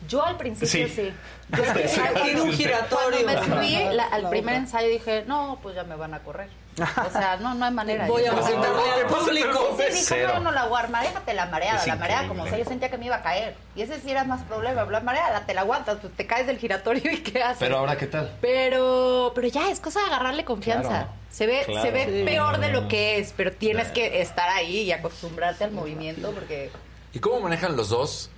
Yo 0.09 0.25
al 0.25 0.37
principio 0.37 0.69
Sí. 0.69 0.89
sí. 0.89 1.13
Yo 1.57 1.65
Sí, 1.65 1.81
sí. 1.89 2.01
al- 2.01 2.23
Tiene 2.23 2.41
un 2.41 2.53
giratorio. 2.53 3.19
Cuando 3.25 3.57
me 3.57 3.63
subí 3.63 3.95
la- 3.95 4.05
al 4.05 4.23
La 4.23 4.31
primer 4.31 4.55
ensayo 4.55 4.89
dije, 4.89 5.25
no, 5.27 5.59
pues 5.63 5.75
ya 5.75 5.85
me 5.85 5.97
van 5.97 6.15
a 6.15 6.21
correr. 6.21 6.49
O 6.81 7.11
sea, 7.11 7.37
no, 7.37 7.55
no 7.55 7.67
hay 7.67 7.71
manera. 7.71 8.07
Voy 8.07 8.25
a 8.25 8.33
presentarle 8.33 8.91
al 8.93 9.07
público. 9.07 9.77
Sí, 9.91 10.05
Cero. 10.07 10.31
¿cómo 10.33 10.45
no 10.45 10.51
la 10.53 10.65
voy 10.67 10.77
a 10.79 10.81
armar? 10.85 11.03
Déjate 11.05 11.35
la 11.35 11.47
mareada, 11.47 11.79
Es 11.81 11.87
la 11.87 11.97
mareada 11.97 12.23
increíble. 12.25 12.39
como 12.45 12.49
sea, 12.57 12.65
yo 12.65 12.69
sentía 12.71 12.91
que 12.91 12.97
me 12.99 13.07
iba 13.07 13.17
a 13.17 13.23
caer. 13.23 13.57
Y 13.77 13.83
ese 13.83 14.01
sí 14.01 14.11
era 14.11 14.25
más 14.25 14.43
problema, 14.45 14.85
la 14.85 15.01
mareada, 15.01 15.45
te 15.45 15.53
la 15.53 15.61
aguantas, 15.63 15.99
pues 16.01 16.15
te 16.17 16.27
caes 16.27 16.47
del 16.47 16.57
giratorio 16.59 17.13
y 17.13 17.19
qué 17.23 17.43
haces. 17.43 17.59
pero 17.59 17.77
ahora, 17.79 17.97
¿qué 17.99 18.07
tal? 18.07 18.33
Pero, 18.41 19.33
pero 19.35 19.49
ya 19.49 19.71
es 19.71 19.81
cosa 19.81 20.01
de 20.01 20.07
agarrarle 20.07 20.45
confianza. 20.47 20.89
Claro. 20.89 21.09
Se 21.31 21.47
ve, 21.47 21.63
Claro. 21.67 21.83
se 21.83 21.91
ve 21.91 22.05
Sí. 22.21 22.25
peor 22.25 22.59
de 22.59 22.69
lo 22.73 22.89
que 22.89 23.19
es, 23.19 23.35
pero 23.37 23.53
tienes 23.53 23.89
que 23.89 24.23
estar 24.23 24.49
ahí 24.49 24.79
y 24.83 24.93
acostumbrarte 24.93 25.65
al 25.65 25.73
movimiento 25.73 26.31
porque 26.33 26.71
¿Y 27.13 27.19
cómo 27.19 27.41
manejan 27.41 27.77
los 27.77 27.91
dos 27.91 28.31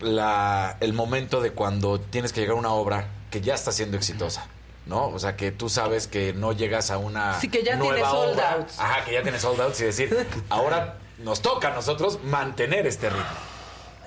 la, 0.00 0.76
el 0.80 0.92
momento 0.92 1.40
de 1.40 1.52
cuando 1.52 2.00
tienes 2.00 2.32
que 2.32 2.40
llegar 2.40 2.56
a 2.56 2.58
una 2.58 2.72
obra 2.72 3.06
que 3.30 3.40
ya 3.40 3.54
está 3.54 3.70
siendo 3.72 3.96
exitosa? 3.96 4.46
¿No? 4.90 5.06
O 5.06 5.18
sea, 5.18 5.36
que 5.36 5.52
tú 5.52 5.68
sabes 5.70 6.06
que 6.08 6.32
no 6.34 6.52
llegas 6.52 6.90
a 6.90 6.98
una 6.98 7.40
Sí, 7.40 7.48
que 7.48 7.62
ya 7.62 7.76
nueva 7.76 7.94
tiene 7.94 8.10
sold 8.10 8.34
obra. 8.34 8.52
outs. 8.54 8.78
Ajá, 8.80 9.04
que 9.04 9.12
ya 9.12 9.22
tienes 9.22 9.40
sold 9.40 9.60
outs 9.60 9.80
y 9.80 9.84
decir, 9.84 10.26
ahora 10.50 10.96
nos 11.18 11.40
toca 11.40 11.68
a 11.68 11.74
nosotros 11.74 12.18
mantener 12.24 12.86
este 12.86 13.08
ritmo. 13.08 13.24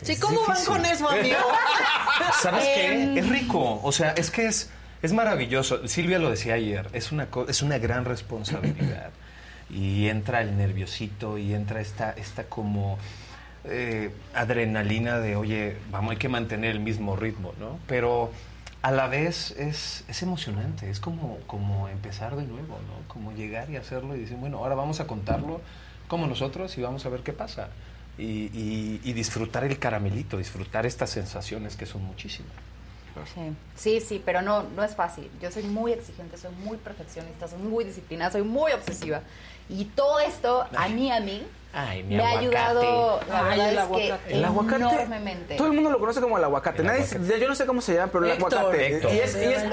Sí, 0.01 0.17
¿cómo 0.19 0.41
van 0.45 0.63
con 0.65 0.85
eso, 0.85 1.07
amigo? 1.09 1.37
¿Sabes 2.41 2.65
Em, 2.67 3.13
qué? 3.15 3.19
Es 3.21 3.29
rico. 3.29 3.79
O 3.81 3.91
sea, 3.93 4.11
es 4.11 4.29
que 4.29 4.45
es, 4.47 4.69
es 5.01 5.13
maravilloso. 5.13 5.87
Silvia 5.87 6.19
lo 6.19 6.29
decía 6.29 6.55
ayer. 6.55 6.89
Es 6.93 7.11
una, 7.13 7.27
co- 7.27 7.47
es 7.47 7.61
una 7.61 7.77
gran 7.77 8.03
responsabilidad. 8.05 9.11
Y 9.69 10.09
entra 10.09 10.41
el 10.41 10.57
nerviosito 10.57 11.37
y 11.37 11.53
entra 11.53 11.79
esta, 11.79 12.11
esta 12.11 12.43
como 12.43 12.99
eh, 13.63 14.11
adrenalina 14.35 15.19
de, 15.19 15.37
oye, 15.37 15.77
vamos, 15.89 16.11
hay 16.11 16.17
que 16.17 16.27
mantener 16.29 16.71
el 16.71 16.81
mismo 16.81 17.15
ritmo, 17.15 17.53
¿no? 17.59 17.79
Pero 17.87 18.29
a 18.83 18.91
la 18.91 19.07
vez 19.07 19.51
es, 19.51 20.03
es 20.07 20.21
emocionante. 20.21 20.89
Es 20.89 20.99
como, 20.99 21.39
como 21.47 21.89
empezar 21.89 22.35
de 22.35 22.43
nuevo, 22.43 22.77
¿no? 22.87 23.07
Como 23.07 23.31
llegar 23.31 23.69
y 23.71 23.77
hacerlo 23.77 24.15
y 24.15 24.19
decir, 24.19 24.37
bueno, 24.37 24.59
ahora 24.59 24.75
vamos 24.75 24.99
a 24.99 25.07
contarlo 25.07 25.61
como 26.07 26.27
nosotros 26.27 26.77
y 26.77 26.81
vamos 26.81 27.05
a 27.05 27.09
ver 27.09 27.21
qué 27.21 27.33
pasa. 27.33 27.69
Y, 28.17 28.23
y- 28.53 29.01
y 29.03 29.13
disfrutar 29.13 29.63
el 29.63 29.79
caramelito, 29.79 30.37
disfrutar 30.37 30.85
estas 30.85 31.09
sensaciones 31.09 31.75
que 31.75 31.87
son 31.87 32.03
muchísimas. 32.03 32.51
Sí, 33.33 33.55
sí, 33.75 33.99
sí, 34.01 34.21
pero 34.23 34.41
no, 34.41 34.63
no 34.75 34.83
es 34.83 34.95
fácil. 34.95 35.29
Yo 35.41 35.49
soy 35.51 35.63
muy 35.63 35.93
exigente, 35.93 36.35
soy 36.37 36.51
muy 36.63 36.77
perfeccionista, 36.77 37.47
soy 37.47 37.59
muy 37.59 37.83
disciplinada, 37.85 38.31
soy 38.31 38.41
muy 38.43 38.71
obsesiva. 38.71 39.21
Y 39.69 39.85
todo 39.85 40.19
esto, 40.19 40.67
a 40.75 40.89
mí, 40.89 41.11
a 41.11 41.19
mí, 41.19 41.43
Ay, 41.75 42.03
mi 42.03 42.15
me 42.17 42.21
ha 42.23 42.27
aguacate. 42.27 42.45
ayudado, 42.45 43.19
la 43.27 43.39
Ay, 43.39 43.49
verdad 43.49 43.69
el 43.69 43.73
es 43.75 43.81
aguacate. 43.81 44.23
que 44.27 44.33
El 44.35 44.45
aguacate. 44.45 44.75
enormemente. 44.83 45.55
Todo 45.55 45.67
el 45.67 45.73
mundo 45.73 45.89
lo 45.89 45.99
conoce 45.99 46.21
como 46.21 46.37
el 46.37 46.43
aguacate. 46.43 46.81
El 46.81 46.87
Nadie, 46.87 47.01
aguacate. 47.03 47.39
Yo 47.41 47.47
no 47.47 47.55
sé 47.55 47.65
cómo 47.65 47.81
se 47.81 47.95
llama, 47.95 48.11
pero 48.11 48.25
el 48.25 48.31
Héctor. 48.33 48.53
aguacate. 48.59 48.87
Héctor. 48.95 49.11
Y 49.13 49.17
es, 49.19 49.35
y 49.35 49.39
es, 49.45 49.63
un 49.63 49.69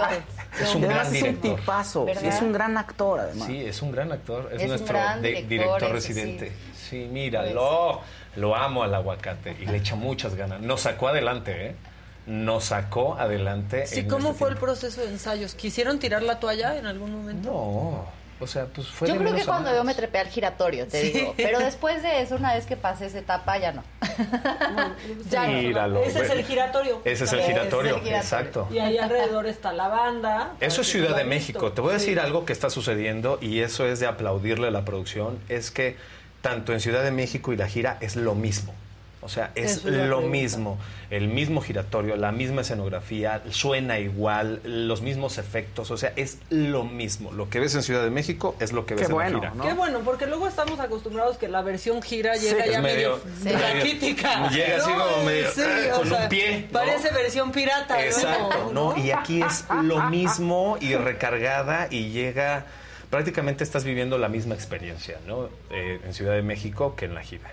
gran 0.82 1.06
es 1.06 1.06
un 1.06 1.12
director. 1.12 1.56
tipazo. 1.56 2.04
¿Verdad? 2.06 2.24
Es 2.24 2.40
un 2.40 2.52
gran 2.52 2.78
actor, 2.78 3.20
además. 3.20 3.46
Sí, 3.46 3.64
es 3.64 3.82
un 3.82 3.92
gran 3.92 4.12
actor, 4.12 4.46
es, 4.50 4.56
Es 4.56 4.62
un 4.62 4.68
nuestro 4.68 4.98
director, 5.20 5.92
residente. 5.92 6.52
Sí, 6.74 7.06
mira, 7.12 7.42
Pues. 7.42 7.54
lo, 7.54 8.00
lo 8.36 8.56
amo 8.56 8.82
al 8.82 8.94
aguacate 8.94 9.56
y 9.60 9.66
le 9.66 9.76
echa 9.76 9.94
muchas 9.94 10.34
ganas. 10.34 10.60
Nos 10.62 10.80
sacó 10.80 11.08
adelante, 11.08 11.66
¿eh? 11.66 11.76
Nos 12.26 12.64
sacó 12.64 13.16
adelante. 13.18 13.86
Sí, 13.86 14.00
en 14.00 14.08
¿cómo 14.08 14.28
este 14.30 14.38
fue 14.38 14.50
el 14.50 14.56
proceso 14.56 15.00
de 15.02 15.08
ensayos? 15.08 15.54
¿Quisieron 15.54 15.98
tirar 15.98 16.22
la 16.22 16.38
toalla 16.40 16.76
en 16.76 16.86
algún 16.86 17.12
momento? 17.12 17.50
No, 17.50 18.04
o 18.40 18.46
sea, 18.46 18.66
pues 18.66 18.86
fue 18.88 19.06
Yo 19.08 19.14
de 19.14 19.20
creo 19.20 19.34
que 19.34 19.44
cuando 19.44 19.72
yo 19.74 19.84
me 19.84 19.94
trepé 19.94 20.18
al 20.18 20.28
giratorio, 20.28 20.86
te 20.86 21.00
Sí. 21.02 21.10
digo. 21.12 21.34
Pero 21.36 21.58
después 21.58 22.02
de 22.02 22.22
eso, 22.22 22.36
una 22.36 22.54
vez 22.54 22.66
que 22.66 22.76
pasé 22.76 23.06
esa 23.06 23.18
etapa, 23.18 23.58
ya 23.58 23.72
no. 23.72 23.84
ya 25.30 25.46
no. 25.46 26.00
Ese 26.00 26.22
es 26.22 26.30
el 26.30 26.44
giratorio. 26.44 27.00
Ese 27.04 27.24
es 27.24 27.32
el 27.32 27.38
Ese 27.40 27.42
es 27.42 27.48
el 27.48 27.54
giratorio, 27.54 27.96
exacto. 28.04 28.68
Y 28.70 28.78
ahí 28.78 28.98
alrededor 28.98 29.46
está 29.46 29.72
la 29.72 29.88
banda. 29.88 30.54
Eso 30.60 30.80
es 30.82 30.88
Ciudad 30.88 31.16
de 31.16 31.24
México. 31.24 31.72
Te 31.72 31.80
voy 31.80 31.90
a 31.90 31.94
decir 31.94 32.14
Sí. 32.14 32.18
algo 32.24 32.44
que 32.44 32.52
está 32.52 32.70
sucediendo 32.70 33.38
y 33.40 33.60
eso 33.60 33.86
es 33.86 34.00
de 34.00 34.06
aplaudirle 34.06 34.68
a 34.68 34.70
la 34.70 34.84
producción. 34.84 35.38
Es 35.48 35.70
que 35.70 35.96
tanto 36.40 36.72
en 36.72 36.80
Ciudad 36.80 37.02
de 37.02 37.10
México 37.10 37.52
y 37.52 37.56
la 37.56 37.68
gira 37.68 37.98
es 38.00 38.16
lo 38.16 38.34
mismo. 38.34 38.74
O 39.22 39.28
sea, 39.28 39.50
es 39.54 39.84
lo 39.84 40.22
mismo. 40.22 40.78
El 41.10 41.28
mismo 41.28 41.60
giratorio, 41.60 42.16
la 42.16 42.32
misma 42.32 42.62
escenografía, 42.62 43.42
suena 43.50 43.98
igual, 43.98 44.60
los 44.64 45.02
mismos 45.02 45.36
efectos. 45.36 45.90
O 45.90 45.98
sea, 45.98 46.12
es 46.16 46.38
lo 46.48 46.84
mismo. 46.84 47.30
Lo 47.32 47.50
que 47.50 47.60
ves 47.60 47.74
en 47.74 47.82
Ciudad 47.82 48.02
de 48.02 48.08
México 48.10 48.56
es 48.60 48.72
lo 48.72 48.86
que 48.86 48.94
ves 48.94 49.02
Qué 49.02 49.06
en 49.08 49.12
bueno, 49.12 49.30
la 49.42 49.50
gira. 49.50 49.54
¿no? 49.54 49.64
Qué 49.64 49.74
bueno, 49.74 50.00
porque 50.04 50.26
luego 50.26 50.48
estamos 50.48 50.80
acostumbrados 50.80 51.36
que 51.36 51.48
la 51.48 51.60
versión 51.60 52.00
gira 52.00 52.34
llega 52.36 52.64
ya 52.66 52.80
medio, 52.80 53.20
medio- 53.44 53.58
raquítica. 53.58 54.48
llega 54.50 54.76
así 54.78 54.90
como 54.90 55.22
medio, 55.24 55.50
Sí, 55.50 55.60
eh, 55.60 55.92
o 55.92 56.04
sea, 56.06 56.22
un 56.22 56.28
pie, 56.30 56.60
¿no? 56.62 56.72
Parece 56.72 57.10
versión 57.10 57.52
pirata. 57.52 58.02
Exacto, 58.04 58.70
¿no? 58.72 58.96
Y 58.96 59.10
aquí 59.10 59.42
es 59.42 59.66
lo 59.82 60.02
mismo 60.08 60.78
y 60.80 60.94
recargada 60.94 61.88
y 61.90 62.08
llega, 62.10 62.64
prácticamente 63.10 63.64
estás 63.64 63.84
viviendo 63.84 64.16
la 64.16 64.28
misma 64.28 64.54
experiencia, 64.54 65.18
¿no? 65.26 65.50
Eh, 65.70 66.00
en 66.04 66.14
Ciudad 66.14 66.32
de 66.34 66.42
México 66.42 66.94
que 66.96 67.04
en 67.04 67.14
la 67.14 67.22
gira. 67.22 67.50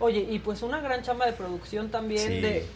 Oye, 0.00 0.26
y 0.30 0.38
pues 0.38 0.62
una 0.62 0.80
gran 0.80 1.02
chamba 1.02 1.26
de 1.26 1.32
producción 1.34 1.90
también 1.90 2.26
Sí. 2.26 2.40
de 2.40 2.66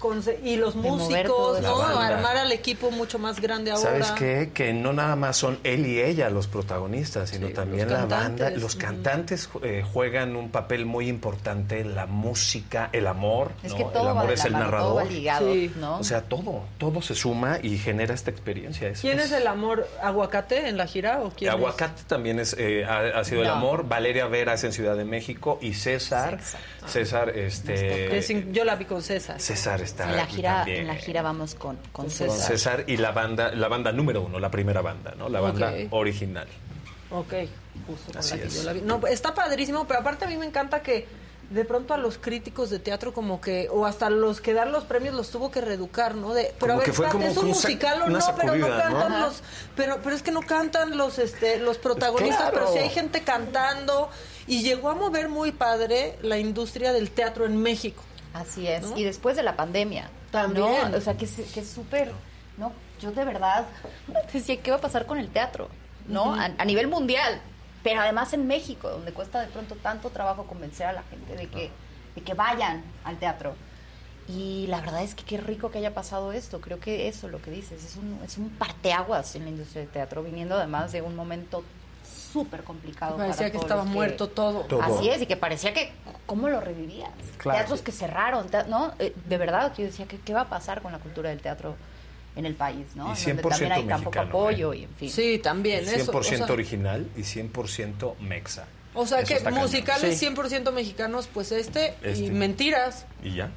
y 0.45 0.57
los 0.57 0.75
De 0.75 0.83
todo 0.83 0.97
músicos. 0.99 1.63
¿no? 1.63 1.81
Armar 1.99 2.37
al 2.37 2.53
equipo 2.53 2.91
mucho 2.91 3.19
más 3.19 3.41
grande 3.41 3.71
ahora. 3.71 3.83
¿Sabes 3.83 4.11
qué? 4.13 4.51
Que 4.53 4.73
no 4.75 4.93
nada 4.93 5.17
más 5.17 5.37
son 5.39 5.59
él 5.65 5.87
y 5.87 6.01
ella 6.01 6.29
los 6.31 6.47
protagonistas, 6.47 7.31
sino 7.31 7.49
Sí, 7.49 7.55
también 7.55 7.91
la 7.91 8.05
banda. 8.07 8.51
Los 8.51 8.77
cantantes 8.77 9.49
eh, 9.63 9.83
juegan 9.91 10.37
un 10.37 10.51
papel 10.51 10.85
muy 10.87 11.09
importante, 11.09 11.83
la 11.85 12.07
música, 12.07 12.91
el 12.93 13.07
amor, 13.07 13.53
Es 13.63 13.73
¿no? 13.73 13.79
que 13.79 13.85
todo 13.85 14.03
el 14.03 14.09
amor 14.11 14.29
va 14.29 14.33
es 14.35 14.41
la 14.41 14.47
el 14.47 14.53
mano, 14.53 14.65
todo 14.67 14.73
narrador. 14.79 14.97
va 15.07 15.11
ligado, 15.11 15.53
Sí. 15.55 15.73
¿no? 15.77 15.99
O 15.99 16.05
sea, 16.05 16.23
todo, 16.23 16.65
todo 16.79 17.01
se 17.01 17.15
suma 17.15 17.59
y 17.63 17.79
genera 17.79 18.13
esta 18.15 18.31
experiencia. 18.31 18.89
Es- 18.89 19.01
¿Quién 19.01 19.19
es 19.19 19.33
el 19.33 19.47
amor 19.47 19.89
aguacate 20.03 20.69
en 20.69 20.77
la 20.77 20.87
gira 20.87 21.23
o 21.23 21.31
quién 21.31 21.51
es? 21.51 21.57
Aguacate 21.57 22.03
también 22.07 22.39
es, 22.39 22.55
eh, 22.59 22.85
ha, 22.85 23.19
ha 23.21 23.25
sido 23.25 23.41
el 23.43 23.49
amor. 23.49 23.89
Valeria 23.89 24.27
Vera 24.27 24.55
es 24.55 24.65
en 24.65 24.73
Ciudad 24.73 24.95
de 24.97 25.05
México 25.07 25.59
y 25.63 25.73
César, 25.75 26.39
César, 26.87 27.14
este, 27.23 28.51
yo 28.53 28.65
la 28.65 28.75
vi 28.77 28.85
con 28.85 29.03
César. 29.03 29.41
César 29.41 29.81
está 29.81 30.11
en 30.11 30.17
la 30.17 30.27
gira, 30.27 30.57
también. 30.59 30.81
en 30.83 30.87
la 30.89 30.95
gira 30.97 31.23
vamos 31.23 31.55
con, 31.55 31.77
con 31.93 32.07
Con 32.07 32.11
César. 32.11 32.39
César 32.49 32.85
y 32.87 32.97
la 32.97 33.13
banda, 33.13 33.53
la 33.53 33.69
banda 33.69 33.93
número 33.93 34.23
uno, 34.23 34.39
la 34.39 34.51
primera 34.51 34.83
banda, 34.83 35.15
¿no? 35.17 35.29
La 35.29 35.41
banda 35.41 35.73
original. 35.91 36.47
Ok, 37.11 37.33
justo 37.87 38.07
con 38.13 38.17
Así 38.19 38.31
la 38.37 38.43
que 38.43 38.49
es. 38.49 38.55
yo 38.55 38.63
la 38.65 38.73
vi. 38.73 38.81
No, 38.83 39.01
está 39.07 39.35
padrísimo, 39.35 39.87
pero 39.87 40.01
aparte 40.01 40.25
a 40.25 40.29
mí 40.29 40.37
me 40.37 40.47
encanta 40.47 40.83
que 40.83 41.07
de 41.51 41.65
pronto 41.67 41.93
a 41.93 41.99
los 41.99 42.17
críticos 42.17 42.71
de 42.71 42.79
teatro 42.79 43.13
como 43.13 43.41
que, 43.41 43.69
o 43.71 43.85
hasta 43.85 44.09
los 44.09 44.41
que 44.41 44.55
dan 44.55 44.73
los 44.73 44.85
premios 44.85 45.15
los 45.15 45.31
tuvo 45.31 45.51
que 45.51 45.61
reeducar, 45.61 46.15
¿no? 46.15 46.33
De, 46.33 46.55
pero 46.59 46.73
Como 46.73 46.73
a 46.73 46.77
ver, 46.79 46.85
que 46.87 46.93
fue 46.95 47.09
como 47.11 47.27
¿es 47.27 47.37
un 47.37 47.49
musical 47.49 48.03
o 48.03 48.09
no? 48.09 48.19
Pero 48.41 48.57
no 48.57 48.67
cantan 48.67 49.21
los, 49.21 49.43
pero, 49.77 49.99
pero 50.03 50.17
es 50.17 50.23
que 50.23 50.31
no 50.31 50.41
cantan 50.41 50.97
los, 50.97 51.19
este, 51.19 51.59
los 51.59 51.77
protagonistas, 51.77 52.51
Claro. 52.51 52.55
pero 52.55 52.73
sí 52.73 52.79
hay 52.79 52.89
gente 52.89 53.23
cantando 53.23 54.09
y 54.47 54.63
llegó 54.63 54.91
a 54.91 54.95
mover 54.95 55.29
muy 55.29 55.53
padre 55.53 56.19
la 56.23 56.39
industria 56.39 56.93
del 56.93 57.11
teatro 57.11 57.47
en 57.47 57.57
México. 57.57 58.03
Así 58.33 58.67
es. 58.67 58.83
¿No? 58.83 58.97
Y 58.97 59.05
después 59.05 59.37
de 59.37 59.43
la 59.43 59.57
pandemia. 59.57 60.11
También. 60.31 60.91
¿no? 60.91 60.99
O 60.99 61.01
sea, 61.01 61.17
que 61.17 61.27
que 61.27 61.61
es 61.61 61.69
súper. 61.69 62.13
No, 62.57 62.73
yo 63.01 63.13
de 63.13 63.25
verdad 63.25 63.67
decía, 64.33 64.61
¿qué 64.61 64.71
va 64.71 64.79
a 64.79 64.81
pasar 64.81 65.07
con 65.07 65.19
el 65.19 65.29
teatro? 65.29 65.69
¿No? 66.07 66.35
A 66.35 66.65
nivel 66.65 66.89
mundial. 66.89 67.41
pero 67.83 68.01
además 68.01 68.33
en 68.33 68.47
México, 68.47 68.89
donde 68.91 69.13
cuesta 69.13 69.41
de 69.41 69.47
pronto 69.49 69.75
tanto 69.77 70.11
trabajo 70.11 70.45
convencer 70.45 70.87
a 70.87 70.93
la 70.93 71.03
gente 71.05 71.37
de 71.37 71.49
que, 71.49 71.71
de 72.15 72.23
que 72.23 72.35
vayan 72.35 72.83
al 73.05 73.19
teatro. 73.19 73.55
Y 74.27 74.67
la 74.69 74.81
verdad 74.81 75.03
es 75.03 75.15
que 75.15 75.23
qué 75.25 75.37
rico 75.37 75.71
que 75.71 75.79
haya 75.79 75.93
pasado 75.93 76.33
esto. 76.33 76.61
Creo 76.61 76.81
que 76.81 77.09
eso, 77.09 77.29
lo 77.29 77.43
que 77.43 77.51
dices, 77.51 77.85
es 77.85 77.97
un, 77.97 78.19
es 78.25 78.39
un 78.39 78.51
parteaguas 78.51 79.35
en 79.37 79.45
la 79.45 79.51
industria 79.51 79.83
del 79.83 79.91
teatro, 79.91 80.23
viniendo 80.23 80.57
además 80.57 80.93
de 80.93 81.03
un 81.03 81.15
momento 81.15 81.63
súper 82.15 82.63
complicado. 82.65 83.17
Parecía 83.17 83.37
para 83.37 83.47
que 83.51 83.53
todos 83.59 83.65
estaba 83.65 83.85
los 83.85 83.93
muerto 83.93 84.29
todo. 84.29 84.61
Todo. 84.63 84.83
Así 84.83 85.09
es, 85.09 85.23
y 85.23 85.27
que 85.27 85.37
parecía 85.37 85.73
que, 85.75 85.93
¿cómo 86.27 86.49
lo 86.49 86.61
revivías? 86.61 87.11
Claro. 87.39 87.59
Teatros 87.59 87.83
que 87.83 87.93
cerraron, 87.93 88.49
te- 88.49 88.65
¿no? 88.65 88.93
Eh, 88.99 89.15
de 89.27 89.39
verdad, 89.39 89.73
yo 89.77 89.85
decía, 89.85 90.07
¿qué, 90.07 90.19
¿qué 90.25 90.33
va 90.35 90.43
a 90.43 90.49
pasar 90.49 90.81
con 90.83 90.93
la 90.93 90.99
cultura 90.99 91.31
del 91.31 91.41
teatro 91.41 91.77
en 92.37 92.47
el 92.47 92.55
país, 92.55 92.87
¿no? 92.95 93.15
Y 93.15 93.31
En 93.31 93.37
donde 93.37 93.43
también 93.43 93.71
100% 93.71 93.75
hay 93.75 93.83
tan 93.87 93.99
poco 94.03 94.11
mexicano, 94.11 94.29
apoyo 94.29 94.73
¿eh? 94.73 94.79
y 94.79 94.85
en 94.85 94.95
fin. 94.95 95.11
Sí, 95.11 95.39
también. 95.39 95.85
eso, 95.89 96.13
100% 96.13 96.19
o 96.19 96.23
sea, 96.23 96.47
original 96.53 97.07
y 97.17 97.21
100% 97.21 98.19
mexa. 98.21 98.65
O 98.97 99.07
sea 99.07 99.21
Eso 99.21 99.45
que 99.45 99.51
musicales 99.51 100.19
Sí. 100.19 100.27
100% 100.27 100.73
mexicanos, 100.73 101.29
pues 101.33 101.51
este, 101.53 101.95
y 102.05 102.09
Este. 102.09 102.31
mentiras. 102.31 103.07
Y 103.23 103.35
ya. 103.35 103.51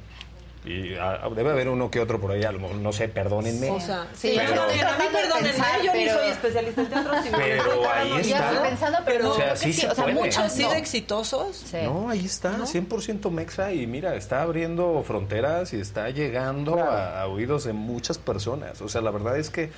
Y 0.64 0.94
ah, 0.96 1.28
debe 1.34 1.50
haber 1.50 1.68
uno 1.68 1.90
que 1.90 2.00
otro 2.00 2.20
por 2.20 2.32
ahí, 2.32 2.42
a 2.44 2.52
lo 2.52 2.58
mejor, 2.58 2.76
no 2.76 2.92
sé, 2.92 3.08
perdónenme. 3.08 3.70
O 3.70 3.80
sea, 3.80 4.06
Sí, 4.14 4.34
pero, 4.36 4.62
a 4.62 4.66
mí 4.66 4.74
de 4.74 5.10
perdónenme, 5.12 5.48
pensar, 5.50 5.82
yo 5.82 5.94
ni 5.94 6.04
pero- 6.04 6.18
soy 6.18 6.30
especialista 6.30 6.80
en 6.82 6.88
teatro. 6.88 7.22
si 7.22 7.30
me 7.30 7.38
Pero 7.38 7.90
ahí 7.90 8.12
está. 8.20 8.62
pensando, 8.62 8.98
pero 9.06 9.24
no, 9.24 9.30
O 9.30 9.36
sea, 9.36 9.56
sí 9.56 9.72
sí, 9.72 9.80
se 9.82 9.88
o 9.88 9.94
sea, 9.94 10.04
puede. 10.04 10.16
muchos 10.16 10.38
así 10.38 10.62
no. 10.64 10.70
de 10.72 10.78
exitosos. 10.78 11.56
Sí. 11.56 11.76
No, 11.84 12.10
ahí 12.10 12.24
está, 12.26 12.56
100% 12.66 13.30
mexa 13.30 13.72
y 13.72 13.86
mira, 13.86 14.14
está 14.16 14.42
abriendo 14.42 15.02
fronteras 15.06 15.72
y 15.72 15.80
está 15.80 16.10
llegando 16.10 16.78
a, 16.82 17.22
a 17.22 17.26
oídos 17.28 17.64
de 17.64 17.72
muchas 17.72 18.18
personas. 18.18 18.82
O 18.82 18.88
sea, 18.88 19.00
la 19.00 19.10
verdad 19.12 19.38
es 19.38 19.50
que 19.50 19.70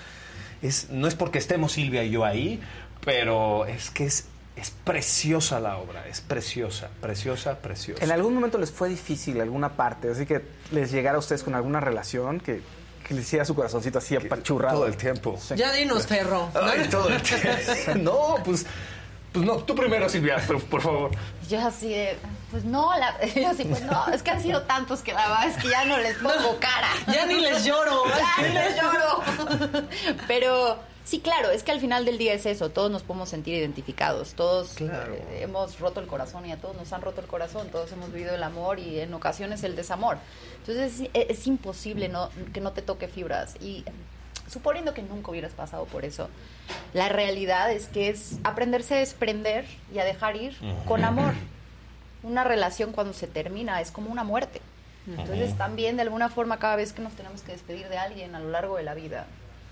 es, 0.62 0.88
no 0.90 1.06
es 1.06 1.14
porque 1.14 1.38
estemos 1.38 1.72
Silvia 1.72 2.02
y 2.04 2.10
yo 2.10 2.24
ahí, 2.24 2.60
pero 3.04 3.66
es 3.66 3.90
que 3.90 4.04
es, 4.06 4.26
es 4.60 4.70
preciosa 4.70 5.58
la 5.58 5.78
obra, 5.78 6.06
es 6.06 6.20
preciosa, 6.20 6.90
preciosa, 7.00 7.58
preciosa. 7.58 8.04
¿En 8.04 8.12
algún 8.12 8.34
momento 8.34 8.58
les 8.58 8.70
fue 8.70 8.90
difícil 8.90 9.40
alguna 9.40 9.70
parte? 9.70 10.10
Así 10.10 10.26
que 10.26 10.42
les 10.70 10.92
llegara 10.92 11.16
a 11.16 11.18
ustedes 11.18 11.42
con 11.42 11.54
alguna 11.54 11.80
relación 11.80 12.40
que, 12.40 12.60
que 13.06 13.14
les 13.14 13.24
hiciera 13.24 13.44
su 13.46 13.54
corazoncito 13.54 13.98
así 13.98 14.16
apachurrado. 14.16 14.80
Todo 14.80 14.86
el 14.86 14.96
tiempo. 14.96 15.38
Ya 15.56 15.72
dinos, 15.72 16.06
perro. 16.06 16.50
Ay, 16.54 16.86
todo 16.88 17.08
el 17.08 17.22
tiempo. 17.22 17.48
No, 17.96 18.34
pues, 18.44 18.66
pues 19.32 19.44
no, 19.46 19.56
tú 19.58 19.74
primero, 19.74 20.08
Silvia, 20.10 20.36
por, 20.46 20.62
por 20.64 20.82
favor. 20.82 21.10
Yo 21.48 21.66
así 21.66 21.88
de, 21.88 22.18
pues 22.50 22.64
no, 22.64 22.94
la, 22.98 23.16
yo 23.34 23.48
así, 23.48 23.64
pues 23.64 23.82
no, 23.82 24.08
es 24.12 24.22
que 24.22 24.30
han 24.30 24.42
sido 24.42 24.62
tantos 24.62 25.00
que 25.00 25.14
la 25.14 25.26
verdad 25.26 25.46
es 25.48 25.56
que 25.56 25.70
ya 25.70 25.86
no 25.86 25.96
les 25.96 26.16
pongo 26.18 26.58
cara. 26.60 26.88
Ya 27.06 27.24
ni 27.24 27.40
les 27.40 27.64
lloro. 27.64 28.02
ya 28.08 28.46
ni 28.46 28.52
les 28.52 28.76
lloro. 28.76 29.22
Pero 30.28 30.89
sí, 31.10 31.18
claro, 31.18 31.50
es 31.50 31.64
que 31.64 31.72
al 31.72 31.80
final 31.80 32.04
del 32.04 32.18
día 32.18 32.34
es 32.34 32.46
eso, 32.46 32.70
todos 32.70 32.88
nos 32.88 33.02
podemos 33.02 33.28
sentir 33.28 33.54
identificados, 33.54 34.34
todos 34.34 34.80
eh, 34.80 35.40
hemos 35.40 35.80
roto 35.80 35.98
el 35.98 36.06
corazón 36.06 36.46
y 36.46 36.52
a 36.52 36.56
todos 36.56 36.76
nos 36.76 36.92
han 36.92 37.02
roto 37.02 37.20
el 37.20 37.26
corazón, 37.26 37.68
todos 37.70 37.90
hemos 37.90 38.12
vivido 38.12 38.32
el 38.32 38.42
amor 38.44 38.78
y 38.78 39.00
en 39.00 39.12
ocasiones 39.12 39.64
el 39.64 39.74
desamor. 39.74 40.18
Entonces 40.58 41.08
es, 41.12 41.28
es 41.28 41.46
imposible 41.48 42.08
no, 42.08 42.30
que 42.52 42.60
no 42.60 42.70
te 42.70 42.80
toque 42.80 43.08
fibras 43.08 43.56
y 43.60 43.84
suponiendo 44.48 44.94
que 44.94 45.02
nunca 45.02 45.32
hubieras 45.32 45.50
pasado 45.50 45.84
por 45.86 46.04
eso, 46.04 46.28
la 46.94 47.08
realidad 47.08 47.72
es 47.72 47.88
que 47.88 48.08
es 48.08 48.38
aprenderse 48.44 48.94
a 48.94 48.98
desprender 48.98 49.64
y 49.92 49.98
a 49.98 50.04
dejar 50.04 50.36
ir 50.36 50.56
con 50.86 51.04
amor. 51.04 51.34
Una 52.22 52.44
relación 52.44 52.92
cuando 52.92 53.14
se 53.14 53.26
termina 53.26 53.80
es 53.80 53.90
como 53.90 54.12
una 54.12 54.22
muerte. 54.22 54.60
Entonces 55.08 55.56
también 55.58 55.96
de 55.96 56.02
alguna 56.02 56.28
forma 56.28 56.58
cada 56.58 56.76
vez 56.76 56.92
que 56.92 57.02
nos 57.02 57.14
tenemos 57.14 57.42
que 57.42 57.50
despedir 57.50 57.88
de 57.88 57.98
alguien 57.98 58.36
a 58.36 58.38
lo 58.38 58.50
largo 58.50 58.76
de 58.76 58.84
la 58.84 58.94
vida, 58.94 59.26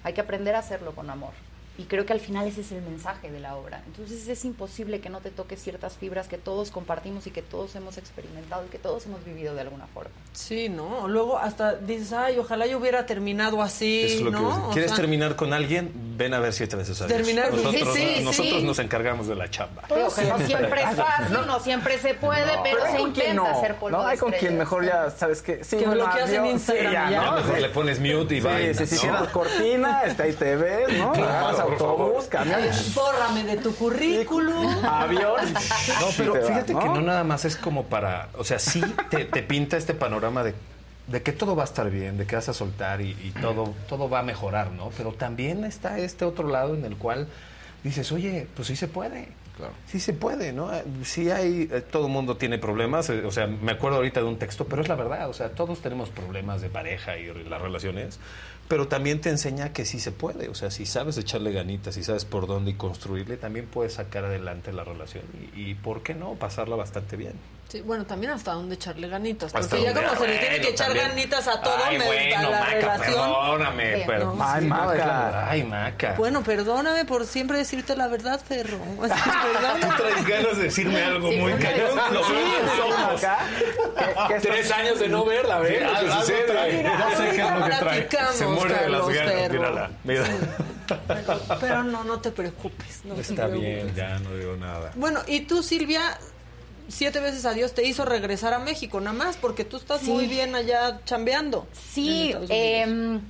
hay 0.08 0.14
que 0.14 0.22
aprender 0.22 0.54
a 0.54 0.60
hacerlo 0.60 0.94
con 0.94 1.10
amor. 1.10 1.32
Y 1.78 1.84
creo 1.84 2.04
que 2.04 2.12
al 2.12 2.18
final 2.18 2.46
ese 2.48 2.62
es 2.62 2.72
el 2.72 2.82
mensaje 2.82 3.30
de 3.30 3.38
la 3.38 3.54
obra. 3.56 3.82
Entonces 3.86 4.26
es 4.26 4.44
imposible 4.44 5.00
que 5.00 5.08
no 5.10 5.20
te 5.20 5.30
toques 5.30 5.62
ciertas 5.62 5.96
fibras 5.96 6.26
que 6.26 6.36
todos 6.36 6.72
compartimos 6.72 7.28
y 7.28 7.30
que 7.30 7.40
todos 7.40 7.74
hemos 7.76 7.98
experimentado 7.98 8.64
y 8.66 8.68
que 8.68 8.78
todos 8.78 9.06
hemos 9.06 9.24
vivido 9.24 9.54
de 9.54 9.60
alguna 9.60 9.86
forma. 9.86 10.10
Sí, 10.32 10.68
¿no? 10.68 11.06
Luego 11.06 11.38
hasta 11.38 11.76
dices, 11.76 12.12
ay, 12.12 12.36
ojalá 12.38 12.66
yo 12.66 12.78
hubiera 12.78 13.06
terminado 13.06 13.62
así, 13.62 14.02
Es 14.02 14.20
lo 14.20 14.30
que 14.32 14.36
¿no? 14.38 14.68
O 14.68 14.70
¿Quieres 14.72 14.90
sea, 14.90 14.96
terminar 14.96 15.36
con 15.36 15.52
alguien? 15.52 15.92
Ven 16.18 16.34
a 16.34 16.40
ver 16.40 16.52
si 16.52 16.64
es 16.64 16.74
necesario. 16.74 17.14
Terminar- 17.14 17.52
nosotros, 17.52 17.94
Sí, 17.94 18.14
sí, 18.16 18.24
nosotros 18.24 18.60
sí. 18.60 18.66
nos 18.66 18.78
encargamos 18.80 19.28
de 19.28 19.36
la 19.36 19.48
chamba. 19.48 19.82
Pero 19.88 20.12
que 20.12 20.24
no 20.24 20.38
siempre 20.40 20.82
es 20.82 20.96
fácil, 20.96 21.46
no, 21.46 21.60
siempre 21.60 21.98
se 21.98 22.14
puede, 22.14 22.56
No, 22.56 22.62
pero 22.64 22.82
hay 22.84 22.92
se 22.96 23.00
intenta 23.02 23.34
no. 23.34 23.46
hacer 23.46 23.76
polvo 23.76 23.98
No, 23.98 24.04
hay 24.06 24.18
con 24.18 24.32
quien 24.32 24.58
mejor 24.58 24.84
ya, 24.84 25.10
¿sabes 25.12 25.42
qué? 25.42 25.62
Sí, 25.62 25.76
Que 25.76 25.86
bloqueas 25.86 26.28
en 26.30 26.46
Instagram 26.46 26.86
sí, 26.88 26.92
ya, 26.92 27.10
ya. 27.10 27.20
¿no? 27.22 27.30
A 27.30 27.36
mejor 27.36 27.60
le 27.60 27.68
pones 27.68 28.00
mute 28.00 28.34
y 28.34 28.40
Sí, 28.40 28.46
vaina, 28.46 28.74
sí, 28.74 28.86
sí, 28.86 28.94
¿no? 28.96 29.00
cierras 29.00 29.28
cortina, 29.28 30.02
está 30.02 30.24
ahí 30.24 30.32
te 30.32 30.56
ves, 30.56 30.98
¿no? 30.98 31.12
Claro, 31.76 31.90
autobús, 31.90 32.24
camión. 32.26 32.60
Bórrame 32.94 33.44
de 33.44 33.56
tu 33.58 33.74
currículum. 33.74 34.84
Avión. 34.84 35.52
No, 36.00 36.06
pero 36.16 36.34
fíjate 36.34 36.72
¿no? 36.72 36.80
que 36.80 36.88
no 36.88 37.00
nada 37.00 37.24
más 37.24 37.44
es 37.44 37.56
como 37.56 37.84
para, 37.84 38.28
o 38.36 38.44
sea, 38.44 38.58
sí 38.58 38.80
te, 39.10 39.24
te 39.24 39.42
pinta 39.42 39.76
este 39.76 39.94
panorama 39.94 40.42
de, 40.42 40.54
de 41.06 41.22
que 41.22 41.32
todo 41.32 41.56
va 41.56 41.62
a 41.62 41.66
estar 41.66 41.90
bien, 41.90 42.18
de 42.18 42.26
que 42.26 42.36
vas 42.36 42.48
a 42.48 42.54
soltar 42.54 43.00
y, 43.00 43.10
y 43.10 43.32
todo, 43.40 43.74
todo 43.88 44.08
va 44.08 44.20
a 44.20 44.22
mejorar, 44.22 44.70
¿no? 44.70 44.90
Pero 44.96 45.12
también 45.12 45.64
está 45.64 45.98
este 45.98 46.24
otro 46.24 46.48
lado 46.48 46.74
en 46.74 46.84
el 46.84 46.96
cual 46.96 47.28
dices, 47.82 48.12
oye, 48.12 48.46
pues 48.54 48.68
sí 48.68 48.76
se 48.76 48.88
puede. 48.88 49.28
Sí 49.86 49.98
se 49.98 50.12
puede, 50.12 50.52
¿no? 50.52 50.70
Sí 51.02 51.30
hay, 51.30 51.68
eh, 51.72 51.80
todo 51.80 52.06
el 52.06 52.12
mundo 52.12 52.36
tiene 52.36 52.58
problemas, 52.58 53.10
eh, 53.10 53.24
o 53.24 53.32
sea, 53.32 53.46
me 53.46 53.72
acuerdo 53.72 53.96
ahorita 53.96 54.20
de 54.20 54.26
un 54.26 54.38
texto, 54.38 54.66
pero 54.66 54.82
es 54.82 54.88
la 54.88 54.94
verdad, 54.94 55.28
o 55.28 55.32
sea, 55.32 55.50
todos 55.50 55.80
tenemos 55.80 56.10
problemas 56.10 56.60
de 56.60 56.68
pareja 56.68 57.16
y 57.16 57.26
las 57.44 57.60
relaciones, 57.60 58.20
pero 58.68 58.86
también 58.88 59.20
te 59.20 59.30
enseña 59.30 59.72
que 59.72 59.84
sí 59.84 59.98
se 59.98 60.12
puede, 60.12 60.48
o 60.48 60.54
sea, 60.54 60.70
si 60.70 60.86
sabes 60.86 61.16
echarle 61.18 61.52
ganitas, 61.52 61.94
si 61.94 62.04
sabes 62.04 62.24
por 62.24 62.46
dónde 62.46 62.72
y 62.72 62.74
construirle, 62.74 63.36
también 63.36 63.66
puedes 63.66 63.94
sacar 63.94 64.24
adelante 64.24 64.72
la 64.72 64.84
relación 64.84 65.24
y, 65.54 65.70
y 65.70 65.74
¿por 65.74 66.02
qué 66.02 66.14
no? 66.14 66.34
Pasarla 66.34 66.76
bastante 66.76 67.16
bien. 67.16 67.32
Sí, 67.68 67.82
bueno, 67.82 68.06
también 68.06 68.32
hasta 68.32 68.52
dónde 68.52 68.76
echarle 68.76 69.08
ganitas. 69.08 69.54
Hasta 69.54 69.60
Porque 69.76 69.82
ya 69.84 69.92
como 69.92 70.20
se 70.22 70.26
le 70.26 70.38
tiene 70.38 70.60
que 70.62 70.68
echar 70.70 70.86
también. 70.86 71.08
ganitas 71.08 71.46
a 71.48 71.60
todo, 71.60 71.76
Ay, 71.84 71.98
me 71.98 72.06
bueno, 72.06 72.30
da 72.34 72.42
la 72.50 72.60
Maca, 72.60 72.74
relación. 72.74 73.14
perdóname, 73.14 73.94
Sí, 73.96 74.02
pero... 74.06 74.34
no. 74.34 74.44
Ay, 74.44 74.60
Sí, 74.62 74.66
Maca. 74.68 75.50
Ay, 75.50 75.62
Maca. 75.64 76.14
Bueno, 76.16 76.42
perdóname 76.42 77.04
por 77.04 77.26
siempre 77.26 77.58
decirte 77.58 77.94
la 77.94 78.08
verdad, 78.08 78.40
Ferro. 78.40 78.78
Que 79.02 79.08
perdóname. 79.08 79.80
Tú 79.80 80.02
traes 80.02 80.26
ganas 80.26 80.56
de 80.56 80.62
decirme 80.64 81.02
algo 81.02 81.30
muy 81.30 81.52
cañón. 81.54 81.90
Lo 82.10 82.26
veo 82.26 82.58
en 82.58 82.66
los 82.66 82.74
sí, 82.74 82.80
ojos. 82.90 83.22
acá. 83.24 83.38
¿Qué- 84.28 84.34
qué 84.34 84.40
Tres 84.40 84.70
años 84.70 84.98
de 84.98 85.08
no 85.08 85.24
verla, 85.26 85.58
lo 85.58 85.66
que 85.68 85.84
algo 85.84 86.12
sucede. 86.20 86.82
No 86.84 87.10
sé 87.18 87.30
qué 87.36 87.42
es 87.42 87.50
lo 87.50 87.64
que 87.64 87.70
trae. 87.70 87.80
Platicamos, 87.80 88.34
Se 88.34 88.46
muere 88.46 88.74
de 88.78 88.88
las 88.88 89.08
ganas. 89.08 89.50
Mírala, 89.50 89.90
mira. 90.04 90.24
Pero 91.60 91.82
no, 91.84 92.02
no 92.04 92.18
te 92.20 92.30
preocupes. 92.30 93.00
no 93.04 93.14
te 93.14 93.20
Está 93.20 93.34
preocupes. 93.46 93.60
bien, 93.60 93.94
ya 93.94 94.18
no 94.20 94.34
digo 94.34 94.56
nada. 94.56 94.90
Bueno, 94.94 95.20
y 95.26 95.40
tú, 95.40 95.62
Silvia, 95.62 96.18
siete 96.88 97.20
veces 97.20 97.44
a 97.44 97.52
Dios 97.54 97.74
te 97.74 97.86
hizo 97.86 98.04
regresar 98.04 98.54
a 98.54 98.58
México, 98.58 98.98
nada 99.00 99.16
más, 99.16 99.36
porque 99.36 99.64
tú 99.64 99.76
estás 99.76 100.00
Sí. 100.00 100.10
muy 100.10 100.26
bien 100.26 100.54
allá 100.54 101.00
chambeando. 101.04 101.66
Sí, 101.72 102.34
em, 102.48 103.20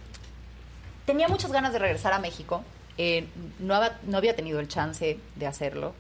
tenía 1.05 1.29
muchas 1.29 1.53
ganas 1.53 1.73
de 1.73 1.79
regresar 1.79 2.13
a 2.13 2.19
México. 2.19 2.63
eh, 3.01 3.29
no, 3.61 3.77
había, 3.77 3.97
no 4.09 4.19
había 4.19 4.35
tenido 4.35 4.59
el 4.59 4.67
chance 4.67 5.21
de 5.37 5.47
hacerlo. 5.47 5.95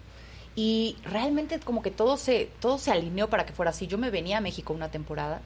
Y 0.57 0.97
realmente 1.05 1.61
como 1.61 1.81
que 1.81 1.93
todo 1.93 2.17
se, 2.17 2.51
todo 2.59 2.77
se 2.79 2.91
alineó 2.91 3.31
para 3.31 3.47
que 3.47 3.53
fuera 3.53 3.71
así. 3.71 3.87
Yo 3.87 3.99
me 3.99 4.11
venía 4.11 4.39
a 4.39 4.41
México 4.41 4.73
una 4.73 4.91
temporada 4.91 5.41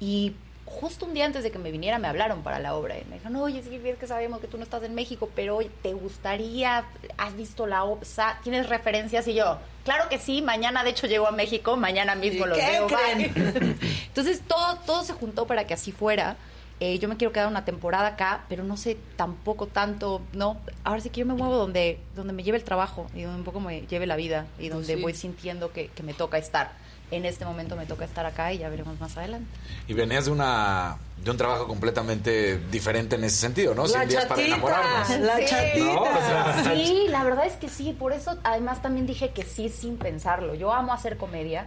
y 0.00 0.34
justo 0.70 1.04
un 1.04 1.14
día 1.14 1.26
antes 1.26 1.42
de 1.42 1.50
que 1.50 1.58
me 1.58 1.70
viniera 1.70 1.98
me 1.98 2.08
hablaron 2.08 2.42
para 2.42 2.58
la 2.58 2.74
obra. 2.74 2.96
Y 2.98 3.04
me 3.04 3.16
dijeron, 3.16 3.36
oye, 3.36 3.62
sí, 3.62 3.80
es 3.84 3.98
que 3.98 4.06
sabemos 4.06 4.40
que 4.40 4.46
tú 4.46 4.56
no 4.56 4.62
estás 4.62 4.82
en 4.82 4.94
México, 4.94 5.28
pero 5.34 5.58
¿te 5.82 5.92
gustaría? 5.92 6.84
¿Has 7.18 7.36
visto 7.36 7.66
la 7.66 7.84
obra? 7.84 8.06
¿Tienes 8.42 8.68
referencias? 8.68 9.26
Y 9.28 9.34
yo, 9.34 9.58
claro 9.84 10.08
que 10.08 10.18
sí, 10.18 10.42
mañana 10.42 10.84
de 10.84 10.90
hecho 10.90 11.06
llego 11.06 11.26
a 11.26 11.32
México, 11.32 11.76
mañana 11.76 12.14
mismo 12.14 12.46
¿Y 12.46 12.48
los 12.48 12.58
qué 12.58 12.66
veo. 12.66 12.86
creen? 12.86 13.34
bye". 13.34 13.76
Entonces 14.06 14.40
todo, 14.46 14.76
todo 14.86 15.02
se 15.02 15.12
juntó 15.12 15.46
para 15.46 15.66
que 15.66 15.74
así 15.74 15.92
fuera. 15.92 16.36
Eh, 16.78 16.98
yo 16.98 17.08
me 17.08 17.18
quiero 17.18 17.30
quedar 17.30 17.48
una 17.48 17.66
temporada 17.66 18.08
acá, 18.08 18.44
pero 18.48 18.64
no 18.64 18.78
sé 18.78 18.96
tampoco 19.16 19.66
tanto, 19.66 20.22
no. 20.32 20.58
Ahora 20.82 21.02
sí 21.02 21.10
que 21.10 21.20
yo 21.20 21.26
me 21.26 21.34
muevo 21.34 21.56
donde, 21.56 21.98
donde 22.16 22.32
me 22.32 22.42
lleve 22.42 22.56
el 22.56 22.64
trabajo 22.64 23.06
y 23.14 23.20
donde 23.22 23.38
un 23.38 23.44
poco 23.44 23.60
me 23.60 23.82
lleve 23.82 24.06
la 24.06 24.16
vida 24.16 24.46
y 24.58 24.70
donde 24.70 24.94
sí. 24.94 25.02
voy 25.02 25.12
sintiendo 25.12 25.72
que, 25.72 25.88
que 25.88 26.02
me 26.02 26.14
toca 26.14 26.38
estar. 26.38 26.72
En 27.10 27.24
este 27.24 27.44
momento 27.44 27.74
me 27.76 27.86
toca 27.86 28.04
estar 28.04 28.24
acá 28.24 28.52
y 28.52 28.58
ya 28.58 28.68
veremos 28.68 28.98
más 29.00 29.16
adelante. 29.16 29.48
Y 29.88 29.94
venías 29.94 30.26
de 30.26 30.30
una 30.30 30.96
de 31.24 31.30
un 31.30 31.36
trabajo 31.36 31.66
completamente 31.66 32.58
diferente 32.70 33.16
en 33.16 33.24
ese 33.24 33.36
sentido, 33.36 33.74
¿no? 33.74 33.82
La 33.82 33.88
Cien 33.88 34.08
días 34.08 34.24
para 34.26 34.36
chatita, 34.40 34.54
enamorarnos. 34.56 35.10
la 35.20 35.36
Sí. 35.38 35.44
chatita. 35.46 35.84
¿No? 35.84 36.02
O 36.02 36.06
sea, 36.06 36.72
Sí, 36.74 37.06
la 37.08 37.24
verdad 37.24 37.46
es 37.46 37.54
que 37.54 37.68
sí. 37.68 37.94
Por 37.98 38.12
eso, 38.12 38.38
además, 38.42 38.80
también 38.80 39.06
dije 39.06 39.30
que 39.30 39.42
sí 39.42 39.68
sin 39.68 39.98
pensarlo. 39.98 40.54
Yo 40.54 40.72
amo 40.72 40.92
hacer 40.94 41.16
comedia, 41.18 41.66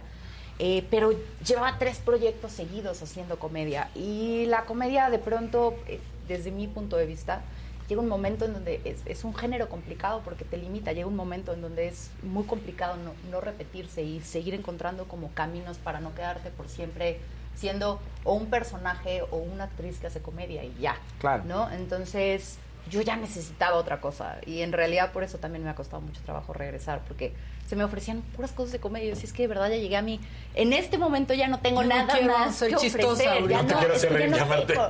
eh, 0.58 0.84
pero 0.90 1.12
llevaba 1.46 1.78
tres 1.78 1.98
proyectos 1.98 2.50
seguidos 2.52 3.00
haciendo 3.02 3.38
comedia. 3.38 3.90
Y 3.94 4.46
la 4.46 4.64
comedia, 4.64 5.08
de 5.10 5.18
pronto, 5.18 5.74
eh, 5.86 6.00
desde 6.26 6.50
mi 6.50 6.66
punto 6.66 6.96
de 6.96 7.06
vista, 7.06 7.42
llega 7.88 8.00
un 8.00 8.08
momento 8.08 8.44
en 8.44 8.52
donde 8.52 8.80
es, 8.84 9.00
es 9.06 9.24
un 9.24 9.34
género 9.34 9.68
complicado 9.68 10.22
porque 10.24 10.44
te 10.44 10.56
limita. 10.56 10.92
Llega 10.92 11.06
un 11.06 11.16
momento 11.16 11.52
en 11.52 11.62
donde 11.62 11.88
es 11.88 12.10
muy 12.22 12.44
complicado 12.44 12.96
no, 12.96 13.12
no 13.30 13.40
repetirse 13.40 14.02
y 14.02 14.20
seguir 14.20 14.54
encontrando 14.54 15.04
como 15.06 15.30
caminos 15.32 15.78
para 15.78 16.00
no 16.00 16.14
quedarte 16.14 16.50
por 16.50 16.68
siempre 16.68 17.18
siendo 17.54 18.00
o 18.24 18.34
un 18.34 18.46
personaje 18.46 19.22
o 19.30 19.36
una 19.36 19.64
actriz 19.64 19.98
que 19.98 20.08
hace 20.08 20.20
comedia 20.20 20.64
y 20.64 20.74
ya. 20.80 20.96
Claro. 21.20 21.44
¿no? 21.46 21.70
Entonces 21.70 22.58
yo 22.90 23.00
ya 23.00 23.16
necesitaba 23.16 23.76
otra 23.76 24.00
cosa. 24.00 24.38
Y 24.46 24.60
en 24.62 24.72
realidad 24.72 25.12
por 25.12 25.24
eso 25.24 25.38
también 25.38 25.64
me 25.64 25.70
ha 25.70 25.74
costado 25.74 26.02
mucho 26.02 26.20
trabajo 26.22 26.52
regresar, 26.52 27.00
porque 27.06 27.32
se 27.66 27.76
me 27.76 27.84
ofrecían 27.84 28.20
puras 28.20 28.52
cosas 28.52 28.72
de 28.72 28.80
comedia. 28.80 29.06
Y 29.06 29.08
yo 29.08 29.14
decía, 29.14 29.28
es 29.28 29.32
que 29.32 29.42
de 29.44 29.48
verdad 29.48 29.70
ya 29.70 29.76
llegué 29.76 29.96
a 29.96 30.02
mí. 30.02 30.20
En 30.54 30.72
este 30.72 30.98
momento 30.98 31.32
ya 31.34 31.48
no 31.48 31.60
tengo 31.60 31.82
no 31.82 31.88
nada 31.88 32.12
quiero 32.12 32.38
más 32.38 32.60
que 32.62 32.74
chistosa 32.74 33.08
ofrecer. 33.12 33.48
Ya 33.48 33.62
No 33.62 33.68
te 33.68 33.74
quiero 33.74 33.94
hacer 33.94 34.12
reír, 34.12 34.30
no 34.30 34.36
llamarte. 34.36 34.72
tengo. 34.74 34.88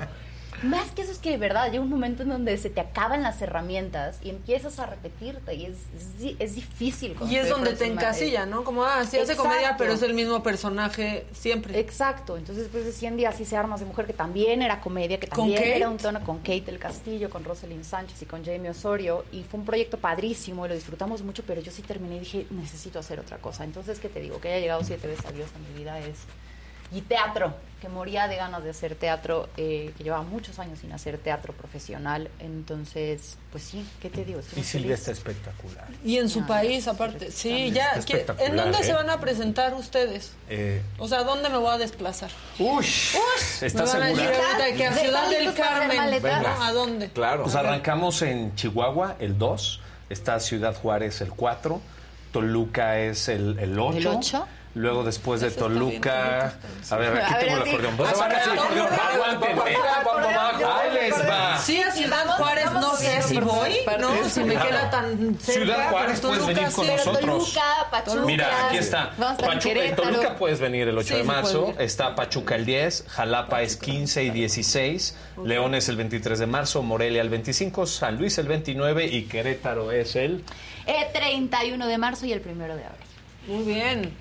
Más 0.65 0.91
que 0.91 1.03
eso 1.03 1.13
es 1.13 1.19
que 1.19 1.31
de 1.31 1.37
verdad 1.37 1.71
llega 1.71 1.83
un 1.83 1.91
momento 1.91 2.23
en 2.23 2.31
donde 2.31 2.57
se 2.57 2.71
te 2.71 2.81
acaban 2.81 3.23
las 3.23 3.41
herramientas 3.43 4.19
y 4.23 4.31
empiezas 4.31 4.79
a 4.79 4.87
repetirte 4.87 5.55
y 5.55 5.67
es, 5.67 5.77
es, 6.21 6.35
es 6.39 6.55
difícil. 6.55 7.17
Y 7.29 7.37
es 7.37 7.49
donde 7.49 7.75
te 7.75 7.87
encasilla, 7.87 8.47
¿no? 8.47 8.65
Como, 8.65 8.85
ah, 8.85 9.05
sí 9.05 9.19
hace 9.19 9.37
comedia, 9.37 9.77
pero 9.77 9.93
es 9.93 10.03
el 10.03 10.15
mismo 10.15 10.43
personaje 10.43 11.27
siempre. 11.33 11.79
Exacto, 11.79 12.37
entonces 12.37 12.65
después 12.65 12.85
de 12.85 12.93
100 12.93 13.17
días 13.17 13.39
hice 13.41 13.57
Armas 13.57 13.81
de 13.81 13.87
Mujer, 13.87 14.07
que 14.07 14.13
también 14.13 14.63
era 14.63 14.81
comedia, 14.81 15.21
que 15.21 15.29
¿Con 15.29 15.51
también 15.51 15.63
era 15.65 15.89
un 15.89 15.99
tono 15.99 16.25
con 16.25 16.39
Kate 16.39 16.63
del 16.63 16.79
Castillo, 16.79 17.31
con 17.31 17.45
Rosalind 17.45 17.85
Sánchez 17.85 18.23
y 18.23 18.27
con 18.27 18.45
Jamie 18.45 18.71
Osorio, 18.71 19.25
y 19.33 19.43
fue 19.43 19.61
un 19.61 19.67
proyecto 19.67 19.99
padrísimo 19.99 20.67
y 20.67 20.69
lo 20.69 20.75
disfrutamos 20.75 21.23
mucho, 21.23 21.43
pero 21.47 21.61
yo 21.61 21.71
sí 21.71 21.83
terminé 21.83 22.17
y 22.17 22.21
dije, 22.21 22.47
necesito 22.51 22.99
hacer 22.99 23.21
otra 23.21 23.39
cosa. 23.39 23.65
Entonces, 23.65 23.99
¿qué 24.01 24.09
te 24.09 24.21
digo? 24.21 24.41
Que 24.41 24.49
haya 24.49 24.61
llegado 24.61 24.83
siete 24.85 25.07
veces 25.07 25.27
a 25.27 25.33
Dios 25.33 25.49
en 25.55 25.73
mi 25.73 25.79
vida 25.79 25.99
es... 26.01 26.17
Y 26.95 27.01
teatro, 27.03 27.53
que 27.81 27.89
moría 27.89 28.29
de 28.29 28.37
ganas 28.37 28.63
de 28.63 28.71
hacer 28.71 28.95
teatro, 28.95 29.49
eh, 29.57 29.93
que 29.99 30.05
llevaba 30.05 30.23
muchos 30.23 30.59
años 30.59 30.79
sin 30.79 30.93
hacer 30.93 31.19
teatro 31.19 31.53
profesional, 31.53 32.31
entonces, 32.39 33.37
pues 33.53 33.65
sí, 33.65 33.85
¿qué 34.01 34.09
te 34.11 34.25
digo? 34.25 34.41
Estoy 34.41 34.61
Y 34.61 34.65
Silvia 34.65 34.95
está 34.95 35.11
espectacular. 35.11 35.87
Y 36.05 36.19
en 36.19 36.29
su 36.29 36.47
país, 36.47 36.87
aparte. 36.89 37.31
Sí, 37.31 37.71
ya. 37.73 37.89
Está 37.91 38.05
¿qué- 38.07 38.13
espectacular, 38.21 38.51
¿En 38.51 38.57
dónde 38.57 38.79
¿eh? 38.79 38.85
se 38.85 38.93
van 38.93 39.11
a 39.11 39.19
presentar 39.21 39.75
ustedes? 39.75 40.33
Eh, 40.49 40.83
O 40.99 41.09
sea, 41.09 41.25
¿dónde 41.25 41.49
me 41.51 41.59
voy 41.59 41.75
a 41.75 41.79
desplazar? 41.79 42.31
Uy, 42.59 42.87
Me 43.61 43.67
¿estás 43.67 43.93
van 43.93 44.03
a 44.03 44.07
decir 44.07 44.23
segura? 44.29 44.49
ahorita 44.53 44.77
que 44.77 44.87
a 44.87 44.93
Ciudad 44.95 45.29
del 45.31 45.55
Carmen. 45.55 46.27
¿A 46.63 46.73
dónde? 46.73 47.11
Claro. 47.11 47.43
Pues 47.43 47.55
arrancamos 47.55 48.23
en 48.23 48.55
Chihuahua 48.55 49.17
el 49.19 49.37
2, 49.37 49.81
está 50.11 50.39
Ciudad 50.41 50.75
Juárez 50.75 51.21
el 51.21 51.31
4, 51.31 51.81
Toluca 52.33 52.99
es 53.01 53.29
el, 53.29 53.59
el 53.59 53.79
8. 53.79 53.99
¿El 53.99 54.07
ocho? 54.07 54.47
Luego 54.75 55.05
después 55.05 55.41
de 55.41 55.53
Toluca, 55.53 56.55
a 56.91 56.97
ver, 56.97 57.17
aquí 57.23 57.35
tengo 57.41 57.63
el 57.63 57.69
acordeón. 57.69 57.97
Saca 58.15 58.43
el 58.45 58.59
acordeón, 58.59 58.89
aguántenme. 58.93 59.77
Ahí 60.67 60.95
les 60.95 61.29
va. 61.31 61.59
Sí, 61.59 61.81
a 61.81 61.93
Ciudad 61.93 62.27
Juárez 62.37 62.73
no 62.73 62.97
sé 62.97 63.23
si 63.23 63.39
voy, 63.39 63.77
¿no? 64.01 64.29
Si 64.29 64.41
me 64.41 64.55
queda 64.57 64.91
tan 64.91 65.37
cerca. 65.39 65.53
Ciudad 65.61 65.91
Juárez, 65.91 66.21
puedes 66.21 66.39
Toluca 66.41 66.61
venir 66.61 66.73
con 66.75 66.87
nosotros. 66.89 67.21
Toluca, 67.21 67.87
Pachuca. 67.91 68.21
Mira, 68.27 68.67
aquí 68.67 68.79
está. 68.79 69.11
Pachuca, 69.13 69.59
Querétaro. 69.61 70.03
Toluca 70.11 70.37
puedes 70.37 70.59
venir 70.59 70.89
el 70.89 70.99
8 70.99 71.07
Sí, 71.09 71.15
de 71.15 71.23
marzo. 71.25 71.75
Está 71.79 72.17
Pachuca 72.17 72.57
el 72.57 72.67
10, 72.67 73.05
Jalapa 73.09 73.63
es 73.63 73.77
15 73.77 74.25
y 74.25 74.31
16, 74.31 75.17
León 75.45 75.77
es 75.77 75.89
el 75.89 75.97
23 75.97 76.37
de 76.39 76.47
marzo, 76.47 76.83
Morelia 76.83 77.23
el 77.23 77.29
25, 77.29 77.87
San 77.87 78.19
Luis 78.19 78.39
el 78.39 78.49
29 78.49 79.07
y 79.07 79.23
Querétaro 79.27 79.93
es 79.93 80.17
el... 80.17 80.45
Eh, 80.87 81.09
31 81.15 81.87
de 81.87 81.99
marzo 81.99 82.27
y 82.27 82.33
el 82.33 82.41
primero 82.41 82.75
de 82.77 82.85
abril. 82.85 83.07
Muy 83.47 83.65
bien. 83.65 84.13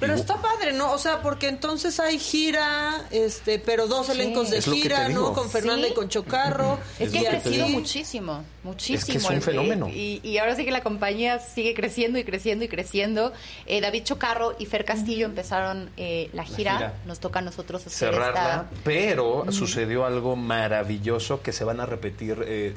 Pero 0.00 0.14
está 0.14 0.36
padre, 0.42 0.72
¿no? 0.72 0.90
O 0.90 0.98
sea, 0.98 1.22
porque 1.22 1.46
entonces 1.46 2.00
hay 2.00 2.18
gira, 2.18 3.04
este, 3.12 3.60
pero 3.60 3.86
dos 3.86 4.06
Sí. 4.06 4.12
elencos 4.12 4.50
de 4.50 4.60
gira, 4.60 5.08
¿no? 5.08 5.32
Con 5.32 5.48
Fernanda 5.48 5.86
Sí. 5.86 5.92
y 5.92 5.94
con 5.94 6.08
Chocarro. 6.08 6.80
Es 6.98 7.12
que 7.12 7.20
ha 7.28 7.30
crecido 7.30 7.68
muchísimo, 7.68 8.44
muchísimo. 8.64 8.98
Es 8.98 9.04
que 9.04 9.18
es 9.18 9.24
un 9.24 9.34
el- 9.36 9.42
fenómeno. 9.42 9.88
Y, 9.88 10.20
y 10.24 10.38
ahora 10.38 10.56
sí 10.56 10.64
que 10.64 10.72
la 10.72 10.82
compañía 10.82 11.38
sigue 11.38 11.72
creciendo 11.74 12.18
y 12.18 12.24
creciendo 12.24 12.64
y 12.64 12.68
creciendo. 12.68 13.32
Eh, 13.66 13.80
David 13.80 14.02
Chocarro 14.02 14.56
y 14.58 14.66
Fer 14.66 14.84
Castillo 14.84 15.26
empezaron 15.26 15.90
eh, 15.96 16.30
la, 16.32 16.42
gira. 16.42 16.76
gira. 16.78 16.94
Nos 17.06 17.20
toca 17.20 17.38
a 17.38 17.42
nosotros 17.42 17.86
hacer 17.86 18.12
cerrarla, 18.12 18.66
esta... 18.68 18.70
pero 18.82 19.44
sucedió 19.52 20.04
algo 20.04 20.34
maravilloso 20.34 21.42
que 21.42 21.52
se 21.52 21.62
van 21.62 21.78
a 21.78 21.86
repetir. 21.86 22.42
eh, 22.44 22.74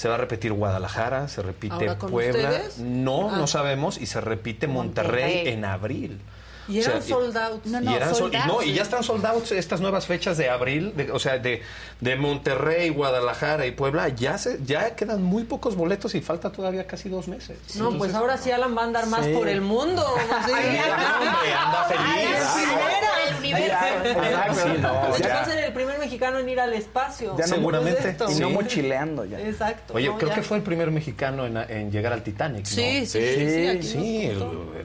se 0.00 0.08
va 0.08 0.14
a 0.14 0.18
repetir 0.18 0.50
Guadalajara, 0.54 1.28
se 1.28 1.42
repite 1.42 1.74
¿Ahora 1.74 1.98
con 1.98 2.10
Puebla. 2.10 2.48
ustedes? 2.48 2.78
No, 2.78 3.28
Ah. 3.30 3.36
no 3.36 3.46
sabemos. 3.46 3.98
Y 4.00 4.06
se 4.06 4.18
repite 4.22 4.66
Monterrey, 4.66 5.24
Monterrey. 5.34 5.48
en 5.52 5.64
abril. 5.66 6.20
Y 6.68 6.78
eran 6.80 6.98
O 6.98 7.00
sea, 7.00 7.08
sold 7.16 7.36
out. 7.36 7.64
No, 7.66 7.80
y, 7.80 7.84
no, 7.84 7.96
eran 7.96 8.08
sold 8.14 8.18
sol- 8.18 8.30
y 8.32 8.36
out, 8.36 8.46
no, 8.46 8.62
y 8.62 8.72
ya 8.74 8.82
están 8.82 9.02
soldados 9.02 9.50
estas 9.52 9.80
nuevas 9.80 10.06
fechas 10.06 10.36
de 10.36 10.48
abril, 10.50 10.92
de- 10.96 11.10
o 11.10 11.18
sea, 11.18 11.38
de, 11.38 11.62
de 12.00 12.16
Monterrey, 12.16 12.88
Guadalajara 12.90 13.66
y 13.66 13.72
Puebla, 13.72 14.08
ya 14.08 14.38
se, 14.38 14.58
ya 14.64 14.94
quedan 14.96 15.22
muy 15.22 15.44
pocos 15.44 15.76
boletos 15.76 16.14
y 16.14 16.20
falta 16.20 16.50
todavía 16.52 16.86
casi 16.86 17.08
dos 17.08 17.28
meses. 17.28 17.58
No, 17.76 17.96
pues 17.98 18.14
ahora 18.14 18.36
sí 18.36 18.50
Alan 18.50 18.76
va 18.76 18.82
a 18.82 18.84
andar 18.84 19.06
más 19.06 19.24
Sí. 19.26 19.32
por 19.32 19.48
el 19.48 19.60
mundo. 19.60 20.04
Sí. 20.46 20.52
Ay, 20.54 20.74
ya, 20.76 21.18
hombre, 21.18 21.52
anda 21.52 21.84
feliz. 21.84 22.36
Ay, 22.46 23.34
primera. 23.38 24.02
El 24.04 24.82
no, 24.82 24.92
va 24.94 25.40
a 25.40 25.44
ser 25.44 25.74
primer 25.74 25.98
mexicano 25.98 26.38
en 26.38 26.48
ir 26.48 26.60
al 26.60 26.72
espacio. 26.74 27.36
Ya 27.38 27.46
no- 27.46 27.54
Seguramente. 27.54 28.02
De 28.12 28.32
Y 28.32 28.38
no 28.40 28.48
Sí. 28.48 28.54
mochileando 28.54 29.24
ya. 29.24 29.40
Exacto. 29.40 29.94
Oye, 29.94 30.08
no, 30.08 30.16
creo 30.18 30.28
ya. 30.30 30.34
que 30.36 30.42
fue 30.42 30.56
el 30.58 30.62
primer 30.62 30.90
mexicano 30.90 31.46
en, 31.46 31.56
en 31.56 31.90
llegar 31.90 32.12
al 32.12 32.22
Titanic, 32.22 32.64
¿no? 32.64 32.70
Sí, 32.70 33.06
sí, 33.06 33.18
sí, 33.20 33.82
sí, 33.82 34.26
el, 34.26 34.38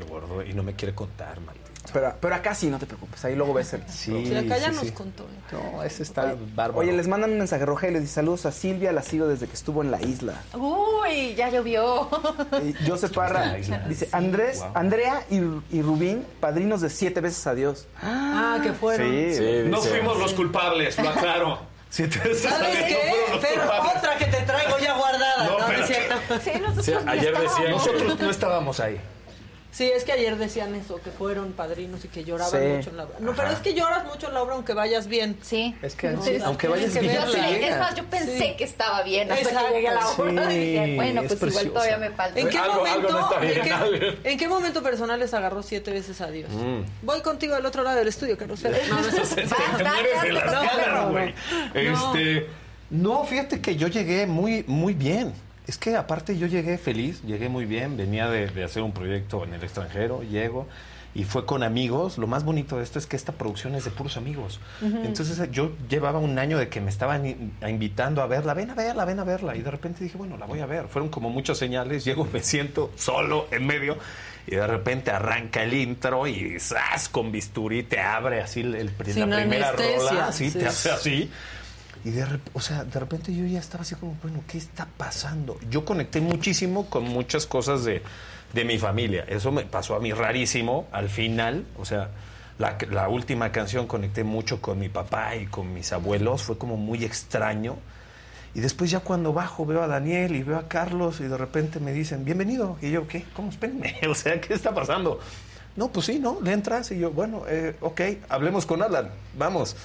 gordo. 0.09 0.43
Y 0.43 0.53
no 0.53 0.63
me 0.63 0.73
quiere 0.73 0.93
contar, 0.93 1.39
maldito. 1.41 1.65
Pero, 1.95 2.13
pero 2.19 2.35
acá 2.35 2.53
sí, 2.53 2.67
no 2.69 2.77
te 2.77 2.85
preocupes. 2.85 3.23
Ahí 3.23 3.35
luego 3.35 3.53
ves 3.53 3.71
el. 3.73 3.81
Sí, 3.87 4.25
Sí, 4.27 4.35
acá 4.35 4.57
ya 4.57 4.69
sí, 4.69 4.75
nos 4.75 4.85
sí. 4.85 4.91
contó. 4.91 5.25
No, 5.51 5.81
ese 5.83 6.03
está 6.03 6.35
bárbaro. 6.53 6.79
Oye, 6.81 6.91
les 6.91 7.07
mandan 7.07 7.31
un 7.31 7.37
mensaje 7.37 7.65
roja 7.65 7.87
y 7.87 7.91
les 7.91 8.01
dice 8.01 8.15
saludos 8.15 8.45
a 8.45 8.51
Silvia, 8.51 8.91
la 8.91 9.01
sigo 9.01 9.27
desde 9.27 9.47
que 9.47 9.53
estuvo 9.53 9.81
en 9.81 9.91
la 9.91 10.01
isla. 10.01 10.33
Uy, 10.53 11.35
ya 11.35 11.49
llovió. 11.49 12.09
Y 12.63 12.73
Joseph 12.87 13.13
Parra 13.13 13.53
dice, 13.87 14.09
Andrés, 14.11 14.63
Andrea 14.73 15.23
y, 15.29 15.37
y 15.37 15.81
Rubín, 15.81 16.25
padrinos 16.39 16.81
de 16.81 16.89
siete 16.89 17.21
veces 17.21 17.47
a 17.47 17.55
Dios. 17.55 17.87
Ah, 18.03 18.59
que 18.61 18.73
fueron. 18.73 19.07
Sí. 19.09 19.63
no 19.69 19.81
fuimos 19.81 20.17
los 20.19 20.33
culpables, 20.33 20.97
lo 20.99 21.09
aclaro. 21.09 21.59
Si 21.95 22.05
te 22.07 22.35
¿Sabes 22.35 22.77
qué? 22.83 22.97
Pero 23.41 23.61
culpables. 23.61 23.95
otra 23.97 24.17
que 24.17 24.25
te 24.25 24.41
traigo 24.41 24.77
ya 24.79 24.97
guardada. 24.97 25.45
No, 25.45 25.59
No, 25.59 25.67
no, 25.67 25.73
es 25.73 25.87
cierto. 25.87 26.15
Sí, 26.43 26.51
nosotros 26.59 26.85
Sí, 26.85 26.91
no 27.05 27.09
ayer 27.11 27.37
decían- 27.37 27.71
Nosotros 27.71 28.19
no 28.19 28.29
estábamos 28.29 28.79
ahí. 28.81 28.99
Sí, 29.75 29.91
es 29.93 30.05
que 30.05 30.13
ayer 30.13 30.37
decían 30.37 30.73
eso, 30.73 31.01
que 31.01 31.11
fueron 31.11 31.51
padrinos 31.51 32.05
y 32.05 32.07
que 32.07 32.23
lloraban 32.23 32.49
Sí. 32.61 32.65
mucho 32.77 32.89
en 32.91 32.95
la 32.97 33.03
obra. 33.03 33.15
No, 33.19 33.33
pero 33.35 33.49
es 33.49 33.59
que 33.59 33.73
lloras 33.73 34.05
mucho 34.05 34.29
en 34.29 34.33
la 34.33 34.41
obra 34.41 34.53
aunque 34.55 34.73
vayas 34.73 35.07
bien. 35.07 35.37
Sí. 35.41 35.75
Es 35.81 35.95
que 35.95 36.11
No, 36.11 36.23
sí, 36.23 36.37
sí, 36.37 36.41
aunque 36.45 36.69
vayas 36.69 36.93
que 36.93 37.01
bien, 37.01 37.15
Yo 37.15 37.31
sí 37.33 37.39
es 37.61 37.77
más, 37.77 37.93
yo 37.93 38.05
pensé 38.05 38.37
Sí. 38.37 38.53
que 38.57 38.63
estaba 38.63 39.03
bien 39.03 39.29
hasta 39.29 39.49
Exacto. 39.49 39.67
que 39.67 39.73
llegué 39.75 39.87
a 39.89 39.93
la 39.95 40.07
obra. 40.07 40.49
Sí, 40.49 40.57
dije, 40.57 40.95
bueno, 40.95 41.21
es 41.23 41.35
pues 41.35 41.51
igual 41.51 41.69
todavía 41.71 41.97
me 41.97 42.09
falta. 42.11 42.39
¿En 42.39 42.47
qué, 42.47 42.57
Algo- 42.57 42.71
algo 42.85 42.85
momento, 42.85 43.11
no 43.11 43.19
está 43.19 43.39
bien, 43.39 43.57
¿en, 43.57 43.63
qué, 43.63 43.71
algo. 43.73 44.17
en 44.23 44.37
qué 44.37 44.47
momento 44.47 44.81
personal 44.81 45.19
les 45.19 45.33
agarró 45.33 45.61
siete 45.61 45.91
veces 45.91 46.21
a 46.21 46.27
Dios? 46.31 46.49
Mm. 46.53 46.81
Voy 47.05 47.21
contigo 47.21 47.55
al 47.55 47.65
otro 47.65 47.83
lado 47.83 47.97
del 47.97 48.07
estudio, 48.07 48.37
Carlos. 48.37 48.61
No. 48.63 48.69
Este, 51.73 52.47
no, 52.89 53.23
fíjate 53.25 53.59
que 53.61 53.75
yo 53.75 53.87
llegué 53.87 54.25
muy, 54.25 54.63
muy 54.67 54.93
bien. 54.93 55.33
Es 55.67 55.77
que 55.77 55.95
aparte 55.95 56.37
yo 56.37 56.47
llegué 56.47 56.77
feliz, 56.77 57.21
llegué 57.23 57.49
muy 57.49 57.65
bien, 57.65 57.97
venía 57.97 58.29
de, 58.29 58.47
de 58.47 58.63
hacer 58.63 58.83
un 58.83 58.91
proyecto 58.91 59.43
en 59.43 59.53
el 59.53 59.63
extranjero, 59.63 60.21
llego 60.23 60.67
y 61.15 61.23
fue 61.23 61.45
con 61.45 61.63
amigos. 61.63 62.17
Lo 62.17 62.27
más 62.27 62.43
bonito 62.43 62.77
de 62.77 62.83
esto 62.83 62.99
es 62.99 63.07
que 63.07 63.15
esta 63.15 63.31
producción 63.31 63.73
es 63.73 63.85
de 63.85 63.89
puros 63.91 64.17
amigos. 64.17 64.59
Entonces 64.81 65.49
yo 65.51 65.71
llevaba 65.89 66.19
un 66.19 66.37
año 66.37 66.57
de 66.59 66.67
que 66.67 66.81
me 66.81 66.89
estaban 66.89 67.25
in- 67.25 67.53
invitando 67.67 68.21
a 68.21 68.27
verla, 68.27 68.53
ven 68.53 68.69
a 68.69 68.75
verla, 68.75 69.05
ven 69.05 69.19
a 69.19 69.23
verla. 69.23 69.55
Y 69.55 69.61
de 69.61 69.71
repente 69.71 70.03
dije, 70.03 70.17
bueno, 70.17 70.37
la 70.37 70.45
voy 70.45 70.59
a 70.59 70.65
ver. 70.65 70.87
Fueron 70.87 71.09
como 71.09 71.29
muchas 71.29 71.57
señales, 71.57 72.03
llego, 72.05 72.27
me 72.33 72.43
siento 72.43 72.91
solo 72.97 73.47
en 73.49 73.65
medio 73.65 73.97
y 74.45 74.51
de 74.51 74.67
repente 74.67 75.09
arranca 75.09 75.63
el 75.63 75.73
intro 75.73 76.27
y 76.27 76.59
¡zas! 76.59 77.09
con 77.09 77.31
bisturí 77.31 77.81
te 77.83 77.99
abre 77.99 78.41
así 78.41 78.59
el, 78.59 78.75
el- 78.75 78.91
la 79.21 79.25
primera 79.43 79.71
rola, 80.11 80.31
sí. 80.33 80.51
te 80.51 80.67
hace 80.67 80.89
así. 80.91 81.31
Y 82.05 82.11
de, 82.11 82.23
o 82.53 82.61
sea, 82.61 82.83
de 82.83 82.99
repente 82.99 83.33
yo 83.35 83.45
ya 83.45 83.59
estaba 83.59 83.81
así 83.81 83.95
como, 83.95 84.15
bueno, 84.21 84.43
¿qué 84.47 84.59
está 84.59 84.87
pasando? 84.95 85.57
Yo 85.71 85.83
conecté 85.83 86.21
muchísimo 86.21 86.87
con 86.87 87.03
muchas 87.05 87.47
cosas 87.47 87.83
de, 87.83 88.03
de 88.53 88.63
mi 88.63 88.77
familia. 88.77 89.25
Eso 89.27 89.51
me 89.51 89.63
pasó 89.63 89.95
a 89.95 89.99
mí 89.99 90.13
rarísimo 90.13 90.87
al 90.91 91.09
final. 91.09 91.65
O 91.79 91.83
sea, 91.83 92.11
la, 92.59 92.77
la 92.91 93.09
última 93.09 93.51
canción 93.51 93.87
conecté 93.87 94.23
mucho 94.23 94.61
con 94.61 94.77
mi 94.77 94.87
papá 94.87 95.35
y 95.35 95.47
con 95.47 95.73
mis 95.73 95.91
abuelos. 95.93 96.43
Fue 96.43 96.59
como 96.59 96.77
muy 96.77 97.03
extraño. 97.03 97.77
Y 98.53 98.59
después 98.59 98.91
ya 98.91 98.99
cuando 98.99 99.33
bajo 99.33 99.65
veo 99.65 99.81
a 99.81 99.87
Daniel 99.87 100.35
y 100.35 100.43
veo 100.43 100.59
a 100.59 100.67
Carlos 100.67 101.19
y 101.21 101.23
de 101.23 101.37
repente 101.37 101.79
me 101.79 101.91
dicen, 101.91 102.23
bienvenido. 102.23 102.77
Y 102.83 102.91
yo, 102.91 103.07
¿qué? 103.07 103.25
¿Cómo? 103.35 103.49
Espérenme. 103.49 103.95
O 104.07 104.13
sea, 104.13 104.39
¿qué 104.39 104.53
está 104.53 104.75
pasando? 104.75 105.19
No, 105.75 105.91
pues 105.91 106.05
sí, 106.05 106.19
¿no? 106.19 106.37
Le 106.39 106.53
entras 106.53 106.91
y 106.91 106.99
yo, 106.99 107.09
bueno, 107.09 107.45
eh, 107.49 107.75
ok, 107.81 108.01
hablemos 108.29 108.67
con 108.67 108.83
Alan, 108.83 109.09
vamos. 109.37 109.75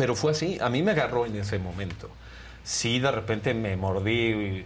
Pero 0.00 0.14
fue 0.14 0.32
así, 0.32 0.58
a 0.60 0.68
mí 0.68 0.82
me 0.82 0.92
agarró 0.92 1.26
en 1.26 1.36
ese 1.36 1.58
momento. 1.58 2.08
Sí, 2.64 2.98
de 2.98 3.10
repente 3.10 3.54
me 3.54 3.76
mordí, 3.76 4.64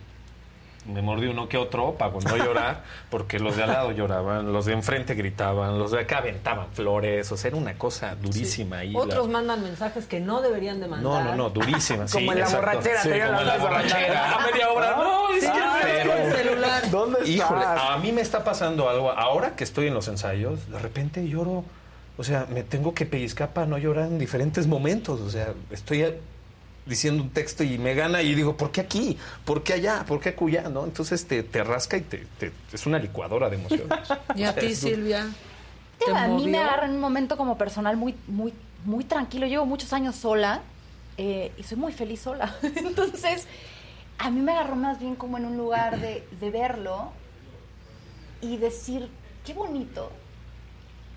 me 0.86 1.00
mordí 1.00 1.26
uno 1.28 1.48
que 1.48 1.56
otro 1.56 1.94
para 1.94 2.12
no 2.12 2.36
llorar, 2.44 2.82
porque 3.10 3.38
los 3.38 3.56
de 3.56 3.62
al 3.62 3.70
lado 3.70 3.90
lloraban, 3.92 4.52
los 4.52 4.66
de 4.66 4.72
enfrente 4.74 5.14
gritaban, 5.14 5.78
los 5.78 5.92
de 5.92 6.00
acá 6.00 6.18
aventaban 6.18 6.66
flores, 6.72 7.30
o 7.32 7.36
sea, 7.36 7.48
era 7.48 7.56
una 7.56 7.74
cosa 7.78 8.14
durísima. 8.16 8.84
la- 8.84 8.98
Otros 8.98 9.28
mandan 9.28 9.62
mensajes 9.62 10.06
que 10.06 10.20
no 10.20 10.42
deberían 10.42 10.80
de 10.80 10.88
mandar. 10.88 11.24
no, 11.24 11.30
no, 11.30 11.36
no, 11.36 11.50
durísima. 11.50 12.06
sí, 12.08 12.18
Como 12.18 12.32
en 12.32 12.38
la 12.40 12.44
exacto. 12.44 12.66
borrachera, 12.66 13.02
Sí, 13.02 13.08
como 13.08 13.40
en 13.40 13.46
la 13.46 13.56
borrachera. 13.58 14.34
A 14.34 14.46
media 14.50 14.70
hora, 14.70 14.96
no, 14.96 15.34
es 15.34 15.44
que 15.44 15.50
Ah, 15.52 15.78
pero- 15.82 16.12
es 16.12 16.34
que 16.34 16.40
el 16.40 16.46
celular. 16.48 16.90
¿Dónde 16.90 17.18
estás? 17.20 17.28
Híjole, 17.30 17.64
a 17.64 17.96
mí 17.98 18.12
me 18.12 18.20
está 18.20 18.44
pasando 18.44 18.88
algo. 18.90 19.10
Ahora 19.10 19.56
que 19.56 19.64
estoy 19.64 19.86
en 19.86 19.94
los 19.94 20.06
ensayos, 20.08 20.68
de 20.70 20.78
repente 20.78 21.26
lloro. 21.26 21.64
O 22.16 22.22
sea, 22.24 22.46
me 22.50 22.62
tengo 22.62 22.94
que 22.94 23.06
pellizcar 23.06 23.52
para 23.52 23.66
no 23.66 23.76
llorar 23.78 24.06
en 24.06 24.18
diferentes 24.18 24.66
momentos. 24.66 25.20
O 25.20 25.30
sea, 25.30 25.52
estoy 25.70 26.04
diciendo 26.86 27.22
un 27.22 27.30
texto 27.30 27.64
y 27.64 27.76
me 27.78 27.94
gana 27.94 28.22
y 28.22 28.34
digo, 28.34 28.56
¿por 28.56 28.70
qué 28.70 28.82
aquí? 28.82 29.18
¿Por 29.44 29.62
qué 29.62 29.72
allá? 29.72 30.04
¿Por 30.06 30.20
qué 30.20 30.28
acullá? 30.30 30.68
¿No? 30.68 30.84
Entonces 30.84 31.26
te, 31.26 31.42
te 31.42 31.64
rasca 31.64 31.96
y 31.96 32.02
te, 32.02 32.26
te- 32.38 32.52
es 32.72 32.86
una 32.86 32.98
licuadora 32.98 33.48
de 33.50 33.56
emociones. 33.56 33.88
¿Y 34.36 34.44
a 34.44 34.54
ti, 34.54 34.74
Silvia? 34.74 35.26
¿Te 35.98 36.10
a 36.12 36.28
mí 36.28 36.46
me 36.48 36.58
agarra 36.58 36.86
en 36.86 36.92
un 36.92 37.00
momento 37.00 37.36
como 37.36 37.56
personal 37.58 37.96
muy, 37.96 38.14
muy, 38.26 38.52
muy 38.84 39.04
tranquilo. 39.04 39.46
Llevo 39.46 39.64
muchos 39.66 39.92
años 39.92 40.14
sola 40.16 40.60
eh, 41.16 41.52
y 41.56 41.62
soy 41.62 41.78
muy 41.78 41.92
feliz 41.92 42.20
sola. 42.20 42.54
Entonces, 42.62 43.46
a 44.18 44.30
mí 44.30 44.40
me 44.40 44.52
agarró 44.52 44.76
más 44.76 45.00
bien 45.00 45.16
como 45.16 45.38
en 45.38 45.46
un 45.46 45.56
lugar 45.56 45.98
de, 46.00 46.24
de 46.40 46.50
verlo 46.50 47.10
y 48.40 48.56
decir, 48.58 49.08
qué 49.46 49.54
bonito 49.54 50.10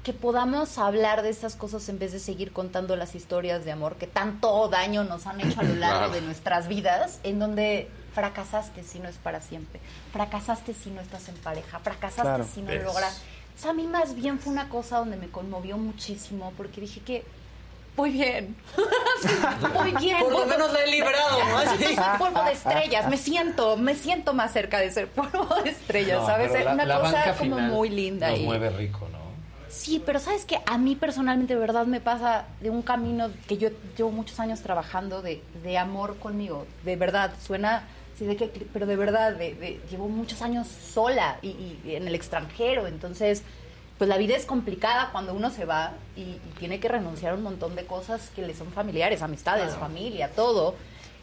que 0.08 0.14
podamos 0.14 0.78
hablar 0.78 1.22
de 1.22 1.28
estas 1.30 1.58
cosas 1.58 1.90
en 1.90 2.00
vez 2.00 2.14
de 2.14 2.20
seguir 2.20 2.54
contando 2.54 2.96
las 2.96 3.14
historias 3.14 3.66
de 3.66 3.74
amor 3.74 3.98
que 3.98 4.08
tanto 4.08 4.70
daño 4.70 5.04
nos 5.04 5.28
han 5.28 5.42
hecho 5.42 5.60
a 5.60 5.64
lo 5.64 5.76
largo 5.76 5.98
Claro. 5.98 6.14
de 6.14 6.22
nuestras 6.22 6.70
vidas, 6.70 7.20
en 7.24 7.40
donde 7.40 7.90
fracasaste 8.14 8.84
si 8.84 9.00
no 9.00 9.10
es 9.10 9.18
para 9.18 9.42
siempre, 9.42 9.82
fracasaste 10.14 10.74
si 10.74 10.92
no 10.92 11.02
estás 11.02 11.28
en 11.28 11.36
pareja, 11.36 11.80
fracasaste 11.80 12.22
Claro. 12.22 12.46
si 12.46 12.62
no 12.62 12.72
Es- 12.72 12.78
lo 12.80 12.86
logras. 12.86 13.22
O 13.58 13.60
sea, 13.62 13.72
a 13.72 13.74
mí 13.74 13.86
más 13.86 14.16
bien 14.16 14.40
fue 14.40 14.54
una 14.54 14.70
cosa 14.70 15.00
donde 15.00 15.18
me 15.18 15.28
conmovió 15.28 15.78
muchísimo 15.78 16.54
porque 16.56 16.80
dije 16.80 17.02
que 17.02 17.26
voy 17.98 18.12
bien. 18.12 18.56
voy 19.74 19.92
bien. 20.00 20.20
Por 20.20 20.32
lo 20.32 20.46
menos 20.46 20.72
la 20.72 20.84
he 20.86 20.88
librado, 20.92 21.38
¿no? 21.50 21.58
Así. 21.58 21.98
polvo 22.18 22.44
de 22.44 22.54
estrellas. 22.54 23.10
Me 23.10 23.18
siento, 23.18 23.76
me 23.76 23.94
siento 23.96 24.34
más 24.34 24.54
cerca 24.54 24.80
de 24.80 24.90
ser 24.90 25.10
polvo 25.10 25.54
de 25.66 25.72
estrellas, 25.72 26.22
No, 26.22 26.28
¿sabes? 26.28 26.64
la- 26.64 26.72
una 26.74 26.86
la 26.86 27.00
cosa 27.02 27.12
banca 27.12 27.34
como 27.36 27.56
final 27.58 27.72
muy 27.72 27.90
linda. 27.90 28.30
Nos 28.30 28.40
y- 28.40 28.44
mueve 28.44 28.70
rico, 28.70 29.06
¿no? 29.12 29.17
Sí, 29.70 30.02
pero 30.06 30.20
sabes 30.20 30.46
que 30.46 30.60
a 30.66 30.78
mí 30.78 30.96
personalmente 30.96 31.54
de 31.54 31.60
verdad 31.60 31.86
me 31.86 32.00
pasa 32.00 32.46
de 32.62 32.70
un 32.70 32.82
camino 32.82 33.30
que 33.48 33.58
yo 33.58 33.70
llevo 33.98 34.12
muchos 34.12 34.40
años 34.40 34.62
trabajando 34.62 35.22
de, 35.22 35.42
de 35.64 35.78
amor 35.78 36.18
conmigo. 36.18 36.66
De 36.84 36.96
verdad, 36.96 37.34
suena 37.46 37.84
sí, 38.18 38.26
de 38.26 38.36
que, 38.38 38.48
pero 38.74 38.86
de 38.86 38.96
verdad, 38.96 39.34
de, 39.34 39.56
de- 39.56 39.82
llevo 39.92 40.08
muchos 40.08 40.42
años 40.42 40.68
sola 40.68 41.38
y, 41.42 41.50
y 41.86 41.96
en 41.96 42.08
el 42.08 42.16
extranjero. 42.16 42.88
Entonces, 42.88 43.44
pues 43.98 44.08
la 44.10 44.18
vida 44.18 44.36
es 44.36 44.46
complicada 44.46 45.10
cuando 45.12 45.34
uno 45.34 45.50
se 45.50 45.66
va 45.66 45.94
y, 46.16 46.22
y 46.22 46.42
tiene 46.60 46.80
que 46.80 46.88
renunciar 46.88 47.34
a 47.34 47.36
un 47.36 47.44
montón 47.44 47.76
de 47.76 47.86
cosas 47.86 48.30
que 48.36 48.44
le 48.44 48.56
son 48.56 48.72
familiares, 48.72 49.22
amistades, 49.22 49.66
Claro. 49.66 49.80
familia, 49.82 50.32
todo. 50.32 50.76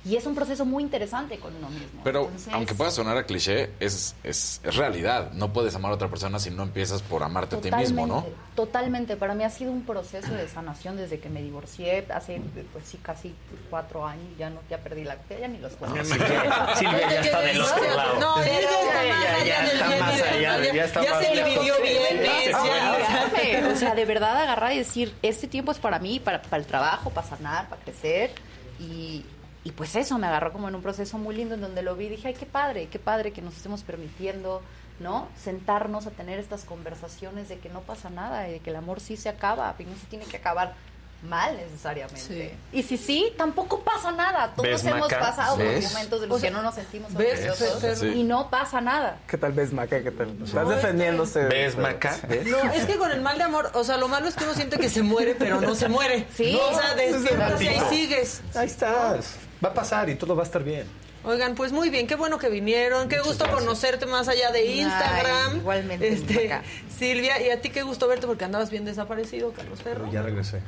Y 0.06 0.16
es 0.16 0.26
un 0.26 0.35
proceso 0.35 0.66
muy 0.66 0.82
interesante 0.82 1.39
con 1.39 1.56
uno 1.56 1.70
mismo. 1.70 2.02
Pero 2.05 2.24
Entonces- 2.24 2.52
aunque 2.52 2.74
pueda 2.74 2.90
sonar 2.90 3.16
a 3.16 3.24
cliché, 3.24 3.70
es, 3.81 4.14
es, 4.22 4.60
es 4.62 4.76
realidad. 4.76 5.32
No 5.32 5.52
puedes 5.52 5.74
amar 5.74 5.93
a 5.93 5.94
otra 5.94 6.09
persona 6.09 6.39
si 6.39 6.51
no 6.51 6.62
empiezas 6.62 7.01
por 7.01 7.22
amarte 7.22 7.56
a 7.56 7.60
ti 7.60 7.70
mismo, 7.72 8.06
¿no? 8.06 8.26
Totalmente. 8.55 9.16
Para 9.16 9.35
mí 9.35 9.44
ha 9.44 9.51
sido 9.51 9.72
un 9.72 9.82
proceso 9.85 10.35
de 10.35 10.47
sanación 10.48 10.97
desde 10.98 11.18
que 11.20 11.31
me 11.31 11.40
divorcié 11.43 12.06
hace, 12.14 12.40
pues 12.72 12.85
sí, 12.86 12.98
casi 13.02 13.35
cuatro 13.70 14.06
años. 14.06 14.26
Ya 14.39 14.51
no, 14.51 14.60
ya 14.68 14.78
perdí 14.78 15.05
la 15.05 15.16
ya 15.40 15.48
ni 15.48 15.59
los 15.59 15.72
cuento. 15.72 16.05
Silvia- 16.05 16.74
Silvia 16.76 17.10
ya 17.10 17.20
está 17.20 17.40
del 17.40 17.60
otro 17.62 17.97
lado. 17.97 18.20
No, 18.20 18.35
Pero- 18.36 18.51
ella 18.51 18.60
está 18.60 19.09
más 19.09 19.35
allá 19.35 19.55
Ya 19.55 19.64
está 19.64 19.89
más 20.01 20.20
allá, 20.22 20.72
ya 20.72 20.86
Ya 20.86 21.20
se 21.22 21.32
dividió 21.44 21.74
bien. 21.82 22.22
Ya. 22.22 23.68
O 23.72 23.76
sea, 23.76 23.94
de 23.94 24.05
verdad 24.05 24.36
agarrar 24.43 24.72
y 24.72 24.78
decir, 24.78 25.14
este 25.22 25.47
tiempo 25.48 25.72
es 25.72 25.78
para 25.78 25.98
mí, 25.98 26.20
para, 26.20 26.43
para 26.43 26.59
el 26.59 26.66
trabajo, 26.66 27.10
para 27.10 27.26
sanar, 27.26 27.68
para 27.68 27.81
crecer. 27.82 28.32
Y, 28.78 29.24
y 29.65 29.73
pues 29.73 29.97
eso, 29.97 30.19
me 30.19 30.27
agarró 30.27 30.53
como 30.53 30.69
en 30.69 30.74
un 30.74 30.82
proceso 30.82 31.16
muy 31.19 31.35
lindo 31.35 31.55
en 31.55 31.61
donde 31.62 31.82
lo 31.82 31.97
vi 31.97 32.07
y 32.07 32.11
dije, 32.11 32.28
ay, 32.28 32.35
qué 32.35 32.47
padre, 32.47 32.89
qué 32.89 32.99
padre 32.99 33.32
que 33.32 33.41
nos 33.43 33.57
estemos 33.57 33.82
permitiendo, 33.82 34.61
¿no? 35.01 35.28
Sentarnos 35.43 36.07
a 36.07 36.11
tener 36.11 36.39
estas 36.39 36.65
conversaciones 36.65 37.49
de 37.49 37.59
que 37.59 37.69
no 37.70 37.81
pasa 37.81 38.11
nada 38.11 38.47
y 38.49 38.53
de 38.53 38.59
que 38.61 38.70
el 38.70 38.77
amor 38.77 39.01
sí 39.01 39.16
se 39.16 39.28
acaba 39.31 39.74
y 39.78 39.85
no 39.85 39.95
se 39.97 40.07
tiene 40.07 40.24
que 40.27 40.36
acabar 40.36 40.74
mal 41.23 41.57
necesariamente. 41.57 42.55
Y 42.70 42.82
si 42.82 42.99
sí, 42.99 43.32
tampoco 43.39 43.81
pasa 43.81 44.12
nada. 44.12 44.53
Todos 44.55 44.69
¿Ves, 44.69 44.85
hemos 44.85 45.01
Maca? 45.11 45.20
pasado 45.20 45.57
¿Ves? 45.57 45.91
momentos 45.91 46.20
de 46.20 46.27
los 46.27 46.39
que 46.43 46.51
no 46.51 46.61
nos 46.61 46.74
sentimos 46.74 47.11
orgullosos 47.15 47.99
Sí. 47.99 48.09
y 48.09 48.24
no 48.24 48.51
pasa 48.51 48.82
nada. 48.82 49.16
¿Qué 49.27 49.39
tal 49.39 49.53
ves, 49.53 49.73
Maca? 49.73 50.03
¿Qué 50.03 50.11
tal? 50.11 50.28
Estás 50.32 50.53
No, 50.53 50.61
es 50.62 50.69
que- 50.69 50.74
defendiéndose. 50.74 51.45
¿Ves, 51.47 51.78
Maca? 51.78 52.19
¿Ves? 52.28 52.47
No, 52.47 52.59
es 52.73 52.85
que 52.85 52.97
con 52.99 53.11
el 53.11 53.23
mal 53.23 53.39
de 53.39 53.45
amor, 53.45 53.70
o 53.73 53.85
sea, 53.85 53.97
lo 53.97 54.07
malo 54.09 54.28
es 54.28 54.35
que 54.35 54.45
uno 54.45 54.53
siente 54.53 54.77
que 54.77 54.91
se 54.91 55.03
muere, 55.03 55.35
pero 55.35 55.62
no 55.62 55.74
se 55.74 55.89
muere. 55.89 56.27
Sí. 56.35 56.53
No, 56.53 56.77
o 56.77 56.78
sea, 56.78 56.95
despiertas 56.95 57.62
y 57.62 57.69
ahí 57.69 57.81
sigues. 57.89 58.43
Ahí 58.55 58.66
estás. 58.66 59.36
Va 59.62 59.68
a 59.70 59.74
pasar 59.74 60.09
y 60.09 60.14
todo 60.14 60.35
va 60.36 60.43
a 60.43 60.47
estar 60.47 60.62
bien. 60.64 60.86
Oigan, 61.26 61.55
pues 61.55 61.72
muy 61.72 61.89
bien, 61.89 62.06
qué 62.06 62.16
bueno 62.16 62.39
que 62.39 62.51
vinieron, 62.51 63.09
qué 63.09 63.16
gusto 63.18 63.44
gracias. 63.44 63.60
conocerte 63.60 64.05
más 64.06 64.28
allá 64.28 64.51
de 64.52 64.66
Instagram. 64.66 65.52
Ay, 65.52 65.56
igualmente, 65.56 66.09
Este. 66.12 66.60
Silvia, 66.98 67.40
y 67.40 67.48
a 67.51 67.60
ti 67.62 67.70
qué 67.70 67.82
gusto 67.82 68.06
verte 68.06 68.26
porque 68.26 68.44
andabas 68.44 68.68
bien 68.70 68.85
desaparecido, 68.85 69.52
Carlos 69.52 69.81
Ferro. 69.82 70.10
Ya 70.12 70.20
regresé. 70.22 70.60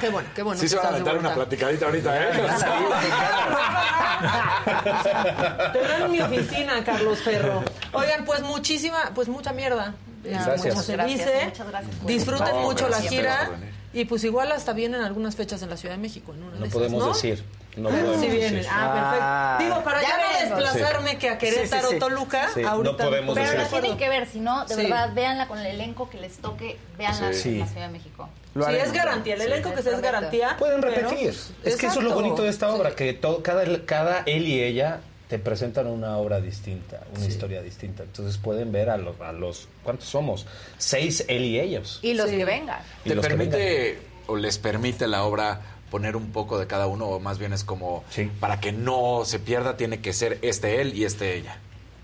Qué 0.00 0.10
bueno, 0.10 0.28
qué 0.34 0.42
bueno. 0.42 0.60
Sí 0.60 0.68
se 0.68 0.76
van 0.76 0.86
a 0.86 0.88
aventar 0.90 1.18
una 1.18 1.34
platicadita 1.34 1.86
ahorita, 1.86 2.22
¿eh? 2.22 2.28
Te 5.72 5.78
veo 5.80 6.06
en 6.06 6.12
mi 6.12 6.20
oficina, 6.20 6.84
Carlos 6.84 7.18
Ferro. 7.20 7.62
Oigan, 7.92 8.24
pues 8.24 8.42
muchísima, 8.42 9.10
pues 9.14 9.28
mucha 9.28 9.52
mierda. 9.52 9.94
Eh, 10.24 10.30
Gracias. 10.30 10.70
como 10.74 10.82
se 10.82 10.92
Gracias, 10.92 11.18
dice. 11.18 11.44
muchas 11.46 11.68
gracias 11.68 11.94
por 11.96 12.06
Disfruten 12.08 12.54
No, 12.54 12.60
mucho 12.62 12.88
la 12.88 13.00
gira. 13.00 13.48
Venir. 13.50 13.74
Y 13.92 14.04
pues 14.04 14.24
igual 14.24 14.52
hasta 14.52 14.72
vienen 14.72 15.00
algunas 15.00 15.36
fechas 15.36 15.62
en 15.62 15.70
la 15.70 15.76
Ciudad 15.76 15.94
de 15.94 16.00
México. 16.00 16.34
En 16.34 16.42
una 16.42 16.52
de 16.54 16.58
No 16.60 16.64
esas, 16.66 16.74
podemos 16.74 17.00
¿no? 17.02 17.08
decir. 17.14 17.44
No 17.76 17.90
Pero 17.90 18.04
podemos 18.06 18.24
sí 18.24 18.30
vienen. 18.32 18.54
decir. 18.54 18.70
Ah, 18.72 19.58
perfecto. 19.58 19.64
Digo, 19.74 19.84
para 19.84 20.00
Ya 20.02 20.08
ya, 20.08 20.16
no 20.16 20.56
desplazarme 20.56 21.18
que 21.18 21.28
a 21.28 21.38
Querétaro, 21.38 21.82
Sí, 21.82 21.88
sí, 21.88 21.94
sí. 21.94 21.98
Toluca, 22.00 22.48
Sí, 22.54 22.62
no 22.62 22.68
ahorita. 22.70 23.04
podemos 23.04 23.34
Pero 23.34 23.50
decir. 23.50 23.62
la 23.72 23.80
tienen 23.80 23.98
que 23.98 24.08
ver, 24.08 24.26
si 24.26 24.40
no, 24.40 24.64
de 24.64 24.74
Sí. 24.74 24.82
verdad, 24.82 25.12
véanla 25.14 25.46
con 25.46 25.58
el 25.58 25.66
elenco 25.66 26.08
que 26.08 26.18
les 26.18 26.38
toque, 26.38 26.78
véanla 26.96 27.32
Sí. 27.34 27.50
en 27.50 27.58
la 27.60 27.66
Ciudad 27.66 27.86
de 27.86 27.92
México. 27.92 28.28
Lo 28.54 28.64
Sí, 28.64 28.68
haremos. 28.70 28.86
es 28.88 28.92
garantía. 28.94 29.34
El 29.34 29.40
elenco 29.42 29.74
que 29.74 29.82
sea 29.82 29.92
es 29.92 30.00
garantía. 30.00 30.56
Pueden 30.58 30.80
pero, 30.80 30.94
repetir. 30.94 31.28
pues, 31.28 31.52
es 31.64 31.76
que 31.76 31.86
eso 31.86 31.98
es 32.00 32.04
lo 32.06 32.14
bonito 32.14 32.42
de 32.42 32.48
esta 32.48 32.70
obra, 32.74 32.92
que 32.92 33.12
todo, 33.12 33.42
cada, 33.42 33.64
cada 33.84 34.22
él 34.24 34.48
y 34.48 34.62
ella 34.62 35.00
te 35.28 35.38
presentan 35.38 35.86
una 35.88 36.16
obra 36.16 36.40
distinta, 36.40 37.00
una 37.14 37.26
historia 37.26 37.60
distinta. 37.60 38.04
Entonces 38.04 38.38
pueden 38.38 38.72
ver 38.72 38.88
a 38.88 38.96
los, 38.96 39.20
a 39.20 39.32
los 39.32 39.68
¿cuántos 39.82 40.08
somos? 40.08 40.46
Seis 40.78 41.24
él 41.28 41.44
y 41.44 41.60
ellos. 41.60 41.98
Y 42.00 42.14
los 42.14 42.30
Sí. 42.30 42.36
que 42.38 42.44
vengan. 42.46 42.80
Y 43.04 43.10
¿Te 43.10 43.14
los 43.16 43.22
que 43.26 43.28
permite 43.36 43.98
o 44.28 44.36
les 44.36 44.56
permite 44.58 45.06
la 45.06 45.24
obra 45.24 45.60
poner 45.90 46.16
un 46.16 46.32
poco 46.32 46.58
de 46.58 46.66
cada 46.66 46.86
uno 46.86 47.06
o 47.06 47.20
más 47.20 47.38
bien 47.38 47.52
es 47.52 47.64
como 47.64 48.04
Sí. 48.10 48.30
para 48.40 48.60
que 48.60 48.72
no 48.72 49.22
se 49.24 49.38
pierda 49.38 49.76
tiene 49.76 50.00
que 50.00 50.12
ser 50.12 50.38
este 50.42 50.80
él 50.80 50.94
y 50.94 51.04
este 51.04 51.36
ella? 51.36 51.58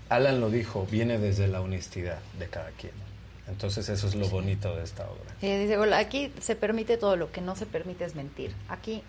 Alan 0.09 0.39
lo 0.41 0.49
dijo, 0.49 0.87
viene 0.89 1.17
desde 1.17 1.47
la 1.47 1.61
honestidad 1.61 2.19
de 2.39 2.47
cada 2.47 2.69
quien. 2.71 2.93
Entonces 3.47 3.89
eso 3.89 4.07
es 4.07 4.15
lo 4.15 4.27
bonito 4.29 4.73
de 4.75 4.83
esta 4.83 5.03
obra. 5.03 5.35
Eh, 5.41 5.59
dice, 5.59 5.77
"Hola, 5.77 5.97
aquí 5.97 6.31
se 6.39 6.55
permite 6.55 6.97
todo, 6.97 7.15
lo 7.17 7.31
que 7.31 7.41
no 7.41 7.55
se 7.55 7.65
permite 7.65 8.05
es 8.05 8.15
mentir. 8.15 8.53
Aquí 8.69 9.01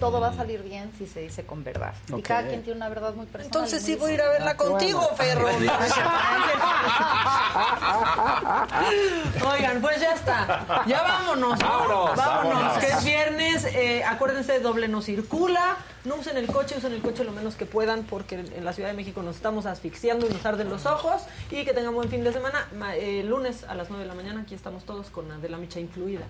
todo 0.00 0.20
va 0.20 0.28
a 0.28 0.34
salir 0.34 0.62
bien 0.62 0.90
si 0.98 1.06
se 1.06 1.20
dice 1.20 1.44
con 1.46 1.62
verdad. 1.62 1.94
Y 2.16 2.22
cada 2.22 2.48
quien 2.48 2.62
tiene 2.62 2.78
una 2.78 2.88
verdad 2.88 3.14
muy 3.14 3.26
personal. 3.26 3.46
Entonces 3.46 3.82
sí 3.82 3.94
voy 3.96 4.10
a 4.10 4.14
ir 4.14 4.22
a 4.22 4.28
verla 4.30 4.56
contigo, 4.56 5.00
Ferro. 5.16 5.46
Oigan, 9.52 9.80
pues 9.80 10.00
ya 10.00 10.14
está. 10.14 10.84
Ya 10.86 11.02
vámonos. 11.02 11.58
¿no? 11.58 11.66
Vámonos, 11.68 12.16
vámonos. 12.16 12.78
Que 12.78 12.86
es 12.88 13.04
viernes. 13.04 13.64
eh, 13.66 14.04
acuérdense, 14.04 14.60
doble 14.60 14.88
no 14.88 15.02
circula. 15.02 15.76
No 16.04 16.16
usen 16.16 16.36
el 16.36 16.46
coche, 16.48 16.76
usen 16.78 16.92
el 16.92 17.00
coche 17.02 17.22
lo 17.24 17.32
menos 17.32 17.54
que 17.54 17.66
puedan 17.66 18.02
porque 18.04 18.34
en 18.36 18.64
la 18.64 18.72
Ciudad 18.72 18.88
de 18.88 18.94
México 18.96 19.22
nos 19.22 19.36
estamos 19.36 19.66
asfixiando 19.66 20.26
y 20.26 20.30
nos 20.30 20.44
arden 20.44 20.68
los 20.68 20.86
ojos. 20.86 21.22
Y 21.50 21.64
que 21.64 21.72
tengan 21.72 21.94
buen 21.94 22.08
fin 22.08 22.24
de 22.24 22.32
semana. 22.32 22.66
Ma- 22.76 22.96
eh, 22.96 23.22
lunes 23.22 23.64
a 23.64 23.74
las 23.74 23.88
9 23.90 24.04
de 24.04 24.08
la 24.08 24.14
mañana 24.14 24.42
aquí 24.42 24.54
estamos 24.54 24.84
todos 24.84 25.08
con 25.10 25.30
Adela 25.30 25.58
Micha 25.58 25.78
incluida. 25.80 26.22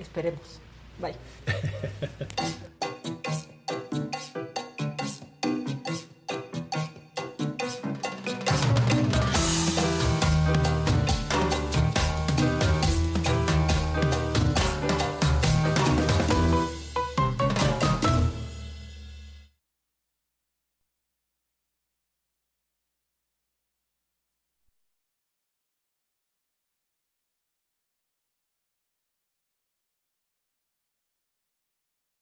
Esperemos. 0.00 0.60
Bye. 1.00 1.14